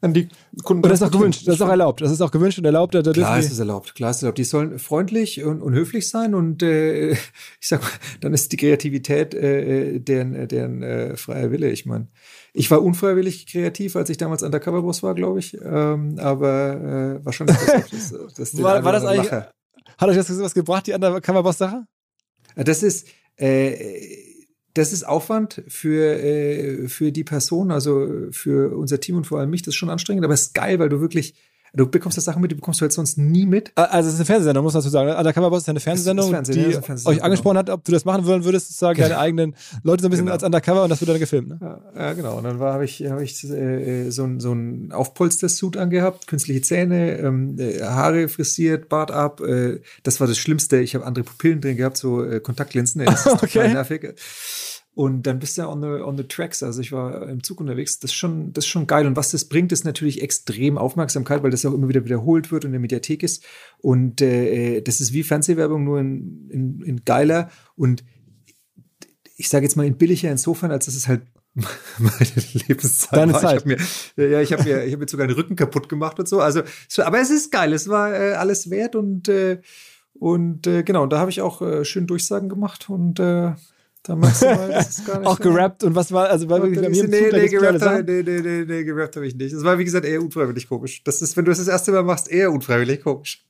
an 0.00 0.14
die 0.14 0.28
Kunden. 0.62 0.82
Und 0.82 0.90
das 0.90 1.00
ist 1.00 1.06
auch 1.06 1.10
gewünscht, 1.10 1.46
das 1.46 1.56
ist 1.56 1.62
auch 1.62 1.68
erlaubt. 1.68 2.00
Das 2.00 2.10
ist 2.10 2.20
auch 2.20 2.30
gewünscht 2.30 2.58
und 2.58 2.64
erlaubt. 2.64 2.94
Da, 2.94 3.02
Klar 3.02 3.38
ist 3.38 3.52
es 3.52 3.58
erlaubt, 3.58 3.94
klar 3.94 4.10
ist 4.10 4.18
es 4.18 4.22
erlaubt. 4.22 4.38
Die 4.38 4.44
sollen 4.44 4.78
freundlich 4.78 5.42
und, 5.44 5.60
und 5.62 5.74
höflich 5.74 6.08
sein 6.08 6.34
und 6.34 6.62
äh, 6.62 7.12
ich 7.12 7.18
sag 7.60 7.82
mal, 7.82 7.90
dann 8.20 8.34
ist 8.34 8.52
die 8.52 8.56
Kreativität 8.56 9.34
äh, 9.34 9.98
deren, 10.00 10.48
deren 10.48 10.82
äh, 10.82 11.16
freier 11.16 11.50
Wille. 11.50 11.70
Ich 11.70 11.86
meine, 11.86 12.08
ich 12.52 12.70
war 12.70 12.82
unfreiwillig 12.82 13.46
kreativ, 13.46 13.96
als 13.96 14.10
ich 14.10 14.16
damals 14.16 14.42
Undercover-Boss 14.42 15.02
war, 15.02 15.14
glaube 15.14 15.38
ich. 15.38 15.56
Ähm, 15.62 16.18
aber 16.18 17.20
äh, 17.20 17.24
wahrscheinlich 17.24 17.56
das, 17.90 18.14
das, 18.34 18.62
war, 18.62 18.84
war 18.84 18.92
das 18.92 19.04
eigentlich, 19.04 19.30
Lacher. 19.30 19.52
hat 19.98 20.08
euch 20.08 20.16
das 20.16 20.40
was 20.40 20.54
gebracht, 20.54 20.86
die 20.86 20.92
Undercover-Boss-Sache? 20.92 21.84
Das 22.56 22.82
ist, 22.82 23.08
äh, 23.36 24.30
das 24.74 24.92
ist 24.92 25.06
Aufwand 25.06 25.62
für, 25.68 26.22
äh, 26.22 26.88
für 26.88 27.12
die 27.12 27.24
Person, 27.24 27.70
also 27.70 28.28
für 28.30 28.76
unser 28.76 29.00
Team 29.00 29.16
und 29.16 29.26
vor 29.26 29.38
allem 29.38 29.50
mich. 29.50 29.62
Das 29.62 29.68
ist 29.68 29.76
schon 29.76 29.90
anstrengend, 29.90 30.24
aber 30.24 30.34
es 30.34 30.42
ist 30.42 30.54
geil, 30.54 30.78
weil 30.78 30.88
du 30.88 31.00
wirklich, 31.00 31.34
du 31.74 31.86
bekommst 31.86 32.16
das 32.18 32.24
Sachen 32.24 32.42
mit, 32.42 32.50
die 32.50 32.54
bekommst 32.56 32.80
du 32.80 32.82
halt 32.82 32.92
sonst 32.92 33.18
nie 33.18 33.46
mit. 33.46 33.72
Also 33.76 34.08
es 34.08 34.14
ist 34.14 34.20
eine 34.20 34.26
Fernsehsendung, 34.26 34.64
muss 34.64 34.74
man 34.74 34.82
dazu 34.82 34.90
sagen. 34.90 35.10
Undercover 35.16 35.50
Boss 35.50 35.62
ist 35.62 35.68
eine 35.68 35.80
Fernsehsendung, 35.80 36.26
ist 36.26 36.30
Fernsehen, 36.32 36.56
ja, 36.56 36.62
die 36.68 36.74
eine 36.74 36.82
Fernsehsendung, 36.82 37.18
euch 37.18 37.24
angesprochen 37.24 37.58
hat, 37.58 37.70
ob 37.70 37.84
du 37.84 37.92
das 37.92 38.04
machen 38.04 38.26
wollen 38.26 38.44
würdest, 38.44 38.68
sozusagen 38.68 38.96
Genau. 38.96 39.08
deine 39.08 39.20
eigenen 39.20 39.54
Leute 39.82 40.02
so 40.02 40.08
ein 40.08 40.10
bisschen 40.10 40.26
Genau. 40.26 40.34
als 40.34 40.42
Undercover 40.42 40.82
und 40.84 40.88
das 40.90 41.00
wird 41.00 41.10
dann 41.10 41.18
gefilmt. 41.18 41.48
Ne? 41.48 41.58
Ja, 41.60 41.80
ja, 42.00 42.12
genau. 42.14 42.38
Und 42.38 42.44
dann 42.44 42.58
war 42.58 42.74
habe 42.74 42.84
ich, 42.84 43.00
hab 43.08 43.20
ich 43.20 43.42
äh, 43.44 44.10
so 44.10 44.24
ein 44.24 44.40
so 44.40 44.52
ein 44.52 44.92
Aufpolster-Suit 44.92 45.76
angehabt, 45.76 46.26
künstliche 46.26 46.62
Zähne, 46.62 47.18
ähm, 47.18 47.56
äh, 47.58 47.80
Haare 47.82 48.28
frisiert, 48.28 48.88
Bart 48.88 49.10
ab. 49.10 49.40
Äh, 49.40 49.80
das 50.02 50.20
war 50.20 50.26
das 50.26 50.38
Schlimmste. 50.38 50.78
Ich 50.78 50.94
habe 50.94 51.06
andere 51.06 51.24
Pupillen 51.24 51.60
drin 51.60 51.76
gehabt, 51.76 51.96
so 51.96 52.24
äh, 52.24 52.40
Kontaktlinsen. 52.40 53.04
Das 53.04 53.26
ist 53.26 53.32
Okay. 53.42 53.68
nervig. 53.72 54.14
Und 54.92 55.22
dann 55.22 55.38
bist 55.38 55.56
du 55.56 55.66
on 55.66 55.80
the, 55.80 56.02
on 56.02 56.16
the 56.16 56.24
tracks. 56.24 56.62
Also 56.62 56.80
ich 56.80 56.90
war 56.90 57.28
im 57.28 57.42
Zug 57.42 57.60
unterwegs. 57.60 58.00
Das 58.00 58.10
ist 58.10 58.16
schon, 58.16 58.52
das 58.52 58.64
ist 58.64 58.70
schon 58.70 58.86
geil. 58.86 59.06
Und 59.06 59.16
was 59.16 59.30
das 59.30 59.44
bringt, 59.44 59.70
ist 59.72 59.84
natürlich 59.84 60.20
extrem 60.20 60.78
Aufmerksamkeit, 60.78 61.42
weil 61.42 61.50
das 61.50 61.64
auch 61.64 61.72
immer 61.72 61.88
wieder 61.88 62.04
wiederholt 62.04 62.50
wird 62.50 62.64
und 62.64 62.70
in 62.70 62.72
der 62.72 62.80
Mediathek 62.80 63.22
ist. 63.22 63.44
Und 63.78 64.20
äh, 64.20 64.80
das 64.82 65.00
ist 65.00 65.12
wie 65.12 65.22
Fernsehwerbung, 65.22 65.84
nur 65.84 66.00
in, 66.00 66.50
in, 66.50 66.82
in 66.82 67.04
geiler 67.04 67.50
und 67.76 68.04
ich 69.36 69.48
sage 69.48 69.64
jetzt 69.64 69.76
mal 69.76 69.86
in 69.86 69.96
billiger 69.96 70.30
insofern, 70.30 70.70
als 70.70 70.84
dass 70.84 70.94
es 70.94 71.08
halt 71.08 71.22
meine 71.98 72.16
Lebenszeit 72.52 73.18
Deine 73.18 73.32
war. 73.32 73.40
Zeit. 73.40 73.60
Ich 73.60 73.64
mir, 73.64 73.78
ja, 74.16 74.40
ich 74.40 74.52
habe 74.52 74.62
mir, 74.64 74.84
ich 74.84 74.92
habe 74.92 75.02
mir 75.02 75.08
sogar 75.08 75.26
den 75.26 75.34
Rücken 75.34 75.56
kaputt 75.56 75.88
gemacht 75.88 76.18
und 76.18 76.28
so. 76.28 76.40
Also, 76.40 76.62
so, 76.88 77.02
aber 77.02 77.20
es 77.20 77.30
ist 77.30 77.50
geil. 77.50 77.72
Es 77.72 77.88
war 77.88 78.12
äh, 78.12 78.34
alles 78.34 78.70
wert 78.70 78.94
und 78.94 79.28
äh, 79.28 79.60
und 80.12 80.66
äh, 80.66 80.82
genau. 80.82 81.04
Und 81.04 81.12
da 81.12 81.18
habe 81.18 81.30
ich 81.30 81.40
auch 81.40 81.62
äh, 81.62 81.84
schön 81.84 82.06
Durchsagen 82.06 82.48
gemacht 82.48 82.90
und 82.90 83.18
äh, 83.18 83.54
da 84.02 84.16
merkst 84.16 84.42
du 84.42 84.46
mal, 84.46 84.68
das 84.68 84.98
ist 84.98 85.06
gar 85.06 85.18
nicht 85.20 85.28
Auch 85.28 85.38
gerappt 85.38 85.84
und 85.84 85.94
was 85.94 86.10
war, 86.12 86.28
also 86.28 86.48
war 86.48 86.62
wirklich 86.62 86.80
bei 86.80 86.88
mir 86.88 87.04
im 87.04 87.10
nee, 87.10 87.30
Zug, 87.30 87.32
nee, 87.32 87.48
gerappt, 87.48 87.80
Sachen. 87.80 88.06
nee, 88.06 88.22
nee, 88.22 88.40
nee, 88.40 88.64
nee, 88.66 88.84
gerappt 88.84 89.16
habe 89.16 89.26
ich 89.26 89.34
nicht. 89.34 89.54
Das 89.54 89.62
war, 89.62 89.78
wie 89.78 89.84
gesagt, 89.84 90.06
eher 90.06 90.22
unfreiwillig 90.22 90.68
komisch. 90.68 91.02
Das 91.04 91.20
ist, 91.20 91.36
wenn 91.36 91.44
du 91.44 91.50
das 91.50 91.58
das 91.58 91.68
erste 91.68 91.92
Mal 91.92 92.02
machst, 92.02 92.30
eher 92.30 92.50
unfreiwillig 92.50 93.02
komisch. 93.02 93.44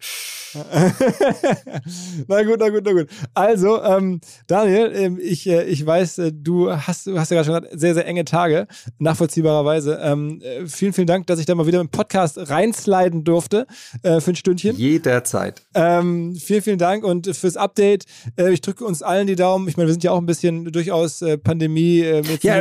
na 2.29 2.43
gut, 2.43 2.59
na 2.61 2.69
gut, 2.69 2.85
na 2.85 2.93
gut. 2.93 3.07
Also, 3.35 3.83
ähm, 3.83 4.21
Daniel, 4.47 4.93
ähm, 4.95 5.19
ich, 5.21 5.47
äh, 5.49 5.65
ich 5.65 5.85
weiß, 5.85 6.19
äh, 6.19 6.33
du 6.33 6.71
hast, 6.73 7.07
du 7.07 7.19
hast 7.19 7.31
ja 7.31 7.37
gerade 7.43 7.47
schon 7.47 7.63
gesagt, 7.63 7.81
sehr, 7.81 7.95
sehr 7.95 8.07
enge 8.07 8.25
Tage, 8.25 8.67
nachvollziehbarerweise. 8.99 9.99
Ähm, 10.03 10.41
äh, 10.43 10.67
vielen, 10.67 10.93
vielen 10.93 11.07
Dank, 11.07 11.27
dass 11.27 11.39
ich 11.39 11.47
da 11.47 11.55
mal 11.55 11.67
wieder 11.67 11.81
im 11.81 11.89
Podcast 11.89 12.39
reinsliden 12.51 13.25
durfte 13.25 13.67
äh, 14.03 14.21
für 14.21 14.33
ein 14.33 14.37
Stündchen. 14.37 14.77
Jederzeit. 14.77 15.63
Ähm, 15.75 16.35
vielen, 16.37 16.63
vielen 16.63 16.79
Dank 16.79 17.05
und 17.05 17.35
fürs 17.37 17.57
Update. 17.57 18.05
Äh, 18.37 18.53
ich 18.53 18.61
drücke 18.61 18.85
uns 18.85 19.03
allen 19.03 19.27
die 19.27 19.37
Daumen. 19.37 19.69
Ich 19.69 19.77
meine, 19.77 19.89
wir 19.89 19.93
sind 19.93 20.05
ja 20.05 20.13
auch 20.13 20.19
ein 20.19 20.27
bisschen 20.27 20.65
durchaus 20.73 21.23
äh, 21.23 21.39
Pandemie. 21.39 22.01
Äh, 22.01 22.23
Ja, 22.43 22.59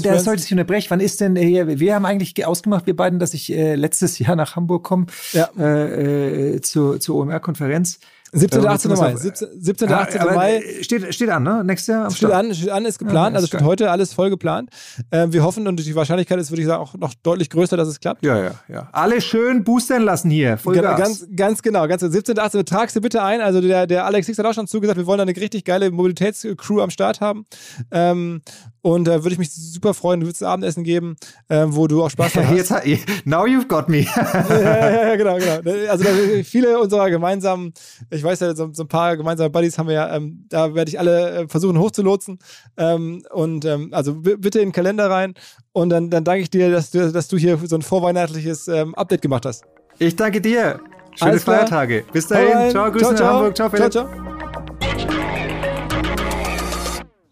da, 0.00 0.18
sollte 0.18 0.42
ich 0.44 0.50
unterbrechen. 0.52 0.86
Wann 0.90 1.00
ist 1.00 1.20
denn, 1.20 1.36
äh, 1.36 1.78
wir 1.78 1.94
haben 1.94 2.04
eigentlich 2.06 2.34
ge- 2.34 2.44
ausgemacht, 2.44 2.86
wir 2.86 2.96
beiden, 2.96 3.18
dass 3.18 3.34
ich 3.34 3.52
äh, 3.52 3.74
letztes 3.74 4.18
Jahr 4.18 4.36
nach 4.36 4.56
Hamburg 4.56 4.84
komme 4.84 5.06
Ja. 5.32 5.48
äh, 5.58 6.54
äh, 6.56 6.60
zur, 6.60 7.00
zur 7.00 7.15
OMR-Konferenz. 7.16 7.98
17. 8.32 8.62
Ja, 8.64 8.70
18. 8.70 8.90
jetzt 8.90 9.00
Mai. 9.00 9.14
auf- 9.14 9.18
17. 9.20 9.48
17. 9.62 9.88
Ja, 9.88 10.00
18. 10.00 10.20
aber, 10.20 10.34
Mai. 10.34 10.56
äh, 10.56 10.82
Steht, 10.84 11.14
steht 11.14 11.30
an, 11.30 11.44
ne? 11.44 11.62
Nächstes 11.64 11.86
Jahr 11.86 12.04
am 12.06 12.10
Steht 12.10 12.28
Start. 12.28 12.44
an, 12.44 12.54
steht 12.54 12.70
an, 12.70 12.84
ist 12.84 12.98
geplant, 12.98 13.32
Ja, 13.32 13.36
also 13.36 13.46
steht 13.46 13.60
geil. 13.60 13.68
heute 13.68 13.90
alles 13.90 14.12
voll 14.12 14.30
geplant. 14.30 14.68
Ähm, 15.12 15.32
wir 15.32 15.44
hoffen 15.44 15.66
und 15.68 15.76
die 15.76 15.94
Wahrscheinlichkeit 15.94 16.38
ist, 16.40 16.50
würde 16.50 16.60
ich 16.60 16.66
sagen, 16.66 16.82
auch 16.82 16.94
noch 16.94 17.14
deutlich 17.22 17.48
größer, 17.50 17.76
dass 17.76 17.86
es 17.88 18.00
klappt. 18.00 18.24
Ja, 18.24 18.36
ja, 18.36 18.50
ja. 18.68 18.88
Alle 18.92 19.20
schön 19.20 19.62
boostern 19.62 20.02
lassen 20.02 20.28
hier. 20.30 20.58
Voll 20.58 20.74
Ganz, 20.74 20.98
ganz, 20.98 21.26
ganz 21.36 21.62
genau, 21.62 21.86
ganz 21.86 22.02
17. 22.02 22.36
18. 22.38 22.66
tragst 22.66 22.96
du 22.96 23.00
bitte 23.00 23.22
ein. 23.22 23.40
Also 23.40 23.60
der, 23.60 23.86
der 23.86 24.04
Alex 24.04 24.26
Hicks 24.26 24.38
hat 24.38 24.44
auch 24.44 24.54
schon 24.54 24.66
zugesagt, 24.66 24.98
wir 24.98 25.06
wollen 25.06 25.18
da 25.18 25.22
eine 25.22 25.34
richtig 25.36 25.64
geile 25.64 25.90
Mobilitätscrew 25.92 26.80
am 26.82 26.90
Start 26.90 27.20
haben. 27.20 27.46
Ähm, 27.92 28.42
und 28.86 29.02
da 29.02 29.24
würde 29.24 29.32
ich 29.32 29.38
mich 29.38 29.52
super 29.52 29.94
freuen, 29.94 30.20
du 30.20 30.26
würdest 30.26 30.44
ein 30.44 30.48
Abendessen 30.48 30.84
geben, 30.84 31.16
ähm, 31.50 31.74
wo 31.74 31.88
du 31.88 32.04
auch 32.04 32.10
Spaß 32.10 32.34
dran 32.34 32.48
hast. 32.56 32.86
Jetzt, 32.86 33.26
now 33.26 33.44
you've 33.44 33.66
got 33.66 33.88
me. 33.88 34.02
ja, 34.48 34.48
ja, 34.48 35.08
ja, 35.08 35.16
genau, 35.16 35.38
genau. 35.38 35.88
Also 35.90 36.04
viele 36.44 36.78
unserer 36.78 37.10
gemeinsamen, 37.10 37.74
ich 38.10 38.22
weiß 38.22 38.38
ja, 38.38 38.54
so, 38.54 38.72
so 38.72 38.84
ein 38.84 38.88
paar 38.88 39.16
gemeinsame 39.16 39.50
Buddies 39.50 39.76
haben 39.76 39.88
wir 39.88 39.94
ja, 39.94 40.14
ähm, 40.14 40.44
da 40.50 40.72
werde 40.76 40.88
ich 40.88 41.00
alle 41.00 41.30
äh, 41.30 41.48
versuchen 41.48 41.80
hochzulotsen. 41.80 42.38
Ähm, 42.76 43.24
und 43.32 43.64
ähm, 43.64 43.88
also 43.90 44.14
bitte 44.14 44.60
in 44.60 44.68
den 44.68 44.72
Kalender 44.72 45.10
rein. 45.10 45.34
Und 45.72 45.90
dann, 45.90 46.08
dann 46.08 46.22
danke 46.22 46.42
ich 46.42 46.50
dir, 46.50 46.70
dass 46.70 46.92
du, 46.92 47.10
dass 47.10 47.26
du 47.26 47.36
hier 47.36 47.58
so 47.64 47.74
ein 47.74 47.82
vorweihnachtliches 47.82 48.68
ähm, 48.68 48.94
Update 48.94 49.22
gemacht 49.22 49.46
hast. 49.46 49.64
Ich 49.98 50.14
danke 50.14 50.40
dir. 50.40 50.78
Schöne. 51.16 51.40
Feiertage. 51.40 52.04
Bis 52.12 52.28
dahin. 52.28 52.70
Ciao, 52.70 52.92
Grüße 52.92 53.04
ciao, 53.04 53.14
ciao. 53.16 53.34
Hamburg. 53.34 53.56
Ciao, 53.56 53.68
Philipp. 53.68 53.90
ciao, 53.90 54.06
ciao. 54.06 54.35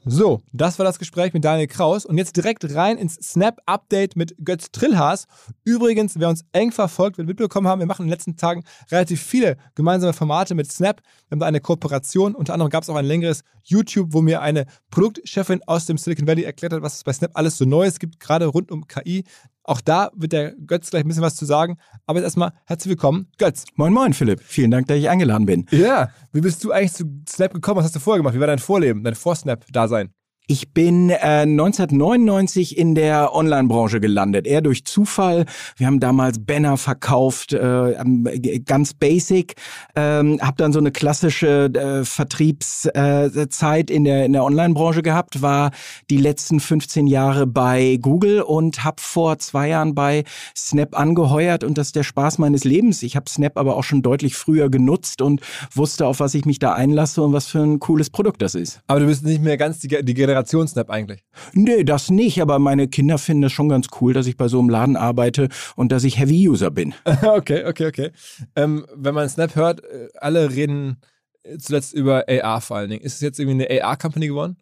So, 0.07 0.43
das 0.53 0.79
war 0.79 0.85
das 0.85 0.99
Gespräch 0.99 1.33
mit 1.33 1.47
Daniel 1.47 1.67
Kraus 1.67 2.05
und 2.05 2.19
jetzt 2.19 2.37
direkt 2.37 2.75
rein 2.75 2.99
ins 2.99 3.15
Snap-Update 3.15 4.17
mit 4.17 4.35
Götz 4.45 4.71
Trillhaas. 4.71 5.27
Übrigens, 5.65 6.19
wer 6.19 6.29
uns 6.29 6.45
eng 6.53 6.73
verfolgt, 6.73 7.17
wird 7.17 7.27
mitbekommen 7.27 7.69
haben, 7.69 7.79
wir 7.79 7.87
machen 7.87 8.03
in 8.03 8.09
den 8.09 8.13
letzten 8.13 8.37
Tagen 8.37 8.65
relativ 8.91 9.23
viele 9.23 9.57
gemeinsame 9.75 10.13
Formate 10.13 10.55
mit 10.55 10.71
Snap. 10.71 11.01
Wir 11.29 11.37
haben 11.37 11.41
da 11.41 11.47
eine 11.47 11.61
Kooperation, 11.61 12.35
unter 12.35 12.53
anderem 12.53 12.69
gab 12.69 12.83
es 12.83 12.91
auch 12.91 12.97
ein 12.97 13.07
längeres 13.07 13.45
YouTube, 13.63 14.13
wo 14.13 14.21
mir 14.21 14.43
eine 14.43 14.67
Produktchefin 14.91 15.63
aus 15.67 15.87
dem 15.87 15.97
Silicon 15.97 16.27
Valley 16.27 16.43
erklärt 16.43 16.75
hat, 16.75 16.83
was 16.83 16.97
es 16.97 17.05
bei 17.05 17.13
Snap 17.15 17.31
alles 17.33 17.57
so 17.57 17.65
Neues 17.65 17.99
gibt, 17.99 18.21
gerade 18.21 18.45
rund 18.45 18.71
um 18.71 18.87
KI. 18.87 19.25
Auch 19.67 19.81
da 19.81 20.11
wird 20.15 20.33
der 20.33 20.55
Götz 20.67 20.91
gleich 20.91 21.05
ein 21.05 21.09
bisschen 21.09 21.23
was 21.23 21.37
zu 21.37 21.47
sagen. 21.47 21.79
Aber 22.07 22.19
jetzt 22.19 22.27
erstmal 22.27 22.53
herzlich 22.67 22.91
willkommen, 22.91 23.29
Götz. 23.39 23.65
Moin 23.77 23.95
Moin, 23.95 24.13
Philipp. 24.13 24.41
Vielen 24.43 24.71
Dank, 24.71 24.89
dass 24.89 24.99
ich 24.99 25.09
eingeladen 25.09 25.47
bin. 25.47 25.67
Ja, 25.71 26.11
wie 26.33 26.43
bist 26.43 26.63
du 26.65 26.71
eigentlich 26.71 26.93
zu 26.93 27.05
Snap 27.27 27.55
gekommen? 27.55 27.79
Was 27.79 27.87
hast 27.87 27.97
du 27.97 28.01
vorher 28.01 28.19
gemacht? 28.19 28.35
Wie 28.35 28.41
war 28.41 28.47
dein 28.47 28.59
Vorleben, 28.59 29.03
dein 29.03 29.15
Vor-Snap-Dasein? 29.15 30.13
Ich 30.47 30.75
bin 30.75 31.09
äh, 31.09 31.15
1999 31.15 32.77
in 32.77 32.95
der 32.95 33.35
Online-Branche 33.35 33.99
gelandet, 33.99 34.47
eher 34.47 34.61
durch 34.61 34.85
Zufall. 34.85 35.47
Wir 35.79 35.87
haben 35.87 36.01
damals 36.01 36.39
Banner 36.39 36.77
verkauft, 36.77 37.55
äh, 37.55 38.61
ganz 38.67 38.93
basic. 38.93 39.55
Ähm, 39.97 40.39
hab 40.43 40.59
dann 40.59 40.75
so 40.75 40.81
eine 40.81 40.93
klassische 40.93 41.73
äh, 41.73 42.05
Vertriebszeit 42.05 43.91
in 43.91 44.05
der 44.05 44.27
in 44.27 44.35
der 44.35 44.45
Online-Branche 44.45 45.01
gehabt, 45.01 45.41
war 45.41 45.71
die 46.11 46.19
letzten 46.19 46.61
15 46.61 47.07
Jahre 47.07 47.47
bei 47.47 47.99
Google 48.03 48.43
und 48.43 48.85
hab 48.85 49.01
vor 49.01 49.39
zwei 49.39 49.69
Jahren 49.69 49.95
bei 49.95 50.25
Snap 50.55 50.95
angeheuert 50.99 51.65
und 51.65 51.79
das 51.79 51.87
ist 51.87 51.97
der 51.97 52.03
Spaß 52.03 52.37
meines 52.37 52.65
Lebens. 52.65 53.03
Ich 53.03 53.17
habe 53.17 53.31
Snap 53.31 53.57
aber 53.57 53.77
auch 53.77 53.85
schon 53.85 54.03
deutlich 54.03 54.35
früher 54.37 54.69
genutzt 54.69 55.23
und 55.23 55.41
wusste, 55.73 56.07
auf 56.07 56.21
was 56.21 56.35
ich 56.35 56.45
mich 56.45 56.59
da 56.59 56.75
einlasse 56.75 57.23
und 57.23 57.33
was 57.33 57.47
für 57.47 57.61
ein 57.61 57.81
cooles 57.81 58.11
Produkt 58.11 58.43
das 58.43 58.55
ist. 58.55 58.83
Aber 58.89 59.01
du 59.01 59.07
bist 59.07 59.25
nicht 59.25 59.43
mehr 59.43 59.57
ganz 59.57 59.79
die, 59.79 59.89
die 59.89 60.13
Generation 60.35 60.67
Snap 60.67 60.91
eigentlich. 60.91 61.25
Nee, 61.53 61.85
das 61.85 62.11
nicht, 62.11 62.43
aber 62.43 62.59
meine 62.59 62.89
Kinder 62.89 63.19
finden 63.19 63.45
es 63.45 63.53
schon 63.53 63.69
ganz 63.69 63.87
cool, 64.01 64.13
dass 64.13 64.27
ich 64.27 64.37
bei 64.37 64.49
so 64.49 64.59
einem 64.59 64.69
Laden 64.69 64.97
arbeite 64.97 65.49
und 65.77 65.93
dass 65.93 66.03
ich 66.03 66.19
Heavy-User 66.19 66.71
bin. 66.71 66.95
okay, 67.23 67.65
okay, 67.67 67.87
okay. 67.87 68.11
Ähm, 68.57 68.85
wenn 68.95 69.15
man 69.15 69.29
Snap 69.29 69.55
hört, 69.55 69.85
äh, 69.85 70.09
alle 70.19 70.51
reden 70.51 70.97
äh, 71.45 71.59
zuletzt 71.59 71.95
über 71.95 72.25
AR 72.29 72.61
vor 72.61 72.79
allen 72.79 72.91
Dingen. 72.91 73.03
Ist 73.03 73.15
es 73.15 73.21
jetzt 73.21 73.39
irgendwie 73.39 73.65
eine 73.65 73.85
AR-Company 73.85 74.27
geworden? 74.27 74.57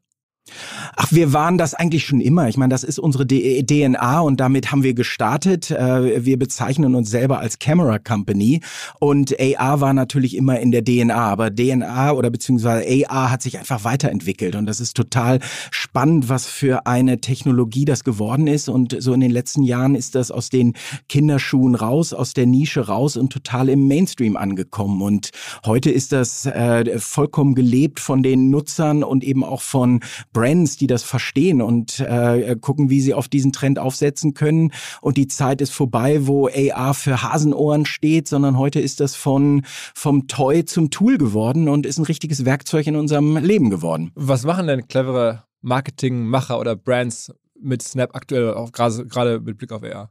Ach, 0.97 1.12
wir 1.12 1.32
waren 1.32 1.57
das 1.57 1.74
eigentlich 1.74 2.05
schon 2.05 2.20
immer. 2.20 2.49
Ich 2.49 2.57
meine, 2.57 2.70
das 2.70 2.82
ist 2.82 2.99
unsere 2.99 3.26
DNA 3.26 4.20
und 4.20 4.40
damit 4.40 4.72
haben 4.72 4.82
wir 4.82 4.95
gestartet. 4.95 5.70
Äh, 5.70 6.24
wir 6.24 6.38
bezeichnen 6.38 6.95
uns 6.95 7.11
selber 7.11 7.38
als 7.38 7.59
Camera 7.59 7.99
Company 7.99 8.61
und 8.99 9.36
AR 9.40 9.80
war 9.80 9.95
natürlich 9.95 10.36
immer 10.36 10.59
in 10.59 10.72
der 10.72 10.84
DNA, 10.84 11.14
aber 11.14 11.55
DNA 11.55 12.12
oder 12.12 12.30
beziehungsweise 12.30 13.07
AR 13.09 13.30
hat 13.30 13.43
sich 13.43 13.59
einfach 13.59 13.84
weiterentwickelt 13.84 14.57
und 14.57 14.66
das 14.66 14.80
ist 14.80 14.97
total 14.97 15.38
spannend, 15.70 16.28
was 16.28 16.47
für 16.47 16.86
eine 16.86 17.20
Technologie 17.20 17.84
das 17.84 18.03
geworden 18.03 18.47
ist 18.49 18.68
und 18.68 18.97
so 18.99 19.12
in 19.12 19.20
den 19.20 19.30
letzten 19.30 19.62
Jahren 19.62 19.95
ist 19.95 20.14
das 20.16 20.30
aus 20.30 20.49
den 20.49 20.74
Kinderschuhen 21.09 21.74
raus, 21.74 22.12
aus 22.12 22.34
der 22.34 22.47
Nische 22.47 22.86
raus 22.86 23.16
und 23.16 23.32
total 23.32 23.68
im 23.68 23.86
Mainstream 23.86 24.36
angekommen 24.36 25.03
und 25.03 25.30
heute 25.64 25.90
ist 25.90 26.12
das 26.12 26.47
äh, 26.47 26.99
vollkommen 26.99 27.55
gelebt 27.55 28.01
von 28.01 28.22
den 28.22 28.51
Nutzern 28.51 29.05
und 29.05 29.22
eben 29.22 29.45
auch 29.45 29.62
von 29.62 30.01
Brands, 30.33 30.76
die 30.76 30.87
das 30.87 31.03
verstehen 31.03 31.62
und 31.62 32.01
äh, 32.01 32.57
gucken, 32.61 32.91
wie 32.91 33.01
sie 33.01 33.14
auf 33.14 33.28
diesen 33.28 33.53
Trend 33.53 33.78
aufsetzen 33.78 34.35
können. 34.35 34.72
Und 35.01 35.16
die 35.16 35.28
Zeit 35.28 35.61
ist 35.61 35.72
vorbei, 35.72 36.26
wo 36.26 36.49
AR 36.49 36.95
für 36.95 37.22
Hasenohren 37.22 37.87
steht, 37.87 38.28
sondern 38.28 38.59
heute 38.59 38.80
ist 38.80 39.01
das 39.01 39.14
von 39.14 39.62
vom 39.95 40.28
Toy 40.28 40.64
zum 40.64 40.91
Tool 40.91 41.18
geworden 41.18 41.68
und 41.68 41.87
ist 41.87 41.99
ein 41.99 42.05
richtiges 42.05 42.45
Werkzeug 42.45 42.87
in 42.87 42.97
unserem 42.97 43.37
Leben 43.37 43.70
geworden. 43.70 44.11
Was 44.14 44.45
machen 44.45 44.66
denn 44.66 44.89
clevere 44.89 45.45
Marketingmacher 45.61 46.59
oder 46.59 46.76
Brands 46.76 47.33
mit 47.61 47.83
Snap 47.83 48.14
aktuell, 48.14 48.55
gerade 48.72 49.41
mit 49.41 49.59
Blick 49.59 49.72
auf 49.72 49.83
AR? 49.83 50.11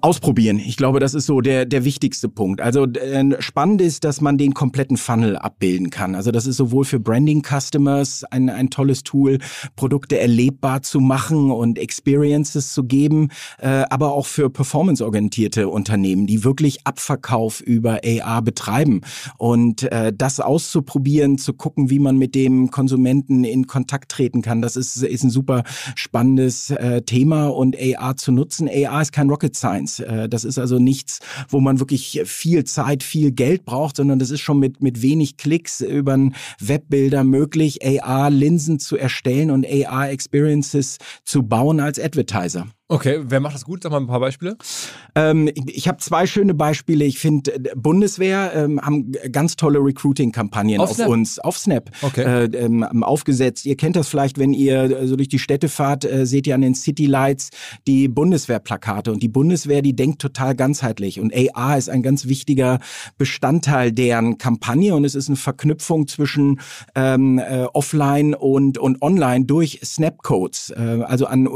Ausprobieren. 0.00 0.58
Ich 0.58 0.76
glaube, 0.76 1.00
das 1.00 1.14
ist 1.14 1.26
so 1.26 1.40
der, 1.40 1.66
der 1.66 1.84
wichtigste 1.84 2.28
Punkt. 2.28 2.60
Also 2.60 2.84
äh, 2.84 3.40
spannend 3.40 3.80
ist, 3.80 4.04
dass 4.04 4.20
man 4.20 4.38
den 4.38 4.54
kompletten 4.54 4.96
Funnel 4.96 5.36
abbilden 5.36 5.90
kann. 5.90 6.14
Also 6.14 6.30
das 6.30 6.46
ist 6.46 6.56
sowohl 6.56 6.84
für 6.84 7.00
Branding-Customers 7.00 8.24
ein, 8.24 8.50
ein 8.50 8.70
tolles 8.70 9.02
Tool, 9.02 9.38
Produkte 9.76 10.18
erlebbar 10.18 10.82
zu 10.82 11.00
machen 11.00 11.50
und 11.50 11.78
Experiences 11.78 12.72
zu 12.72 12.84
geben, 12.84 13.28
äh, 13.58 13.84
aber 13.88 14.12
auch 14.12 14.26
für 14.26 14.50
performance-orientierte 14.50 15.68
Unternehmen, 15.68 16.26
die 16.26 16.44
wirklich 16.44 16.86
Abverkauf 16.86 17.60
über 17.60 18.00
AR 18.04 18.42
betreiben. 18.42 19.00
Und 19.38 19.84
äh, 19.84 20.12
das 20.16 20.40
auszuprobieren, 20.40 21.38
zu 21.38 21.54
gucken, 21.54 21.90
wie 21.90 21.98
man 21.98 22.18
mit 22.18 22.34
dem 22.34 22.70
Konsumenten 22.70 23.44
in 23.44 23.66
Kontakt 23.66 24.10
treten 24.10 24.42
kann, 24.42 24.60
das 24.60 24.76
ist, 24.76 25.02
ist 25.02 25.24
ein 25.24 25.30
super 25.30 25.62
spannendes 25.94 26.70
äh, 26.70 27.02
Thema 27.02 27.48
und 27.48 27.76
AR 27.78 28.16
zu 28.16 28.32
nutzen. 28.32 28.68
AR 28.68 29.02
ist 29.02 29.12
kein 29.12 29.25
Rocket 29.30 29.56
Science. 29.56 30.00
Äh, 30.00 30.28
das 30.28 30.44
ist 30.44 30.58
also 30.58 30.78
nichts, 30.78 31.20
wo 31.48 31.60
man 31.60 31.80
wirklich 31.80 32.22
viel 32.24 32.64
Zeit, 32.64 33.02
viel 33.02 33.32
Geld 33.32 33.64
braucht, 33.64 33.96
sondern 33.96 34.18
das 34.18 34.30
ist 34.30 34.40
schon 34.40 34.58
mit, 34.58 34.82
mit 34.82 35.02
wenig 35.02 35.36
Klicks 35.36 35.80
über 35.80 36.14
einen 36.14 36.34
Webbilder 36.60 37.24
möglich, 37.24 37.84
AR-Linsen 37.84 38.78
zu 38.78 38.96
erstellen 38.96 39.50
und 39.50 39.66
AR-Experiences 39.66 40.98
zu 41.24 41.42
bauen 41.42 41.80
als 41.80 41.98
Advertiser. 41.98 42.66
Okay, 42.88 43.18
wer 43.20 43.40
macht 43.40 43.56
das 43.56 43.64
gut? 43.64 43.82
Sag 43.82 43.90
mal 43.90 43.98
ein 43.98 44.06
paar 44.06 44.20
Beispiele. 44.20 44.56
Ähm, 45.16 45.50
ich 45.66 45.88
habe 45.88 45.98
zwei 45.98 46.24
schöne 46.24 46.54
Beispiele. 46.54 47.04
Ich 47.04 47.18
finde, 47.18 47.52
äh, 47.54 47.74
Bundeswehr 47.74 48.52
ähm, 48.54 48.80
haben 48.80 49.10
ganz 49.32 49.56
tolle 49.56 49.80
Recruiting-Kampagnen 49.80 50.80
auf, 50.80 51.00
auf 51.00 51.08
uns, 51.08 51.40
auf 51.40 51.58
Snap 51.58 51.90
okay. 52.02 52.22
äh, 52.22 52.44
ähm, 52.44 52.84
aufgesetzt. 53.02 53.66
Ihr 53.66 53.76
kennt 53.76 53.96
das 53.96 54.06
vielleicht, 54.06 54.38
wenn 54.38 54.52
ihr 54.52 55.08
so 55.08 55.16
durch 55.16 55.26
die 55.26 55.40
Städte 55.40 55.68
fahrt, 55.68 56.04
äh, 56.04 56.26
seht 56.26 56.46
ihr 56.46 56.54
an 56.54 56.60
den 56.60 56.76
City 56.76 57.06
Lights 57.06 57.50
die 57.88 58.06
Bundeswehrplakate. 58.06 59.10
Und 59.10 59.20
die 59.20 59.28
Bundeswehr, 59.28 59.82
die 59.82 59.96
denkt 59.96 60.22
total 60.22 60.54
ganzheitlich. 60.54 61.18
Und 61.18 61.34
AR 61.34 61.76
ist 61.76 61.90
ein 61.90 62.04
ganz 62.04 62.26
wichtiger 62.26 62.78
Bestandteil 63.18 63.90
deren 63.90 64.38
Kampagne. 64.38 64.94
Und 64.94 65.04
es 65.04 65.16
ist 65.16 65.26
eine 65.26 65.36
Verknüpfung 65.36 66.06
zwischen 66.06 66.60
ähm, 66.94 67.40
äh, 67.40 67.64
Offline 67.72 68.32
und, 68.36 68.78
und 68.78 69.02
Online 69.02 69.44
durch 69.44 69.80
Snap-Codes. 69.82 70.70
Äh, 70.70 71.02
also 71.04 71.26
an 71.26 71.46
äh, 71.46 71.48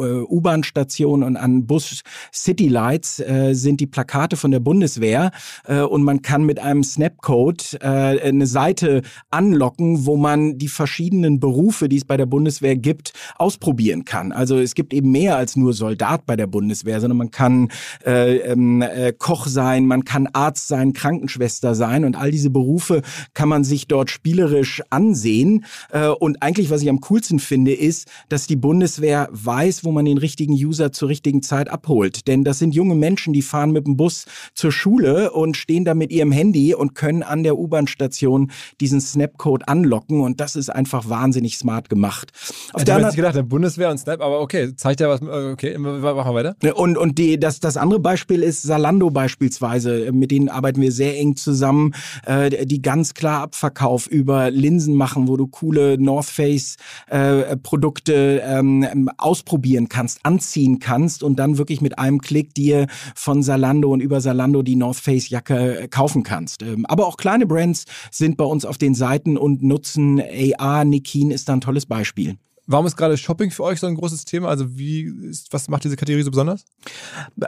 U-Bahn-Stationen 1.21 1.23
und 1.23 1.37
an 1.37 1.67
Bus 1.67 2.03
City 2.33 2.69
Lights 2.69 3.21
äh, 3.21 3.55
sind 3.55 3.81
die 3.81 3.87
Plakate 3.87 4.37
von 4.37 4.51
der 4.51 4.61
Bundeswehr 4.61 5.31
äh, 5.67 5.81
und 5.81 6.03
man 6.03 6.23
kann 6.23 6.45
mit 6.45 6.59
einem 6.59 6.83
Snapcode 6.83 7.79
äh, 7.81 7.87
eine 7.87 8.47
Seite 8.47 9.03
anlocken, 9.31 10.07
wo 10.07 10.17
man 10.17 10.59
die 10.59 10.69
verschiedenen 10.69 11.41
Berufe, 11.41 11.89
die 11.89 11.97
es 11.97 12.05
bei 12.05 12.17
der 12.17 12.27
Bundeswehr 12.27 12.77
gibt, 12.77 13.13
ausprobieren 13.37 14.05
kann. 14.05 14.33
Also 14.33 14.59
es 14.59 14.75
gibt 14.75 14.93
eben 14.93 15.11
mehr 15.11 15.37
als 15.37 15.57
nur 15.57 15.73
Soldat 15.73 16.27
bei 16.27 16.37
der 16.37 16.47
Bundeswehr, 16.47 17.01
sondern 17.01 17.19
man 17.19 17.31
kann 17.31 17.69
äh, 18.05 18.37
ähm, 18.39 18.83
äh, 18.83 19.13
Koch 19.17 19.47
sein, 19.47 19.87
man 19.87 20.05
kann 20.05 20.29
Arzt 20.33 20.69
sein, 20.69 20.93
Krankenschwester 20.93 21.75
sein 21.75 22.05
und 22.05 22.17
all 22.17 22.31
diese 22.31 22.51
Berufe 22.51 23.03
kann 23.35 23.49
man 23.49 23.65
sich 23.65 23.87
dort 23.87 24.11
spielerisch 24.11 24.83
ansehen. 24.91 25.65
Äh, 25.93 26.09
und 26.09 26.43
eigentlich, 26.43 26.71
was 26.71 26.83
ich 26.83 26.89
am 26.89 27.01
coolsten 27.01 27.39
finde, 27.39 27.73
ist, 27.73 28.09
dass 28.29 28.47
die 28.47 28.57
Bundeswehr 28.57 29.29
weiß, 29.31 29.85
wo 29.85 29.93
man 29.93 30.05
den 30.05 30.19
richtigen 30.19 30.53
User 30.53 30.93
zur 30.93 31.10
richtigen 31.11 31.43
Zeit 31.43 31.69
abholt. 31.69 32.27
Denn 32.27 32.45
das 32.45 32.59
sind 32.59 32.75
junge 32.75 32.95
Menschen, 32.95 33.33
die 33.33 33.43
fahren 33.43 33.73
mit 33.73 33.87
dem 33.87 33.97
Bus 33.97 34.25
zur 34.55 34.73
Schule 34.73 35.33
und 35.33 35.57
stehen 35.57 35.85
da 35.85 35.95
mit 35.95 36.11
ihrem 36.13 36.33
Handy 36.33 36.75
und 36.75 36.95
können 36.95 37.23
an 37.23 37.43
der 37.43 37.59
U-Bahn-Station 37.59 38.51
diesen 38.81 39.01
Snapcode 39.01 39.69
anlocken. 39.69 40.21
Und 40.21 40.41
das 40.41 40.57
ist 40.57 40.71
einfach 40.71 41.09
wahnsinnig 41.09 41.59
smart 41.59 41.89
gemacht. 41.89 42.33
Auf 42.73 42.85
der 42.85 42.97
anderen 42.97 43.15
gedacht, 43.15 43.37
der 43.37 43.43
Bundeswehr 43.43 43.91
und 43.91 43.99
Snap, 43.99 44.21
aber 44.21 44.41
okay, 44.41 44.75
zeigt 44.77 45.01
ja 45.01 45.09
was. 45.09 45.21
Okay, 45.21 45.77
machen 45.77 46.03
wir 46.03 46.35
weiter. 46.35 46.57
Und, 46.77 46.97
und 46.97 47.19
die, 47.19 47.39
das, 47.39 47.61
das 47.61 47.77
andere 47.77 48.01
Beispiel 48.01 48.43
ist 48.43 48.63
Salando 48.63 49.11
beispielsweise. 49.11 50.11
Mit 50.13 50.31
denen 50.31 50.49
arbeiten 50.49 50.81
wir 50.81 50.93
sehr 50.93 51.19
eng 51.19 51.37
zusammen, 51.37 51.95
äh, 52.25 52.67
die 52.67 52.81
ganz 52.81 53.15
klar 53.15 53.43
Abverkauf 53.43 54.07
über 54.07 54.51
Linsen 54.51 54.95
machen, 54.95 55.29
wo 55.29 55.37
du 55.37 55.47
coole 55.47 55.99
North 55.99 56.27
Face 56.27 56.77
äh, 57.09 57.57
Produkte 57.57 58.43
ähm, 58.45 59.11
ausprobieren 59.19 59.89
kannst, 59.89 60.21
anziehen 60.23 60.79
kannst 60.79 61.00
kannst 61.01 61.23
und 61.23 61.39
dann 61.39 61.59
wirklich 61.59 61.81
mit 61.81 61.99
einem 61.99 62.21
Klick 62.21 62.55
dir 62.55 62.87
von 63.15 63.43
Salando 63.43 63.91
und 63.91 64.01
über 64.01 64.21
Salando 64.21 64.63
die 64.63 64.77
North 64.77 64.97
Face 64.97 65.31
Jacke 65.31 65.81
äh, 65.81 65.89
kaufen 65.89 66.23
kannst. 66.23 66.63
Ähm, 66.63 66.85
aber 66.87 67.07
auch 67.07 67.17
kleine 67.17 67.47
Brands 67.47 67.85
sind 68.11 68.37
bei 68.37 68.45
uns 68.45 68.65
auf 68.65 68.79
den 68.79 68.95
Seiten 68.95 69.37
und 69.37 69.63
nutzen 69.63 70.21
AR. 70.59 70.85
Nikin 70.85 71.31
ist 71.31 71.49
da 71.49 71.55
ein 71.55 71.61
tolles 71.61 71.87
Beispiel. 71.87 72.37
Warum 72.71 72.87
ist 72.87 72.97
gerade 72.97 73.17
Shopping 73.17 73.51
für 73.51 73.65
euch 73.65 73.81
so 73.81 73.89
ein 73.89 73.97
großes 73.97 74.27
Thema? 74.27 74.47
Also 74.47 74.79
wie 74.79 75.03
ist, 75.29 75.53
was 75.53 75.69
macht 75.69 75.83
diese 75.83 75.97
Kategorie 75.97 76.23
so 76.23 76.31
besonders? 76.31 76.65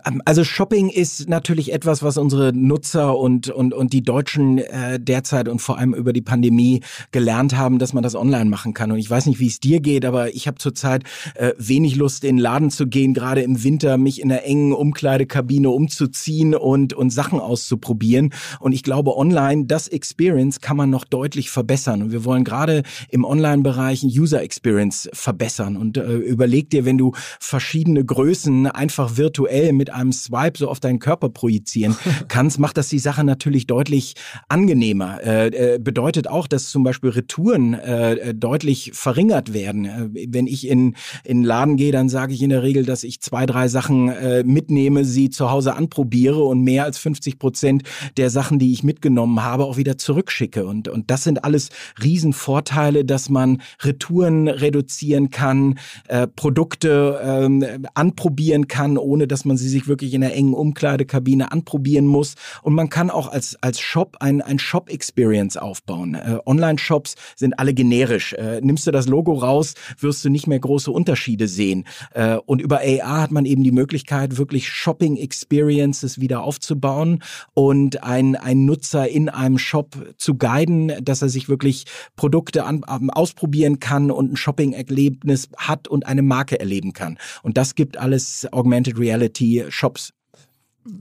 Ähm, 0.04 0.20
also 0.24 0.42
Shopping 0.42 0.88
ist 0.88 1.28
natürlich 1.28 1.72
etwas, 1.72 2.02
was 2.02 2.18
unsere 2.18 2.52
Nutzer 2.52 3.16
und 3.16 3.48
und 3.48 3.72
und 3.72 3.92
die 3.92 4.02
Deutschen 4.02 4.58
äh, 4.58 4.98
derzeit 4.98 5.48
und 5.48 5.60
vor 5.60 5.78
allem 5.78 5.94
über 5.94 6.12
die 6.12 6.22
Pandemie 6.22 6.82
gelernt 7.12 7.56
haben, 7.56 7.78
dass 7.78 7.92
man 7.92 8.02
das 8.02 8.16
online 8.16 8.50
machen 8.50 8.74
kann. 8.74 8.90
Und 8.90 8.98
ich 8.98 9.08
weiß 9.08 9.26
nicht, 9.26 9.38
wie 9.38 9.46
es 9.46 9.60
dir 9.60 9.78
geht, 9.78 10.04
aber 10.04 10.34
ich 10.34 10.48
habe 10.48 10.58
zurzeit 10.58 11.04
äh, 11.36 11.52
wenig 11.56 11.94
Lust, 11.94 12.24
in 12.24 12.38
den 12.38 12.42
Laden 12.42 12.72
zu 12.72 12.88
gehen, 12.88 13.14
gerade 13.14 13.42
im 13.42 13.62
Winter, 13.62 13.98
mich 13.98 14.20
in 14.20 14.32
einer 14.32 14.42
engen 14.42 14.72
Umkleidekabine 14.72 15.70
umzuziehen 15.70 16.56
und 16.56 16.94
und 16.94 17.10
Sachen 17.10 17.38
auszuprobieren. 17.38 18.34
Und 18.58 18.72
ich 18.72 18.82
glaube, 18.82 19.16
online 19.16 19.66
das 19.66 19.86
Experience 19.86 20.60
kann 20.60 20.76
man 20.76 20.90
noch 20.90 21.04
deutlich 21.04 21.48
verbessern. 21.50 22.02
Und 22.02 22.10
wir 22.10 22.24
wollen 22.24 22.42
gerade 22.42 22.82
im 23.08 23.24
Online-Bereich 23.24 24.02
User 24.02 24.42
Experience 24.42 25.11
verbessern. 25.12 25.76
Und 25.76 25.96
äh, 25.96 26.14
überleg 26.14 26.70
dir, 26.70 26.84
wenn 26.84 26.98
du 26.98 27.12
verschiedene 27.38 28.04
Größen 28.04 28.66
einfach 28.66 29.16
virtuell 29.16 29.72
mit 29.72 29.90
einem 29.90 30.12
Swipe 30.12 30.58
so 30.58 30.68
auf 30.68 30.80
deinen 30.80 30.98
Körper 30.98 31.28
projizieren 31.28 31.96
kannst, 32.28 32.58
macht 32.58 32.76
das 32.76 32.88
die 32.88 32.98
Sache 32.98 33.24
natürlich 33.24 33.66
deutlich 33.66 34.14
angenehmer. 34.48 35.22
Äh, 35.22 35.74
äh, 35.74 35.78
bedeutet 35.78 36.28
auch, 36.28 36.46
dass 36.46 36.70
zum 36.70 36.82
Beispiel 36.82 37.10
Retouren 37.10 37.74
äh, 37.74 38.14
äh 38.14 38.34
deutlich 38.34 38.92
verringert 38.94 39.52
werden. 39.52 39.84
Äh, 39.84 40.08
wenn 40.28 40.46
ich 40.46 40.66
in 40.66 40.94
in 41.24 41.44
Laden 41.44 41.76
gehe, 41.76 41.92
dann 41.92 42.08
sage 42.08 42.32
ich 42.32 42.42
in 42.42 42.50
der 42.50 42.62
Regel, 42.62 42.84
dass 42.84 43.04
ich 43.04 43.20
zwei, 43.20 43.46
drei 43.46 43.68
Sachen 43.68 44.08
äh, 44.08 44.42
mitnehme, 44.44 45.04
sie 45.04 45.30
zu 45.30 45.50
Hause 45.50 45.74
anprobiere 45.74 46.42
und 46.42 46.62
mehr 46.62 46.84
als 46.84 46.98
50 46.98 47.38
Prozent 47.38 47.82
der 48.16 48.30
Sachen, 48.30 48.58
die 48.58 48.72
ich 48.72 48.82
mitgenommen 48.82 49.42
habe, 49.42 49.64
auch 49.64 49.76
wieder 49.76 49.98
zurückschicke. 49.98 50.66
Und, 50.66 50.88
und 50.88 51.10
das 51.10 51.24
sind 51.24 51.44
alles 51.44 51.68
Riesenvorteile, 52.02 53.04
dass 53.04 53.28
man 53.28 53.62
Retouren 53.82 54.48
reduziert 54.48 55.01
produzieren 55.02 55.30
kann, 55.30 55.78
äh, 56.08 56.26
Produkte 56.26 57.20
ähm, 57.22 57.64
anprobieren 57.94 58.68
kann, 58.68 58.96
ohne 58.96 59.26
dass 59.26 59.44
man 59.44 59.56
sie 59.56 59.68
sich 59.68 59.88
wirklich 59.88 60.14
in 60.14 60.22
einer 60.22 60.32
engen 60.32 60.54
Umkleidekabine 60.54 61.50
anprobieren 61.50 62.06
muss. 62.06 62.34
Und 62.62 62.74
man 62.74 62.88
kann 62.88 63.10
auch 63.10 63.30
als, 63.32 63.56
als 63.60 63.80
Shop 63.80 64.16
ein, 64.20 64.40
ein 64.40 64.58
Shop-Experience 64.58 65.56
aufbauen. 65.56 66.14
Äh, 66.14 66.38
Online-Shops 66.46 67.16
sind 67.34 67.58
alle 67.58 67.74
generisch. 67.74 68.32
Äh, 68.34 68.60
nimmst 68.60 68.86
du 68.86 68.92
das 68.92 69.08
Logo 69.08 69.32
raus, 69.32 69.74
wirst 69.98 70.24
du 70.24 70.30
nicht 70.30 70.46
mehr 70.46 70.60
große 70.60 70.90
Unterschiede 70.90 71.48
sehen. 71.48 71.84
Äh, 72.14 72.36
und 72.36 72.62
über 72.62 72.80
AR 72.80 73.22
hat 73.22 73.32
man 73.32 73.44
eben 73.44 73.64
die 73.64 73.72
Möglichkeit, 73.72 74.38
wirklich 74.38 74.68
Shopping-Experiences 74.68 76.20
wieder 76.20 76.44
aufzubauen 76.44 77.22
und 77.54 78.04
ein, 78.04 78.36
ein 78.36 78.64
Nutzer 78.64 79.08
in 79.08 79.28
einem 79.28 79.58
Shop 79.58 79.96
zu 80.16 80.34
guiden, 80.36 80.92
dass 81.02 81.22
er 81.22 81.28
sich 81.28 81.48
wirklich 81.48 81.84
Produkte 82.14 82.64
an, 82.64 82.84
ausprobieren 82.84 83.80
kann 83.80 84.12
und 84.12 84.32
ein 84.32 84.36
Shopping 84.36 84.72
Erlebnis 84.92 85.48
hat 85.56 85.88
und 85.88 86.06
eine 86.06 86.22
Marke 86.22 86.60
erleben 86.60 86.92
kann. 86.92 87.18
Und 87.42 87.56
das 87.56 87.74
gibt 87.74 87.96
alles 87.96 88.46
Augmented 88.52 88.98
Reality 88.98 89.64
Shops. 89.68 90.12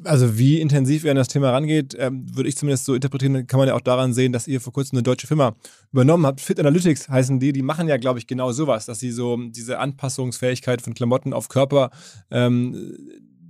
Also 0.04 0.38
wie 0.38 0.62
intensiv 0.62 1.04
ihr 1.04 1.12
an 1.12 1.18
das 1.18 1.28
Thema 1.28 1.50
rangeht, 1.50 1.96
ähm, 1.98 2.26
würde 2.36 2.48
ich 2.48 2.56
zumindest 2.56 2.86
so 2.86 2.94
interpretieren, 2.94 3.48
kann 3.48 3.58
man 3.58 3.68
ja 3.68 3.74
auch 3.74 3.82
daran 3.82 4.14
sehen, 4.14 4.32
dass 4.32 4.48
ihr 4.48 4.62
vor 4.62 4.72
kurzem 4.74 4.98
eine 4.98 5.04
deutsche 5.04 5.26
Firma 5.26 5.56
übernommen 5.92 6.26
habt. 6.26 6.40
Fit 6.40 6.60
Analytics 6.60 7.10
heißen 7.10 7.40
die, 7.40 7.52
die 7.52 7.64
machen 7.64 7.88
ja, 7.88 7.98
glaube 7.98 8.20
ich, 8.20 8.28
genau 8.28 8.52
sowas, 8.52 8.86
dass 8.86 9.00
sie 9.00 9.12
so 9.12 9.38
diese 9.38 9.80
Anpassungsfähigkeit 9.80 10.84
von 10.84 10.94
Klamotten 10.94 11.34
auf 11.34 11.50
Körper 11.50 11.90
ähm, 12.30 12.96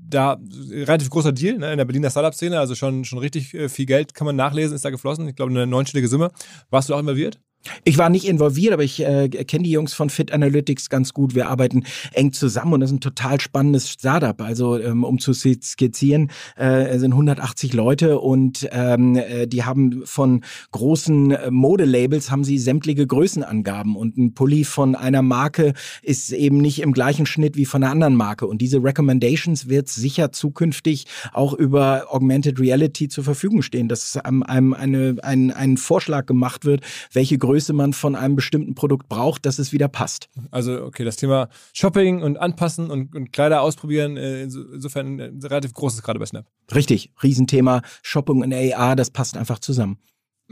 da 0.10 0.40
relativ 0.70 1.10
großer 1.10 1.34
Deal 1.34 1.58
ne, 1.58 1.72
in 1.72 1.78
der 1.78 1.86
Berliner 1.86 2.10
Startup-Szene, 2.10 2.60
also 2.60 2.76
schon, 2.76 3.04
schon 3.04 3.20
richtig 3.20 3.54
äh, 3.54 3.68
viel 3.68 3.86
Geld 3.86 4.14
kann 4.14 4.26
man 4.26 4.38
nachlesen, 4.38 4.76
ist 4.76 4.86
da 4.86 4.90
geflossen. 4.90 5.28
Ich 5.28 5.36
glaube, 5.36 5.52
eine 5.52 5.68
neunstellige 5.68 6.08
Summe. 6.08 6.32
Warst 6.70 6.90
du 6.90 6.96
auch 6.96 7.00
involviert? 7.00 7.40
Ich 7.84 7.98
war 7.98 8.10
nicht 8.10 8.26
involviert, 8.26 8.74
aber 8.74 8.84
ich 8.84 9.02
äh, 9.02 9.30
kenne 9.30 9.64
die 9.64 9.72
Jungs 9.72 9.94
von 9.94 10.10
Fit 10.10 10.32
Analytics 10.32 10.90
ganz 10.90 11.14
gut. 11.14 11.36
Wir 11.36 11.50
arbeiten 11.50 11.84
eng 12.14 12.34
zusammen 12.34 12.74
und 12.74 12.80
das 12.80 12.90
ist 12.90 12.98
ein 12.98 13.02
total 13.02 13.40
spannendes 13.40 13.90
Startup. 13.90 14.40
Also 14.42 14.80
ähm, 14.80 15.04
um 15.04 15.20
zu 15.20 15.34
skizzieren, 15.34 16.32
äh, 16.56 16.98
sind 16.98 17.12
180 17.12 17.74
Leute 17.74 18.20
und 18.20 18.68
ähm, 18.72 19.16
äh, 19.16 19.48
die 19.48 19.64
haben 19.64 20.02
von 20.06 20.44
großen 20.72 21.32
äh, 21.32 21.52
Modelabels 21.52 22.32
haben 22.32 22.44
sie 22.44 22.58
sämtliche 22.58 23.06
Größenangaben 23.06 23.96
und 23.96 24.18
ein 24.18 24.34
Pulli 24.34 24.64
von 24.64 24.96
einer 24.96 25.22
Marke 25.22 25.74
ist 26.02 26.32
eben 26.32 26.58
nicht 26.58 26.82
im 26.82 26.94
gleichen 26.94 27.26
Schnitt 27.26 27.56
wie 27.58 27.66
von 27.66 27.84
einer 27.84 27.92
anderen 27.92 28.16
Marke 28.16 28.48
und 28.48 28.62
diese 28.62 28.84
Recommendations 28.84 29.70
wird 29.70 29.88
sicher 29.88 30.32
zukünftig 30.32 31.06
auch 31.32 31.54
über 31.54 32.08
Augmented 32.10 32.60
Reality 32.60 33.08
zur 33.08 33.24
Verfügung 33.24 33.62
stehen, 33.62 33.88
dass 33.88 34.18
einem, 34.18 34.44
einem 34.44 34.74
eine, 34.74 35.18
ein, 35.22 35.52
ein 35.52 35.78
Vorschlag 35.78 36.26
gemacht 36.26 36.66
wird, 36.66 36.82
welche 37.14 37.38
Größe 37.38 37.51
Größe 37.52 37.74
man 37.74 37.92
von 37.92 38.16
einem 38.16 38.38
bestimmten 38.38 38.76
Produkt 38.76 39.10
braucht, 39.10 39.46
dass 39.46 39.60
es 39.60 39.74
wieder 39.74 39.90
passt. 39.90 40.30
Also, 40.52 40.86
okay, 40.86 41.04
das 41.04 41.18
Thema 41.18 41.50
Shopping 41.74 42.22
und 42.22 42.38
Anpassen 42.38 42.90
und, 42.90 43.14
und 43.14 43.34
Kleider 43.34 43.62
ausprobieren, 43.62 44.16
äh, 44.16 44.44
insofern 44.44 45.20
äh, 45.20 45.32
relativ 45.44 45.74
großes 45.74 46.02
gerade 46.02 46.18
bei 46.18 46.26
Snap. 46.26 46.46
Richtig, 46.74 47.12
Riesenthema. 47.22 47.82
Shopping 48.04 48.42
und 48.42 48.54
AR, 48.54 48.96
das 48.96 49.10
passt 49.10 49.36
einfach 49.36 49.60
zusammen 49.60 49.98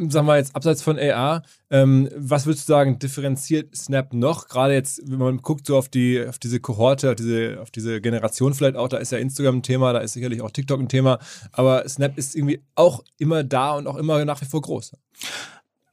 sagen 0.08 0.28
wir 0.28 0.38
jetzt 0.38 0.56
abseits 0.56 0.82
von 0.82 0.97
AR, 0.97 1.41
ähm, 1.70 2.10
was 2.16 2.45
würdest 2.45 2.70
du 2.70 2.72
sagen, 2.72 3.00
differenziert 3.00 3.76
Snap 3.76 4.14
noch? 4.14 4.47
Gerade 4.47 4.74
jetzt, 4.74 5.02
wenn 5.06 5.20
man 5.20 5.38
guckt 5.39 5.68
so 5.68 5.78
auf 5.78 5.89
die, 5.89 6.26
auf 6.26 6.39
diese 6.39 6.62
Kohorte, 6.62 7.10
auf 7.10 7.16
diese, 7.16 7.60
auf 7.62 7.70
diese 7.70 8.00
Generation 8.00 8.54
vielleicht 8.54 8.78
auch, 8.78 8.88
da 8.88 8.97
ist 8.97 9.12
ja 9.12 9.18
Instagram 9.18 9.58
ein 9.58 9.64
Thema, 9.64 9.91
da 9.91 10.00
ist 10.00 10.14
sicherlich 10.14 10.41
auch 10.41 10.52
TikTok 10.52 10.80
ein 10.80 10.88
Thema, 10.88 11.20
aber 11.52 11.86
Snap 11.89 12.18
ist 12.18 12.34
irgendwie 12.34 12.62
auch 12.76 13.04
immer 13.18 13.43
da 13.43 13.74
und 13.74 13.88
auch 13.88 13.97
immer 13.97 14.24
nach 14.24 14.39
wie 14.41 14.45
vor 14.45 14.62
groß 14.62 14.93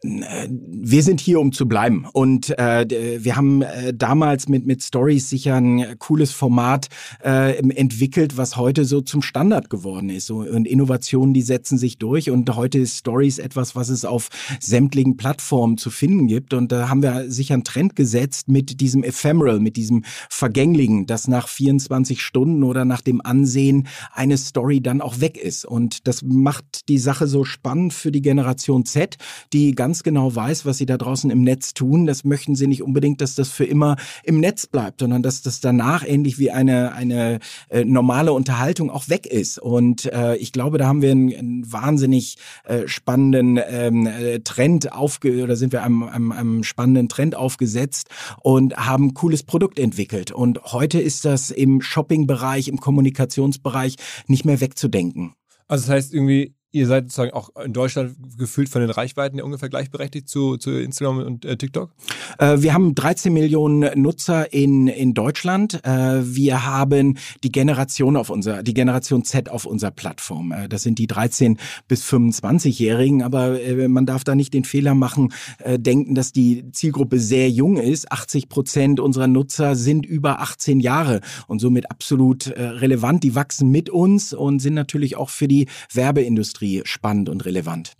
wir 0.02 1.02
sind 1.02 1.20
hier, 1.20 1.40
um 1.40 1.52
zu 1.52 1.66
bleiben. 1.66 2.06
Und 2.12 2.56
äh, 2.58 3.18
wir 3.22 3.36
haben 3.36 3.62
äh, 3.62 3.94
damals 3.94 4.48
mit, 4.48 4.66
mit 4.66 4.82
Stories 4.82 5.30
sicher 5.30 5.54
ein 5.56 5.98
cooles 5.98 6.32
Format 6.32 6.88
äh, 7.24 7.56
entwickelt, 7.56 8.36
was 8.36 8.56
heute 8.56 8.84
so 8.84 9.00
zum 9.00 9.22
Standard 9.22 9.70
geworden 9.70 10.10
ist. 10.10 10.30
Und 10.30 10.66
Innovationen, 10.66 11.32
die 11.34 11.42
setzen 11.42 11.78
sich 11.78 11.98
durch. 11.98 12.30
Und 12.30 12.54
heute 12.54 12.78
ist 12.78 12.98
Stories 12.98 13.38
etwas, 13.38 13.74
was 13.74 13.88
es 13.88 14.04
auf 14.04 14.28
sämtlichen 14.60 15.16
Plattformen 15.16 15.78
zu 15.78 15.90
finden 15.90 16.26
gibt. 16.26 16.52
Und 16.52 16.72
da 16.72 16.88
haben 16.88 17.02
wir 17.02 17.30
sicher 17.30 17.54
einen 17.54 17.64
Trend 17.64 17.96
gesetzt 17.96 18.48
mit 18.48 18.80
diesem 18.80 19.02
Ephemeral, 19.02 19.60
mit 19.60 19.76
diesem 19.76 20.04
Vergänglichen, 20.28 21.06
dass 21.06 21.26
nach 21.26 21.48
24 21.48 22.20
Stunden 22.20 22.62
oder 22.64 22.84
nach 22.84 23.00
dem 23.00 23.20
Ansehen 23.24 23.88
eine 24.12 24.36
Story 24.36 24.80
dann 24.80 25.00
auch 25.00 25.20
weg 25.20 25.38
ist. 25.38 25.64
Und 25.64 26.06
das 26.06 26.22
macht 26.22 26.88
die 26.88 26.98
Sache 26.98 27.26
so 27.26 27.44
spannend 27.44 27.94
für 27.94 28.12
die 28.12 28.22
Generation 28.22 28.84
Z, 28.84 29.16
die 29.52 29.74
ganz 29.74 29.95
ganz 29.96 30.02
genau 30.02 30.34
weiß, 30.34 30.66
was 30.66 30.76
sie 30.76 30.84
da 30.84 30.98
draußen 30.98 31.30
im 31.30 31.40
Netz 31.40 31.72
tun. 31.72 32.04
Das 32.04 32.22
möchten 32.22 32.54
sie 32.54 32.66
nicht 32.66 32.82
unbedingt, 32.82 33.22
dass 33.22 33.34
das 33.34 33.48
für 33.48 33.64
immer 33.64 33.96
im 34.24 34.40
Netz 34.40 34.66
bleibt, 34.66 35.00
sondern 35.00 35.22
dass 35.22 35.40
das 35.40 35.60
danach 35.60 36.06
ähnlich 36.06 36.38
wie 36.38 36.50
eine, 36.50 36.92
eine 36.92 37.38
äh, 37.70 37.82
normale 37.82 38.34
Unterhaltung 38.34 38.90
auch 38.90 39.08
weg 39.08 39.24
ist. 39.24 39.58
Und 39.58 40.04
äh, 40.12 40.36
ich 40.36 40.52
glaube, 40.52 40.76
da 40.76 40.86
haben 40.86 41.00
wir 41.00 41.12
einen, 41.12 41.34
einen 41.34 41.72
wahnsinnig 41.72 42.36
äh, 42.64 42.86
spannenden 42.86 43.58
ähm, 43.66 44.06
äh, 44.06 44.40
Trend 44.40 44.92
aufge 44.92 45.42
oder 45.42 45.56
sind 45.56 45.72
wir 45.72 45.82
einem, 45.82 46.02
einem, 46.02 46.30
einem 46.30 46.62
spannenden 46.62 47.08
Trend 47.08 47.34
aufgesetzt 47.34 48.10
und 48.42 48.76
haben 48.76 49.06
ein 49.06 49.14
cooles 49.14 49.44
Produkt 49.44 49.78
entwickelt. 49.78 50.30
Und 50.30 50.62
heute 50.72 51.00
ist 51.00 51.24
das 51.24 51.50
im 51.50 51.80
Shopping-Bereich, 51.80 52.68
im 52.68 52.80
Kommunikationsbereich 52.80 53.96
nicht 54.26 54.44
mehr 54.44 54.60
wegzudenken. 54.60 55.32
Also 55.68 55.86
das 55.86 55.90
heißt 55.90 56.14
irgendwie, 56.14 56.54
ihr 56.76 56.86
seid 56.86 57.04
sozusagen 57.04 57.32
auch 57.32 57.50
in 57.64 57.72
Deutschland 57.72 58.16
gefühlt 58.38 58.68
von 58.68 58.82
den 58.82 58.90
Reichweiten 58.90 59.38
ja 59.38 59.44
ungefähr 59.44 59.68
gleichberechtigt 59.68 60.28
zu, 60.28 60.56
zu 60.58 60.70
Instagram 60.72 61.18
und 61.18 61.44
äh, 61.44 61.56
TikTok? 61.56 61.90
Äh, 62.38 62.60
wir 62.60 62.74
haben 62.74 62.94
13 62.94 63.32
Millionen 63.32 64.00
Nutzer 64.00 64.52
in, 64.52 64.86
in 64.86 65.14
Deutschland. 65.14 65.80
Äh, 65.84 66.20
wir 66.22 66.66
haben 66.66 67.16
die 67.42 67.50
Generation 67.50 68.16
auf 68.16 68.28
unser, 68.28 68.62
die 68.62 68.74
Generation 68.74 69.24
Z 69.24 69.48
auf 69.48 69.64
unserer 69.64 69.90
Plattform. 69.90 70.52
Äh, 70.52 70.68
das 70.68 70.82
sind 70.82 70.98
die 70.98 71.06
13 71.06 71.58
bis 71.88 72.04
25-Jährigen, 72.04 73.22
aber 73.22 73.60
äh, 73.60 73.88
man 73.88 74.04
darf 74.04 74.24
da 74.24 74.34
nicht 74.34 74.52
den 74.52 74.64
Fehler 74.64 74.94
machen, 74.94 75.32
äh, 75.58 75.78
denken, 75.78 76.14
dass 76.14 76.32
die 76.32 76.70
Zielgruppe 76.72 77.18
sehr 77.18 77.50
jung 77.50 77.78
ist. 77.78 78.12
80 78.12 78.48
Prozent 78.50 79.00
unserer 79.00 79.28
Nutzer 79.28 79.76
sind 79.76 80.04
über 80.04 80.40
18 80.40 80.80
Jahre 80.80 81.20
und 81.46 81.58
somit 81.60 81.90
absolut 81.90 82.52
relevant. 82.56 83.22
Die 83.22 83.34
wachsen 83.34 83.70
mit 83.70 83.88
uns 83.88 84.32
und 84.32 84.60
sind 84.60 84.74
natürlich 84.74 85.16
auch 85.16 85.30
für 85.30 85.48
die 85.48 85.66
Werbeindustrie 85.92 86.65
Industrie 86.66 86.82
spannend 86.84 87.28
und 87.28 87.44
relevant. 87.44 87.92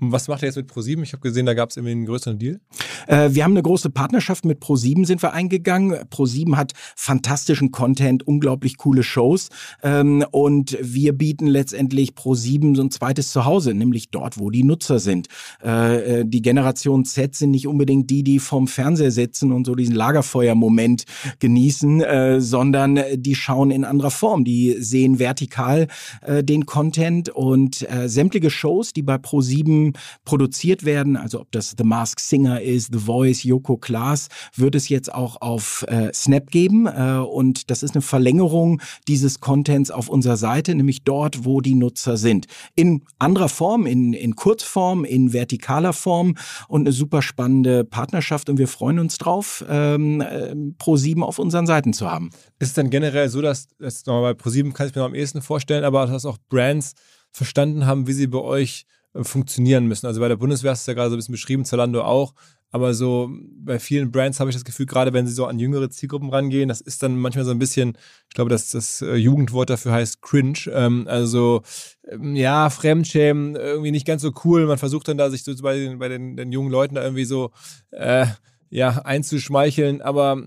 Und 0.00 0.12
was 0.12 0.28
macht 0.28 0.42
ihr 0.42 0.46
jetzt 0.46 0.56
mit 0.56 0.66
ProSieben? 0.66 1.04
Ich 1.04 1.12
habe 1.12 1.20
gesehen, 1.20 1.46
da 1.46 1.54
gab 1.54 1.70
es 1.70 1.76
irgendwie 1.76 1.92
einen 1.92 2.06
größeren 2.06 2.38
Deal. 2.38 2.60
Äh, 3.06 3.30
wir 3.32 3.44
haben 3.44 3.52
eine 3.52 3.62
große 3.62 3.90
Partnerschaft 3.90 4.44
mit 4.44 4.60
ProSieben 4.60 5.04
sind 5.04 5.22
wir 5.22 5.32
eingegangen. 5.32 6.08
ProSieben 6.08 6.56
hat 6.56 6.72
fantastischen 6.96 7.70
Content, 7.70 8.26
unglaublich 8.26 8.76
coole 8.76 9.02
Shows 9.02 9.48
ähm, 9.82 10.24
und 10.30 10.76
wir 10.80 11.12
bieten 11.12 11.46
letztendlich 11.46 12.14
ProSieben 12.14 12.74
so 12.74 12.82
ein 12.82 12.90
zweites 12.90 13.30
Zuhause, 13.30 13.74
nämlich 13.74 14.10
dort, 14.10 14.38
wo 14.38 14.50
die 14.50 14.64
Nutzer 14.64 14.98
sind. 14.98 15.28
Äh, 15.62 16.20
äh 16.20 16.24
die 16.26 16.42
Generation 16.42 17.04
Z 17.04 17.34
sind 17.34 17.50
nicht 17.50 17.66
unbedingt 17.66 18.10
die, 18.10 18.22
die 18.22 18.38
vorm 18.38 18.66
Fernseher 18.66 19.10
sitzen 19.10 19.52
und 19.52 19.66
so 19.66 19.74
diesen 19.74 19.94
Lagerfeuer-Moment 19.94 21.04
genießen, 21.38 22.00
äh, 22.00 22.40
sondern 22.40 23.00
die 23.14 23.34
schauen 23.34 23.70
in 23.70 23.84
anderer 23.84 24.10
Form. 24.10 24.44
Die 24.44 24.76
sehen 24.78 25.18
vertikal 25.18 25.86
äh, 26.22 26.42
den 26.42 26.66
Content 26.66 27.28
und 27.28 27.86
äh, 28.04 28.08
sämtliche 28.08 28.50
Shows, 28.50 28.92
die 28.92 29.02
bei 29.02 29.16
Pro7 29.16 29.94
produziert 30.24 30.84
werden, 30.84 31.16
also 31.16 31.40
ob 31.40 31.52
das 31.52 31.74
The 31.76 31.84
Mask 31.84 32.20
Singer 32.20 32.60
ist, 32.60 32.90
The 32.92 32.98
Voice, 32.98 33.44
Yoko 33.44 33.76
Klaas, 33.76 34.28
wird 34.56 34.74
es 34.74 34.88
jetzt 34.88 35.12
auch 35.12 35.40
auf 35.40 35.84
äh, 35.88 36.12
Snap 36.12 36.50
geben. 36.50 36.86
Äh, 36.86 37.18
und 37.18 37.70
das 37.70 37.82
ist 37.82 37.94
eine 37.94 38.02
Verlängerung 38.02 38.80
dieses 39.08 39.40
Contents 39.40 39.90
auf 39.90 40.08
unserer 40.08 40.36
Seite, 40.36 40.74
nämlich 40.74 41.02
dort, 41.04 41.44
wo 41.44 41.60
die 41.60 41.74
Nutzer 41.74 42.16
sind. 42.16 42.46
In 42.74 43.02
anderer 43.18 43.48
Form, 43.48 43.86
in, 43.86 44.12
in 44.12 44.36
Kurzform, 44.36 45.04
in 45.04 45.30
vertikaler 45.30 45.92
Form 45.92 46.36
und 46.68 46.82
eine 46.82 46.92
super 46.92 47.22
spannende 47.22 47.84
Partnerschaft. 47.84 48.48
Und 48.48 48.58
wir 48.58 48.68
freuen 48.68 48.98
uns 48.98 49.18
drauf, 49.18 49.64
ähm, 49.68 50.20
äh, 50.20 50.54
Pro7 50.78 51.22
auf 51.22 51.38
unseren 51.38 51.66
Seiten 51.66 51.92
zu 51.92 52.10
haben. 52.10 52.30
Ist 52.58 52.76
denn 52.76 52.90
generell 52.90 53.28
so, 53.28 53.40
dass, 53.42 53.68
dass 53.78 54.02
bei 54.04 54.32
Pro7 54.32 54.72
kann 54.72 54.88
ich 54.88 54.94
mir 54.94 55.02
am 55.02 55.14
ehesten 55.14 55.42
vorstellen, 55.42 55.84
aber 55.84 56.06
dass 56.06 56.24
auch 56.24 56.38
Brands 56.48 56.94
verstanden 57.32 57.86
haben, 57.86 58.06
wie 58.06 58.12
sie 58.12 58.26
bei 58.26 58.38
euch 58.38 58.86
äh, 59.14 59.24
funktionieren 59.24 59.86
müssen. 59.86 60.06
Also 60.06 60.20
bei 60.20 60.28
der 60.28 60.36
Bundeswehr 60.36 60.72
ist 60.72 60.80
es 60.80 60.86
ja 60.86 60.94
gerade 60.94 61.10
so 61.10 61.16
ein 61.16 61.18
bisschen 61.18 61.32
beschrieben, 61.32 61.64
Zalando 61.64 62.02
auch. 62.02 62.34
Aber 62.72 62.94
so 62.94 63.30
bei 63.58 63.80
vielen 63.80 64.12
Brands 64.12 64.38
habe 64.38 64.50
ich 64.50 64.54
das 64.56 64.64
Gefühl, 64.64 64.86
gerade 64.86 65.12
wenn 65.12 65.26
sie 65.26 65.32
so 65.32 65.46
an 65.46 65.58
jüngere 65.58 65.90
Zielgruppen 65.90 66.30
rangehen, 66.30 66.68
das 66.68 66.80
ist 66.80 67.02
dann 67.02 67.16
manchmal 67.16 67.44
so 67.44 67.50
ein 67.50 67.58
bisschen, 67.58 67.98
ich 68.28 68.34
glaube, 68.34 68.48
dass 68.48 68.70
das 68.70 69.02
äh, 69.02 69.16
Jugendwort 69.16 69.70
dafür 69.70 69.92
heißt 69.92 70.22
cringe. 70.22 70.70
Ähm, 70.72 71.06
also 71.08 71.62
ähm, 72.08 72.36
ja, 72.36 72.70
Fremdschämen, 72.70 73.56
irgendwie 73.56 73.90
nicht 73.90 74.06
ganz 74.06 74.22
so 74.22 74.32
cool. 74.44 74.66
Man 74.66 74.78
versucht 74.78 75.08
dann 75.08 75.18
da 75.18 75.30
sich 75.30 75.42
so 75.42 75.52
bei 75.62 75.76
den, 75.76 75.98
bei 75.98 76.08
den, 76.08 76.36
den 76.36 76.52
jungen 76.52 76.70
Leuten 76.70 76.94
da 76.94 77.02
irgendwie 77.02 77.24
so 77.24 77.50
äh, 77.90 78.26
ja, 78.68 79.02
einzuschmeicheln. 79.02 80.00
Aber 80.00 80.40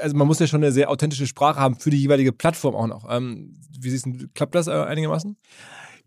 also 0.00 0.16
man 0.16 0.28
muss 0.28 0.38
ja 0.38 0.46
schon 0.46 0.62
eine 0.62 0.72
sehr 0.72 0.90
authentische 0.90 1.26
Sprache 1.26 1.58
haben 1.58 1.76
für 1.76 1.90
die 1.90 2.00
jeweilige 2.00 2.32
Plattform 2.32 2.76
auch 2.76 2.86
noch. 2.86 3.06
Ähm, 3.10 3.54
wie 3.80 3.90
siehst 3.90 4.06
du, 4.06 4.28
klappt 4.34 4.54
das 4.54 4.66
äh, 4.66 4.72
einigermaßen? 4.72 5.36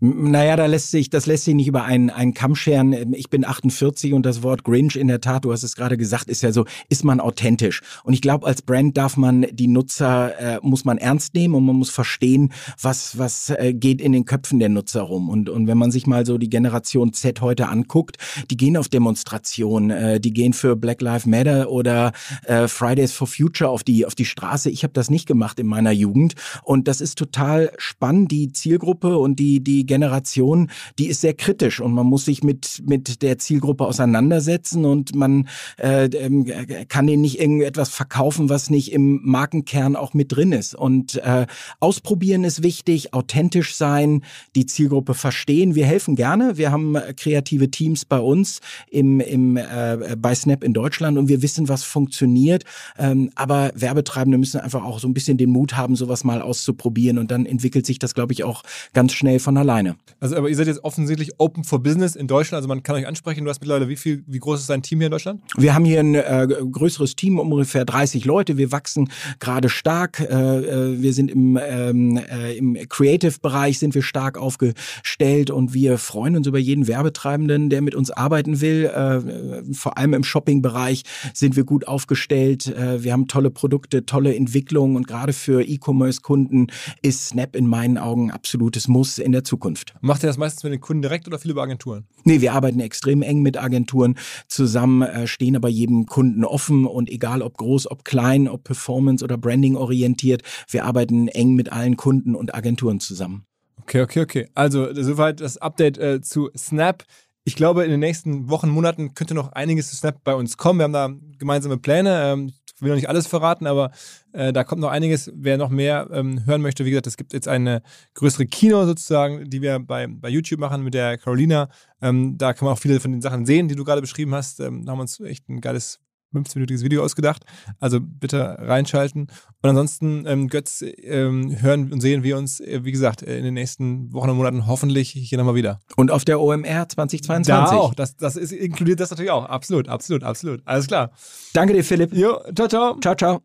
Naja, 0.01 0.55
da 0.55 0.65
lässt 0.65 0.91
sich, 0.91 1.09
das 1.09 1.25
lässt 1.25 1.43
sich 1.43 1.55
nicht 1.55 1.67
über 1.67 1.83
einen, 1.83 2.09
einen 2.09 2.33
Kamm 2.33 2.55
scheren. 2.55 3.13
Ich 3.13 3.29
bin 3.29 3.43
48 3.45 4.13
und 4.13 4.25
das 4.25 4.43
Wort 4.43 4.63
Grinch 4.63 4.95
in 4.95 5.09
der 5.09 5.19
Tat, 5.19 5.43
du 5.43 5.51
hast 5.51 5.63
es 5.63 5.75
gerade 5.75 5.97
gesagt, 5.97 6.29
ist 6.29 6.41
ja 6.41 6.53
so, 6.53 6.65
ist 6.87 7.03
man 7.03 7.19
authentisch. 7.19 7.81
Und 8.05 8.13
ich 8.13 8.21
glaube, 8.21 8.47
als 8.47 8.61
Brand 8.61 8.95
darf 8.95 9.17
man 9.17 9.45
die 9.51 9.67
Nutzer, 9.67 10.39
äh, 10.39 10.59
muss 10.61 10.85
man 10.85 10.99
ernst 10.99 11.33
nehmen 11.33 11.53
und 11.53 11.65
man 11.65 11.75
muss 11.75 11.89
verstehen, 11.89 12.53
was, 12.81 13.17
was 13.17 13.49
äh, 13.49 13.73
geht 13.73 13.99
in 13.99 14.13
den 14.13 14.23
Köpfen 14.23 14.59
der 14.59 14.69
Nutzer 14.69 15.01
rum. 15.01 15.29
Und, 15.29 15.49
und 15.49 15.67
wenn 15.67 15.77
man 15.77 15.91
sich 15.91 16.07
mal 16.07 16.25
so 16.25 16.37
die 16.37 16.49
Generation 16.49 17.11
Z 17.11 17.41
heute 17.41 17.67
anguckt, 17.67 18.17
die 18.49 18.55
gehen 18.55 18.77
auf 18.77 18.87
Demonstrationen, 18.87 19.89
äh, 19.89 20.19
die 20.21 20.31
gehen 20.31 20.53
für 20.53 20.77
Black 20.77 21.01
Lives 21.01 21.25
Matter 21.25 21.69
oder 21.69 22.13
äh, 22.45 22.69
Fridays 22.69 23.11
for 23.11 23.27
Future 23.27 23.69
auf 23.69 23.83
die, 23.83 24.05
auf 24.05 24.15
die 24.15 24.25
Straße. 24.25 24.69
Ich 24.69 24.83
habe 24.83 24.93
das 24.93 25.09
nicht 25.09 25.27
gemacht 25.27 25.59
in 25.59 25.67
meiner 25.67 25.91
Jugend. 25.91 26.35
Und 26.63 26.87
das 26.87 27.01
ist 27.01 27.17
total 27.17 27.73
spannend, 27.77 28.31
die 28.31 28.53
Zielgruppe 28.53 29.17
und 29.17 29.39
die, 29.39 29.61
die 29.61 29.88
Generation, 29.89 30.69
die 30.99 31.07
ist 31.07 31.21
sehr 31.21 31.33
kritisch 31.33 31.81
und 31.81 31.93
man 31.93 32.05
muss 32.05 32.25
sich 32.25 32.43
mit, 32.43 32.83
mit 32.85 33.23
der 33.23 33.39
Zielgruppe 33.39 33.85
auseinandersetzen 33.85 34.85
und 34.85 35.15
man 35.15 35.49
äh, 35.77 36.05
ähm, 36.05 36.45
kann 36.87 37.07
denen 37.07 37.23
nicht 37.23 37.39
irgendetwas 37.39 37.89
verkaufen, 37.89 38.49
was 38.49 38.69
nicht 38.69 38.93
im 38.93 39.19
Markenkern 39.23 39.95
auch 39.95 40.13
mit 40.13 40.31
drin 40.31 40.51
ist. 40.51 40.75
Und 40.75 41.15
äh, 41.15 41.47
ausprobieren 41.79 42.43
ist 42.43 42.61
wichtig, 42.61 43.13
authentisch 43.15 43.75
sein, 43.75 44.23
die 44.55 44.67
Zielgruppe 44.67 45.15
verstehen. 45.15 45.73
Wir 45.73 45.87
helfen 45.87 46.15
gerne. 46.15 46.57
Wir 46.57 46.71
haben 46.71 46.95
kreative 47.17 47.71
Teams 47.71 48.05
bei 48.05 48.19
uns 48.19 48.59
im, 48.91 49.19
im, 49.19 49.57
äh, 49.57 50.15
bei 50.17 50.35
Snap 50.35 50.63
in 50.63 50.73
Deutschland 50.73 51.17
und 51.17 51.29
wir 51.29 51.41
wissen, 51.41 51.67
was 51.67 51.83
funktioniert. 51.83 52.63
Ähm, 52.99 53.31
aber 53.33 53.71
Werbetreibende 53.73 54.37
müssen 54.37 54.59
einfach 54.59 54.83
auch 54.83 54.99
so 54.99 55.07
ein 55.07 55.15
bisschen 55.15 55.37
den 55.37 55.49
Mut 55.49 55.75
haben, 55.75 55.95
sowas 55.95 56.23
mal 56.23 56.43
auszuprobieren 56.43 57.17
und 57.17 57.31
dann 57.31 57.47
entwickelt 57.47 57.87
sich 57.87 57.97
das, 57.97 58.13
glaube 58.13 58.33
ich, 58.33 58.43
auch 58.43 58.61
ganz 58.93 59.13
schnell 59.13 59.39
von 59.39 59.57
alleine. 59.79 59.97
Also, 60.19 60.35
aber 60.35 60.49
ihr 60.49 60.55
seid 60.55 60.67
jetzt 60.67 60.83
offensichtlich 60.83 61.31
open 61.37 61.63
for 61.63 61.81
business 61.81 62.15
in 62.15 62.27
Deutschland, 62.27 62.57
also 62.57 62.67
man 62.67 62.83
kann 62.83 62.95
euch 62.95 63.07
ansprechen. 63.07 63.45
Du 63.45 63.49
hast 63.49 63.61
mittlerweile 63.61 63.87
wie 63.87 63.95
viel, 63.95 64.23
wie 64.27 64.39
groß 64.39 64.59
ist 64.59 64.69
dein 64.69 64.81
Team 64.81 64.99
hier 64.99 65.07
in 65.07 65.11
Deutschland? 65.11 65.41
Wir 65.57 65.73
haben 65.73 65.85
hier 65.85 65.99
ein 66.01 66.15
äh, 66.15 66.47
größeres 66.71 67.15
Team, 67.15 67.39
ungefähr 67.39 67.85
30 67.85 68.25
Leute. 68.25 68.57
Wir 68.57 68.71
wachsen 68.71 69.09
gerade 69.39 69.69
stark. 69.69 70.19
Äh, 70.19 70.25
äh, 70.25 71.01
wir 71.01 71.13
sind 71.13 71.31
im, 71.31 71.57
ähm, 71.61 72.17
äh, 72.17 72.57
im 72.57 72.77
Creative-Bereich 72.89 73.79
sind 73.79 73.95
wir 73.95 74.01
stark 74.01 74.37
aufgestellt 74.37 75.51
und 75.51 75.73
wir 75.73 75.97
freuen 75.97 76.35
uns 76.35 76.47
über 76.47 76.59
jeden 76.59 76.87
Werbetreibenden, 76.87 77.69
der 77.69 77.81
mit 77.81 77.95
uns 77.95 78.11
arbeiten 78.11 78.59
will. 78.59 78.85
Äh, 78.85 79.73
vor 79.73 79.97
allem 79.97 80.13
im 80.13 80.23
Shopping-Bereich 80.23 81.03
sind 81.33 81.55
wir 81.55 81.63
gut 81.63 81.87
aufgestellt. 81.87 82.67
Äh, 82.67 83.03
wir 83.03 83.13
haben 83.13 83.27
tolle 83.27 83.51
Produkte, 83.51 84.05
tolle 84.05 84.35
Entwicklungen 84.35 84.97
und 84.97 85.07
gerade 85.07 85.31
für 85.31 85.63
E-Commerce-Kunden 85.63 86.67
ist 87.01 87.29
Snap 87.29 87.55
in 87.55 87.67
meinen 87.67 87.97
Augen 87.97 88.31
absolutes 88.31 88.87
Muss 88.87 89.17
in 89.17 89.31
der 89.31 89.43
Zukunft. 89.43 89.68
Macht 90.01 90.23
ihr 90.23 90.27
das 90.27 90.37
meistens 90.37 90.63
mit 90.63 90.73
den 90.73 90.81
Kunden 90.81 91.01
direkt 91.01 91.27
oder 91.27 91.39
viel 91.39 91.51
über 91.51 91.63
Agenturen? 91.63 92.05
Nee, 92.23 92.41
wir 92.41 92.53
arbeiten 92.53 92.79
extrem 92.79 93.21
eng 93.21 93.41
mit 93.41 93.57
Agenturen 93.57 94.15
zusammen, 94.47 95.01
äh, 95.01 95.27
stehen 95.27 95.55
aber 95.55 95.69
jedem 95.69 96.05
Kunden 96.05 96.43
offen 96.43 96.85
und 96.85 97.09
egal 97.09 97.41
ob 97.41 97.57
groß, 97.57 97.89
ob 97.91 98.05
klein, 98.05 98.47
ob 98.47 98.63
Performance 98.63 99.23
oder 99.23 99.37
Branding 99.37 99.75
orientiert, 99.75 100.43
wir 100.69 100.85
arbeiten 100.85 101.27
eng 101.27 101.53
mit 101.55 101.71
allen 101.71 101.97
Kunden 101.97 102.35
und 102.35 102.53
Agenturen 102.55 102.99
zusammen. 102.99 103.45
Okay, 103.81 104.01
okay, 104.01 104.21
okay. 104.21 104.47
Also 104.53 104.93
soweit 104.93 105.41
das 105.41 105.57
Update 105.57 105.97
äh, 105.97 106.21
zu 106.21 106.49
Snap. 106.55 107.03
Ich 107.43 107.55
glaube, 107.55 107.83
in 107.83 107.89
den 107.89 107.99
nächsten 107.99 108.49
Wochen, 108.49 108.69
Monaten 108.69 109.15
könnte 109.15 109.33
noch 109.33 109.53
einiges 109.53 109.89
zu 109.89 109.95
Snap 109.95 110.23
bei 110.23 110.35
uns 110.35 110.57
kommen. 110.57 110.79
Wir 110.79 110.83
haben 110.83 110.93
da 110.93 111.09
gemeinsame 111.39 111.77
Pläne. 111.77 112.21
Ähm, 112.23 112.53
ich 112.79 112.83
will 112.83 112.91
noch 112.91 112.95
nicht 112.95 113.09
alles 113.09 113.27
verraten, 113.27 113.67
aber 113.67 113.91
äh, 114.31 114.53
da 114.53 114.63
kommt 114.63 114.79
noch 114.79 114.89
einiges. 114.89 115.29
Wer 115.35 115.57
noch 115.57 115.69
mehr 115.69 116.07
ähm, 116.13 116.45
hören 116.45 116.61
möchte, 116.61 116.85
wie 116.85 116.91
gesagt, 116.91 117.07
es 117.07 117.17
gibt 117.17 117.33
jetzt 117.33 117.49
eine 117.49 117.81
größere 118.13 118.45
Kino 118.45 118.85
sozusagen, 118.85 119.49
die 119.49 119.61
wir 119.61 119.79
bei, 119.79 120.07
bei 120.07 120.29
YouTube 120.29 120.61
machen 120.61 120.85
mit 120.85 120.93
der 120.93 121.17
Carolina. 121.17 121.67
Ähm, 122.01 122.37
da 122.37 122.53
kann 122.53 122.65
man 122.65 122.75
auch 122.75 122.79
viele 122.79 123.01
von 123.01 123.11
den 123.11 123.21
Sachen 123.21 123.45
sehen, 123.45 123.67
die 123.67 123.75
du 123.75 123.83
gerade 123.83 123.99
beschrieben 123.99 124.33
hast. 124.33 124.61
Ähm, 124.61 124.85
da 124.85 124.93
haben 124.93 124.99
wir 124.99 125.01
uns 125.01 125.19
echt 125.19 125.49
ein 125.49 125.59
geiles 125.59 125.99
15-minütiges 126.33 126.83
Video 126.83 127.03
ausgedacht. 127.03 127.43
Also 127.79 127.99
bitte 128.01 128.57
reinschalten. 128.59 129.27
Und 129.61 129.69
ansonsten, 129.69 130.25
ähm, 130.27 130.47
Götz, 130.47 130.83
ähm, 131.03 131.61
hören 131.61 131.91
und 131.91 132.01
sehen 132.01 132.23
wir 132.23 132.37
uns, 132.37 132.59
äh, 132.59 132.83
wie 132.83 132.91
gesagt, 132.91 133.21
in 133.21 133.43
den 133.43 133.53
nächsten 133.53 134.13
Wochen 134.13 134.29
und 134.29 134.37
Monaten 134.37 134.67
hoffentlich 134.67 135.11
hier 135.11 135.37
nochmal 135.37 135.55
wieder. 135.55 135.79
Und 135.95 136.11
auf 136.11 136.25
der 136.25 136.39
OMR 136.39 136.87
2022. 136.87 137.47
Da 137.47 137.65
auch. 137.77 137.93
Das, 137.93 138.15
das 138.15 138.35
ist, 138.35 138.51
inkludiert 138.51 138.99
das 138.99 139.09
natürlich 139.09 139.31
auch. 139.31 139.45
Absolut, 139.45 139.87
absolut, 139.87 140.23
absolut. 140.23 140.61
Alles 140.65 140.87
klar. 140.87 141.11
Danke 141.53 141.73
dir, 141.73 141.83
Philipp. 141.83 142.13
Jo, 142.13 142.39
ciao, 142.55 142.67
ciao. 142.67 142.97
Ciao, 142.99 143.15
ciao. 143.15 143.41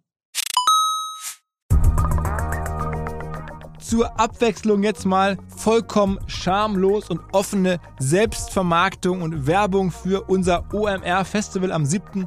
zur 3.85 4.19
Abwechslung 4.19 4.82
jetzt 4.82 5.05
mal 5.05 5.36
vollkommen 5.56 6.19
schamlos 6.27 7.11
und 7.11 7.20
offene 7.32 7.78
Selbstvermarktung 8.01 9.23
und 9.23 9.47
Werbung 9.47 9.90
für 9.93 10.23
unser 10.23 10.65
OMR 10.73 11.24
Festival 11.24 11.70
am 11.70 11.85
7. 11.85 12.27